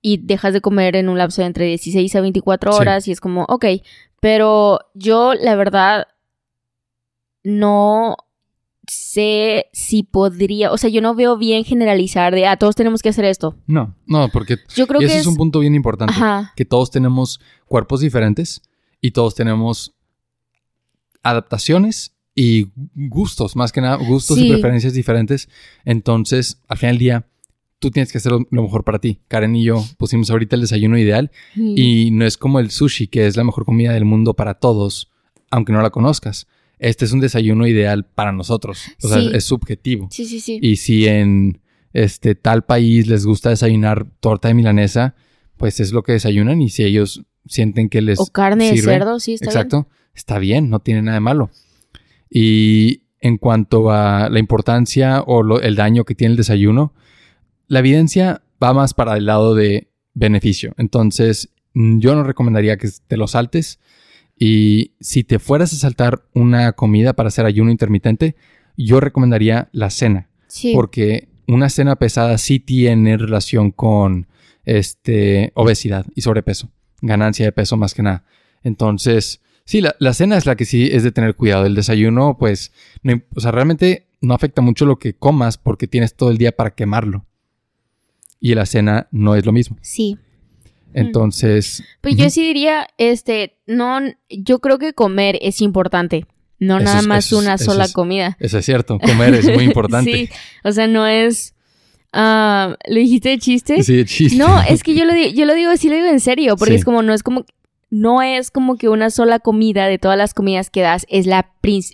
y 0.00 0.16
dejas 0.16 0.54
de 0.54 0.62
comer 0.62 0.96
en 0.96 1.10
un 1.10 1.18
lapso 1.18 1.42
de 1.42 1.48
entre 1.48 1.66
16 1.66 2.14
a 2.16 2.22
24 2.22 2.72
Sí. 2.72 2.78
horas 2.80 3.08
y 3.08 3.12
es 3.12 3.20
como, 3.20 3.44
ok, 3.50 3.66
pero 4.20 4.78
yo 4.94 5.34
la 5.34 5.54
verdad 5.54 6.06
no 7.44 8.16
sé 8.88 9.66
si 9.74 10.02
podría, 10.02 10.72
o 10.72 10.78
sea, 10.78 10.88
yo 10.88 11.02
no 11.02 11.14
veo 11.14 11.36
bien 11.36 11.64
generalizar 11.64 12.34
de, 12.34 12.46
ah, 12.46 12.56
todos 12.56 12.74
tenemos 12.74 13.02
que 13.02 13.10
hacer 13.10 13.26
esto. 13.26 13.54
No, 13.66 13.94
no, 14.06 14.30
porque 14.30 14.56
Yo 14.74 14.86
creo 14.86 15.02
y 15.02 15.04
que 15.04 15.10
ese 15.10 15.16
es... 15.16 15.20
es 15.22 15.26
un 15.26 15.36
punto 15.36 15.58
bien 15.60 15.74
importante. 15.74 16.14
Ajá, 16.14 16.52
Que 16.56 16.64
todos 16.64 16.90
tenemos 16.90 17.38
cuerpos 17.66 18.00
diferentes 18.00 18.62
y 19.02 19.10
todos 19.10 19.34
tenemos 19.34 19.94
adaptaciones 21.22 22.15
y 22.38 22.68
gustos, 22.94 23.56
más 23.56 23.72
que 23.72 23.80
nada, 23.80 23.96
gustos 23.96 24.36
Sí. 24.38 24.46
y 24.46 24.50
preferencias 24.52 24.92
diferentes. 24.92 25.48
Entonces, 25.86 26.60
al 26.68 26.76
final 26.76 26.94
del 26.96 26.98
día, 27.00 27.26
tú 27.78 27.90
tienes 27.90 28.12
que 28.12 28.18
hacer 28.18 28.30
lo, 28.32 28.46
mejor 28.50 28.84
para 28.84 28.98
ti. 28.98 29.20
Karen 29.26 29.56
y 29.56 29.64
yo 29.64 29.82
pusimos 29.98 30.30
ahorita 30.30 30.54
el 30.54 30.60
desayuno 30.62 30.98
ideal 30.98 31.30
y 31.56 32.10
no 32.12 32.26
es 32.26 32.36
como 32.36 32.60
el 32.60 32.70
sushi, 32.70 33.06
que 33.08 33.26
es 33.26 33.36
la 33.36 33.44
mejor 33.44 33.64
comida 33.64 33.92
del 33.94 34.04
mundo 34.04 34.34
para 34.34 34.54
todos, 34.54 35.10
aunque 35.50 35.72
no 35.72 35.80
la 35.80 35.90
conozcas. 35.90 36.46
Este 36.78 37.06
es 37.06 37.12
un 37.12 37.20
desayuno 37.20 37.66
ideal 37.66 38.04
para 38.04 38.32
nosotros. 38.32 38.82
O 39.02 39.08
sea, 39.08 39.18
Sí. 39.20 39.30
es 39.32 39.44
subjetivo. 39.44 40.08
Sí, 40.10 40.26
sí, 40.26 40.40
sí. 40.40 40.58
Y 40.60 40.76
si 40.76 41.06
en 41.08 41.60
este 41.94 42.34
tal 42.34 42.64
país 42.66 43.06
les 43.06 43.24
gusta 43.24 43.48
desayunar 43.48 44.06
torta 44.20 44.48
de 44.48 44.54
milanesa, 44.54 45.14
pues 45.56 45.80
es 45.80 45.92
lo 45.92 46.02
que 46.02 46.12
desayunan. 46.12 46.60
Y 46.60 46.68
si 46.68 46.84
ellos 46.84 47.22
sienten 47.46 47.88
que 47.88 48.02
les 48.02 48.20
o 48.20 48.26
carne 48.26 48.72
de 48.72 48.78
cerdo, 48.82 49.20
sí, 49.20 49.32
está 49.34 49.46
bien. 49.46 49.50
exacto, 49.56 49.88
está 50.14 50.38
bien, 50.38 50.68
no 50.68 50.80
tiene 50.80 51.00
nada 51.00 51.14
de 51.14 51.20
malo. 51.20 51.50
Y 52.30 53.02
en 53.20 53.38
cuanto 53.38 53.90
a 53.90 54.28
la 54.30 54.38
importancia 54.38 55.22
o 55.26 55.42
lo- 55.42 55.60
el 55.60 55.74
daño 55.76 56.04
que 56.04 56.14
tiene 56.14 56.32
el 56.32 56.36
desayuno, 56.36 56.92
la 57.68 57.80
evidencia 57.80 58.42
va 58.62 58.72
más 58.72 58.94
para 58.94 59.16
el 59.16 59.26
lado 59.26 59.54
de 59.54 59.88
beneficio. 60.14 60.74
Entonces, 60.78 61.50
mm, 61.74 61.98
yo 61.98 62.14
no 62.14 62.22
recomendaría 62.24 62.76
que 62.76 62.88
te 63.06 63.16
lo 63.16 63.26
saltes. 63.26 63.80
Y 64.38 64.92
si 65.00 65.24
te 65.24 65.38
fueras 65.38 65.72
a 65.72 65.76
saltar 65.76 66.22
una 66.34 66.72
comida 66.72 67.14
para 67.14 67.28
hacer 67.28 67.46
ayuno 67.46 67.70
intermitente, 67.70 68.36
yo 68.76 69.00
recomendaría 69.00 69.68
la 69.72 69.88
cena 69.90 70.28
Sí. 70.46 70.72
porque 70.74 71.28
una 71.48 71.68
cena 71.70 71.96
pesada 71.96 72.36
sí 72.38 72.58
tiene 72.60 73.16
relación 73.16 73.70
con 73.70 74.26
este, 74.64 75.52
obesidad 75.54 76.04
y 76.14 76.20
sobrepeso, 76.22 76.70
ganancia 77.00 77.46
de 77.46 77.52
peso 77.52 77.76
más 77.76 77.94
que 77.94 78.02
nada. 78.02 78.24
Entonces, 78.64 79.40
sí, 79.66 79.82
la, 79.82 79.94
la 79.98 80.14
cena 80.14 80.38
es 80.38 80.46
la 80.46 80.56
que 80.56 80.64
sí 80.64 80.88
es 80.90 81.02
de 81.02 81.12
tener 81.12 81.34
cuidado. 81.34 81.66
El 81.66 81.74
desayuno, 81.74 82.38
pues, 82.38 82.72
no 83.02 83.20
o 83.34 83.40
sea, 83.40 83.50
realmente 83.50 84.06
no 84.22 84.32
afecta 84.32 84.62
mucho 84.62 84.86
lo 84.86 84.98
que 84.98 85.12
comas 85.12 85.58
porque 85.58 85.86
tienes 85.86 86.14
todo 86.16 86.30
el 86.30 86.38
día 86.38 86.52
para 86.52 86.70
quemarlo. 86.74 87.26
Y 88.40 88.54
la 88.54 88.64
cena 88.64 89.08
no 89.10 89.34
es 89.34 89.44
lo 89.44 89.52
mismo. 89.52 89.76
Sí. 89.82 90.16
Entonces, 90.94 91.82
Pues 92.00 92.16
yo 92.16 92.30
sí 92.30 92.42
diría, 92.42 92.86
este, 92.96 93.58
no, 93.66 93.98
yo 94.30 94.60
creo 94.60 94.78
que 94.78 94.94
comer 94.94 95.38
es 95.42 95.60
importante, 95.60 96.24
no 96.58 96.76
Eso 96.76 96.84
nada 96.84 97.00
es- 97.00 97.06
más 97.06 97.26
es- 97.26 97.32
una 97.32 97.54
eso 97.54 97.64
sola 97.66 97.84
es- 97.84 97.92
comida. 97.92 98.36
eso 98.40 98.56
es 98.58 98.64
cierto, 98.64 98.98
comer 99.28 99.34
es 99.34 99.52
muy 99.52 99.64
importante. 99.64 100.10
sí, 100.10 100.28
o 100.64 100.72
sea, 100.72 100.86
no 100.86 101.06
es, 101.06 101.54
ah, 102.14 102.76
¿lo 102.88 102.94
dijiste 102.98 103.28
de 103.30 103.38
chiste? 103.38 103.82
Sí, 103.82 104.04
chiste. 104.06 104.38
No, 104.38 104.62
es 104.62 104.82
que 104.82 104.94
yo 104.98 105.04
lo 105.04 105.12
digo, 105.12 105.30
yo 105.34 105.44
lo 105.44 105.54
digo, 105.54 105.76
sí 105.76 105.88
lo 105.90 105.96
digo 105.96 106.06
en 106.08 106.20
serio, 106.20 106.56
porque 106.56 106.74
Sí. 106.74 106.78
es 106.78 106.84
como, 106.86 107.02
no 107.02 107.12
es 107.12 107.22
como, 107.22 107.44
no 107.88 108.20
es 108.20 108.50
como 108.50 108.76
que 108.76 108.88
una 108.88 109.10
sola 109.10 109.38
comida 109.38 109.86
de 109.86 109.98
todas 109.98 110.18
las 110.18 110.34
comidas 110.34 110.70
que 110.70 110.80
das 110.80 111.06
es 111.08 111.26
la 111.26 111.52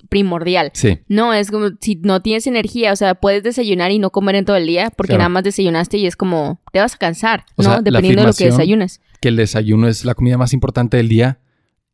primordial. 0.09 0.71
Sí, 0.75 1.01
No, 1.09 1.35
es 1.35 1.51
como 1.51 1.69
si 1.81 1.97
no 1.97 2.23
tienes 2.23 2.47
energía, 2.47 2.93
o 2.93 2.97
sea, 2.97 3.15
puedes 3.15 3.43
desayunar 3.43 3.91
y 3.91 3.99
no 3.99 4.11
comer 4.11 4.37
en 4.37 4.45
todo 4.47 4.57
el 4.57 4.67
día 4.67 4.91
porque 4.97 5.11
Claro. 5.11 5.21
nada 5.21 5.29
más 5.29 5.45
desayunaste 5.45 5.99
y 5.99 6.07
es 6.07 6.17
como, 6.17 6.61
te 6.73 6.81
vas 6.81 6.95
a 6.95 6.99
cansar, 6.99 7.45
O 7.57 7.63
¿no? 7.63 7.69
sea, 7.71 7.81
Dependiendo 7.83 8.23
de 8.23 8.29
lo 8.29 8.33
que 8.35 8.47
desayunes. 8.47 9.01
que 9.21 9.29
el 9.29 9.37
desayuno 9.37 9.87
es 9.87 10.05
la 10.07 10.15
comida 10.15 10.39
más 10.39 10.53
importante 10.55 10.97
del 10.97 11.09
día, 11.09 11.41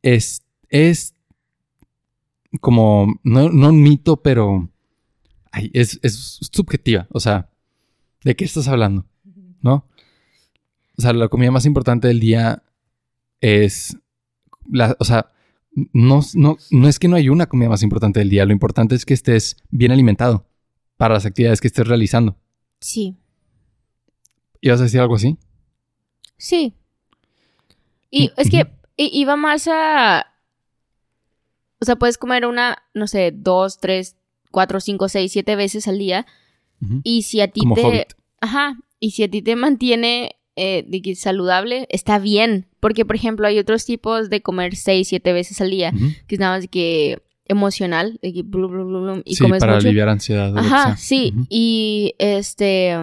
es, 0.03 0.43
es 0.70 1.15
como, 2.61 3.19
no, 3.25 3.51
no 3.51 3.69
un 3.69 3.83
mito, 3.83 4.23
pero 4.23 4.70
ay, 5.53 5.70
es, 5.75 5.99
es 6.03 6.39
subjetiva. 6.53 7.07
O 7.11 7.20
sea, 7.20 7.49
¿de 8.25 8.37
qué 8.37 8.45
estás 8.45 8.69
hablando? 8.69 9.07
¿No? 9.61 9.87
O 10.97 11.03
sea, 11.03 11.12
la 11.12 11.29
comida 11.29 11.51
más 11.51 11.66
importante 11.66 12.09
del 12.09 12.20
día 12.20 12.62
es, 13.40 13.97
la, 14.70 14.97
o 14.98 15.05
sea, 15.05 15.32
no, 15.93 16.20
no, 16.35 16.56
no 16.70 16.89
es 16.89 16.98
que 16.98 17.09
no 17.09 17.16
hay 17.16 17.28
una 17.28 17.47
comida 17.47 17.69
más 17.69 17.82
importante 17.82 18.19
del 18.20 18.31
día, 18.31 18.44
lo 18.44 18.52
importante 18.52 18.94
es 18.94 19.05
que 19.05 19.15
estés 19.15 19.56
bien 19.70 19.93
alimentado 19.93 20.47
para 20.97 21.15
las 21.15 21.27
actividades 21.27 21.60
que 21.60 21.69
estés 21.69 21.86
realizando. 21.86 22.36
Sí. 22.81 23.16
¿Ibas 24.60 24.81
a 24.81 24.85
decir 24.85 25.01
algo 25.01 25.15
así? 25.16 25.36
Sí. 26.36 26.74
Y 28.10 28.28
Mm, 28.28 28.32
es 28.36 28.51
que 28.51 28.66
iba 28.97 29.36
más 29.36 29.69
a. 29.70 30.27
O 31.81 31.85
sea, 31.85 31.97
puedes 31.97 32.19
comer 32.19 32.47
una, 32.47 32.82
no 32.94 33.06
sé, 33.06 33.32
dos, 33.32 33.78
tres, 33.78 34.16
cuatro, 34.51 34.81
cinco, 34.81 35.09
seis, 35.09 35.31
siete 35.31 35.55
veces 35.55 35.86
al 35.86 35.98
día. 35.98 36.27
Y 37.02 37.23
si 37.23 37.40
a 37.40 37.48
ti 37.48 37.60
Como 37.60 37.74
te. 37.74 37.82
hobbit. 37.85 38.12
Ajá. 38.40 38.78
Y 39.01 39.12
si 39.12 39.23
a 39.24 39.31
ti 39.31 39.43
te 39.43 39.55
mantiene 39.56 40.36
eh, 40.56 40.85
de 40.89 41.02
que 41.02 41.15
saludable, 41.15 41.86
está 41.90 42.19
bien. 42.19 42.68
Porque, 42.81 43.05
por 43.05 43.17
ejemplo, 43.17 43.47
hay 43.47 43.59
otros 43.59 43.85
tipos 43.85 44.31
de 44.31 44.41
comer 44.41 44.77
seis, 44.77 45.09
siete 45.09 45.33
veces 45.33 45.61
al 45.61 45.71
día. 45.71 45.93
Que 46.27 46.37
es 46.37 46.41
nada 46.41 46.57
más 46.57 46.69
que 46.69 47.19
emocional. 47.47 48.19
Que 48.23 48.43
blum, 48.45 48.71
blum, 48.71 48.89
blum, 48.89 49.03
blum, 49.03 49.23
y 49.25 49.35
sí, 49.35 49.43
comes 49.43 49.61
para 49.61 49.75
mucho. 49.75 49.89
aliviar 49.89 50.09
ansiedad. 50.09 50.57
Ajá, 50.57 50.97
sí. 50.97 51.35
Y 51.49 52.15
este 52.19 52.97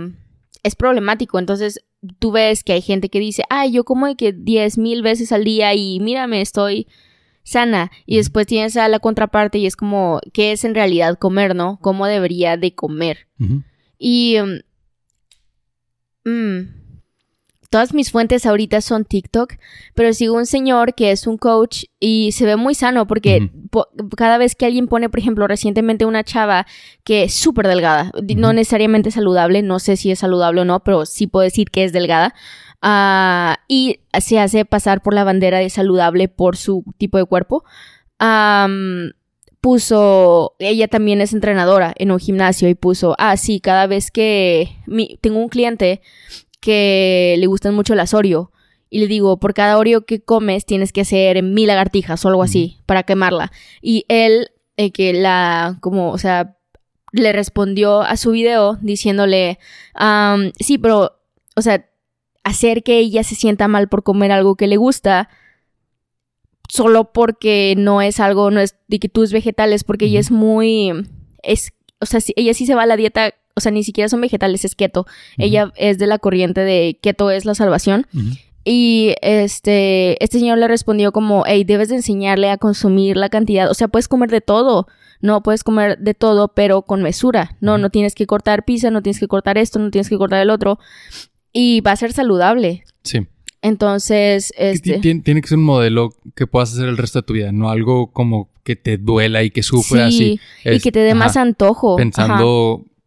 es 0.63 0.75
problemático. 0.75 1.39
Entonces, 1.39 1.83
tú 2.19 2.31
ves 2.31 2.63
que 2.63 2.73
hay 2.73 2.81
gente 2.81 3.09
que 3.09 3.19
dice, 3.19 3.43
ay, 3.49 3.71
yo 3.71 3.83
como 3.83 4.07
de 4.07 4.15
que 4.15 4.33
10 4.33 4.77
mil 4.77 5.01
veces 5.01 5.31
al 5.31 5.43
día 5.43 5.73
y 5.73 5.99
mírame, 5.99 6.41
estoy 6.41 6.87
sana. 7.43 7.91
Y 8.05 8.17
después 8.17 8.47
tienes 8.47 8.75
a 8.77 8.87
la 8.87 8.99
contraparte 8.99 9.57
y 9.57 9.65
es 9.65 9.75
como, 9.75 10.19
¿qué 10.33 10.51
es 10.51 10.63
en 10.63 10.75
realidad 10.75 11.17
comer, 11.17 11.55
no? 11.55 11.79
¿Cómo 11.81 12.07
debería 12.07 12.57
de 12.57 12.73
comer? 12.73 13.27
Y 13.97 14.37
mm, 16.25 16.59
todas 17.69 17.93
mis 17.93 18.11
fuentes 18.11 18.45
ahorita 18.45 18.81
son 18.81 19.05
TikTok, 19.05 19.53
pero 19.93 20.13
sigo 20.13 20.35
un 20.35 20.45
señor 20.45 20.93
que 20.95 21.11
es 21.11 21.27
un 21.27 21.37
coach 21.37 21.85
y 21.99 22.31
se 22.31 22.45
ve 22.45 22.55
muy 22.55 22.75
sano 22.75 23.07
porque 23.07 23.49
po- 23.69 23.87
cada 24.15 24.37
vez 24.37 24.55
que 24.55 24.65
alguien 24.65 24.87
pone, 24.87 25.09
por 25.09 25.19
ejemplo, 25.19 25.47
recientemente 25.47 26.05
una 26.05 26.23
chava 26.23 26.65
que 27.03 27.23
es 27.23 27.33
súper 27.33 27.67
delgada, 27.67 28.11
no 28.37 28.53
necesariamente 28.53 29.11
saludable, 29.11 29.61
no 29.61 29.79
sé 29.79 29.97
si 29.97 30.11
es 30.11 30.19
saludable 30.19 30.61
o 30.61 30.65
no, 30.65 30.81
pero 30.83 31.05
sí 31.05 31.27
puedo 31.27 31.43
decir 31.43 31.69
que 31.71 31.83
es 31.83 31.91
delgada. 31.93 32.33
ah, 32.81 33.57
y 33.67 33.99
se 34.21 34.39
hace 34.39 34.63
pasar 34.65 35.01
por 35.01 35.13
la 35.13 35.23
bandera 35.23 35.59
de 35.59 35.69
saludable 35.69 36.27
por 36.27 36.55
su 36.57 36.83
tipo 36.97 37.17
de 37.17 37.25
cuerpo. 37.25 37.63
Puso, 39.61 40.53
ella 40.59 40.87
también 40.87 41.21
es 41.21 41.33
entrenadora 41.33 41.91
en 41.97 42.11
un 42.11 42.19
gimnasio 42.19 42.69
y 42.69 42.75
puso, 42.75 43.15
ah, 43.17 43.35
sí, 43.35 43.59
cada 43.59 43.87
vez 43.87 44.11
que 44.11 44.69
mi- 44.85 45.17
tengo 45.21 45.39
un 45.39 45.49
cliente 45.49 46.01
que 46.65 47.35
le 47.37 47.45
gustan 47.45 47.75
mucho 47.75 47.93
las 47.93 48.15
Oreo. 48.15 48.51
Y 48.89 48.99
le 48.99 49.07
digo, 49.07 49.37
por 49.37 49.53
cada 49.53 49.77
Oreo 49.77 50.05
que 50.05 50.21
comes 50.21 50.65
tienes 50.65 50.91
que 50.91 51.01
hacer 51.01 51.43
mil 51.43 51.67
lagartijas 51.67 52.25
o 52.25 52.29
algo 52.29 52.41
así 52.41 52.79
para 52.87 53.03
quemarla. 53.03 53.51
Y 53.81 54.05
él, 54.09 54.49
eh, 54.77 54.91
que 54.91 55.13
la, 55.13 55.77
como, 55.79 56.11
o 56.11 56.17
sea, 56.17 56.57
le 57.11 57.31
respondió 57.33 58.01
a 58.01 58.17
su 58.17 58.31
video 58.31 58.79
diciéndole, 58.81 59.59
sí, 60.59 60.79
pero, 60.79 61.19
o 61.55 61.61
sea, 61.61 61.87
hacer 62.43 62.81
que 62.81 62.97
ella 62.97 63.23
se 63.23 63.35
sienta 63.35 63.67
mal 63.67 63.87
por 63.87 64.01
comer 64.01 64.31
algo 64.31 64.55
que 64.55 64.67
le 64.67 64.77
gusta 64.77 65.29
solo 66.67 67.13
porque 67.13 67.75
no 67.77 68.01
es 68.01 68.19
algo, 68.19 68.49
no 68.49 68.59
es 68.59 68.75
de 68.87 68.99
que 68.99 69.09
tú 69.09 69.21
es 69.21 69.31
vegetales, 69.31 69.83
porque 69.83 70.05
ella 70.05 70.19
es 70.19 70.31
muy, 70.31 70.93
es, 71.43 71.73
o 71.99 72.07
sea, 72.07 72.19
ella 72.35 72.53
sí 72.55 72.65
se 72.65 72.73
va 72.73 72.83
a 72.83 72.87
la 72.87 72.97
dieta, 72.97 73.35
o 73.55 73.61
sea, 73.61 73.71
ni 73.71 73.83
siquiera 73.83 74.09
son 74.09 74.21
vegetales, 74.21 74.65
es 74.65 74.75
keto. 74.75 75.05
Ella 75.37 75.71
es 75.75 75.97
de 75.97 76.07
la 76.07 76.19
corriente 76.19 76.61
de 76.61 76.97
keto 77.01 77.31
es 77.31 77.45
la 77.45 77.55
salvación. 77.55 78.05
Y 78.63 79.13
este, 79.21 80.21
este 80.23 80.39
señor 80.39 80.57
le 80.57 80.67
respondió 80.67 81.11
como, 81.11 81.43
hey, 81.45 81.63
debes 81.63 81.89
de 81.89 81.95
enseñarle 81.95 82.49
a 82.49 82.57
consumir 82.57 83.15
la 83.15 83.29
cantidad, 83.29 83.69
o 83.69 83.73
sea, 83.75 83.87
puedes 83.87 84.07
comer 84.07 84.29
de 84.31 84.41
todo, 84.41 84.87
No, 85.21 85.41
puedes 85.41 85.63
comer 85.63 85.97
de 85.99 86.13
todo, 86.13 86.49
pero 86.49 86.81
con 86.83 87.01
mesura. 87.01 87.55
No, 87.61 87.77
no 87.77 87.89
tienes 87.89 88.13
que 88.15 88.25
cortar 88.27 88.65
pizza, 88.65 88.91
no 88.91 89.01
tienes 89.01 89.19
que 89.19 89.27
cortar 89.27 89.57
esto, 89.57 89.79
no 89.79 89.89
tienes 89.89 90.09
que 90.09 90.17
cortar 90.17 90.41
el 90.41 90.49
otro. 90.49 90.77
Y 91.53 91.79
va 91.81 91.91
a 91.91 91.95
ser 91.95 92.11
saludable. 92.11 92.83
Sí. 93.03 93.25
Entonces, 93.61 94.51
este... 94.57 94.95
ti- 94.95 95.01
Tiene, 95.01 95.21
tiene 95.21 95.41
que 95.41 95.47
ser 95.47 95.57
un 95.57 95.63
modelo 95.63 96.09
que 96.35 96.45
puedas 96.45 96.73
hacer 96.73 96.87
el 96.87 96.97
resto 96.97 97.19
de 97.21 97.23
tu 97.25 97.33
vida, 97.33 97.51
no 97.51 97.69
algo 97.69 98.11
como 98.11 98.49
que 98.63 98.75
te 98.75 98.97
duela 98.97 99.41
y 99.41 99.49
que 99.51 99.63
sufra 99.63 100.11
sí, 100.11 100.15
así. 100.15 100.39
y 100.65 100.75
Es- 100.75 100.83
que 100.83 100.91
te 100.91 100.99
dé 100.99 101.11
ajá, 101.11 101.19
más 101.19 101.37
antojo. 101.37 101.95
Ajá. 101.97 102.37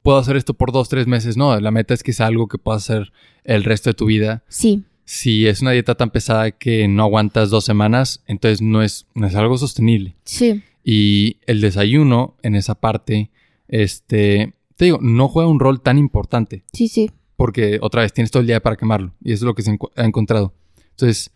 Puedo 0.09 0.21
hacer 0.21 0.37
esto 0.39 0.55
por 0.55 0.73
dos, 0.73 0.89
tres 0.89 1.07
meses. 1.07 1.37
No, 1.37 1.61
la 1.61 1.71
meta 1.71 1.93
es 1.93 2.03
que 2.03 2.15
sea 2.15 2.29
algo 2.29 2.49
que 2.49 2.57
puedas 2.57 2.89
hacer 2.89 3.13
el 3.45 3.63
resto 3.63 3.91
de 3.91 3.95
tu 3.95 4.07
vida. 4.07 4.43
Sí, 4.49 4.85
Si 5.05 5.47
es 5.47 5.61
una 5.61 5.73
dieta 5.73 5.97
tan 5.97 6.09
pesada 6.09 6.51
que 6.51 6.89
no 6.89 7.03
aguantas 7.03 7.51
dos 7.51 7.67
semanas, 7.67 8.23
entonces 8.27 8.63
no 8.63 8.83
es, 8.83 9.07
no 9.15 9.27
es 9.27 9.35
algo 9.35 9.59
sostenible. 9.59 10.17
sí, 10.25 10.63
Y 10.83 11.37
el 11.47 11.61
desayuno 11.61 12.37
en 12.43 12.55
esa 12.55 12.75
parte, 12.75 13.31
este, 13.69 14.55
te 14.77 14.87
digo, 14.87 14.99
no 15.03 15.29
juega 15.29 15.51
un 15.51 15.61
rol 15.61 15.83
tan 15.83 15.99
importante 15.99 16.63
sí, 16.73 16.89
sí. 16.89 17.11
porque 17.37 17.79
otra 17.83 18.01
vez 18.01 18.15
tienes 18.15 18.31
todo 18.31 18.41
el 18.41 18.47
día 18.47 18.61
para 18.63 18.77
quemarlo 18.77 19.13
y 19.23 19.33
eso 19.33 19.45
es 19.45 19.47
lo 19.47 19.55
que 19.55 19.63
se 19.63 19.73
encu- 19.73 19.91
ha 19.95 20.05
encontrado. 20.07 20.55
Entonces, 20.93 21.33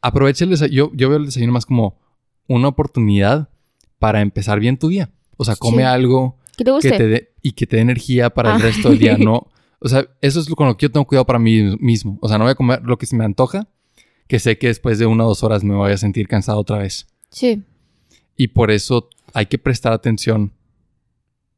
aprovecha 0.00 0.44
el 0.44 0.50
desayuno. 0.50 0.90
Yo, 0.90 0.96
yo 0.96 1.08
veo 1.08 1.18
el 1.18 1.26
desayuno 1.26 1.52
más 1.52 1.66
como 1.66 1.98
una 2.46 2.68
oportunidad 2.68 3.48
para 3.98 4.20
empezar 4.20 4.60
bien 4.60 4.76
tu 4.78 4.86
día. 4.88 5.10
O 5.36 5.44
sea, 5.44 5.56
come 5.56 5.78
Sí. 5.78 5.82
algo 5.82 6.36
¿Qué 6.56 6.64
te 6.64 6.70
guste? 6.70 6.90
que 6.90 6.98
te 6.98 7.32
y 7.42 7.52
que 7.52 7.66
te 7.66 7.76
dé 7.76 7.82
energía 7.82 8.30
para 8.30 8.50
el 8.54 8.56
Ah. 8.62 8.64
resto 8.64 8.90
del 8.90 8.98
día. 8.98 9.16
No, 9.18 9.48
o 9.80 9.88
sea, 9.88 10.06
eso 10.20 10.40
es 10.40 10.48
con 10.48 10.66
lo 10.68 10.76
que 10.76 10.84
yo 10.86 10.90
tengo 10.92 11.06
cuidado 11.06 11.26
para 11.26 11.38
mí 11.38 11.76
mismo. 11.78 12.18
O 12.22 12.28
sea, 12.28 12.38
no 12.38 12.44
voy 12.44 12.52
a 12.52 12.54
comer 12.54 12.82
lo 12.84 12.96
que 12.96 13.06
se 13.06 13.16
me 13.16 13.24
antoja, 13.24 13.68
que 14.26 14.38
sé 14.38 14.56
que 14.58 14.68
después 14.68 14.98
de 14.98 15.06
una 15.06 15.24
o 15.24 15.28
dos 15.28 15.42
horas 15.42 15.62
me 15.64 15.74
voy 15.74 15.92
a 15.92 15.96
sentir 15.98 16.26
cansado 16.28 16.58
otra 16.58 16.78
vez. 16.78 17.06
Sí, 17.30 17.62
Y 18.36 18.48
por 18.48 18.70
eso 18.70 19.08
hay 19.32 19.46
que 19.46 19.58
prestar 19.58 19.92
atención. 19.92 20.52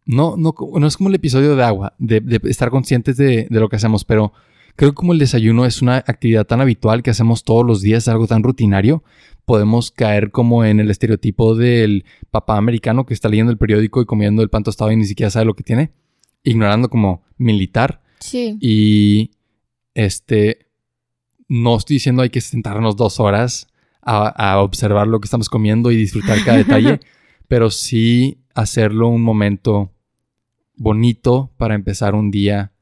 No, 0.05 0.36
no, 0.36 0.55
no 0.78 0.86
es 0.86 0.97
como 0.97 1.09
el 1.09 1.14
episodio 1.16 1.56
de 1.56 1.62
agua, 1.64 1.94
de, 1.98 2.20
de 2.20 2.40
estar 2.48 2.70
conscientes 2.70 3.16
de, 3.16 3.47
de 3.51 3.60
lo 3.60 3.68
que 3.68 3.77
hacemos, 3.77 4.05
pero 4.05 4.32
creo 4.77 4.90
que 4.90 4.94
como 4.94 5.12
el 5.12 5.18
desayuno 5.18 5.66
es 5.66 5.82
una 5.82 5.97
actividad 5.97 6.47
tan 6.47 6.60
habitual 6.60 7.02
que 7.02 7.10
hacemos 7.10 7.43
todos 7.44 7.66
los 7.66 7.81
días, 7.81 8.06
algo 8.09 8.27
tan 8.27 8.43
rutinario, 8.44 9.02
podemos 9.47 9.90
caer 9.90 10.32
como 10.32 10.64
en 10.64 10.81
el 10.81 10.90
estereotipo 10.90 11.55
del 11.55 12.05
papá 12.31 12.59
americano 12.59 13.06
que 13.06 13.14
está 13.14 13.28
leyendo 13.28 13.52
el 13.52 13.59
periódico 13.59 14.02
y 14.02 14.06
comiendo 14.06 14.43
el 14.43 14.51
pan 14.51 14.64
tostado 14.64 14.93
y 14.93 14.97
ni 14.97 15.06
siquiera 15.06 15.31
sabe 15.31 15.47
lo 15.47 15.55
que 15.55 15.62
tiene, 15.62 15.93
ignorando 16.43 16.90
como 16.90 17.23
militar 17.39 18.02
sí. 18.20 18.59
y 18.60 19.31
este, 19.94 20.66
no 21.48 21.77
estoy 21.77 21.94
diciendo 21.94 22.23
hay 22.23 22.31
que 22.31 22.40
sentarnos 22.40 22.97
dos 22.97 23.20
horas 23.20 23.68
a, 24.02 24.28
a 24.28 24.60
observar 24.60 25.06
lo 25.06 25.20
que 25.20 25.27
estamos 25.27 25.48
comiendo 25.48 25.90
y 25.90 25.97
disfrutar 25.97 26.44
cada 26.44 26.59
detalle, 26.59 27.01
pero 27.48 27.70
sí 27.70 28.43
hacerlo 28.55 29.09
un 29.09 29.23
momento 29.23 29.93
bonito 30.74 31.52
para 31.56 31.74
empezar 31.74 32.14
un 32.14 32.31
día 32.31 32.73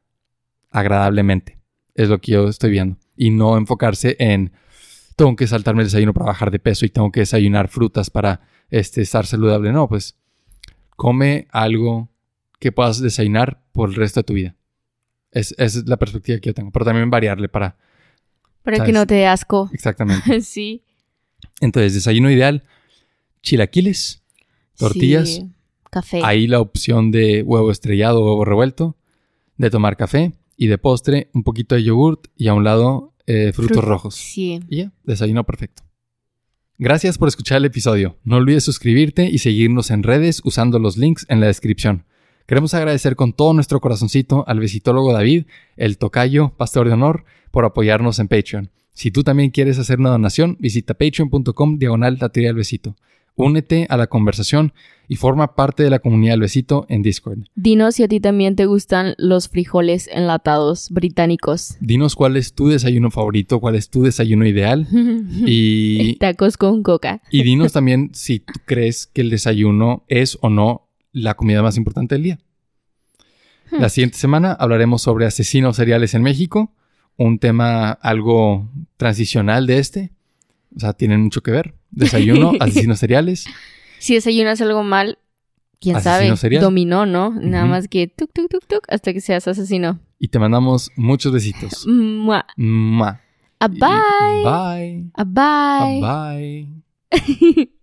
agradablemente. 0.71 1.59
Es 1.95 2.09
lo 2.09 2.21
que 2.21 2.33
yo 2.33 2.49
estoy 2.49 2.71
viendo. 2.71 2.97
Y 3.17 3.31
no 3.31 3.57
enfocarse 3.57 4.17
en 4.19 4.53
tengo 5.17 5.37
que 5.37 5.47
saltarme 5.47 5.83
el 5.83 5.89
desayuno 5.89 6.13
para 6.13 6.27
bajar 6.27 6.51
de 6.51 6.59
peso 6.59 6.85
y 6.85 6.91
tengo 6.91 7.13
que 7.13 7.21
desayunar 7.21 7.69
frutas 7.69 8.11
para 8.11 8.41
este, 8.71 9.03
estar 9.03 9.27
saludable. 9.27 9.73
No, 9.73 9.89
pues 9.89 10.19
come 10.97 11.47
algo 11.51 12.09
que 12.59 12.73
puedas 12.73 13.01
desayunar 13.01 13.63
por 13.73 13.91
el 13.91 13.95
resto 13.95 14.21
de 14.21 14.25
tu 14.25 14.35
vida. 14.35 14.57
Es, 15.31 15.53
esa 15.59 15.79
es 15.81 15.87
la 15.87 15.97
perspectiva 15.97 16.39
que 16.39 16.51
yo 16.51 16.55
tengo. 16.55 16.71
Pero 16.71 16.85
también 16.85 17.11
variarle 17.11 17.49
para... 17.49 17.77
Para 18.63 18.79
¿sabes? 18.79 18.89
que 18.89 18.93
no 18.93 19.07
te 19.07 19.15
dé 19.15 19.27
asco. 19.27 19.69
Exactamente. 19.73 20.41
sí. 20.41 20.83
Entonces, 21.61 21.95
desayuno 21.95 22.31
ideal. 22.31 22.63
Chilaquiles. 23.43 24.23
Tortillas. 24.77 25.29
Sí. 25.29 25.51
Café. 25.91 26.21
Ahí 26.25 26.47
la 26.47 26.61
opción 26.61 27.11
de 27.11 27.43
huevo 27.43 27.71
estrellado 27.71 28.23
o 28.23 28.27
huevo 28.27 28.45
revuelto. 28.45 28.97
De 29.57 29.71
tomar 29.71 29.97
café. 29.97 30.33
Y 30.57 30.69
de 30.69 30.79
postre, 30.79 31.31
un 31.35 31.43
poquito 31.43 31.75
de 31.75 31.83
yogurt. 31.83 32.29
Y 32.37 32.49
a 32.49 32.55
un 32.55 32.65
lado, 32.65 33.14
eh, 33.27 33.53
frutos 33.53 33.79
Frut- 33.79 33.85
rojos. 33.89 34.15
Sí. 34.17 34.61
Y 34.69 34.79
ya, 34.79 34.93
desayuno 35.05 35.45
perfecto. 35.45 35.83
Gracias 36.77 37.19
por 37.19 37.29
escuchar 37.29 37.59
el 37.59 37.67
episodio. 37.67 38.19
No 38.25 38.37
olvides 38.37 38.65
suscribirte 38.65 39.27
y 39.31 39.39
seguirnos 39.39 39.91
en 39.91 40.03
redes 40.03 40.41
usando 40.45 40.79
los 40.79 40.97
links 40.97 41.25
en 41.29 41.41
la 41.41 41.47
descripción. 41.47 42.05
Queremos 42.47 42.75
agradecer 42.75 43.17
con 43.17 43.33
todo 43.33 43.55
nuestro 43.55 43.81
corazoncito 43.81 44.45
al 44.49 44.59
besitólogo 44.61 45.13
David, 45.13 45.45
el 45.77 45.97
tocayo, 45.99 46.53
pastor 46.57 46.89
de 46.89 46.93
honor, 46.95 47.25
por 47.51 47.65
apoyarnos 47.65 48.19
en 48.19 48.29
Patreon. 48.29 48.71
Si 48.93 49.11
tú 49.11 49.23
también 49.23 49.51
quieres 49.51 49.79
hacer 49.79 49.99
una 49.99 50.11
donación, 50.11 50.57
visita 50.61 50.95
patreon.com 50.95 51.79
diagonal 51.79 52.19
la 52.21 52.29
del 52.29 52.55
besito. 52.55 52.97
Únete 53.37 53.87
a 53.91 53.97
la 53.97 54.07
conversación 54.07 54.73
y 55.09 55.17
forma 55.17 55.55
parte 55.55 55.83
de 55.83 55.91
la 55.91 55.99
comunidad 55.99 56.35
del 56.35 56.41
besito 56.41 56.87
en 56.89 57.03
Discord. 57.03 57.41
Dinos 57.55 57.97
si 57.97 58.05
a 58.05 58.09
ti 58.09 58.21
también 58.21 58.57
te 58.57 58.67
gustan 58.67 59.15
los 59.19 59.49
frijoles 59.49 60.09
enlatados 60.13 60.89
británicos. 60.91 61.77
Dinos 61.81 62.15
cuál 62.15 62.37
es 62.37 62.55
tu 62.55 62.69
desayuno 62.69 63.11
favorito, 63.11 63.61
cuál 63.61 63.75
es 63.75 63.91
tu 63.91 64.03
desayuno 64.03 64.47
ideal 64.47 64.87
y 65.47 66.17
Tacos 66.17 66.57
con 66.57 66.83
coca. 66.83 67.23
Y 67.31 67.43
dinos 67.43 67.73
también 67.73 68.11
si 68.15 68.41
tú 68.41 68.55
crees 68.65 69.07
que 69.07 69.23
el 69.23 69.31
desayuno 69.31 70.05
es 70.09 70.39
o 70.41 70.49
no 70.49 70.89
la 71.13 71.35
comida 71.35 71.63
más 71.63 71.77
importante 71.77 72.15
del 72.15 72.25
día. 72.25 72.39
La 73.71 73.89
siguiente 73.89 74.19
semana 74.19 74.53
hablaremos 74.53 75.03
sobre 75.03 75.27
asesinos 75.27 75.77
seriales 75.77 76.15
en 76.15 76.23
México, 76.23 76.73
un 77.17 77.39
tema 77.39 77.91
algo 77.91 78.71
transicional 78.97 79.67
de 79.67 79.79
este. 79.79 80.13
O 80.77 80.81
sea, 80.81 80.93
tienen 80.93 81.21
mucho 81.23 81.43
que 81.43 81.51
ver. 81.51 81.75
Desayuno, 81.91 82.53
asesinos 82.61 82.99
seriales. 82.99 83.45
Si 83.99 84.15
desayunas 84.15 84.61
algo 84.61 84.83
mal, 84.83 85.19
quién 85.81 85.97
Asesino 85.97 86.29
sabe. 86.29 86.37
serial. 86.37 86.63
Dominó, 86.63 87.07
¿no? 87.07 87.31
Nada 87.31 87.65
más 87.67 87.89
que 87.89 88.07
tuk, 88.09 88.33
tuk, 88.33 88.49
tuk, 88.51 88.65
tuk, 88.67 88.85
hasta 88.89 89.13
que 89.13 89.21
seas 89.21 89.47
asesino. 89.49 90.01
Y 90.19 90.29
te 90.29 90.39
mandamos 90.39 90.91
muchos 90.97 91.33
besitos. 91.33 91.87
Mua. 91.89 92.45
Mua. 92.57 93.21
A 93.61 93.67
Y- 93.67 93.79
bye. 93.79 94.43
Bye. 94.45 95.11
A 95.15 95.25
bye. 95.25 96.01
A 96.03 96.37
bye. 96.37 97.65